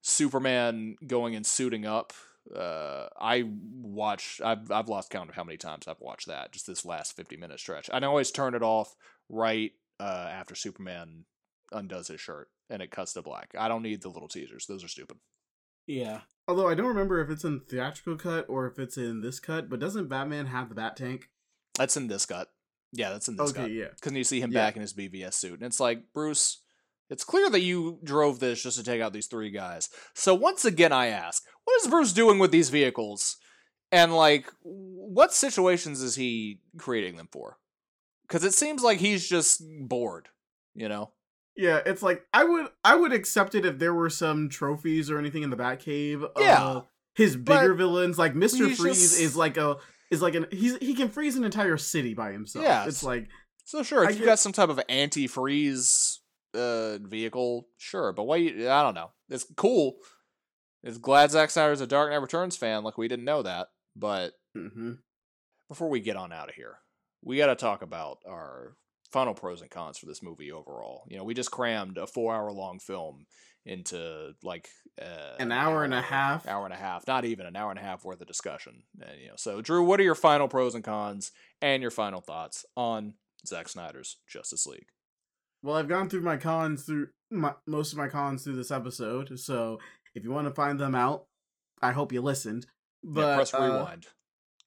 Superman 0.01 0.95
going 1.05 1.35
and 1.35 1.45
suiting 1.45 1.85
up 1.85 2.13
uh, 2.53 3.07
I 3.19 3.43
watch. 3.81 4.41
I've 4.43 4.69
I've 4.71 4.89
lost 4.89 5.09
count 5.09 5.29
of 5.29 5.35
how 5.35 5.43
many 5.43 5.57
times 5.57 5.87
I've 5.87 5.99
watched 6.01 6.27
that. 6.27 6.51
Just 6.51 6.67
this 6.67 6.85
last 6.85 7.15
fifty 7.15 7.37
minute 7.37 7.59
stretch. 7.59 7.89
I 7.91 7.99
always 8.01 8.31
turn 8.31 8.53
it 8.55 8.61
off 8.63 8.95
right 9.29 9.71
uh, 9.99 10.29
after 10.31 10.55
Superman 10.55 11.25
undoes 11.71 12.07
his 12.09 12.21
shirt 12.21 12.49
and 12.69 12.81
it 12.81 12.91
cuts 12.91 13.13
to 13.13 13.21
black. 13.21 13.49
I 13.57 13.67
don't 13.67 13.81
need 13.83 14.01
the 14.01 14.09
little 14.09 14.27
teasers. 14.27 14.65
Those 14.67 14.83
are 14.83 14.87
stupid. 14.89 15.17
yeah. 15.87 16.21
Although 16.47 16.69
I 16.69 16.75
don't 16.75 16.85
remember 16.85 17.19
if 17.23 17.29
it's 17.31 17.43
in 17.43 17.61
theatrical 17.61 18.17
cut 18.17 18.45
or 18.47 18.67
if 18.67 18.77
it's 18.77 18.97
in 18.97 19.21
this 19.21 19.39
cut, 19.39 19.67
but 19.67 19.79
doesn't 19.79 20.09
Batman 20.09 20.45
have 20.45 20.69
the 20.69 20.75
Bat 20.75 20.95
Tank? 20.97 21.29
That's 21.75 21.97
in 21.97 22.05
this 22.07 22.27
cut. 22.27 22.49
Yeah, 22.93 23.09
that's 23.09 23.27
in 23.27 23.35
this 23.35 23.49
okay, 23.49 23.61
cut. 23.61 23.71
yeah. 23.71 23.87
Because 23.95 24.13
you 24.13 24.23
see 24.23 24.41
him 24.41 24.51
Yeah. 24.51 24.59
back 24.63 24.75
in 24.75 24.81
his 24.83 24.93
BVS 24.93 25.33
suit, 25.33 25.53
and 25.53 25.63
it's 25.63 25.79
like 25.79 26.13
Bruce. 26.13 26.61
It's 27.09 27.23
clear 27.23 27.49
that 27.49 27.61
you 27.61 27.99
drove 28.03 28.39
this 28.39 28.61
just 28.61 28.77
to 28.77 28.83
take 28.83 29.01
out 29.01 29.11
these 29.13 29.25
three 29.27 29.49
guys. 29.49 29.89
So 30.13 30.33
once 30.35 30.65
again, 30.65 30.91
I 30.91 31.07
ask, 31.07 31.43
what 31.65 31.81
is 31.81 31.87
Bruce 31.89 32.13
doing 32.13 32.39
with 32.39 32.51
these 32.51 32.69
vehicles? 32.69 33.37
And 33.91 34.15
like, 34.15 34.51
what 34.63 35.33
situations 35.33 36.01
is 36.01 36.15
he 36.15 36.59
creating 36.77 37.17
them 37.17 37.29
for? 37.31 37.57
Because 38.27 38.43
it 38.43 38.53
seems 38.53 38.81
like 38.83 38.99
he's 38.99 39.27
just 39.27 39.61
bored. 39.81 40.29
You 40.73 40.89
know? 40.89 41.11
Yeah, 41.55 41.79
it's 41.85 42.01
like 42.03 42.23
I 42.33 42.43
would 42.43 42.67
I 42.83 42.95
would 42.95 43.13
accept 43.13 43.55
it 43.55 43.65
if 43.65 43.79
there 43.79 43.93
were 43.93 44.09
some 44.09 44.49
trophies 44.49 45.09
or 45.09 45.17
anything 45.19 45.43
in 45.43 45.49
the 45.51 45.55
Batcave. 45.55 46.27
Yeah. 46.37 46.61
of 46.61 46.87
his 47.15 47.37
bigger 47.37 47.73
villains, 47.73 48.17
like 48.17 48.35
Mister 48.35 48.69
Freeze, 48.69 48.99
just- 49.11 49.21
is 49.21 49.35
like 49.37 49.55
a 49.55 49.77
is 50.11 50.21
like 50.21 50.35
an 50.35 50.47
he's 50.51 50.75
he 50.79 50.93
can 50.93 51.07
freeze 51.09 51.37
an 51.37 51.45
entire 51.45 51.77
city 51.77 52.13
by 52.13 52.31
himself. 52.33 52.65
Yeah, 52.65 52.85
it's 52.85 53.03
like 53.03 53.29
So 53.63 53.83
sure, 53.83 54.03
if 54.03 54.09
I 54.09 54.11
you 54.11 54.19
get- 54.19 54.25
got 54.25 54.39
some 54.39 54.51
type 54.51 54.67
of 54.69 54.81
anti-freeze 54.89 56.19
uh, 56.53 56.97
vehicle, 56.99 57.67
sure. 57.77 58.11
But 58.11 58.23
why? 58.23 58.37
I 58.37 58.83
don't 58.83 58.95
know. 58.95 59.11
It's 59.29 59.45
cool. 59.55 59.95
It's 60.85 60.99
glad 60.99 61.31
Zack 61.31 61.49
Snyder's 61.49 61.81
a 61.81 61.87
Dark 61.87 62.11
Knight 62.11 62.21
Returns 62.21 62.55
fan. 62.55 62.83
Like 62.83 62.97
we 62.97 63.07
didn't 63.07 63.25
know 63.25 63.41
that. 63.41 63.69
But 63.95 64.33
mhm. 64.55 64.99
before 65.67 65.89
we 65.89 65.99
get 65.99 66.15
on 66.15 66.31
out 66.31 66.49
of 66.49 66.55
here, 66.55 66.77
we 67.23 67.37
got 67.37 67.47
to 67.47 67.55
talk 67.55 67.81
about 67.81 68.19
our 68.27 68.77
final 69.11 69.33
pros 69.33 69.61
and 69.61 69.71
cons 69.71 69.97
for 69.97 70.05
this 70.05 70.21
movie 70.21 70.51
overall. 70.51 71.05
You 71.09 71.17
know, 71.17 71.23
we 71.23 71.33
just 71.33 71.51
crammed 71.51 71.97
a 71.97 72.05
four-hour-long 72.05 72.79
film 72.79 73.25
into 73.65 74.33
like 74.43 74.69
uh, 75.01 75.35
An 75.39 75.51
hour 75.51 75.83
and 75.83 75.93
a 75.93 76.01
half. 76.01 76.47
hour 76.47 76.65
and 76.65 76.73
a 76.73 76.77
half, 76.77 77.07
not 77.07 77.25
even 77.25 77.47
an 77.47 77.55
hour 77.55 77.71
and 77.71 77.79
a 77.79 77.83
half 77.83 78.05
worth 78.05 78.21
of 78.21 78.27
discussion. 78.27 78.83
And 79.01 79.19
you 79.19 79.27
know, 79.29 79.35
so 79.37 79.61
Drew, 79.61 79.83
what 79.83 79.99
are 79.99 80.03
your 80.03 80.13
final 80.13 80.47
pros 80.47 80.75
and 80.75 80.83
cons 80.83 81.31
and 81.61 81.81
your 81.81 81.91
final 81.91 82.21
thoughts 82.21 82.63
on 82.75 83.15
Zack 83.47 83.69
Snyder's 83.69 84.17
Justice 84.27 84.67
League? 84.67 84.89
Well, 85.63 85.77
I've 85.77 85.87
gone 85.87 86.09
through 86.09 86.21
my 86.21 86.37
cons 86.37 86.83
through 86.83 87.07
my, 87.31 87.53
most 87.65 87.91
of 87.91 87.97
my 87.97 88.07
cons 88.07 88.43
through 88.43 88.55
this 88.55 88.69
episode, 88.69 89.39
so 89.39 89.79
if 90.15 90.23
you 90.23 90.31
want 90.31 90.47
to 90.47 90.53
find 90.53 90.79
them 90.79 90.95
out, 90.95 91.25
I 91.81 91.91
hope 91.91 92.11
you 92.11 92.21
listened. 92.21 92.65
But 93.03 93.21
yeah, 93.21 93.35
press 93.35 93.53
uh, 93.53 93.61
rewind. 93.61 94.07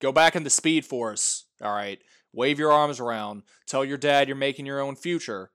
Go 0.00 0.12
back 0.12 0.36
into 0.36 0.50
Speed 0.50 0.84
Force. 0.84 1.46
All 1.60 1.74
right, 1.74 2.00
wave 2.32 2.58
your 2.58 2.70
arms 2.70 3.00
around. 3.00 3.42
Tell 3.66 3.84
your 3.84 3.98
dad 3.98 4.28
you're 4.28 4.36
making 4.36 4.66
your 4.66 4.80
own 4.80 4.94
future, 4.94 5.50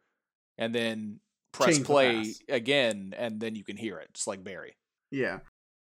and 0.57 0.75
then 0.75 1.21
press 1.53 1.77
the 1.77 1.85
play 1.85 2.33
again, 2.49 3.13
and 3.17 3.39
then 3.39 3.55
you 3.55 3.63
can 3.63 3.77
hear 3.77 3.99
it, 3.99 4.13
just 4.13 4.27
like 4.27 4.43
Barry. 4.43 4.75
Yeah. 5.11 5.39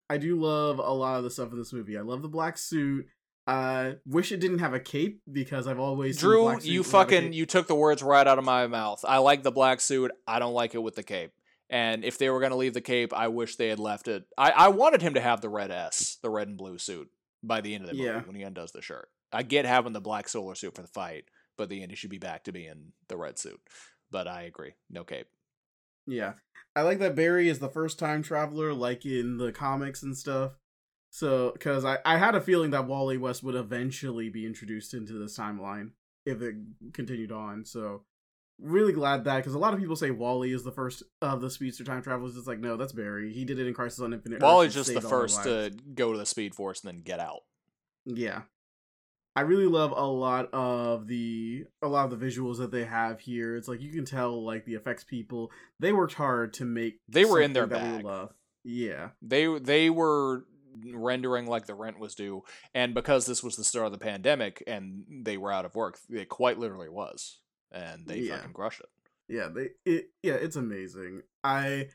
I 0.08 0.18
do 0.18 0.40
love 0.40 0.78
a 0.78 0.92
lot 0.92 1.18
of 1.18 1.24
the 1.24 1.30
stuff 1.30 1.50
in 1.50 1.58
this 1.58 1.72
movie. 1.72 1.98
I 1.98 2.02
love 2.02 2.22
the 2.22 2.28
black 2.28 2.56
suit. 2.58 3.06
Uh 3.46 3.92
wish 4.04 4.32
it 4.32 4.38
didn't 4.40 4.58
have 4.58 4.74
a 4.74 4.80
cape 4.80 5.20
because 5.30 5.68
I've 5.68 5.78
always 5.78 6.18
Drew, 6.18 6.58
you 6.60 6.82
fucking 6.82 7.32
you 7.32 7.46
took 7.46 7.68
the 7.68 7.76
words 7.76 8.02
right 8.02 8.26
out 8.26 8.38
of 8.38 8.44
my 8.44 8.66
mouth. 8.66 9.04
I 9.06 9.18
like 9.18 9.44
the 9.44 9.52
black 9.52 9.80
suit. 9.80 10.10
I 10.26 10.40
don't 10.40 10.54
like 10.54 10.74
it 10.74 10.82
with 10.82 10.96
the 10.96 11.04
cape. 11.04 11.30
And 11.68 12.04
if 12.04 12.18
they 12.18 12.30
were 12.30 12.40
gonna 12.40 12.56
leave 12.56 12.74
the 12.74 12.80
cape, 12.80 13.12
I 13.12 13.28
wish 13.28 13.56
they 13.56 13.68
had 13.68 13.78
left 13.80 14.06
it. 14.08 14.24
I, 14.38 14.50
I 14.50 14.68
wanted 14.68 15.02
him 15.02 15.14
to 15.14 15.20
have 15.20 15.40
the 15.40 15.48
red 15.48 15.70
S, 15.70 16.18
the 16.22 16.30
red 16.30 16.48
and 16.48 16.56
blue 16.56 16.78
suit, 16.78 17.10
by 17.42 17.60
the 17.60 17.74
end 17.74 17.84
of 17.84 17.90
the 17.90 17.96
movie 17.96 18.06
Yeah. 18.08 18.20
when 18.22 18.36
he 18.36 18.42
undoes 18.42 18.72
the 18.72 18.82
shirt. 18.82 19.08
I 19.32 19.42
get 19.42 19.64
having 19.64 19.92
the 19.92 20.00
black 20.00 20.28
solar 20.28 20.54
suit 20.54 20.74
for 20.76 20.82
the 20.82 20.88
fight, 20.88 21.24
but 21.58 21.68
the 21.68 21.82
end 21.82 21.90
he 21.90 21.96
should 21.96 22.10
be 22.10 22.18
back 22.18 22.44
to 22.44 22.52
being 22.52 22.92
the 23.08 23.16
red 23.16 23.38
suit. 23.38 23.60
But 24.10 24.28
I 24.28 24.42
agree, 24.42 24.74
no 24.88 25.02
cape. 25.02 25.26
Yeah. 26.06 26.34
I 26.76 26.82
like 26.82 26.98
that 27.00 27.16
Barry 27.16 27.48
is 27.48 27.58
the 27.58 27.68
first 27.68 27.98
time 27.98 28.22
traveler 28.22 28.72
like 28.72 29.04
in 29.04 29.38
the 29.38 29.50
comics 29.50 30.02
and 30.02 30.16
stuff. 30.16 30.52
So 31.10 31.52
cuz 31.58 31.84
I 31.84 31.98
I 32.04 32.18
had 32.18 32.34
a 32.36 32.40
feeling 32.40 32.70
that 32.70 32.86
Wally 32.86 33.16
West 33.16 33.42
would 33.42 33.54
eventually 33.56 34.28
be 34.28 34.46
introduced 34.46 34.94
into 34.94 35.14
this 35.14 35.36
timeline 35.36 35.90
if 36.24 36.40
it 36.42 36.54
continued 36.92 37.32
on. 37.32 37.64
So 37.64 38.04
really 38.60 38.92
glad 38.92 39.24
that 39.24 39.36
because 39.36 39.54
a 39.54 39.58
lot 39.58 39.74
of 39.74 39.80
people 39.80 39.96
say 39.96 40.10
Wally 40.10 40.52
is 40.52 40.64
the 40.64 40.72
first 40.72 41.02
of 41.20 41.40
the 41.40 41.50
speedster 41.50 41.84
time 41.84 42.02
travelers. 42.02 42.36
It's 42.36 42.46
like 42.46 42.60
no, 42.60 42.76
that's 42.76 42.92
Barry. 42.92 43.32
He 43.32 43.44
did 43.44 43.58
it 43.58 43.66
in 43.66 43.74
Crisis 43.74 44.00
on 44.00 44.12
Infinite. 44.12 44.42
Wally's 44.42 44.74
just 44.74 44.92
the 44.92 45.00
first 45.00 45.42
to 45.44 45.72
go 45.94 46.12
to 46.12 46.18
the 46.18 46.26
Speed 46.26 46.54
Force 46.54 46.82
and 46.82 46.92
then 46.92 47.02
get 47.02 47.20
out. 47.20 47.42
Yeah, 48.04 48.42
I 49.34 49.42
really 49.42 49.66
love 49.66 49.92
a 49.92 50.06
lot 50.06 50.48
of 50.52 51.06
the 51.06 51.66
a 51.82 51.88
lot 51.88 52.10
of 52.10 52.18
the 52.18 52.26
visuals 52.26 52.58
that 52.58 52.70
they 52.70 52.84
have 52.84 53.20
here. 53.20 53.56
It's 53.56 53.68
like 53.68 53.82
you 53.82 53.92
can 53.92 54.04
tell 54.04 54.42
like 54.42 54.64
the 54.64 54.74
effects 54.74 55.04
people 55.04 55.50
they 55.78 55.92
worked 55.92 56.14
hard 56.14 56.54
to 56.54 56.64
make 56.64 57.00
they 57.08 57.24
were 57.24 57.40
in 57.40 57.52
their 57.52 57.66
bag. 57.66 58.04
Yeah, 58.64 59.10
they 59.22 59.58
they 59.58 59.90
were 59.90 60.44
rendering 60.92 61.46
like 61.46 61.66
the 61.66 61.74
rent 61.74 61.98
was 61.98 62.14
due, 62.14 62.44
and 62.74 62.94
because 62.94 63.26
this 63.26 63.42
was 63.42 63.56
the 63.56 63.64
start 63.64 63.86
of 63.86 63.92
the 63.92 63.98
pandemic 63.98 64.62
and 64.66 65.04
they 65.10 65.36
were 65.36 65.52
out 65.52 65.64
of 65.64 65.74
work, 65.74 65.98
it 66.08 66.28
quite 66.28 66.58
literally 66.58 66.88
was 66.88 67.38
and 67.72 68.06
they 68.06 68.18
yeah. 68.18 68.36
fucking 68.36 68.52
crush 68.52 68.80
it. 68.80 68.86
Yeah, 69.28 69.48
they 69.48 69.70
it 69.84 70.10
yeah, 70.22 70.34
it's 70.34 70.56
amazing. 70.56 71.22
I 71.42 71.88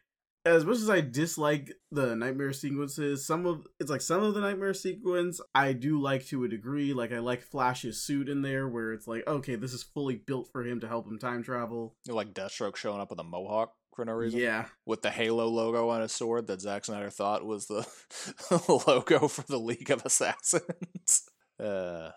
as 0.44 0.66
much 0.66 0.78
as 0.78 0.90
I 0.90 1.02
dislike 1.02 1.72
the 1.92 2.16
nightmare 2.16 2.54
sequences, 2.54 3.26
some 3.26 3.46
of 3.46 3.68
it's 3.80 3.92
like 3.92 4.02
some 4.02 4.24
of 4.24 4.34
the 4.34 4.42
nightmare 4.42 4.74
sequence 4.74 5.40
I 5.54 5.74
do 5.74 6.02
like 6.02 6.26
to 6.28 6.44
a 6.44 6.48
degree. 6.48 6.94
Like 6.94 7.12
I 7.12 7.20
like 7.20 7.42
Flash's 7.42 8.02
suit 8.02 8.28
in 8.28 8.42
there, 8.42 8.68
where 8.68 8.92
it's 8.94 9.08
like, 9.08 9.28
okay, 9.28 9.56
this 9.56 9.74
is 9.74 9.84
fully 9.84 10.16
built 10.16 10.50
for 10.52 10.64
him 10.64 10.80
to 10.82 10.88
help 10.88 11.08
him 11.08 11.20
time 11.20 11.44
travel. 11.44 11.96
You're 12.06 12.16
like 12.16 12.34
Deathstroke 12.34 12.76
showing 12.76 13.02
up 13.02 13.12
with 13.12 13.20
a 13.20 13.24
mohawk 13.24 13.74
for 13.96 14.04
no 14.04 14.14
reason. 14.14 14.40
Yeah, 14.40 14.66
with 14.86 15.04
the 15.04 15.12
Halo 15.12 15.48
logo 15.48 15.90
on 15.90 16.02
his 16.02 16.12
sword 16.12 16.48
that 16.48 16.62
Zack 16.62 16.86
Snyder 16.86 17.12
thought 17.12 17.46
was 17.46 17.68
the 17.68 17.88
logo 18.88 19.28
for 19.28 19.44
the 19.44 19.60
League 19.60 19.92
of 19.92 20.04
Assassins. 20.06 21.30
uh, 21.60 22.12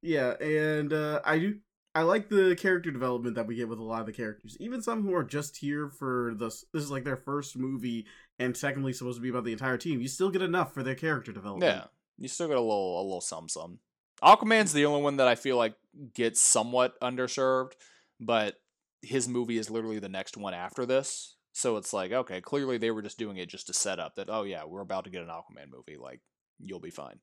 yeah, 0.00 0.34
and 0.40 0.92
uh, 0.92 1.20
I 1.24 1.38
do 1.38 1.56
I 1.94 2.02
like 2.02 2.28
the 2.28 2.56
character 2.56 2.90
development 2.90 3.36
that 3.36 3.46
we 3.46 3.54
get 3.54 3.68
with 3.68 3.78
a 3.78 3.84
lot 3.84 4.00
of 4.00 4.06
the 4.06 4.12
characters. 4.12 4.56
Even 4.58 4.82
some 4.82 5.02
who 5.02 5.14
are 5.14 5.22
just 5.22 5.56
here 5.58 5.88
for 5.88 6.34
this 6.38 6.64
this 6.72 6.82
is 6.82 6.90
like 6.90 7.04
their 7.04 7.16
first 7.16 7.56
movie 7.56 8.06
and 8.38 8.56
secondly 8.56 8.92
supposed 8.92 9.18
to 9.18 9.22
be 9.22 9.28
about 9.28 9.44
the 9.44 9.52
entire 9.52 9.78
team. 9.78 10.00
You 10.00 10.08
still 10.08 10.30
get 10.30 10.42
enough 10.42 10.74
for 10.74 10.82
their 10.82 10.96
character 10.96 11.32
development. 11.32 11.76
Yeah. 11.76 11.84
You 12.18 12.28
still 12.28 12.48
get 12.48 12.56
a 12.56 12.60
little 12.60 13.00
a 13.00 13.04
little 13.04 13.20
some 13.20 13.48
some. 13.48 13.78
Aquaman's 14.22 14.72
the 14.72 14.86
only 14.86 15.02
one 15.02 15.18
that 15.18 15.28
I 15.28 15.34
feel 15.34 15.56
like 15.56 15.74
gets 16.14 16.40
somewhat 16.40 16.98
underserved, 17.00 17.72
but 18.20 18.60
his 19.02 19.28
movie 19.28 19.58
is 19.58 19.70
literally 19.70 19.98
the 19.98 20.08
next 20.08 20.36
one 20.36 20.54
after 20.54 20.86
this. 20.86 21.36
So 21.52 21.76
it's 21.76 21.92
like, 21.92 22.10
okay, 22.10 22.40
clearly 22.40 22.78
they 22.78 22.90
were 22.90 23.02
just 23.02 23.18
doing 23.18 23.36
it 23.36 23.48
just 23.48 23.68
to 23.68 23.72
set 23.72 24.00
up 24.00 24.16
that, 24.16 24.28
oh 24.28 24.42
yeah, 24.42 24.64
we're 24.64 24.80
about 24.80 25.04
to 25.04 25.10
get 25.10 25.22
an 25.22 25.28
Aquaman 25.28 25.70
movie. 25.70 25.96
Like, 25.96 26.20
you'll 26.58 26.80
be 26.80 26.90
fine. 26.90 27.20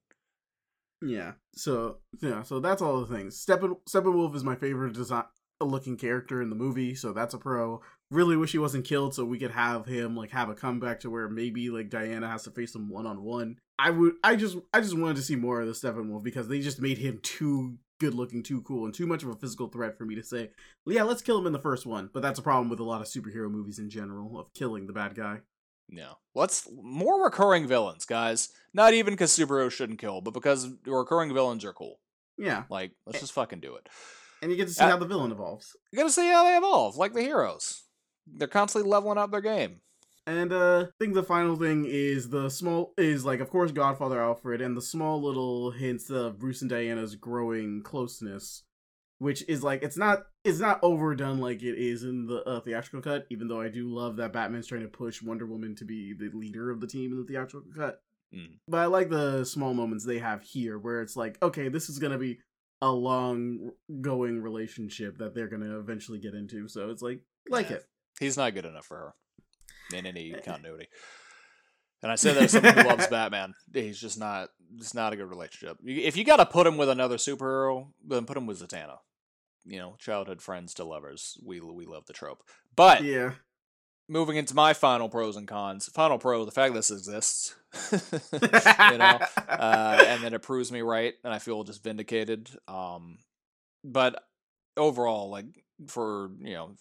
Yeah. 1.01 1.33
So 1.53 1.97
yeah. 2.21 2.43
So 2.43 2.59
that's 2.59 2.81
all 2.81 3.01
the 3.01 3.13
things. 3.15 3.43
Steppen 3.43 3.77
Steppenwolf 3.89 4.35
is 4.35 4.43
my 4.43 4.55
favorite 4.55 4.93
design 4.93 5.23
looking 5.59 5.97
character 5.97 6.41
in 6.41 6.49
the 6.49 6.55
movie, 6.55 6.95
so 6.95 7.13
that's 7.13 7.33
a 7.33 7.37
pro. 7.37 7.81
Really 8.09 8.35
wish 8.35 8.51
he 8.51 8.57
wasn't 8.57 8.85
killed, 8.85 9.13
so 9.13 9.23
we 9.23 9.39
could 9.39 9.51
have 9.51 9.85
him 9.85 10.15
like 10.15 10.31
have 10.31 10.49
a 10.49 10.55
comeback 10.55 10.99
to 11.01 11.09
where 11.09 11.29
maybe 11.29 11.69
like 11.69 11.89
Diana 11.89 12.27
has 12.27 12.43
to 12.43 12.51
face 12.51 12.75
him 12.75 12.89
one 12.89 13.05
on 13.05 13.23
one. 13.23 13.57
I 13.79 13.89
would. 13.89 14.13
I 14.23 14.35
just. 14.35 14.57
I 14.73 14.81
just 14.81 14.97
wanted 14.97 15.17
to 15.17 15.23
see 15.23 15.35
more 15.35 15.61
of 15.61 15.67
the 15.67 15.73
Steppenwolf 15.73 16.23
because 16.23 16.47
they 16.47 16.59
just 16.59 16.81
made 16.81 16.97
him 16.97 17.19
too 17.23 17.77
good 17.99 18.13
looking, 18.15 18.43
too 18.43 18.61
cool, 18.61 18.85
and 18.85 18.93
too 18.93 19.07
much 19.07 19.23
of 19.23 19.29
a 19.29 19.35
physical 19.35 19.67
threat 19.67 19.97
for 19.97 20.05
me 20.05 20.15
to 20.15 20.23
say, 20.23 20.49
yeah, 20.85 21.03
let's 21.03 21.21
kill 21.21 21.37
him 21.37 21.45
in 21.45 21.53
the 21.53 21.59
first 21.59 21.85
one. 21.85 22.09
But 22.11 22.21
that's 22.21 22.39
a 22.39 22.43
problem 22.43 22.69
with 22.69 22.79
a 22.79 22.83
lot 22.83 23.01
of 23.01 23.07
superhero 23.07 23.49
movies 23.49 23.79
in 23.79 23.89
general 23.89 24.39
of 24.39 24.53
killing 24.53 24.87
the 24.87 24.93
bad 24.93 25.15
guy. 25.15 25.39
No. 25.91 26.13
Let's 26.33 26.67
more 26.81 27.23
recurring 27.23 27.67
villains, 27.67 28.05
guys. 28.05 28.49
Not 28.73 28.93
even 28.93 29.13
because 29.13 29.37
superheroes 29.37 29.71
shouldn't 29.71 29.99
kill, 29.99 30.21
but 30.21 30.33
because 30.33 30.69
recurring 30.85 31.33
villains 31.33 31.65
are 31.65 31.73
cool. 31.73 31.99
Yeah. 32.37 32.63
Like, 32.69 32.93
let's 33.05 33.19
just 33.19 33.33
fucking 33.33 33.59
do 33.59 33.75
it. 33.75 33.89
And 34.41 34.49
you 34.49 34.57
get 34.57 34.67
to 34.69 34.73
see 34.73 34.83
uh, 34.83 34.89
how 34.89 34.97
the 34.97 35.05
villain 35.05 35.31
evolves. 35.31 35.75
You 35.91 35.97
get 35.97 36.05
to 36.05 36.11
see 36.11 36.29
how 36.29 36.45
they 36.45 36.57
evolve, 36.57 36.95
like 36.95 37.13
the 37.13 37.21
heroes. 37.21 37.83
They're 38.25 38.47
constantly 38.47 38.89
leveling 38.89 39.17
up 39.17 39.31
their 39.31 39.41
game. 39.41 39.81
And 40.27 40.53
uh 40.53 40.85
I 40.87 40.91
think 40.99 41.15
the 41.15 41.23
final 41.23 41.55
thing 41.55 41.85
is 41.87 42.29
the 42.29 42.49
small 42.49 42.93
is 42.95 43.25
like 43.25 43.39
of 43.39 43.49
course 43.49 43.71
Godfather 43.71 44.21
Alfred 44.21 44.61
and 44.61 44.77
the 44.77 44.81
small 44.81 45.19
little 45.19 45.71
hints 45.71 46.11
of 46.11 46.37
Bruce 46.37 46.61
and 46.61 46.69
Diana's 46.69 47.15
growing 47.15 47.81
closeness 47.81 48.63
which 49.21 49.47
is 49.47 49.63
like 49.63 49.83
it's 49.83 49.97
not 49.97 50.23
it's 50.43 50.57
not 50.57 50.79
overdone 50.81 51.37
like 51.37 51.61
it 51.61 51.77
is 51.77 52.01
in 52.01 52.25
the 52.25 52.43
uh, 52.43 52.59
theatrical 52.59 53.01
cut. 53.01 53.27
Even 53.29 53.47
though 53.47 53.61
I 53.61 53.69
do 53.69 53.87
love 53.87 54.15
that 54.15 54.33
Batman's 54.33 54.65
trying 54.65 54.81
to 54.81 54.87
push 54.87 55.21
Wonder 55.21 55.45
Woman 55.45 55.75
to 55.75 55.85
be 55.85 56.15
the 56.17 56.31
leader 56.33 56.71
of 56.71 56.81
the 56.81 56.87
team 56.87 57.11
in 57.11 57.19
the 57.19 57.23
theatrical 57.23 57.69
cut. 57.77 58.01
Mm. 58.35 58.57
But 58.67 58.79
I 58.79 58.85
like 58.87 59.11
the 59.11 59.43
small 59.43 59.75
moments 59.75 60.05
they 60.05 60.17
have 60.17 60.41
here, 60.41 60.79
where 60.79 61.03
it's 61.03 61.15
like, 61.15 61.37
okay, 61.43 61.69
this 61.69 61.87
is 61.87 61.99
gonna 61.99 62.17
be 62.17 62.39
a 62.81 62.91
long 62.91 63.69
going 64.01 64.41
relationship 64.41 65.19
that 65.19 65.35
they're 65.35 65.49
gonna 65.49 65.77
eventually 65.77 66.17
get 66.17 66.33
into. 66.33 66.67
So 66.67 66.89
it's 66.89 67.03
like 67.03 67.21
like 67.47 67.69
yeah. 67.69 67.75
it. 67.75 67.85
He's 68.19 68.37
not 68.37 68.55
good 68.55 68.65
enough 68.65 68.85
for 68.85 68.97
her 68.97 69.95
in 69.95 70.07
any 70.07 70.33
eh. 70.33 70.39
continuity. 70.39 70.87
And 72.01 72.11
I 72.11 72.15
say 72.15 72.33
that 72.33 72.41
as 72.41 72.51
someone 72.53 72.73
who 72.73 72.89
loves 72.89 73.05
Batman. 73.11 73.53
He's 73.71 74.01
just 74.01 74.17
not. 74.17 74.49
It's 74.79 74.95
not 74.95 75.13
a 75.13 75.15
good 75.15 75.29
relationship. 75.29 75.77
If 75.83 76.17
you 76.17 76.23
got 76.23 76.37
to 76.37 76.45
put 76.47 76.65
him 76.65 76.77
with 76.77 76.89
another 76.89 77.17
superhero, 77.17 77.89
then 78.03 78.25
put 78.25 78.35
him 78.35 78.47
with 78.47 78.67
Zatanna 78.67 78.97
you 79.65 79.77
know, 79.79 79.95
childhood 79.99 80.41
friends 80.41 80.73
to 80.75 80.83
lovers. 80.83 81.37
We 81.43 81.59
we 81.59 81.85
love 81.85 82.05
the 82.05 82.13
trope. 82.13 82.43
But 82.75 83.03
yeah, 83.03 83.33
moving 84.07 84.35
into 84.35 84.55
my 84.55 84.73
final 84.73 85.09
pros 85.09 85.35
and 85.35 85.47
cons. 85.47 85.87
Final 85.87 86.17
pro: 86.17 86.45
the 86.45 86.51
fact 86.51 86.73
this 86.73 86.91
exists, 86.91 87.55
you 87.91 88.97
know, 88.97 89.19
uh, 89.47 90.03
and 90.07 90.23
then 90.23 90.33
it 90.33 90.41
proves 90.41 90.71
me 90.71 90.81
right, 90.81 91.13
and 91.23 91.33
I 91.33 91.39
feel 91.39 91.63
just 91.63 91.83
vindicated. 91.83 92.49
Um, 92.67 93.19
but 93.83 94.23
overall, 94.77 95.29
like 95.29 95.45
for 95.87 96.31
you 96.41 96.53
know, 96.53 96.71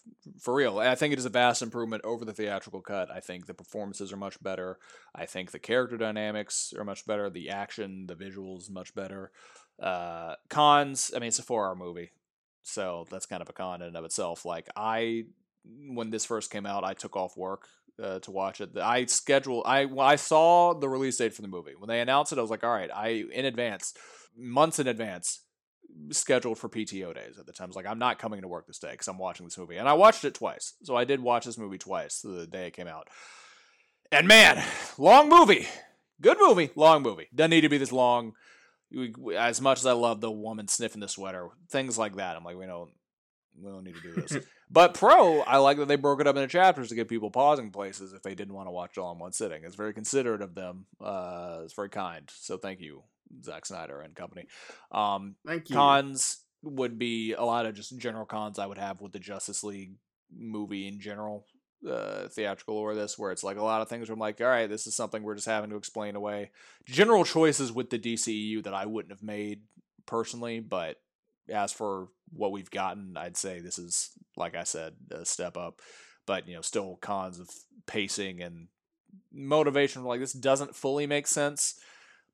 for 0.41 0.55
real, 0.55 0.79
I 0.79 0.95
think 0.95 1.13
it 1.13 1.19
is 1.19 1.25
a 1.25 1.31
vast 1.31 1.63
improvement 1.63 2.05
over 2.05 2.25
the 2.25 2.35
theatrical 2.35 2.83
cut. 2.83 3.11
I 3.11 3.21
think 3.21 3.47
the 3.47 3.55
performances 3.55 4.13
are 4.13 4.19
much 4.19 4.43
better. 4.43 4.79
I 5.15 5.27
think 5.27 5.51
the 5.51 5.59
character 5.59 5.97
dynamics 5.97 6.75
are 6.77 6.85
much 6.85 7.07
better. 7.07 7.31
The 7.31 7.51
action, 7.51 8.07
the 8.07 8.17
visuals, 8.17 8.71
much 8.71 8.95
better. 8.95 9.31
Uh, 9.81 10.35
cons. 10.49 11.11
I 11.15 11.21
mean, 11.21 11.29
it's 11.29 11.39
a 11.39 11.43
four-hour 11.43 11.75
movie. 11.75 12.11
So 12.63 13.07
that's 13.11 13.27
kind 13.27 13.43
of 13.43 13.49
a 13.49 13.53
con 13.53 13.83
in 13.83 13.89
and 13.89 13.97
of 13.97 14.05
itself. 14.05 14.45
Like 14.45 14.69
I, 14.77 15.25
when 15.65 16.11
this 16.11 16.25
first 16.25 16.51
came 16.51 16.67
out, 16.67 16.85
I 16.85 16.95
took 16.95 17.17
off 17.17 17.37
work 17.37 17.67
uh, 18.03 18.19
to 18.21 18.31
watch 18.31 18.61
it. 18.61 18.77
I 18.77 19.07
scheduled. 19.07 19.65
I 19.67 19.87
I 19.99 20.17
saw 20.17 20.75
the 20.75 20.89
release 20.89 21.17
date 21.17 21.35
for 21.35 21.43
the 21.43 21.49
movie 21.49 21.75
when 21.79 21.89
they 21.89 22.01
announced 22.01 22.33
it. 22.33 22.39
I 22.39 22.43
was 22.43 22.51
like, 22.51 22.65
all 22.65 22.71
right, 22.71 22.91
I 22.95 23.25
in 23.33 23.45
advance, 23.45 23.95
months 24.37 24.79
in 24.79 24.87
advance, 24.87 25.41
scheduled 26.11 26.59
for 26.59 26.69
PTO 26.69 27.15
days 27.15 27.39
at 27.39 27.47
the 27.47 27.53
time. 27.53 27.67
I 27.67 27.69
was 27.69 27.77
like, 27.77 27.87
I'm 27.87 27.99
not 27.99 28.19
coming 28.19 28.43
to 28.43 28.49
work 28.49 28.67
this 28.67 28.79
day 28.79 28.93
because 28.93 29.09
I'm 29.09 29.19
watching 29.19 29.47
this 29.47 29.59
movie, 29.59 29.77
and 29.77 29.89
I 29.89 29.95
watched 29.95 30.25
it 30.25 30.35
twice. 30.35 30.75
So 30.83 30.97
I 30.97 31.05
did 31.05 31.21
watch 31.21 31.45
this 31.45 31.59
movie 31.59 31.79
twice 31.79 32.21
the 32.21 32.47
day 32.47 32.67
it 32.67 32.75
came 32.75 32.89
out. 32.89 33.09
And 34.13 34.27
man, 34.27 34.65
long 34.99 35.29
movie, 35.29 35.67
good 36.21 36.39
movie, 36.41 36.71
long 36.75 37.03
movie. 37.03 37.29
Doesn't 37.35 37.51
need 37.51 37.61
to 37.63 37.69
be 37.69 37.79
this 37.79 37.93
long 37.93 38.33
as 39.37 39.61
much 39.61 39.79
as 39.79 39.87
I 39.87 39.93
love 39.93 40.21
the 40.21 40.31
woman 40.31 40.69
sniffing 40.69 41.01
the 41.01 41.09
sweater, 41.09 41.49
things 41.71 41.99
like 41.99 42.17
that. 42.17 42.37
I'm 42.37 42.45
like, 42.45 42.57
we 42.57 42.67
don't, 42.67 42.91
we 43.61 43.71
don't 43.71 43.85
need 43.85 43.97
to 43.97 44.03
do 44.03 44.21
this. 44.21 44.45
but 44.71 44.95
pro, 44.95 45.41
I 45.41 45.59
like 45.59 45.79
that 45.79 45.89
they 45.89 45.97
broke 45.97 46.21
it 46.21 46.27
up 46.27 46.37
into 46.37 46.49
chapters 46.49 46.89
to 46.89 46.95
give 46.95 47.09
people 47.09 47.31
pausing 47.31 47.71
places 47.71 48.13
if 48.13 48.23
they 48.23 48.35
didn't 48.35 48.55
want 48.55 48.69
to 48.69 48.73
watch 48.73 48.97
it 48.97 49.01
all 49.01 49.13
in 49.13 49.19
one 49.19 49.33
sitting. 49.33 49.65
It's 49.65 49.77
very 49.77 49.95
considerate 49.95 50.43
of 50.43 50.55
them. 50.55 50.87
Uh, 51.01 51.61
it's 51.65 51.75
very 51.75 51.91
kind. 51.91 52.29
So 52.35 52.59
thank 52.59 52.81
you, 52.81 53.03
Zack 53.43 53.67
Snyder 53.67 54.01
and 54.01 54.15
company. 54.15 54.47
Um, 54.91 55.37
thank 55.47 55.71
you. 55.71 55.77
Cons 55.77 56.39
would 56.63 56.99
be 56.99 57.33
a 57.33 57.45
lot 57.45 57.67
of 57.67 57.75
just 57.75 57.97
general 57.99 58.27
cons 58.27 58.59
I 58.59 58.67
would 58.67 58.79
have 58.79 59.01
with 59.01 59.13
the 59.13 59.19
Justice 59.19 59.65
League 59.65 59.95
movie 60.37 60.87
in 60.87 61.01
general 61.01 61.45
uh, 61.89 62.29
theatrical 62.29 62.77
or 62.77 62.95
this, 62.95 63.19
where 63.19 63.33
it's 63.33 63.45
like 63.45 63.57
a 63.57 63.63
lot 63.63 63.83
of 63.83 63.89
things 63.89 64.09
where 64.09 64.15
I'm 64.15 64.21
like, 64.21 64.41
all 64.41 64.47
right, 64.47 64.69
this 64.69 64.87
is 64.87 64.95
something 64.95 65.23
we're 65.23 65.35
just 65.35 65.47
having 65.47 65.71
to 65.71 65.77
explain 65.77 66.17
away. 66.17 66.51
General 66.87 67.25
choices 67.25 67.73
with 67.73 67.91
the 67.91 67.99
DCEU 67.99 68.65
that 68.65 68.75
I 68.75 68.87
wouldn't 68.87 69.13
have 69.13 69.23
made 69.23 69.63
personally, 70.07 70.61
but 70.61 70.97
as 71.49 71.73
for 71.73 72.09
what 72.33 72.53
we've 72.53 72.71
gotten, 72.71 73.17
I'd 73.17 73.37
say 73.37 73.61
this 73.61 73.79
is, 73.79 74.11
like 74.37 74.55
I 74.55 74.65
said, 74.65 74.95
a 75.11 75.25
step 75.25 75.57
up. 75.57 75.81
But 76.27 76.47
you 76.47 76.55
know, 76.55 76.61
still 76.61 76.97
cons 77.01 77.41
of 77.41 77.49
pacing 77.87 78.41
and 78.43 78.69
motivation. 79.33 80.05
Like 80.05 80.21
this 80.21 80.33
doesn't 80.33 80.77
fully 80.77 81.07
make 81.07 81.27
sense, 81.27 81.75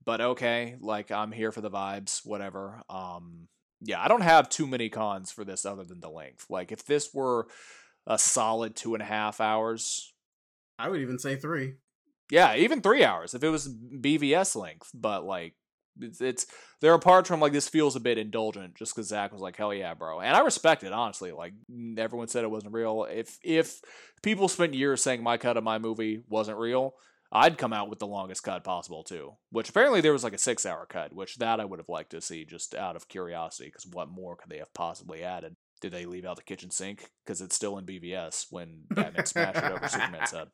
but 0.05 0.21
okay, 0.21 0.77
like 0.81 1.11
I'm 1.11 1.33
here 1.33 1.53
for 1.53 1.61
the 1.61 1.71
vibes, 1.71 2.25
whatever. 2.25 2.83
Um, 2.91 3.49
yeah, 3.81 4.03
I 4.03 4.09
don't 4.09 4.23
have 4.23 4.49
too 4.49 4.67
many 4.67 4.89
cons 4.89 5.31
for 5.31 5.45
this 5.45 5.65
other 5.65 5.85
than 5.85 6.01
the 6.01 6.11
length. 6.11 6.47
Like 6.51 6.73
if 6.73 6.85
this 6.85 7.15
were 7.15 7.47
a 8.07 8.19
solid 8.19 8.77
two 8.77 8.95
and 8.95 9.03
a 9.03 9.07
half 9.07 9.41
hours. 9.41 10.13
I 10.79 10.89
would 10.89 11.01
even 11.01 11.19
say 11.19 11.37
three. 11.37 11.75
Yeah, 12.31 12.57
even 12.57 12.81
three 12.81 13.05
hours 13.05 13.35
if 13.35 13.45
it 13.45 13.49
was 13.49 13.69
BVS 13.69 14.57
length. 14.57 14.91
But 14.95 15.25
like, 15.25 15.55
it's, 16.01 16.21
it's 16.21 16.47
there 16.81 16.93
are 16.93 16.99
parts 16.99 17.29
from 17.29 17.41
like, 17.41 17.53
this 17.53 17.69
feels 17.69 17.97
a 17.97 18.01
bit 18.01 18.19
indulgent, 18.19 18.75
just 18.75 18.95
because 18.95 19.09
Zack 19.09 19.33
was 19.33 19.41
like, 19.41 19.57
hell 19.57 19.73
yeah, 19.73 19.95
bro, 19.95 20.21
and 20.21 20.37
I 20.37 20.41
respect 20.41 20.85
it 20.85 20.93
honestly. 20.93 21.33
Like 21.33 21.55
everyone 21.97 22.29
said 22.29 22.45
it 22.45 22.51
wasn't 22.51 22.75
real. 22.75 23.07
If 23.11 23.39
if 23.43 23.81
people 24.23 24.49
spent 24.49 24.75
years 24.75 25.03
saying 25.03 25.23
my 25.23 25.39
cut 25.39 25.57
of 25.57 25.65
my 25.65 25.79
movie 25.79 26.23
wasn't 26.29 26.59
real, 26.59 26.95
I'd 27.33 27.59
come 27.59 27.73
out 27.73 27.89
with 27.89 27.99
the 27.99 28.07
longest 28.07 28.43
cut 28.43 28.65
possible 28.65 29.03
too. 29.03 29.33
Which 29.51 29.69
apparently 29.69 30.01
there 30.01 30.13
was 30.13 30.25
like 30.25 30.35
a 30.35 30.39
six 30.39 30.67
hour 30.67 30.87
cut, 30.87 31.13
which 31.15 31.37
that 31.37 31.61
I 31.61 31.65
would 31.65 31.79
have 31.79 31.89
liked 31.89 32.11
to 32.11 32.21
see 32.21 32.45
just 32.45 32.75
out 32.75 32.97
of 32.97 33.09
curiosity, 33.09 33.69
because 33.69 33.87
what 33.87 34.11
more 34.11 34.37
could 34.37 34.51
they 34.51 34.59
have 34.59 34.75
possibly 34.75 35.23
added? 35.23 35.57
Did 35.87 35.93
they 35.93 36.05
leave 36.05 36.25
out 36.25 36.35
the 36.35 36.43
kitchen 36.43 36.73
sink? 36.73 37.11
Because 37.25 37.41
it's 37.41 37.55
still 37.55 37.79
in 37.79 37.87
BVS 37.87 38.47
when 38.51 38.81
Batman 38.91 39.25
smashed 39.25 39.59
it 39.59 39.71
over 39.71 39.87
Superman's 39.87 40.31
head. 40.33 40.49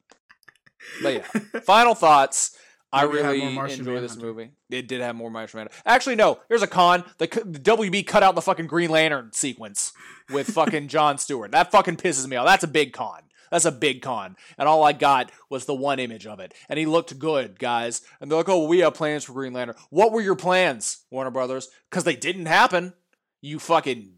But 1.02 1.14
yeah, 1.14 1.60
final 1.62 1.94
thoughts. 1.94 2.54
I 2.92 3.06
Maybe 3.06 3.16
really 3.16 3.42
enjoy 3.42 4.00
this 4.02 4.16
Manhunter. 4.16 4.20
movie. 4.20 4.50
It 4.68 4.86
did 4.88 5.00
have 5.00 5.16
more 5.16 5.30
Martian 5.30 5.56
Manhunter. 5.56 5.74
Actually, 5.86 6.16
no. 6.16 6.40
Here's 6.50 6.60
a 6.60 6.66
con. 6.66 7.04
The, 7.16 7.26
the 7.26 7.58
WB 7.60 8.06
cut 8.06 8.22
out 8.22 8.34
the 8.34 8.42
fucking 8.42 8.66
Green 8.66 8.90
Lantern 8.90 9.32
sequence 9.32 9.94
with 10.30 10.48
fucking 10.54 10.88
John 10.88 11.16
Stewart. 11.16 11.52
That 11.52 11.72
fucking 11.72 11.96
pisses 11.96 12.28
me 12.28 12.36
off. 12.36 12.46
That's 12.46 12.64
a 12.64 12.68
big 12.68 12.92
con. 12.92 13.22
That's 13.50 13.64
a 13.64 13.72
big 13.72 14.02
con. 14.02 14.36
And 14.58 14.68
all 14.68 14.84
I 14.84 14.92
got 14.92 15.32
was 15.48 15.64
the 15.64 15.72
one 15.74 15.98
image 15.98 16.26
of 16.26 16.40
it. 16.40 16.52
And 16.68 16.78
he 16.78 16.84
looked 16.84 17.18
good, 17.18 17.58
guys. 17.58 18.02
And 18.20 18.30
they're 18.30 18.36
like, 18.36 18.50
oh, 18.50 18.66
we 18.66 18.80
have 18.80 18.92
plans 18.92 19.24
for 19.24 19.32
Green 19.32 19.54
Lantern. 19.54 19.76
What 19.88 20.12
were 20.12 20.20
your 20.20 20.36
plans, 20.36 21.04
Warner 21.10 21.30
Brothers? 21.30 21.70
Because 21.88 22.04
they 22.04 22.16
didn't 22.16 22.46
happen. 22.46 22.92
You 23.40 23.58
fucking 23.58 24.16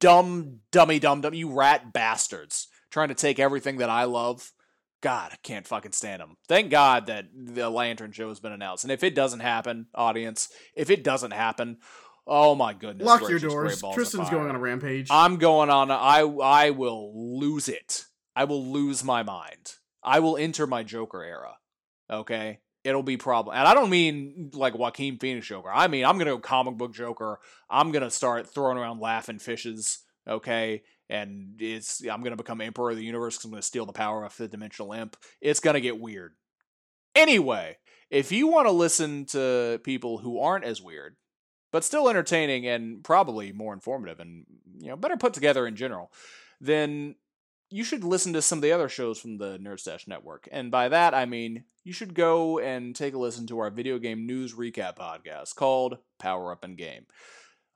dumb, 0.00 0.60
dummy, 0.70 0.98
dumb, 0.98 1.20
dumb. 1.20 1.34
You 1.34 1.52
rat 1.52 1.92
bastards. 1.92 2.68
Trying 2.90 3.08
to 3.08 3.14
take 3.14 3.38
everything 3.38 3.78
that 3.78 3.90
I 3.90 4.04
love. 4.04 4.52
God, 5.00 5.30
I 5.32 5.36
can't 5.42 5.66
fucking 5.66 5.92
stand 5.92 6.20
them. 6.20 6.36
Thank 6.48 6.70
God 6.70 7.06
that 7.06 7.26
the 7.32 7.70
Lantern 7.70 8.12
show 8.12 8.28
has 8.28 8.40
been 8.40 8.52
announced. 8.52 8.84
And 8.84 8.92
if 8.92 9.04
it 9.04 9.14
doesn't 9.14 9.40
happen, 9.40 9.86
audience, 9.94 10.48
if 10.74 10.90
it 10.90 11.04
doesn't 11.04 11.30
happen, 11.32 11.78
oh 12.26 12.54
my 12.54 12.72
goodness. 12.72 13.06
Lock 13.06 13.20
your 13.20 13.38
gracious, 13.38 13.54
great 13.54 13.78
doors. 13.78 13.94
Tristan's 13.94 14.30
going 14.30 14.48
on 14.48 14.56
a 14.56 14.58
rampage. 14.58 15.08
I'm 15.10 15.36
going 15.36 15.70
on. 15.70 15.90
A, 15.90 15.94
I 15.94 16.22
I 16.22 16.70
will 16.70 17.38
lose 17.38 17.68
it. 17.68 18.04
I 18.34 18.44
will 18.44 18.72
lose 18.72 19.04
my 19.04 19.22
mind. 19.22 19.74
I 20.02 20.20
will 20.20 20.36
enter 20.36 20.66
my 20.66 20.82
Joker 20.82 21.22
era. 21.22 21.56
Okay, 22.10 22.60
it'll 22.84 23.02
be 23.02 23.16
problem. 23.16 23.56
And 23.56 23.66
I 23.66 23.74
don't 23.74 23.90
mean 23.90 24.50
like 24.54 24.76
Joaquin 24.76 25.18
Phoenix 25.18 25.46
Joker. 25.46 25.70
I 25.72 25.88
mean 25.88 26.04
I'm 26.04 26.18
gonna 26.18 26.30
go 26.30 26.38
comic 26.38 26.76
book 26.76 26.94
Joker. 26.94 27.40
I'm 27.68 27.92
gonna 27.92 28.10
start 28.10 28.48
throwing 28.48 28.78
around 28.78 29.00
laughing 29.00 29.38
fishes. 29.38 30.00
Okay, 30.26 30.82
and 31.08 31.56
it's 31.58 32.02
I'm 32.06 32.22
gonna 32.22 32.36
become 32.36 32.60
Emperor 32.60 32.90
of 32.90 32.96
the 32.96 33.04
Universe 33.04 33.36
because 33.36 33.46
I'm 33.46 33.50
gonna 33.52 33.62
steal 33.62 33.86
the 33.86 33.92
power 33.92 34.24
of 34.24 34.32
Fifth 34.32 34.50
Dimensional 34.50 34.92
Imp. 34.92 35.16
It's 35.40 35.60
gonna 35.60 35.80
get 35.80 36.00
weird. 36.00 36.34
Anyway, 37.14 37.78
if 38.10 38.30
you 38.32 38.46
want 38.46 38.66
to 38.66 38.72
listen 38.72 39.24
to 39.26 39.80
people 39.82 40.18
who 40.18 40.38
aren't 40.38 40.64
as 40.64 40.80
weird, 40.80 41.16
but 41.72 41.84
still 41.84 42.08
entertaining 42.08 42.66
and 42.66 43.02
probably 43.02 43.52
more 43.52 43.72
informative 43.72 44.20
and 44.20 44.44
you 44.78 44.88
know 44.88 44.96
better 44.96 45.16
put 45.16 45.34
together 45.34 45.66
in 45.66 45.76
general, 45.76 46.12
then 46.60 47.14
you 47.70 47.84
should 47.84 48.04
listen 48.04 48.32
to 48.32 48.42
some 48.42 48.58
of 48.58 48.62
the 48.62 48.72
other 48.72 48.88
shows 48.88 49.18
from 49.18 49.38
the 49.38 49.58
Nerd 49.58 49.80
Stash 49.80 50.06
Network. 50.08 50.48
And 50.50 50.70
by 50.70 50.88
that 50.88 51.14
I 51.14 51.26
mean 51.26 51.64
you 51.84 51.92
should 51.92 52.14
go 52.14 52.58
and 52.58 52.94
take 52.94 53.14
a 53.14 53.18
listen 53.18 53.46
to 53.46 53.58
our 53.60 53.70
video 53.70 53.98
game 53.98 54.26
news 54.26 54.54
recap 54.54 54.96
podcast 54.96 55.54
called 55.54 55.98
Power 56.18 56.52
Up 56.52 56.64
and 56.64 56.76
Game. 56.76 57.06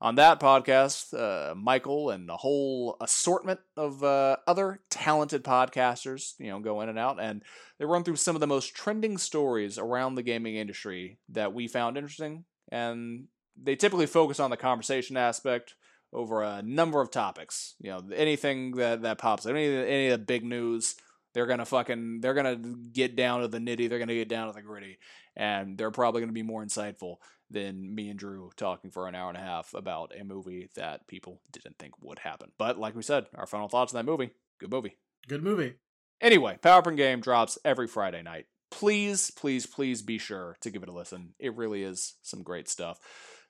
On 0.02 0.16
that 0.16 0.40
podcast, 0.40 1.14
uh, 1.14 1.54
Michael 1.54 2.10
and 2.10 2.28
a 2.28 2.36
whole 2.36 2.96
assortment 3.00 3.60
of 3.76 4.02
uh, 4.02 4.36
other 4.48 4.80
talented 4.90 5.44
podcasters, 5.44 6.32
you 6.40 6.48
know, 6.48 6.58
go 6.58 6.80
in 6.80 6.88
and 6.88 6.98
out, 6.98 7.22
and 7.22 7.44
they 7.78 7.84
run 7.84 8.02
through 8.02 8.16
some 8.16 8.34
of 8.34 8.40
the 8.40 8.48
most 8.48 8.74
trending 8.74 9.16
stories 9.16 9.78
around 9.78 10.16
the 10.16 10.24
gaming 10.24 10.56
industry 10.56 11.20
that 11.28 11.54
we 11.54 11.68
found 11.68 11.96
interesting, 11.96 12.44
and 12.72 13.28
they 13.56 13.76
typically 13.76 14.06
focus 14.06 14.40
on 14.40 14.50
the 14.50 14.56
conversation 14.56 15.16
aspect 15.16 15.76
over 16.12 16.42
a 16.42 16.62
number 16.62 17.00
of 17.00 17.10
topics. 17.10 17.74
You 17.80 17.90
know, 17.90 18.02
anything 18.14 18.72
that 18.72 19.02
that 19.02 19.18
pops, 19.18 19.46
up, 19.46 19.50
any 19.50 19.66
any 19.66 20.08
of 20.08 20.20
the 20.20 20.24
big 20.24 20.44
news, 20.44 20.96
they're 21.34 21.46
gonna 21.46 21.64
fucking 21.64 22.20
they're 22.20 22.34
gonna 22.34 22.56
get 22.56 23.16
down 23.16 23.40
to 23.40 23.48
the 23.48 23.58
nitty. 23.58 23.88
They're 23.88 23.98
gonna 23.98 24.14
get 24.14 24.28
down 24.28 24.48
to 24.48 24.52
the 24.52 24.62
gritty, 24.62 24.98
and 25.36 25.78
they're 25.78 25.90
probably 25.90 26.20
gonna 26.20 26.32
be 26.32 26.42
more 26.42 26.64
insightful 26.64 27.16
than 27.50 27.94
me 27.94 28.08
and 28.08 28.18
Drew 28.18 28.50
talking 28.56 28.90
for 28.90 29.06
an 29.06 29.14
hour 29.14 29.28
and 29.28 29.36
a 29.36 29.42
half 29.42 29.74
about 29.74 30.12
a 30.18 30.24
movie 30.24 30.70
that 30.74 31.06
people 31.06 31.40
didn't 31.50 31.78
think 31.78 32.02
would 32.02 32.18
happen. 32.18 32.50
But 32.58 32.78
like 32.78 32.96
we 32.96 33.02
said, 33.02 33.26
our 33.34 33.46
final 33.46 33.68
thoughts 33.68 33.94
on 33.94 33.98
that 33.98 34.10
movie. 34.10 34.30
Good 34.58 34.70
movie. 34.70 34.96
Good 35.28 35.42
movie. 35.42 35.74
Anyway, 36.20 36.58
Power 36.62 36.78
Up 36.78 36.96
Game 36.96 37.20
drops 37.20 37.58
every 37.64 37.86
Friday 37.86 38.22
night. 38.22 38.46
Please, 38.70 39.30
please, 39.30 39.66
please 39.66 40.02
be 40.02 40.18
sure 40.18 40.56
to 40.62 40.70
give 40.70 40.82
it 40.82 40.88
a 40.88 40.92
listen. 40.92 41.34
It 41.38 41.56
really 41.56 41.82
is 41.82 42.14
some 42.22 42.42
great 42.42 42.68
stuff. 42.68 42.98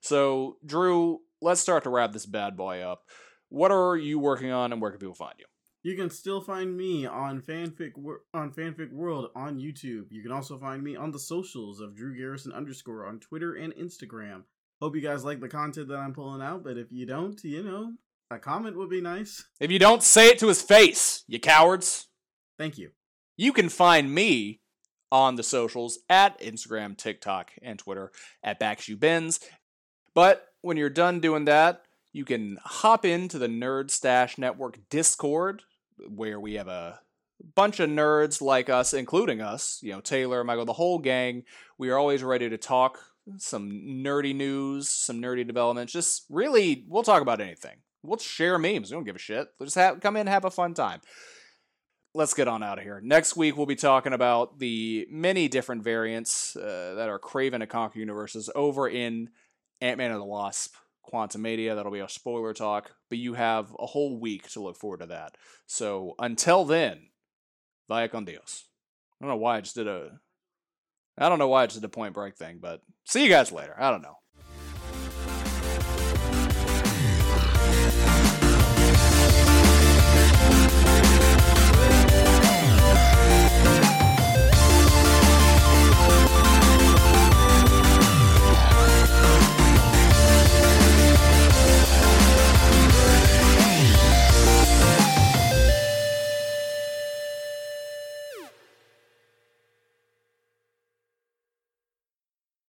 So, 0.01 0.57
Drew, 0.67 1.21
let's 1.43 1.61
start 1.61 1.85
to 1.85 1.91
wrap 1.91 2.13
this 2.13 2.27
bad 2.27 2.57
boy 2.57 2.81
up. 2.81 3.03
What 3.49 3.71
are 3.71 3.97
you 3.97 4.19
working 4.19 4.51
on, 4.51 4.73
and 4.73 4.81
where 4.81 4.91
can 4.91 5.01
people 5.01 5.15
find 5.15 5.35
you? 5.39 5.45
You 5.83 5.97
can 5.97 6.11
still 6.11 6.41
find 6.41 6.77
me 6.77 7.07
on 7.07 7.43
fanfic 7.43 7.93
on 8.33 8.53
fanfic 8.53 8.93
world 8.93 9.31
on 9.35 9.59
YouTube. 9.59 10.07
You 10.11 10.23
can 10.23 10.31
also 10.31 10.59
find 10.59 10.83
me 10.83 10.95
on 10.95 11.11
the 11.11 11.19
socials 11.19 11.81
of 11.81 11.97
Drew 11.97 12.17
Garrison 12.17 12.53
underscore 12.53 13.05
on 13.05 13.19
Twitter 13.19 13.55
and 13.55 13.75
Instagram. 13.75 14.45
Hope 14.81 14.95
you 14.95 15.03
guys 15.03 15.25
like 15.25 15.41
the 15.41 15.49
content 15.49 15.89
that 15.89 15.99
I'm 15.99 16.15
pulling 16.15 16.41
out, 16.41 16.63
but 16.65 16.79
if 16.79 16.93
you 16.93 17.05
don't, 17.05 17.39
you 17.43 17.63
know, 17.63 17.93
a 18.31 18.39
comment 18.39 18.77
would 18.77 18.91
be 18.91 19.01
nice. 19.01 19.45
If 19.61 19.71
you 19.71 19.79
don't 19.79 20.03
say 20.03 20.29
it 20.29 20.39
to 20.39 20.49
his 20.49 20.63
face, 20.63 21.25
you 21.27 21.41
cowards. 21.41 22.09
Thank 22.59 22.79
you. 22.79 22.91
You 23.37 23.53
can 23.53 23.69
find 23.69 24.15
me 24.15 24.61
on 25.11 25.35
the 25.35 25.43
socials 25.43 25.99
at 26.09 26.41
Instagram, 26.41 26.97
TikTok, 26.97 27.53
and 27.61 27.79
Twitter 27.79 28.13
at 28.43 28.61
BackshoeBins. 28.61 29.41
But 30.15 30.47
when 30.63 30.77
you're 30.77 30.91
done 30.91 31.21
doing 31.21 31.45
that, 31.45 31.83
you 32.13 32.25
can 32.25 32.59
hop 32.65 33.05
into 33.05 33.39
the 33.39 33.49
Nerd 33.49 33.91
Stash 33.91 34.39
Network 34.39 34.79
Discord, 34.89 35.63
where 36.09 36.41
we 36.41 36.55
have 36.55 36.69
a 36.69 37.01
bunch 37.55 37.81
of 37.81 37.91
nerds 37.91 38.41
like 38.41 38.69
us, 38.69 38.95
including 38.95 39.41
us, 39.41 39.81
you 39.83 39.93
know, 39.93 40.01
Taylor, 40.01 40.45
Michael, 40.45 40.65
the 40.65 40.73
whole 40.73 40.99
gang. 40.99 41.45
We 41.79 41.91
are 41.91 41.99
always 41.99 42.23
ready 42.23 42.49
to 42.49 42.59
talk 42.59 42.99
some 43.39 43.71
nerdy 43.71 44.35
news, 44.35 44.89
some 44.89 45.21
nerdy 45.21 45.47
developments. 45.47 45.93
Just 45.93 46.25
really, 46.31 46.85
we'll 46.89 47.03
talk 47.03 47.23
about 47.23 47.41
anything. 47.41 47.79
We'll 48.03 48.19
share 48.19 48.59
memes. 48.59 48.91
We 48.91 48.97
don't 48.97 49.05
give 49.05 49.17
a 49.17 49.21
shit. 49.21 49.49
We'll 49.59 49.67
just 49.67 49.77
have, 49.77 50.01
come 50.01 50.17
in, 50.17 50.21
and 50.21 50.29
have 50.29 50.45
a 50.45 50.51
fun 50.51 50.75
time 50.75 51.01
let's 52.15 52.35
get 52.35 52.49
on 52.49 52.63
out 52.63 52.79
of 52.79 52.85
here. 52.85 53.01
Next 53.03 53.37
week, 53.37 53.57
we'll 53.57 53.67
be 53.67 53.77
talking 53.77 54.13
about 54.13 54.59
the 54.59 55.07
many 55.11 55.49
different 55.49 55.83
variants 55.83 56.55
uh, 56.57 56.95
that 56.97 57.09
are 57.09 57.19
Craven 57.19 57.63
and 57.63 57.71
Conquer 57.71 57.99
universes 57.99 58.51
over 58.55 58.89
in 58.89 59.31
Ant 59.83 59.99
Man 59.99 60.13
and 60.13 60.21
the 60.21 60.25
Wasp 60.25 60.77
Quantumania. 61.13 61.75
That'll 61.75 61.93
be 61.93 61.99
a 61.99 62.09
spoiler 62.09 62.55
talk, 62.55 62.93
but 63.09 63.19
you 63.19 63.35
have 63.35 63.75
a 63.79 63.87
whole 63.87 64.19
week 64.19 64.49
to 64.53 64.63
look 64.63 64.77
forward 64.77 65.01
to 65.01 65.07
that. 65.07 65.37
So 65.67 66.15
until 66.19 66.65
then, 66.65 67.09
vaya 67.89 68.09
con 68.09 68.25
Dios. 68.25 68.65
I 69.21 69.25
don't 69.25 69.35
know 69.35 69.41
why 69.41 69.57
I 69.57 69.61
just 69.61 69.75
did 69.75 69.89
a. 69.89 70.21
I 71.19 71.29
don't 71.29 71.39
know 71.39 71.49
why 71.49 71.65
I 71.65 71.67
just 71.67 71.81
did 71.81 71.85
a 71.85 71.91
point 71.91 72.15
break 72.15 72.37
thing, 72.37 72.59
but 72.63 72.81
see 73.05 73.25
you 73.25 73.29
guys 73.29 73.53
later. 73.53 73.75
I 73.79 73.91
don't 73.91 74.03
know. 74.03 74.17